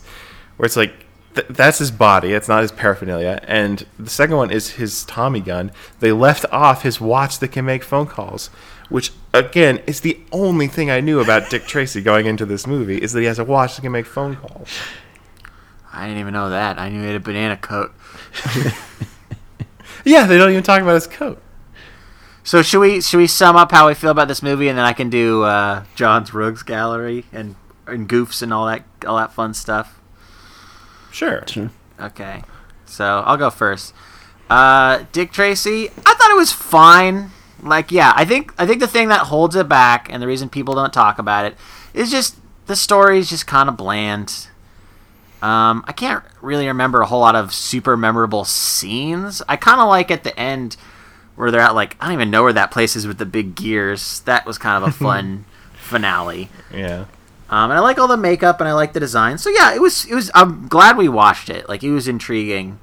where 0.56 0.66
it's 0.66 0.78
like 0.78 0.94
th- 1.36 1.48
that's 1.50 1.78
his 1.80 1.92
body, 1.92 2.32
it's 2.32 2.48
not 2.48 2.62
his 2.62 2.72
paraphernalia, 2.72 3.42
and 3.44 3.86
the 4.00 4.10
second 4.10 4.38
one 4.38 4.52
is 4.52 4.72
his 4.72 5.04
Tommy 5.06 5.42
gun. 5.42 5.72
They 6.00 6.12
left 6.14 6.46
off 6.52 6.84
his 6.84 7.02
watch 7.02 7.40
that 7.40 7.50
can 7.50 7.66
make 7.66 7.84
phone 7.84 8.08
calls, 8.08 8.48
which 8.90 9.12
again 9.34 9.80
is 9.86 10.00
the 10.02 10.18
only 10.32 10.68
thing 10.68 10.90
I 10.90 11.02
knew 11.02 11.20
about 11.20 11.50
Dick 11.50 11.66
Tracy 11.66 12.02
going 12.02 12.26
into 12.26 12.46
this 12.46 12.66
movie 12.66 13.02
is 13.02 13.12
that 13.12 13.20
he 13.20 13.26
has 13.26 13.40
a 13.40 13.44
watch 13.44 13.76
that 13.76 13.82
can 13.82 13.92
make 13.92 14.06
phone 14.06 14.38
calls. 14.38 14.70
I 15.92 16.06
didn't 16.08 16.22
even 16.22 16.34
know 16.34 16.52
that. 16.52 16.80
I 16.80 16.90
knew 16.90 17.02
he 17.02 17.08
had 17.08 17.16
a 17.16 17.20
banana 17.20 17.58
coat. 17.58 17.92
Yeah, 20.08 20.26
they 20.26 20.38
don't 20.38 20.52
even 20.52 20.64
talk 20.64 20.82
about 20.82 20.94
his 20.94 21.06
coat. 21.06 21.42
So 22.48 22.62
should 22.62 22.80
we 22.80 23.02
should 23.02 23.18
we 23.18 23.28
sum 23.28 23.58
up 23.58 23.74
how 23.74 23.90
we 23.90 23.94
feel 23.94 24.10
about 24.10 24.30
this 24.30 24.42
movie, 24.42 24.70
and 24.70 24.78
then 24.78 24.86
I 24.86 24.94
can 24.94 25.10
do 25.10 25.44
uh, 25.44 25.84
John's 25.96 26.34
Rogues 26.34 26.64
gallery 26.64 27.26
and 27.34 27.56
and 27.86 28.08
goofs 28.08 28.42
and 28.42 28.54
all 28.54 28.68
that 28.68 28.86
all 29.06 29.18
that 29.18 29.34
fun 29.34 29.54
stuff. 29.54 30.00
Sure. 31.12 31.44
Sure. 31.46 31.70
Okay, 32.00 32.44
so 32.86 33.22
I'll 33.26 33.36
go 33.36 33.50
first. 33.50 33.94
Uh, 34.50 35.04
Dick 35.12 35.34
Tracy, 35.34 35.90
I 35.90 36.14
thought 36.14 36.32
it 36.32 36.38
was 36.38 36.54
fine. 36.54 37.32
Like, 37.62 37.92
yeah, 37.92 38.14
I 38.16 38.24
think 38.24 38.54
I 38.58 38.66
think 38.66 38.80
the 38.80 38.88
thing 38.88 39.10
that 39.10 39.24
holds 39.24 39.58
it 39.58 39.68
back, 39.68 40.08
and 40.10 40.24
the 40.24 40.28
reason 40.28 40.48
people 40.48 40.74
don't 40.74 40.94
talk 40.94 41.20
about 41.20 41.44
it, 41.44 41.58
is 41.94 42.10
just 42.10 42.38
the 42.68 42.78
story 42.78 43.20
is 43.20 43.30
just 43.30 43.46
kind 43.46 43.68
of 43.68 43.76
bland. 43.76 44.48
Um, 45.42 45.84
I 45.86 45.92
can't 45.92 46.24
really 46.40 46.68
remember 46.68 47.02
a 47.02 47.08
whole 47.08 47.20
lot 47.20 47.36
of 47.36 47.54
super 47.54 47.98
memorable 47.98 48.46
scenes. 48.46 49.42
I 49.50 49.58
kind 49.58 49.82
of 49.82 49.90
like 49.90 50.12
at 50.12 50.24
the 50.24 50.40
end 50.40 50.78
where 51.38 51.52
they're 51.52 51.62
at 51.62 51.76
like 51.76 51.96
I 52.02 52.06
don't 52.06 52.16
even 52.16 52.32
know 52.32 52.44
where 52.44 52.54
that 52.54 52.72
place 52.72 52.98
is 52.98 53.08
with 53.08 53.20
the 53.20 53.26
big 53.26 53.56
gears. 53.56 54.20
That 54.22 54.46
was 54.46 54.58
kind 54.58 54.84
of 54.84 54.90
a 54.90 54.92
fun 55.04 55.46
finale. 55.74 56.50
Yeah. 56.74 57.06
Um, 57.50 57.72
and 57.72 57.74
I 57.74 57.80
like 57.80 57.98
all 57.98 58.10
the 58.10 58.18
makeup 58.18 58.60
and 58.60 58.68
I 58.68 58.74
like 58.74 58.92
the 58.92 59.00
design. 59.00 59.38
So 59.38 59.50
yeah, 59.50 59.74
it 59.74 59.82
was 59.82 60.06
it 60.06 60.16
was. 60.16 60.30
I'm 60.36 60.68
glad 60.68 60.98
we 60.98 61.08
watched 61.08 61.50
it. 61.50 61.70
Like 61.70 61.84
it 61.84 61.92
was 61.92 62.08
intriguing. 62.08 62.80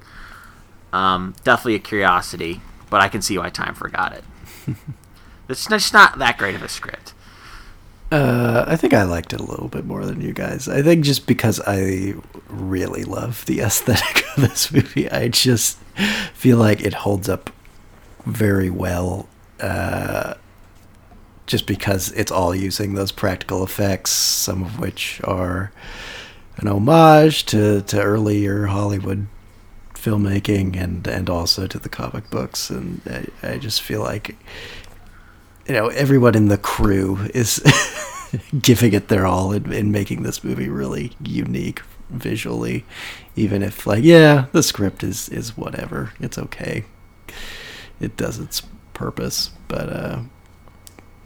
Um, 0.91 1.35
definitely 1.43 1.75
a 1.75 1.79
curiosity, 1.79 2.61
but 2.89 3.01
I 3.01 3.09
can 3.09 3.21
see 3.21 3.37
why 3.37 3.49
time 3.49 3.75
forgot 3.75 4.13
it. 4.13 4.23
it's 5.49 5.67
just 5.67 5.93
not 5.93 6.17
that 6.17 6.37
great 6.37 6.55
of 6.55 6.63
a 6.63 6.69
script. 6.69 7.13
Uh, 8.11 8.63
I 8.65 8.75
think 8.75 8.93
I 8.93 9.03
liked 9.03 9.33
it 9.33 9.41
a 9.41 9.43
little 9.43 9.67
bit 9.67 9.85
more 9.85 10.05
than 10.05 10.21
you 10.21 10.31
guys. 10.31 10.69
I 10.69 10.81
think 10.81 11.03
just 11.03 11.27
because 11.27 11.59
I 11.67 12.13
really 12.47 13.03
love 13.03 13.45
the 13.45 13.59
aesthetic 13.61 14.25
of 14.35 14.43
this 14.43 14.71
movie, 14.71 15.11
I 15.11 15.27
just 15.27 15.77
feel 16.33 16.57
like 16.57 16.81
it 16.81 16.93
holds 16.93 17.27
up 17.27 17.49
very 18.25 18.69
well. 18.69 19.27
Uh, 19.59 20.35
just 21.45 21.67
because 21.67 22.11
it's 22.13 22.31
all 22.31 22.55
using 22.55 22.95
those 22.95 23.11
practical 23.11 23.63
effects, 23.63 24.11
some 24.11 24.63
of 24.63 24.79
which 24.79 25.21
are 25.23 25.71
an 26.57 26.67
homage 26.67 27.45
to, 27.45 27.81
to 27.81 28.01
earlier 28.01 28.65
Hollywood 28.65 29.27
filmmaking 29.93 30.75
and, 30.75 31.05
and 31.07 31.29
also 31.29 31.67
to 31.67 31.77
the 31.77 31.89
comic 31.89 32.29
books. 32.29 32.69
And 32.69 33.01
I, 33.43 33.53
I 33.53 33.57
just 33.57 33.81
feel 33.81 34.01
like 34.01 34.35
you 35.67 35.73
know, 35.73 35.87
everyone 35.87 36.35
in 36.35 36.47
the 36.47 36.57
crew 36.57 37.27
is 37.33 37.59
giving 38.61 38.93
it 38.93 39.07
their 39.07 39.25
all 39.25 39.51
in, 39.51 39.71
in 39.71 39.91
making 39.91 40.23
this 40.23 40.43
movie 40.43 40.69
really 40.69 41.13
unique 41.23 41.81
visually. 42.09 42.85
Even 43.35 43.63
if, 43.63 43.87
like, 43.87 44.03
yeah, 44.03 44.45
the 44.51 44.63
script 44.63 45.03
is 45.03 45.27
is 45.29 45.57
whatever, 45.57 46.13
it's 46.19 46.37
okay. 46.37 46.85
It 47.99 48.17
does 48.17 48.39
its 48.39 48.61
purpose, 48.93 49.51
but 49.67 49.89
uh, 49.89 50.19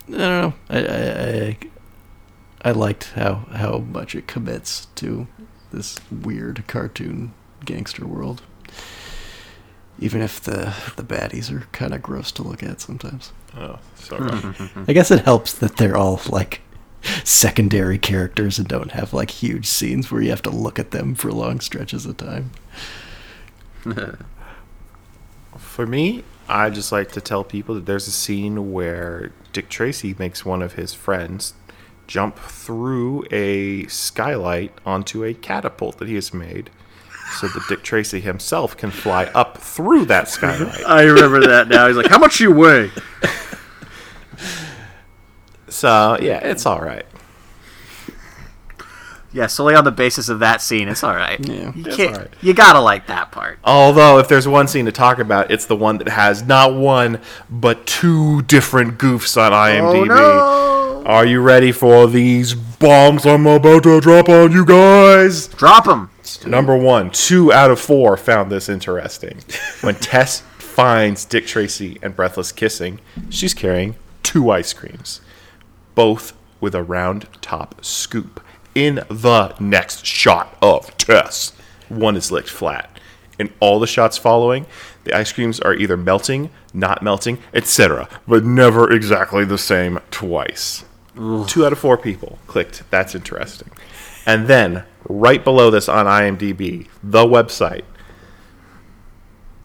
I 0.07 0.11
don't 0.11 0.19
know. 0.19 0.53
I 0.69 0.79
I, 0.79 1.47
I 1.47 1.57
I 2.61 2.71
liked 2.71 3.11
how 3.15 3.45
how 3.53 3.79
much 3.79 4.15
it 4.15 4.27
commits 4.27 4.87
to 4.95 5.27
this 5.71 5.97
weird 6.11 6.65
cartoon 6.67 7.33
gangster 7.65 8.05
world. 8.05 8.41
Even 9.99 10.21
if 10.21 10.39
the 10.41 10.73
the 10.95 11.03
baddies 11.03 11.51
are 11.51 11.67
kind 11.71 11.93
of 11.93 12.01
gross 12.01 12.31
to 12.33 12.43
look 12.43 12.63
at 12.63 12.81
sometimes. 12.81 13.31
Oh, 13.57 13.79
so 13.95 14.17
rough. 14.17 14.77
I 14.87 14.93
guess 14.93 15.11
it 15.11 15.25
helps 15.25 15.53
that 15.53 15.77
they're 15.77 15.97
all 15.97 16.21
like 16.29 16.61
secondary 17.23 17.97
characters 17.97 18.59
and 18.59 18.67
don't 18.67 18.91
have 18.91 19.13
like 19.13 19.31
huge 19.31 19.65
scenes 19.65 20.11
where 20.11 20.21
you 20.21 20.29
have 20.29 20.41
to 20.43 20.49
look 20.49 20.77
at 20.79 20.91
them 20.91 21.15
for 21.15 21.31
long 21.31 21.59
stretches 21.59 22.05
of 22.05 22.17
time. 22.17 22.51
For 25.57 25.85
me, 25.87 26.23
I 26.49 26.69
just 26.69 26.91
like 26.91 27.11
to 27.13 27.21
tell 27.21 27.43
people 27.43 27.75
that 27.75 27.85
there's 27.85 28.07
a 28.07 28.11
scene 28.11 28.71
where 28.71 29.31
Dick 29.53 29.69
Tracy 29.69 30.15
makes 30.17 30.43
one 30.43 30.61
of 30.61 30.73
his 30.73 30.93
friends 30.93 31.53
jump 32.07 32.39
through 32.39 33.25
a 33.31 33.85
skylight 33.87 34.73
onto 34.85 35.23
a 35.23 35.33
catapult 35.33 35.99
that 35.99 36.07
he 36.07 36.15
has 36.15 36.33
made 36.33 36.71
so 37.39 37.47
that 37.47 37.63
Dick 37.69 37.83
Tracy 37.83 38.19
himself 38.19 38.75
can 38.75 38.89
fly 38.89 39.25
up 39.35 39.59
through 39.59 40.05
that 40.05 40.27
skylight. 40.27 40.83
I 40.87 41.03
remember 41.03 41.39
that 41.41 41.67
now. 41.67 41.87
He's 41.87 41.95
like, 41.95 42.07
"How 42.09 42.17
much 42.17 42.39
you 42.39 42.51
weigh?" 42.51 42.91
So 45.69 46.17
yeah, 46.19 46.39
it's 46.39 46.65
all 46.65 46.81
right. 46.81 47.05
Yeah, 49.31 49.45
solely 49.47 49.75
on 49.75 49.83
the 49.83 49.91
basis 49.91 50.27
of 50.29 50.39
that 50.39 50.61
scene, 50.61 50.87
it's 50.87 51.03
all 51.03 51.13
right. 51.15 51.39
Yeah. 51.45 51.71
you, 51.75 51.85
It's 51.85 51.95
can't- 51.95 52.13
all 52.15 52.21
right. 52.21 52.33
you 52.41 52.53
gotta 52.53 52.79
like 52.79 53.07
that 53.07 53.31
part. 53.31 53.59
Although, 53.63 54.17
if 54.17 54.27
there's 54.27 54.47
one 54.47 54.67
scene 54.67 54.85
to 54.85 54.91
talk 54.91 55.19
about, 55.19 55.51
it's 55.51 55.65
the 55.67 55.75
one 55.75 55.97
that 55.99 56.09
has 56.09 56.43
not 56.43 56.73
one 56.73 57.19
but 57.49 57.85
two 57.85 58.41
different 58.43 58.97
goofs 58.97 59.39
on 59.39 59.51
IMDb. 59.51 60.07
Oh, 60.11 61.03
Are 61.05 61.25
you 61.25 61.41
ready 61.41 61.71
for 61.71 62.07
these 62.07 62.53
bombs 62.55 63.25
I'm 63.25 63.45
about 63.47 63.83
to 63.83 63.99
drop 64.01 64.29
on 64.29 64.51
you 64.51 64.65
guys? 64.65 65.47
Drop 65.47 65.85
them. 65.85 66.09
Number 66.45 66.75
one, 66.77 67.09
two 67.11 67.51
out 67.53 67.71
of 67.71 67.79
four 67.79 68.15
found 68.17 68.51
this 68.51 68.67
interesting. 68.69 69.39
When 69.81 69.95
Tess 70.09 70.41
finds 70.57 71.25
Dick 71.25 71.45
Tracy 71.47 71.97
and 72.01 72.15
Breathless 72.15 72.51
kissing, 72.51 72.99
she's 73.29 73.53
carrying 73.53 73.95
two 74.23 74.49
ice 74.51 74.73
creams, 74.73 75.21
both 75.95 76.33
with 76.61 76.75
a 76.75 76.83
round 76.83 77.27
top 77.41 77.83
scoop. 77.83 78.41
In 78.79 79.03
the 79.09 79.53
next 79.59 80.05
shot 80.05 80.57
of 80.61 80.97
Tess, 80.97 81.51
one 81.89 82.15
is 82.15 82.31
licked 82.31 82.49
flat. 82.49 82.97
In 83.37 83.51
all 83.59 83.77
the 83.77 83.85
shots 83.85 84.17
following, 84.17 84.67
the 85.03 85.13
ice 85.13 85.33
creams 85.33 85.59
are 85.59 85.73
either 85.73 85.97
melting, 85.97 86.49
not 86.73 87.03
melting, 87.03 87.39
etc., 87.53 88.07
but 88.25 88.45
never 88.45 88.89
exactly 88.89 89.43
the 89.43 89.57
same 89.57 89.99
twice. 90.11 90.85
Two 91.13 91.65
out 91.65 91.73
of 91.73 91.79
four 91.79 91.97
people 91.97 92.39
clicked. 92.47 92.83
That's 92.89 93.13
interesting. 93.13 93.69
And 94.25 94.47
then, 94.47 94.85
right 95.09 95.43
below 95.43 95.69
this 95.69 95.89
on 95.89 96.05
IMDb, 96.05 96.87
the 97.03 97.25
website 97.25 97.83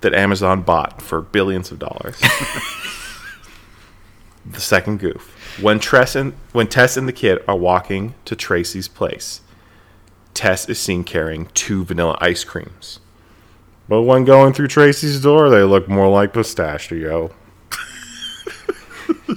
that 0.01 0.13
Amazon 0.13 0.63
bought 0.63 1.01
for 1.01 1.21
billions 1.21 1.71
of 1.71 1.79
dollars. 1.79 2.19
the 4.45 4.61
second 4.61 4.99
goof. 4.99 5.34
When, 5.61 5.79
Tress 5.79 6.17
and, 6.17 6.33
when 6.53 6.67
Tess 6.67 6.97
and 6.97 7.07
the 7.07 7.13
kid 7.13 7.43
are 7.47 7.57
walking 7.57 8.15
to 8.25 8.35
Tracy's 8.35 8.89
place, 8.89 9.41
Tess 10.35 10.69
is 10.69 10.81
seen 10.81 11.05
carrying 11.05 11.47
two 11.55 11.85
vanilla 11.85 12.19
ice 12.21 12.43
creams. 12.45 12.99
But 13.89 14.03
when 14.03 14.25
going 14.25 14.53
through 14.53 14.69
Tracy's 14.69 15.21
door, 15.21 15.51
they 15.51 15.63
look 15.63 15.89
more 15.89 16.09
like 16.09 16.33
pistachio. 16.33 17.33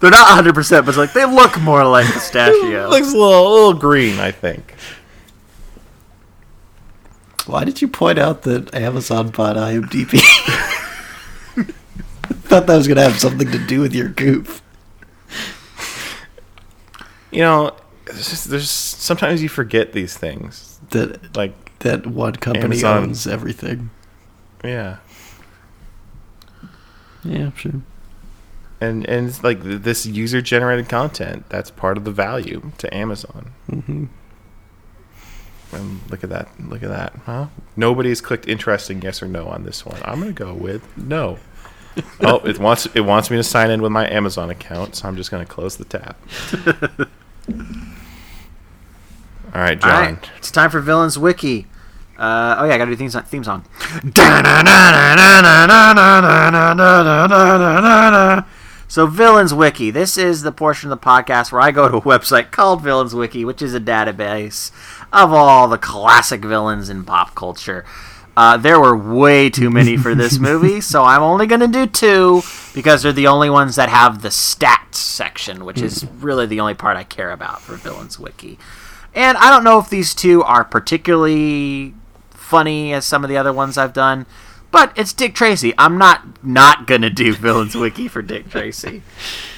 They're 0.00 0.10
not 0.10 0.28
100, 0.30 0.54
percent 0.54 0.84
but 0.84 0.90
it's 0.90 0.98
like 0.98 1.12
they 1.12 1.24
look 1.24 1.60
more 1.60 1.84
like 1.84 2.06
pistachio. 2.06 2.88
Looks 2.90 3.12
a 3.12 3.16
little, 3.16 3.46
a 3.46 3.52
little 3.54 3.74
green, 3.74 4.18
I 4.18 4.32
think. 4.32 4.74
Why 7.46 7.64
did 7.64 7.80
you 7.80 7.86
point 7.86 8.18
out 8.18 8.42
that 8.42 8.74
Amazon 8.74 9.28
bought 9.28 9.54
IMDb? 9.56 10.20
thought 12.52 12.66
that 12.66 12.76
was 12.76 12.86
going 12.86 12.96
to 12.96 13.02
have 13.02 13.18
something 13.18 13.50
to 13.50 13.58
do 13.66 13.80
with 13.80 13.94
your 13.94 14.08
goof. 14.08 14.62
You 17.30 17.40
know, 17.40 17.74
just, 18.06 18.50
there's 18.50 18.70
sometimes 18.70 19.42
you 19.42 19.48
forget 19.48 19.92
these 19.92 20.16
things. 20.16 20.78
That 20.90 21.34
Like, 21.36 21.78
that 21.78 22.06
one 22.06 22.36
company 22.36 22.64
Amazon- 22.64 23.02
owns 23.04 23.26
everything. 23.26 23.90
yeah. 24.62 24.98
Yeah, 27.24 27.52
sure. 27.52 27.80
and 28.80 29.08
and 29.08 29.28
it's 29.28 29.44
like 29.44 29.60
this 29.62 30.04
user 30.06 30.42
generated 30.42 30.88
content 30.88 31.44
that's 31.48 31.70
part 31.70 31.96
of 31.96 32.04
the 32.04 32.10
value 32.10 32.72
to 32.78 32.92
Amazon. 32.92 33.52
Mm-hmm. 33.70 34.06
And 35.70 36.00
look 36.10 36.24
at 36.24 36.30
that! 36.30 36.48
Look 36.60 36.82
at 36.82 36.88
that! 36.88 37.14
Huh? 37.24 37.46
Nobody's 37.76 38.20
clicked 38.20 38.48
interesting 38.48 39.00
yes 39.02 39.22
or 39.22 39.28
no 39.28 39.46
on 39.46 39.62
this 39.62 39.86
one. 39.86 40.00
I'm 40.04 40.18
gonna 40.18 40.32
go 40.32 40.52
with 40.52 40.84
no. 40.98 41.38
oh, 42.20 42.38
it 42.38 42.58
wants 42.58 42.86
it 42.94 43.00
wants 43.00 43.30
me 43.30 43.36
to 43.36 43.42
sign 43.42 43.70
in 43.70 43.82
with 43.82 43.92
my 43.92 44.08
Amazon 44.10 44.50
account, 44.50 44.96
so 44.96 45.08
I'm 45.08 45.16
just 45.16 45.30
gonna 45.30 45.46
close 45.46 45.76
the 45.76 45.84
tab. 45.84 46.16
All 49.54 49.60
right, 49.60 49.80
John. 49.80 50.14
right, 50.14 50.30
it's 50.38 50.50
time 50.50 50.70
for 50.70 50.80
Villains 50.80 51.18
Wiki. 51.18 51.66
Uh, 52.18 52.56
oh 52.58 52.64
yeah, 52.64 52.74
I 52.74 52.78
gotta 52.78 52.90
do 52.90 52.96
theme 52.96 53.10
song. 53.10 53.22
Theme 53.22 53.44
song. 53.44 53.64
So 58.92 59.06
Villains 59.06 59.54
Wiki. 59.54 59.90
This 59.90 60.18
is 60.18 60.42
the 60.42 60.52
portion 60.52 60.92
of 60.92 61.00
the 61.00 61.06
podcast 61.06 61.50
where 61.50 61.62
I 61.62 61.70
go 61.70 61.88
to 61.88 61.96
a 61.96 62.02
website 62.02 62.50
called 62.50 62.82
Villains 62.82 63.14
Wiki, 63.14 63.42
which 63.42 63.62
is 63.62 63.74
a 63.74 63.80
database 63.80 64.70
of 65.12 65.32
all 65.32 65.66
the 65.66 65.78
classic 65.78 66.44
villains 66.44 66.90
in 66.90 67.02
pop 67.02 67.34
culture. 67.34 67.86
Uh, 68.36 68.56
there 68.56 68.80
were 68.80 68.96
way 68.96 69.50
too 69.50 69.68
many 69.70 69.96
for 69.96 70.14
this 70.14 70.38
movie, 70.40 70.80
so 70.80 71.04
I'm 71.04 71.22
only 71.22 71.46
going 71.46 71.60
to 71.60 71.68
do 71.68 71.86
two 71.86 72.42
because 72.74 73.02
they're 73.02 73.12
the 73.12 73.26
only 73.26 73.50
ones 73.50 73.76
that 73.76 73.90
have 73.90 74.22
the 74.22 74.30
stats 74.30 74.94
section, 74.94 75.64
which 75.64 75.82
is 75.82 76.06
really 76.20 76.46
the 76.46 76.60
only 76.60 76.74
part 76.74 76.96
I 76.96 77.04
care 77.04 77.30
about 77.30 77.60
for 77.60 77.74
Villains 77.74 78.18
Wiki. 78.18 78.58
And 79.14 79.36
I 79.36 79.50
don't 79.50 79.64
know 79.64 79.78
if 79.78 79.90
these 79.90 80.14
two 80.14 80.42
are 80.42 80.64
particularly 80.64 81.94
funny 82.30 82.94
as 82.94 83.04
some 83.04 83.22
of 83.24 83.28
the 83.28 83.36
other 83.36 83.52
ones 83.52 83.76
I've 83.76 83.92
done, 83.92 84.24
but 84.70 84.92
it's 84.96 85.12
Dick 85.12 85.34
Tracy. 85.34 85.74
I'm 85.76 85.98
not 85.98 86.42
not 86.42 86.86
gonna 86.86 87.10
do 87.10 87.34
Villains 87.36 87.74
Wiki 87.74 88.08
for 88.08 88.22
Dick 88.22 88.48
Tracy. 88.48 89.02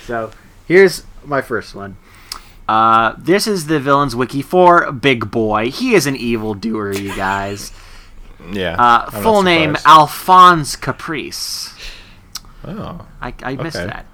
So 0.04 0.32
here's 0.66 1.04
my 1.24 1.40
first 1.40 1.76
one. 1.76 1.96
Uh, 2.68 3.14
this 3.18 3.46
is 3.46 3.66
the 3.66 3.78
Villains 3.78 4.16
Wiki 4.16 4.42
for 4.42 4.90
Big 4.90 5.30
Boy. 5.30 5.70
He 5.70 5.94
is 5.94 6.06
an 6.06 6.16
evil 6.16 6.54
doer, 6.54 6.92
you 6.92 7.14
guys. 7.14 7.72
Yeah. 8.52 8.76
Uh, 8.78 9.10
full 9.10 9.42
name. 9.42 9.76
Alphonse 9.84 10.76
Caprice. 10.76 11.74
Oh, 12.64 13.06
I, 13.20 13.34
I 13.42 13.56
missed 13.56 13.76
Okay. 13.76 13.86
that. 13.86 14.06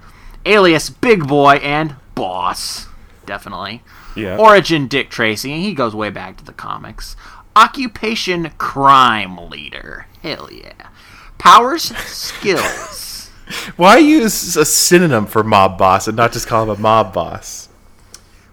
Alias 0.45 0.89
Big 0.89 1.27
Boy 1.27 1.53
and 1.55 1.95
Boss. 2.15 2.87
Definitely. 3.25 3.83
yeah. 4.15 4.37
Origin 4.37 4.87
Dick 4.87 5.09
Tracy, 5.09 5.53
and 5.53 5.61
he 5.63 5.73
goes 5.73 5.95
way 5.95 6.09
back 6.09 6.37
to 6.37 6.43
the 6.43 6.51
comics. 6.53 7.15
Occupation 7.55 8.49
crime 8.57 9.37
leader. 9.49 10.07
Hell 10.21 10.49
yeah. 10.51 10.89
Powers, 11.37 11.83
skills. 12.07 13.29
Why 13.75 13.97
use 13.97 14.55
a 14.55 14.65
synonym 14.65 15.25
for 15.25 15.43
mob 15.43 15.77
boss 15.77 16.07
and 16.07 16.15
not 16.17 16.31
just 16.33 16.47
call 16.47 16.63
him 16.63 16.69
a 16.69 16.77
mob 16.79 17.13
boss? 17.13 17.67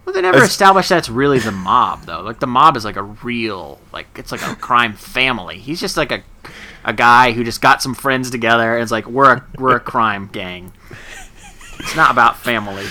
Well, 0.09 0.15
they 0.15 0.23
never 0.23 0.39
It's- 0.39 0.51
established 0.53 0.89
that's 0.89 1.11
really 1.11 1.39
the 1.39 1.53
mob, 1.53 2.07
though. 2.07 2.23
Like 2.23 2.41
the 2.41 2.47
mob 2.47 2.79
is 2.79 2.85
like 2.87 2.97
a 2.97 3.03
real, 3.03 3.79
like 3.93 4.07
it's 4.17 4.33
like 4.33 4.41
a 4.41 4.57
crime 4.57 4.95
family. 4.95 5.59
He's 5.59 5.81
just 5.81 5.99
like 5.99 6.11
a, 6.11 6.23
a 6.83 6.95
guy 6.95 7.33
who 7.33 7.45
just 7.45 7.61
got 7.61 7.83
some 7.83 7.95
friends 7.95 8.31
together 8.31 8.73
and 8.73 8.83
it's 8.83 8.91
like 8.91 9.07
we're 9.07 9.31
a 9.35 9.47
we're 9.59 9.77
a 9.77 9.81
crime 9.81 10.31
gang. 10.33 10.73
It's 11.79 11.95
not 11.95 12.11
about 12.11 12.39
family. 12.39 12.87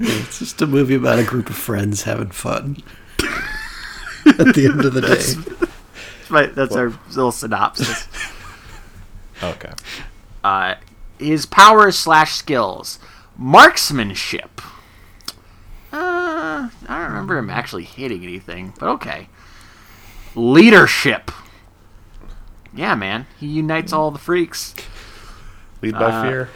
It's 0.00 0.38
just 0.38 0.62
a 0.62 0.66
movie 0.66 0.94
about 0.94 1.18
a 1.18 1.24
group 1.24 1.50
of 1.50 1.56
friends 1.56 2.04
having 2.04 2.30
fun. 2.30 2.78
At 4.26 4.54
the 4.54 4.70
end 4.72 4.82
of 4.82 4.94
the 4.94 5.02
day. 5.02 5.66
But 6.30 6.54
that's 6.54 6.74
our 6.74 6.92
little 7.10 7.32
synopsis. 7.32 8.08
Okay. 9.42 9.72
uh, 10.42 10.76
his 11.18 11.44
powers 11.44 11.98
slash 11.98 12.32
skills 12.32 12.98
marksmanship 13.36 14.62
uh, 16.36 16.68
i 16.88 16.98
don't 16.98 17.08
remember 17.08 17.36
him 17.38 17.48
actually 17.50 17.84
hitting 17.84 18.22
anything 18.22 18.72
but 18.78 18.88
okay. 18.88 19.28
Leadership. 20.34 21.30
Yeah 22.74 22.94
man. 22.94 23.26
He 23.40 23.46
unites 23.46 23.92
all 23.92 24.10
the 24.10 24.18
freaks. 24.18 24.74
Lead 25.80 25.94
by 25.94 26.04
Uh, 26.10 26.22
fear. 26.22 26.48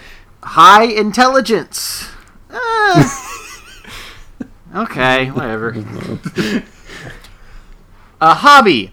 high 0.42 0.84
intelligence. 0.84 2.08
Uh, 2.50 3.08
okay 4.76 5.30
whatever. 5.30 5.74
A 8.20 8.34
hobby. 8.34 8.92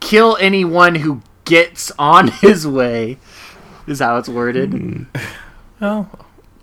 Kill 0.00 0.36
anyone 0.40 0.96
who 0.96 1.20
gets 1.44 1.92
on 1.98 2.28
his 2.40 2.66
way. 2.66 3.18
Is 3.86 3.98
how 4.00 4.16
it's 4.16 4.28
worded. 4.28 5.06
Well, 5.80 6.08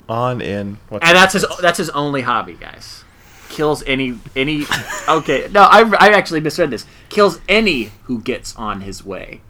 on 0.08 0.42
in. 0.42 0.80
What's 0.90 1.06
And 1.08 1.16
that's 1.16 1.34
his 1.34 1.46
that's 1.62 1.78
his 1.78 1.90
only 1.92 2.22
hobby, 2.22 2.54
guys. 2.60 3.04
Kills 3.50 3.84
any 3.88 4.20
any 4.36 4.66
Okay, 5.10 5.50
no, 5.52 5.62
I 5.64 5.82
I 6.00 6.10
actually 6.10 6.40
misread 6.40 6.70
this. 6.70 6.86
Kills 7.10 7.40
any 7.50 7.92
who 8.04 8.22
gets 8.22 8.56
on 8.56 8.82
his 8.82 9.04
way. 9.04 9.42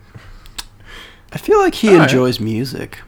I 1.31 1.37
feel 1.37 1.59
like 1.59 1.75
he 1.75 1.89
Alright. 1.89 2.09
enjoys 2.09 2.39
music. 2.39 2.99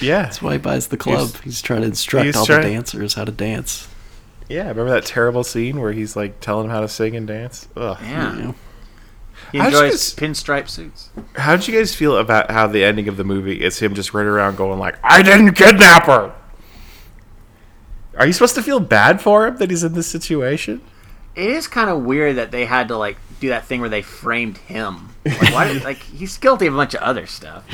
yeah. 0.00 0.22
That's 0.22 0.42
why 0.42 0.52
he 0.52 0.58
buys 0.58 0.88
the 0.88 0.96
club. 0.96 1.30
He's, 1.44 1.62
trying 1.62 1.82
to 1.82 1.86
instruct 1.88 2.34
all 2.36 2.46
trying- 2.46 2.62
the 2.62 2.68
dancers 2.70 3.14
how 3.14 3.24
to 3.24 3.32
dance. 3.32 3.86
Yeah, 4.48 4.62
remember 4.68 4.90
that 4.90 5.04
terrible 5.06 5.44
scene 5.44 5.80
where 5.80 5.92
he's 5.92 6.16
like 6.16 6.40
telling 6.40 6.64
him 6.64 6.70
how 6.72 6.80
to 6.80 6.88
sing 6.88 7.14
and 7.14 7.24
dance? 7.26 7.68
Ugh. 7.76 7.96
Yeah. 8.02 8.34
You 8.36 8.42
know? 8.42 8.54
He 9.52 9.58
enjoys 9.58 9.72
guys- 9.90 10.14
pinstripe 10.14 10.68
suits. 10.68 11.10
How 11.36 11.54
did 11.56 11.68
you 11.68 11.78
guys 11.78 11.94
feel 11.94 12.16
about 12.16 12.50
how 12.50 12.66
the 12.66 12.82
ending 12.82 13.06
of 13.06 13.16
the 13.16 13.22
movie 13.24 13.62
is 13.62 13.78
him 13.78 13.94
just 13.94 14.12
running 14.12 14.30
around 14.32 14.56
going 14.56 14.78
like, 14.80 14.96
"I 15.04 15.22
didn't 15.22 15.52
kidnap 15.54 16.06
her"? 16.06 16.32
Are 18.20 18.26
you 18.26 18.32
supposed 18.32 18.54
to 18.54 18.62
feel 18.62 18.78
bad 18.78 19.20
for 19.20 19.48
him 19.48 19.56
that 19.56 19.70
he's 19.70 19.82
in 19.82 19.94
this 19.94 20.06
situation? 20.06 20.80
it 21.34 21.50
is 21.50 21.68
kind 21.68 21.88
of 21.88 22.02
weird 22.02 22.36
that 22.36 22.50
they 22.50 22.64
had 22.64 22.88
to 22.88 22.96
like 22.96 23.16
do 23.40 23.48
that 23.50 23.64
thing 23.64 23.80
where 23.80 23.88
they 23.88 24.02
framed 24.02 24.58
him. 24.58 25.10
Like, 25.24 25.54
why 25.54 25.72
did, 25.72 25.84
like 25.84 25.98
he's 25.98 26.36
guilty 26.38 26.66
of 26.66 26.74
a 26.74 26.76
bunch 26.76 26.94
of 26.94 27.00
other 27.00 27.26
stuff. 27.26 27.64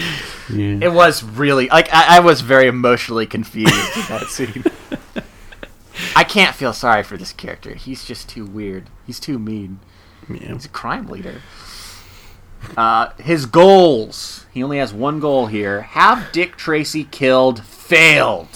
It 0.48 0.92
was 0.92 1.22
really 1.24 1.68
like 1.68 1.92
I, 1.92 2.16
I 2.16 2.20
was 2.20 2.40
very 2.40 2.66
emotionally 2.66 3.26
confused 3.26 3.74
in 3.74 4.02
that 4.08 4.26
scene. 4.28 4.64
I 6.16 6.24
can't 6.24 6.54
feel 6.54 6.72
sorry 6.72 7.02
for 7.02 7.16
this 7.16 7.32
character. 7.32 7.74
He's 7.74 8.04
just 8.04 8.28
too 8.28 8.44
weird. 8.44 8.84
He's 9.06 9.18
too 9.18 9.38
mean. 9.38 9.80
Yeah. 10.28 10.52
He's 10.52 10.66
a 10.66 10.70
crime 10.70 11.06
leader. 11.06 11.40
Uh, 12.76 13.10
his 13.18 13.46
goals. 13.46 14.44
He 14.52 14.62
only 14.62 14.78
has 14.78 14.92
one 14.92 15.20
goal 15.20 15.46
here. 15.46 15.82
Have 15.82 16.32
Dick 16.32 16.56
Tracy 16.56 17.04
killed. 17.04 17.64
Failed. 17.64 18.48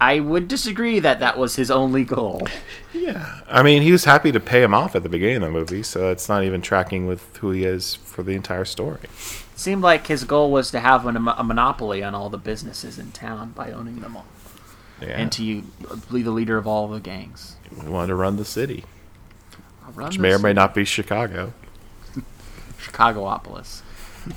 I 0.00 0.20
would 0.20 0.46
disagree 0.48 0.98
that 1.00 1.20
that 1.20 1.38
was 1.38 1.56
his 1.56 1.70
only 1.70 2.04
goal. 2.04 2.46
Yeah. 2.92 3.40
I 3.48 3.62
mean, 3.62 3.82
he 3.82 3.92
was 3.92 4.04
happy 4.04 4.30
to 4.32 4.40
pay 4.40 4.62
him 4.62 4.74
off 4.74 4.94
at 4.94 5.02
the 5.02 5.08
beginning 5.08 5.36
of 5.36 5.42
the 5.42 5.50
movie, 5.50 5.82
so 5.82 6.10
it's 6.10 6.28
not 6.28 6.44
even 6.44 6.60
tracking 6.60 7.06
with 7.06 7.36
who 7.38 7.50
he 7.50 7.64
is 7.64 7.94
for 7.94 8.22
the 8.22 8.32
entire 8.32 8.64
story. 8.66 9.00
seemed 9.54 9.82
like 9.82 10.06
his 10.08 10.24
goal 10.24 10.50
was 10.50 10.70
to 10.72 10.80
have 10.80 11.06
an, 11.06 11.16
a 11.16 11.42
monopoly 11.44 12.02
on 12.02 12.14
all 12.14 12.28
the 12.28 12.36
businesses 12.38 12.98
in 12.98 13.10
town 13.12 13.52
by 13.52 13.70
owning 13.72 14.00
them 14.00 14.16
all, 14.18 14.26
Yeah. 15.00 15.18
and 15.18 15.32
to 15.32 15.62
be 16.12 16.22
the 16.22 16.30
leader 16.30 16.58
of 16.58 16.66
all 16.66 16.88
the 16.88 17.00
gangs. 17.00 17.56
We 17.82 17.88
wanted 17.88 18.08
to 18.08 18.16
run 18.16 18.36
the 18.36 18.44
city, 18.44 18.84
Run 19.94 20.08
which 20.08 20.18
may 20.18 20.32
or 20.34 20.38
may 20.38 20.52
not 20.52 20.74
be 20.74 20.84
Chicago. 20.84 21.54
Chicagopolis. 22.78 23.80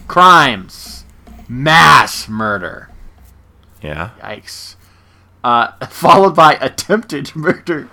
Crimes, 0.07 1.03
mass 1.47 2.29
murder. 2.29 2.89
Yeah. 3.81 4.11
Yikes. 4.21 4.75
Uh, 5.43 5.71
followed 5.87 6.35
by 6.35 6.53
attempted 6.55 7.35
murder. 7.35 7.89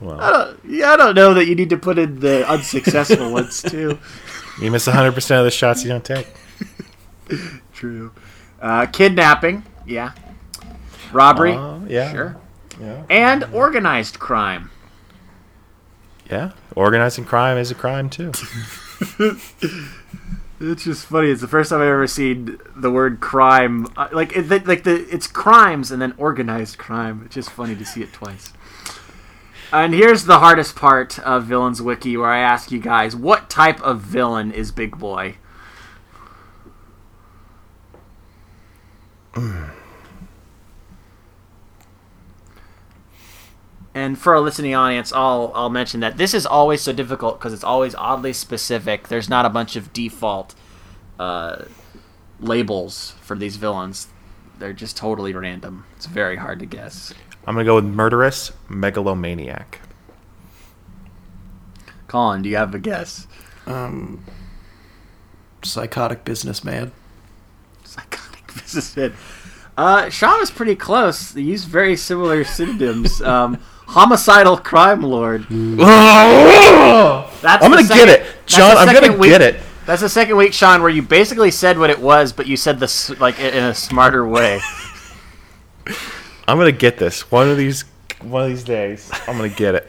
Well, 0.00 0.54
Yeah, 0.66 0.92
I 0.92 0.96
don't 0.96 1.14
know 1.14 1.34
that 1.34 1.46
you 1.46 1.54
need 1.54 1.70
to 1.70 1.76
put 1.76 1.98
in 1.98 2.20
the 2.20 2.48
unsuccessful 2.48 3.32
ones 3.32 3.62
too. 3.62 3.98
you 4.60 4.70
miss 4.70 4.86
100% 4.88 5.38
of 5.38 5.44
the 5.44 5.50
shots 5.50 5.82
you 5.84 5.90
don't 5.90 6.04
take. 6.04 6.26
True. 7.74 8.12
Uh, 8.60 8.86
kidnapping. 8.86 9.64
Yeah. 9.86 10.12
Robbery. 11.12 11.52
Uh, 11.52 11.80
yeah. 11.86 12.12
Sure. 12.12 12.36
Yeah. 12.80 13.04
And 13.10 13.44
organized 13.52 14.18
crime. 14.18 14.70
Yeah. 16.30 16.52
Organizing 16.76 17.24
crime 17.24 17.58
is 17.58 17.70
a 17.70 17.74
crime, 17.74 18.08
too. 18.08 18.32
It's 20.62 20.84
just 20.84 21.06
funny. 21.06 21.30
It's 21.30 21.40
the 21.40 21.48
first 21.48 21.70
time 21.70 21.80
I've 21.80 21.88
ever 21.88 22.06
seen 22.06 22.58
the 22.76 22.90
word 22.90 23.20
crime. 23.20 23.86
Uh, 23.96 24.08
like, 24.12 24.36
it, 24.36 24.66
like 24.66 24.84
the 24.84 25.06
it's 25.08 25.26
crimes 25.26 25.90
and 25.90 26.02
then 26.02 26.12
organized 26.18 26.76
crime. 26.76 27.22
It's 27.24 27.34
just 27.34 27.50
funny 27.50 27.74
to 27.74 27.84
see 27.84 28.02
it 28.02 28.12
twice. 28.12 28.52
And 29.72 29.94
here's 29.94 30.24
the 30.24 30.40
hardest 30.40 30.76
part 30.76 31.18
of 31.20 31.44
Villains 31.44 31.80
Wiki, 31.80 32.16
where 32.16 32.28
I 32.28 32.40
ask 32.40 32.70
you 32.70 32.78
guys, 32.78 33.16
what 33.16 33.48
type 33.48 33.80
of 33.82 34.00
villain 34.00 34.52
is 34.52 34.70
Big 34.70 34.98
Boy? 34.98 35.36
And 43.94 44.16
for 44.18 44.34
our 44.34 44.40
listening 44.40 44.74
audience, 44.74 45.12
I'll 45.12 45.50
I'll 45.54 45.70
mention 45.70 46.00
that 46.00 46.16
this 46.16 46.32
is 46.32 46.46
always 46.46 46.80
so 46.80 46.92
difficult 46.92 47.38
because 47.38 47.52
it's 47.52 47.64
always 47.64 47.94
oddly 47.94 48.32
specific. 48.32 49.08
There's 49.08 49.28
not 49.28 49.44
a 49.44 49.50
bunch 49.50 49.74
of 49.74 49.92
default 49.92 50.54
uh, 51.18 51.64
labels 52.38 53.14
for 53.20 53.36
these 53.36 53.56
villains. 53.56 54.08
They're 54.58 54.72
just 54.72 54.96
totally 54.96 55.32
random. 55.32 55.86
It's 55.96 56.06
very 56.06 56.36
hard 56.36 56.60
to 56.60 56.66
guess. 56.66 57.12
I'm 57.46 57.54
going 57.54 57.64
to 57.64 57.68
go 57.68 57.76
with 57.76 57.84
murderous 57.84 58.52
megalomaniac. 58.68 59.80
Colin, 62.06 62.42
do 62.42 62.48
you 62.48 62.56
have 62.56 62.74
a 62.74 62.78
guess? 62.78 63.26
Um, 63.66 64.24
psychotic 65.62 66.24
businessman. 66.24 66.92
Psychotic 67.84 68.46
businessman. 68.54 69.14
Uh, 69.76 70.10
Sean 70.10 70.38
was 70.38 70.50
pretty 70.50 70.76
close. 70.76 71.30
They 71.32 71.40
used 71.42 71.66
very 71.68 71.96
similar 71.96 72.44
synonyms. 72.44 73.22
Um, 73.22 73.62
homicidal 73.90 74.56
crime 74.56 75.02
lord. 75.02 75.42
That's 75.42 75.52
I'm 77.64 77.70
gonna 77.70 77.82
second- 77.84 78.06
get 78.06 78.08
it. 78.08 78.22
that's 78.22 78.56
John, 78.56 78.74
the 78.74 78.80
I'm 78.80 78.88
second 78.88 79.02
gonna 79.10 79.18
week- 79.18 79.30
get 79.30 79.42
it. 79.42 79.60
That's 79.86 80.02
the 80.02 80.08
second 80.08 80.36
week, 80.36 80.52
Sean, 80.52 80.82
where 80.82 80.90
you 80.90 81.02
basically 81.02 81.50
said 81.50 81.76
what 81.78 81.90
it 81.90 81.98
was, 81.98 82.32
but 82.32 82.46
you 82.46 82.56
said 82.56 82.78
this 82.78 83.10
like 83.18 83.40
in 83.40 83.64
a 83.64 83.74
smarter 83.74 84.26
way. 84.26 84.60
I'm 86.46 86.58
going 86.58 86.72
to 86.72 86.78
get 86.78 86.98
this. 86.98 87.30
One 87.30 87.48
of 87.48 87.56
these 87.56 87.84
one 88.20 88.42
of 88.44 88.48
these 88.50 88.62
days, 88.62 89.10
I'm 89.26 89.38
going 89.38 89.50
to 89.50 89.56
get 89.56 89.74
it. 89.74 89.88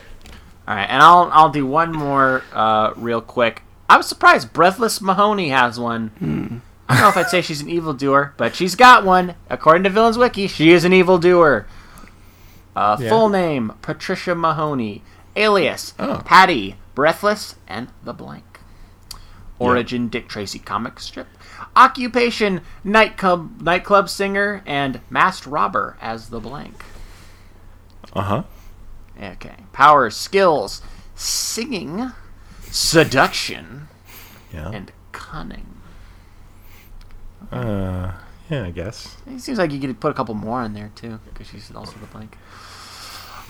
All 0.68 0.76
right, 0.76 0.86
and 0.90 1.04
I'll 1.04 1.30
I'll 1.34 1.50
do 1.50 1.68
one 1.68 1.92
more 1.92 2.42
uh, 2.54 2.94
real 2.96 3.22
quick. 3.22 3.62
I 3.90 3.98
was 3.98 4.08
surprised. 4.08 4.54
Breathless 4.54 5.02
Mahoney 5.02 5.50
has 5.50 5.80
one. 5.80 6.62
I 6.90 6.94
don't 6.96 7.02
know 7.04 7.10
if 7.10 7.18
I'd 7.18 7.30
say 7.30 7.42
she's 7.42 7.62
an 7.62 7.70
evildoer, 7.70 8.34
but 8.38 8.56
she's 8.56 8.76
got 8.76 9.04
one. 9.06 9.36
According 9.50 9.84
to 9.84 9.90
Villains 9.90 10.18
Wiki, 10.18 10.48
she 10.48 10.72
is 10.72 10.84
an 10.86 10.94
evildoer. 10.94 11.68
Uh, 12.76 12.98
Yeah. 13.00 13.10
Full 13.10 13.30
name: 13.30 13.74
Patricia 13.82 14.36
Mahoney. 14.36 15.04
Alias: 15.36 15.94
Oh. 16.00 16.22
Patty 16.26 16.76
Breathless 16.96 17.56
and 17.68 17.90
the 18.04 18.14
Blank. 18.14 18.60
Origin: 19.60 20.08
Dick 20.10 20.28
Tracy 20.28 20.60
comic 20.60 21.00
strip. 21.00 21.28
Occupation: 21.76 22.62
nightclub 22.84 23.62
nightclub 23.62 24.10
singer 24.10 24.62
and 24.66 25.00
masked 25.10 25.46
robber 25.46 25.98
as 26.02 26.30
the 26.30 26.40
Blank. 26.40 26.84
Uh-huh. 28.14 28.44
Okay. 29.22 29.56
Powers, 29.72 30.16
skills, 30.18 30.82
singing, 31.16 32.12
seduction, 32.70 33.88
Yeah. 34.54 34.70
and 34.72 34.92
cunning. 35.12 35.68
Uh, 37.52 38.14
yeah, 38.50 38.64
I 38.66 38.72
guess. 38.72 39.18
It 39.28 39.40
seems 39.42 39.58
like 39.58 39.72
you 39.72 39.80
could 39.80 40.00
put 40.00 40.12
a 40.12 40.14
couple 40.14 40.36
more 40.36 40.64
in 40.64 40.74
there 40.74 40.92
too, 40.96 41.20
because 41.26 41.48
she's 41.48 41.72
also 41.74 41.98
the 42.00 42.06
blank. 42.08 42.38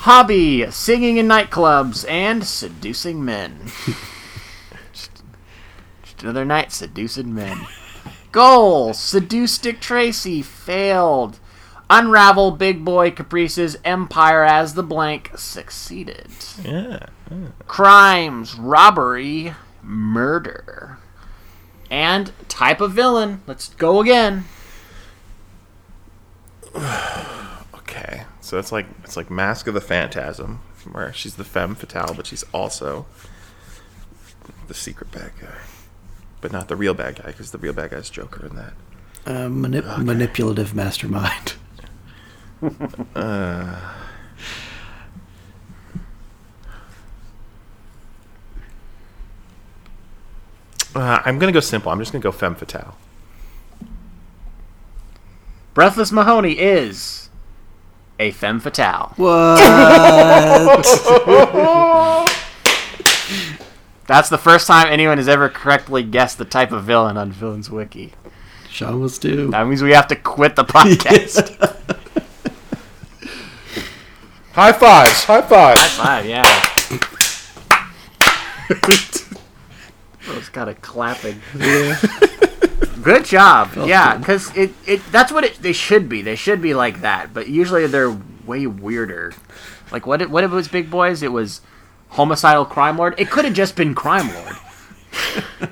Hobby: 0.02 0.66
singing 0.72 1.18
in 1.18 1.28
nightclubs 1.28 2.10
and 2.10 2.44
seducing 2.44 3.24
men. 3.24 3.66
just, 4.92 5.22
just 6.02 6.24
another 6.24 6.44
night 6.44 6.72
seducing 6.72 7.36
men. 7.36 7.68
Goal: 8.32 8.96
seduce 8.96 9.60
Dick 9.60 9.80
Tracy. 9.80 10.42
Failed. 10.42 11.38
Unravel 11.88 12.50
Big 12.50 12.84
Boy 12.84 13.12
Caprice's 13.12 13.78
empire 13.86 14.44
as 14.44 14.74
the 14.74 14.82
blank. 14.82 15.38
Succeeded. 15.38 16.30
Yeah. 16.64 17.06
crimes, 17.68 18.56
robbery, 18.56 19.54
murder, 19.84 20.98
and 21.92 22.32
type 22.50 22.82
of 22.82 22.94
villain. 22.94 23.44
Let's 23.46 23.70
go 23.70 24.02
again. 24.02 24.46
Okay. 27.92 28.24
So 28.40 28.58
it's 28.58 28.72
like 28.72 28.86
it's 29.04 29.18
like 29.18 29.30
Mask 29.30 29.68
of 29.68 29.74
the 29.74 29.82
Phantasm, 29.82 30.60
where 30.92 31.12
she's 31.14 31.36
the 31.36 31.44
femme 31.44 31.76
fatale, 31.76 32.14
but 32.16 32.26
she's 32.26 32.44
also 32.54 33.06
the 34.68 34.74
secret 34.74 35.12
bad 35.12 35.32
guy. 35.40 35.58
But 36.40 36.52
not 36.52 36.68
the 36.70 36.76
real 36.76 36.94
bad 36.94 37.18
guy, 37.18 37.28
because 37.28 37.52
the 37.52 37.58
real 37.58 37.74
bad 37.74 37.92
guy's 37.92 38.10
Joker 38.10 38.46
in 38.48 38.56
that. 38.56 38.74
Uh, 39.26 39.48
manip- 39.48 40.04
Manipulative 40.04 40.74
mastermind. 40.74 41.54
Uh, 50.94 51.22
I'm 51.26 51.40
gonna 51.40 51.52
go 51.52 51.60
simple. 51.62 51.92
I'm 51.92 52.00
just 52.00 52.12
gonna 52.12 52.22
go 52.22 52.32
femme 52.32 52.56
fatale. 52.56 52.98
Breathless 55.74 56.12
Mahoney 56.12 56.54
is 56.54 57.30
a 58.22 58.32
femme 58.32 58.60
fatale. 58.60 59.14
What? 59.18 59.58
That's 64.08 64.30
the 64.30 64.38
first 64.38 64.68
time 64.68 64.86
anyone 64.88 65.18
has 65.18 65.28
ever 65.28 65.50
correctly 65.50 66.04
guessed 66.04 66.38
the 66.38 66.46
type 66.46 66.72
of 66.72 66.84
villain 66.84 67.18
on 67.18 67.32
Villains 67.32 67.72
Wiki. 67.72 68.14
Sean 68.70 69.02
was 69.02 69.18
due. 69.18 69.50
That 69.50 69.66
means 69.68 69.82
we 69.82 69.94
have 69.94 70.08
to 70.10 70.16
quit 70.16 70.56
the 70.56 70.66
podcast. 70.66 71.58
High 74.54 74.74
fives! 74.74 75.24
High 75.24 75.42
fives! 75.42 75.82
High 75.82 76.22
Five, 76.22 76.26
yeah. 76.28 76.44
oh, 80.28 80.38
it's 80.38 80.50
got 80.50 80.70
a 80.70 80.76
clapping. 80.76 81.42
Good 83.04 83.26
job. 83.26 83.72
yeah, 83.86 84.18
because 84.18 84.56
it, 84.56 84.72
it 84.86 85.02
that's 85.12 85.32
what 85.32 85.44
it, 85.44 85.56
they 85.56 85.74
should 85.74 86.08
be. 86.10 86.22
They 86.22 86.36
should 86.36 86.62
be 86.62 86.74
like 86.74 87.02
that. 87.02 87.34
But 87.34 87.48
usually 87.48 87.88
they're 87.88 88.16
way 88.46 88.68
weirder. 88.68 89.34
Like 89.92 90.06
what? 90.06 90.22
It, 90.22 90.30
what 90.30 90.44
it 90.44 90.50
was 90.50 90.68
Big 90.68 90.90
Boys? 90.90 91.24
It 91.24 91.32
was 91.32 91.62
homicidal 92.10 92.66
crime 92.66 92.98
lord. 92.98 93.16
It 93.18 93.30
could 93.30 93.46
have 93.46 93.54
just 93.54 93.76
been 93.76 93.96
crime 93.96 94.28
lord. 94.34 95.70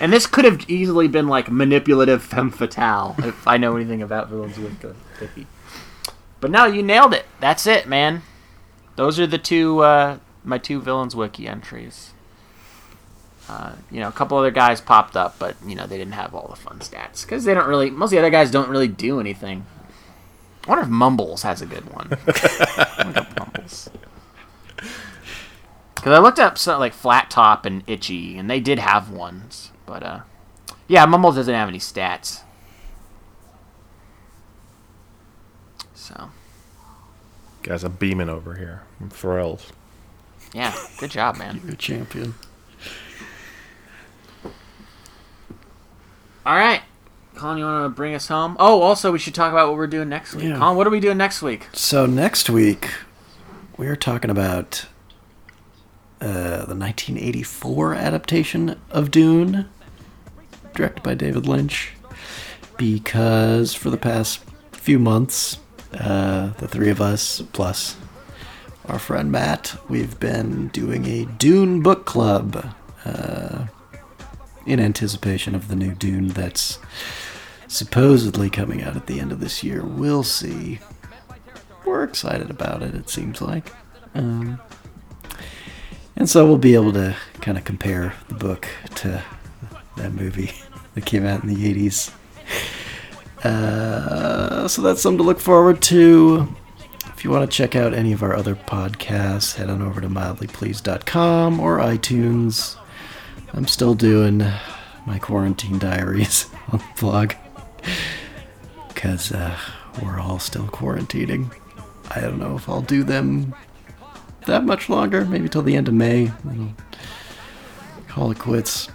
and 0.00 0.12
this 0.12 0.26
could 0.26 0.44
have 0.44 0.68
easily 0.70 1.08
been 1.08 1.26
like 1.28 1.50
manipulative 1.50 2.22
femme 2.22 2.50
fatale 2.50 3.16
if 3.18 3.46
I 3.46 3.56
know 3.56 3.76
anything 3.76 4.02
about 4.02 4.28
villains 4.28 4.58
with 4.58 4.82
Wiki. 5.20 5.46
But 6.40 6.50
no, 6.50 6.66
you 6.66 6.82
nailed 6.82 7.14
it. 7.14 7.26
That's 7.40 7.66
it, 7.66 7.88
man. 7.88 8.22
those 8.96 9.18
are 9.18 9.26
the 9.26 9.38
two 9.38 9.80
uh, 9.80 10.18
my 10.44 10.58
two 10.58 10.80
villains 10.80 11.16
wiki 11.16 11.48
entries. 11.48 12.12
Uh, 13.48 13.72
you 13.90 14.00
know, 14.00 14.08
a 14.08 14.12
couple 14.12 14.36
other 14.36 14.50
guys 14.50 14.80
popped 14.80 15.16
up, 15.16 15.38
but 15.38 15.56
you 15.66 15.74
know 15.74 15.86
they 15.86 15.96
didn't 15.96 16.12
have 16.12 16.34
all 16.34 16.48
the 16.48 16.56
fun 16.56 16.80
stats 16.80 17.22
because 17.22 17.44
they 17.44 17.54
don't 17.54 17.68
really. 17.68 17.90
Most 17.90 18.08
of 18.08 18.10
the 18.12 18.18
other 18.18 18.30
guys 18.30 18.50
don't 18.50 18.68
really 18.68 18.88
do 18.88 19.20
anything. 19.20 19.64
I 20.66 20.70
wonder 20.70 20.84
if 20.84 20.90
Mumbles 20.90 21.42
has 21.42 21.62
a 21.62 21.66
good 21.66 21.90
one. 21.92 22.10
Mumbles. 23.38 23.88
Because 25.94 26.12
I 26.12 26.18
looked 26.18 26.38
up 26.38 26.58
so, 26.58 26.78
like 26.78 26.92
Flat 26.92 27.30
Top 27.30 27.64
and 27.64 27.82
Itchy, 27.86 28.36
and 28.36 28.50
they 28.50 28.60
did 28.60 28.78
have 28.78 29.10
ones, 29.10 29.72
but 29.86 30.02
uh, 30.02 30.20
yeah, 30.86 31.06
Mumbles 31.06 31.36
doesn't 31.36 31.54
have 31.54 31.68
any 31.68 31.78
stats. 31.78 32.42
So 35.94 36.30
Guys, 37.62 37.84
I'm 37.84 37.92
beaming 37.92 38.28
over 38.28 38.54
here. 38.54 38.82
I'm 39.00 39.10
thrilled. 39.10 39.72
yeah, 40.54 40.74
good 40.98 41.10
job, 41.10 41.36
man. 41.36 41.60
You're 41.64 41.74
a 41.74 41.76
champion. 41.76 42.34
All 46.48 46.56
right, 46.56 46.80
Colin, 47.34 47.58
you 47.58 47.64
want 47.64 47.84
to 47.84 47.94
bring 47.94 48.14
us 48.14 48.28
home? 48.28 48.56
Oh, 48.58 48.80
also 48.80 49.12
we 49.12 49.18
should 49.18 49.34
talk 49.34 49.52
about 49.52 49.68
what 49.68 49.76
we're 49.76 49.86
doing 49.86 50.08
next 50.08 50.34
week. 50.34 50.46
Yeah. 50.46 50.56
Colin, 50.56 50.78
what 50.78 50.86
are 50.86 50.90
we 50.90 50.98
doing 50.98 51.18
next 51.18 51.42
week? 51.42 51.68
So 51.74 52.06
next 52.06 52.48
week, 52.48 52.88
we 53.76 53.86
are 53.86 53.96
talking 53.96 54.30
about 54.30 54.86
uh, 56.22 56.64
the 56.64 56.74
1984 56.74 57.94
adaptation 57.96 58.80
of 58.90 59.10
Dune, 59.10 59.68
directed 60.74 61.02
by 61.02 61.12
David 61.12 61.46
Lynch. 61.46 61.92
Because 62.78 63.74
for 63.74 63.90
the 63.90 63.98
past 63.98 64.42
few 64.72 64.98
months, 64.98 65.58
uh, 65.92 66.52
the 66.54 66.66
three 66.66 66.88
of 66.88 67.02
us 67.02 67.42
plus 67.52 67.98
our 68.86 68.98
friend 68.98 69.30
Matt, 69.30 69.76
we've 69.90 70.18
been 70.18 70.68
doing 70.68 71.04
a 71.04 71.26
Dune 71.26 71.82
book 71.82 72.06
club 72.06 72.72
uh, 73.04 73.66
in 74.68 74.80
anticipation 74.80 75.54
of 75.54 75.68
the 75.68 75.76
new 75.76 75.94
Dune 75.94 76.28
that's 76.28 76.78
supposedly 77.66 78.50
coming 78.50 78.82
out 78.82 78.96
at 78.96 79.06
the 79.06 79.20
end 79.20 79.32
of 79.32 79.40
this 79.40 79.62
year. 79.62 79.82
We'll 79.82 80.22
see 80.22 80.80
we're 81.88 82.04
excited 82.04 82.50
about 82.50 82.82
it. 82.82 82.94
It 82.94 83.08
seems 83.08 83.40
like, 83.40 83.72
um, 84.14 84.60
and 86.16 86.28
so 86.28 86.46
we'll 86.46 86.58
be 86.58 86.74
able 86.74 86.92
to 86.92 87.16
kind 87.40 87.56
of 87.56 87.64
compare 87.64 88.14
the 88.28 88.34
book 88.34 88.68
to 88.96 89.22
that 89.96 90.12
movie 90.12 90.52
that 90.94 91.06
came 91.06 91.24
out 91.24 91.42
in 91.42 91.48
the 91.48 91.74
'80s. 91.74 92.12
Uh, 93.42 94.68
so 94.68 94.82
that's 94.82 95.00
something 95.00 95.18
to 95.18 95.24
look 95.24 95.40
forward 95.40 95.80
to. 95.82 96.54
If 97.06 97.24
you 97.24 97.30
want 97.30 97.50
to 97.50 97.56
check 97.56 97.74
out 97.74 97.94
any 97.94 98.12
of 98.12 98.22
our 98.22 98.36
other 98.36 98.54
podcasts, 98.54 99.56
head 99.56 99.70
on 99.70 99.82
over 99.82 100.00
to 100.00 100.08
mildlypleased.com 100.08 101.58
or 101.58 101.78
iTunes. 101.78 102.76
I'm 103.52 103.66
still 103.66 103.94
doing 103.94 104.38
my 105.06 105.18
quarantine 105.18 105.78
diaries 105.78 106.46
on 106.72 106.78
the 106.78 107.00
blog 107.00 107.32
because 108.88 109.32
uh, 109.32 109.56
we're 110.02 110.20
all 110.20 110.38
still 110.38 110.66
quarantining. 110.66 111.54
I 112.10 112.20
don't 112.20 112.38
know 112.38 112.56
if 112.56 112.68
I'll 112.68 112.82
do 112.82 113.02
them 113.02 113.54
that 114.46 114.64
much 114.64 114.88
longer, 114.88 115.24
maybe 115.24 115.48
till 115.48 115.62
the 115.62 115.76
end 115.76 115.88
of 115.88 115.94
May. 115.94 116.30
I'll 116.48 116.74
call 118.08 118.30
it 118.30 118.38
quits. 118.38 118.88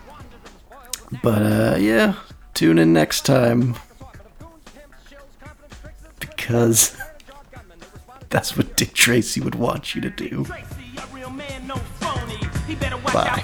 But 1.22 1.42
uh, 1.44 1.76
yeah, 1.80 2.16
tune 2.54 2.80
in 2.80 2.92
next 2.94 3.26
time 3.26 3.76
because 6.20 6.98
that's 8.30 8.58
what 8.58 8.76
Dick 8.76 8.94
Tracy 8.94 9.42
would 9.42 9.56
want 9.56 9.94
you 9.94 10.02
to 10.02 10.10
do. 10.10 10.46
Bye. 13.14 13.42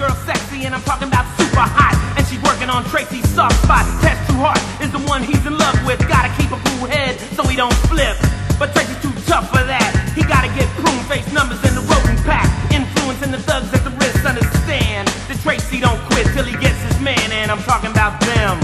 Girl's 0.00 0.16
sexy 0.24 0.64
and 0.64 0.72
I'm 0.72 0.80
talking 0.88 1.12
about 1.12 1.28
super 1.36 1.60
hot. 1.60 1.92
And 2.16 2.24
she's 2.24 2.40
working 2.40 2.72
on 2.72 2.88
Tracy's 2.88 3.28
soft 3.36 3.52
spot. 3.60 3.84
Test 4.00 4.16
too 4.32 4.40
hard 4.40 4.56
is 4.80 4.88
the 4.88 5.02
one 5.04 5.20
he's 5.20 5.44
in 5.44 5.52
love 5.60 5.76
with. 5.84 6.00
Gotta 6.08 6.32
keep 6.40 6.48
a 6.48 6.56
cool 6.56 6.88
head 6.88 7.20
so 7.36 7.44
he 7.44 7.52
don't 7.52 7.76
flip. 7.92 8.16
But 8.56 8.72
Tracy's 8.72 8.96
too 9.04 9.12
tough 9.28 9.52
for 9.52 9.60
that. 9.60 9.92
He 10.16 10.24
gotta 10.24 10.48
get 10.56 10.64
prune 10.80 11.04
face 11.04 11.28
numbers 11.36 11.60
in 11.68 11.76
the 11.76 11.84
rodent 11.84 12.16
pack. 12.24 12.48
Influencing 12.72 13.28
the 13.28 13.44
thugs 13.44 13.68
at 13.76 13.84
the 13.84 13.92
wrist 14.00 14.24
understand. 14.24 15.12
that 15.28 15.36
Tracy 15.44 15.84
don't 15.84 16.00
quit 16.08 16.24
till 16.32 16.48
he 16.48 16.56
gets 16.56 16.80
his 16.80 16.96
man, 17.04 17.28
and 17.36 17.52
I'm 17.52 17.60
talking 17.68 17.92
about 17.92 18.16
them. 18.24 18.56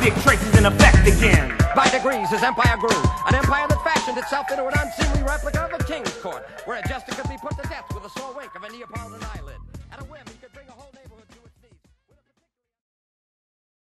Dick 0.00 0.16
Tracy's 0.24 0.56
in 0.56 0.64
effect 0.64 1.04
again. 1.04 1.52
By 1.76 1.92
degrees, 1.92 2.32
his 2.32 2.40
empire 2.40 2.80
grew. 2.80 2.96
An 3.28 3.36
empire 3.36 3.68
that 3.68 3.84
fashioned 3.84 4.16
itself 4.16 4.48
into 4.48 4.64
an 4.64 4.72
unseemly 4.80 5.28
replica 5.28 5.68
of 5.68 5.76
a 5.76 5.84
king's 5.84 6.16
court, 6.24 6.40
where 6.64 6.80
a 6.80 6.84
jester 6.88 7.12
could 7.12 7.28
be 7.28 7.36
put 7.36 7.52
to 7.60 7.68
death 7.68 7.84
with 7.92 8.08
a 8.08 8.12
sore 8.16 8.32
wink 8.32 8.48
of 8.56 8.64
a 8.64 8.72
Neapolitan 8.72 9.20
just 9.20 9.67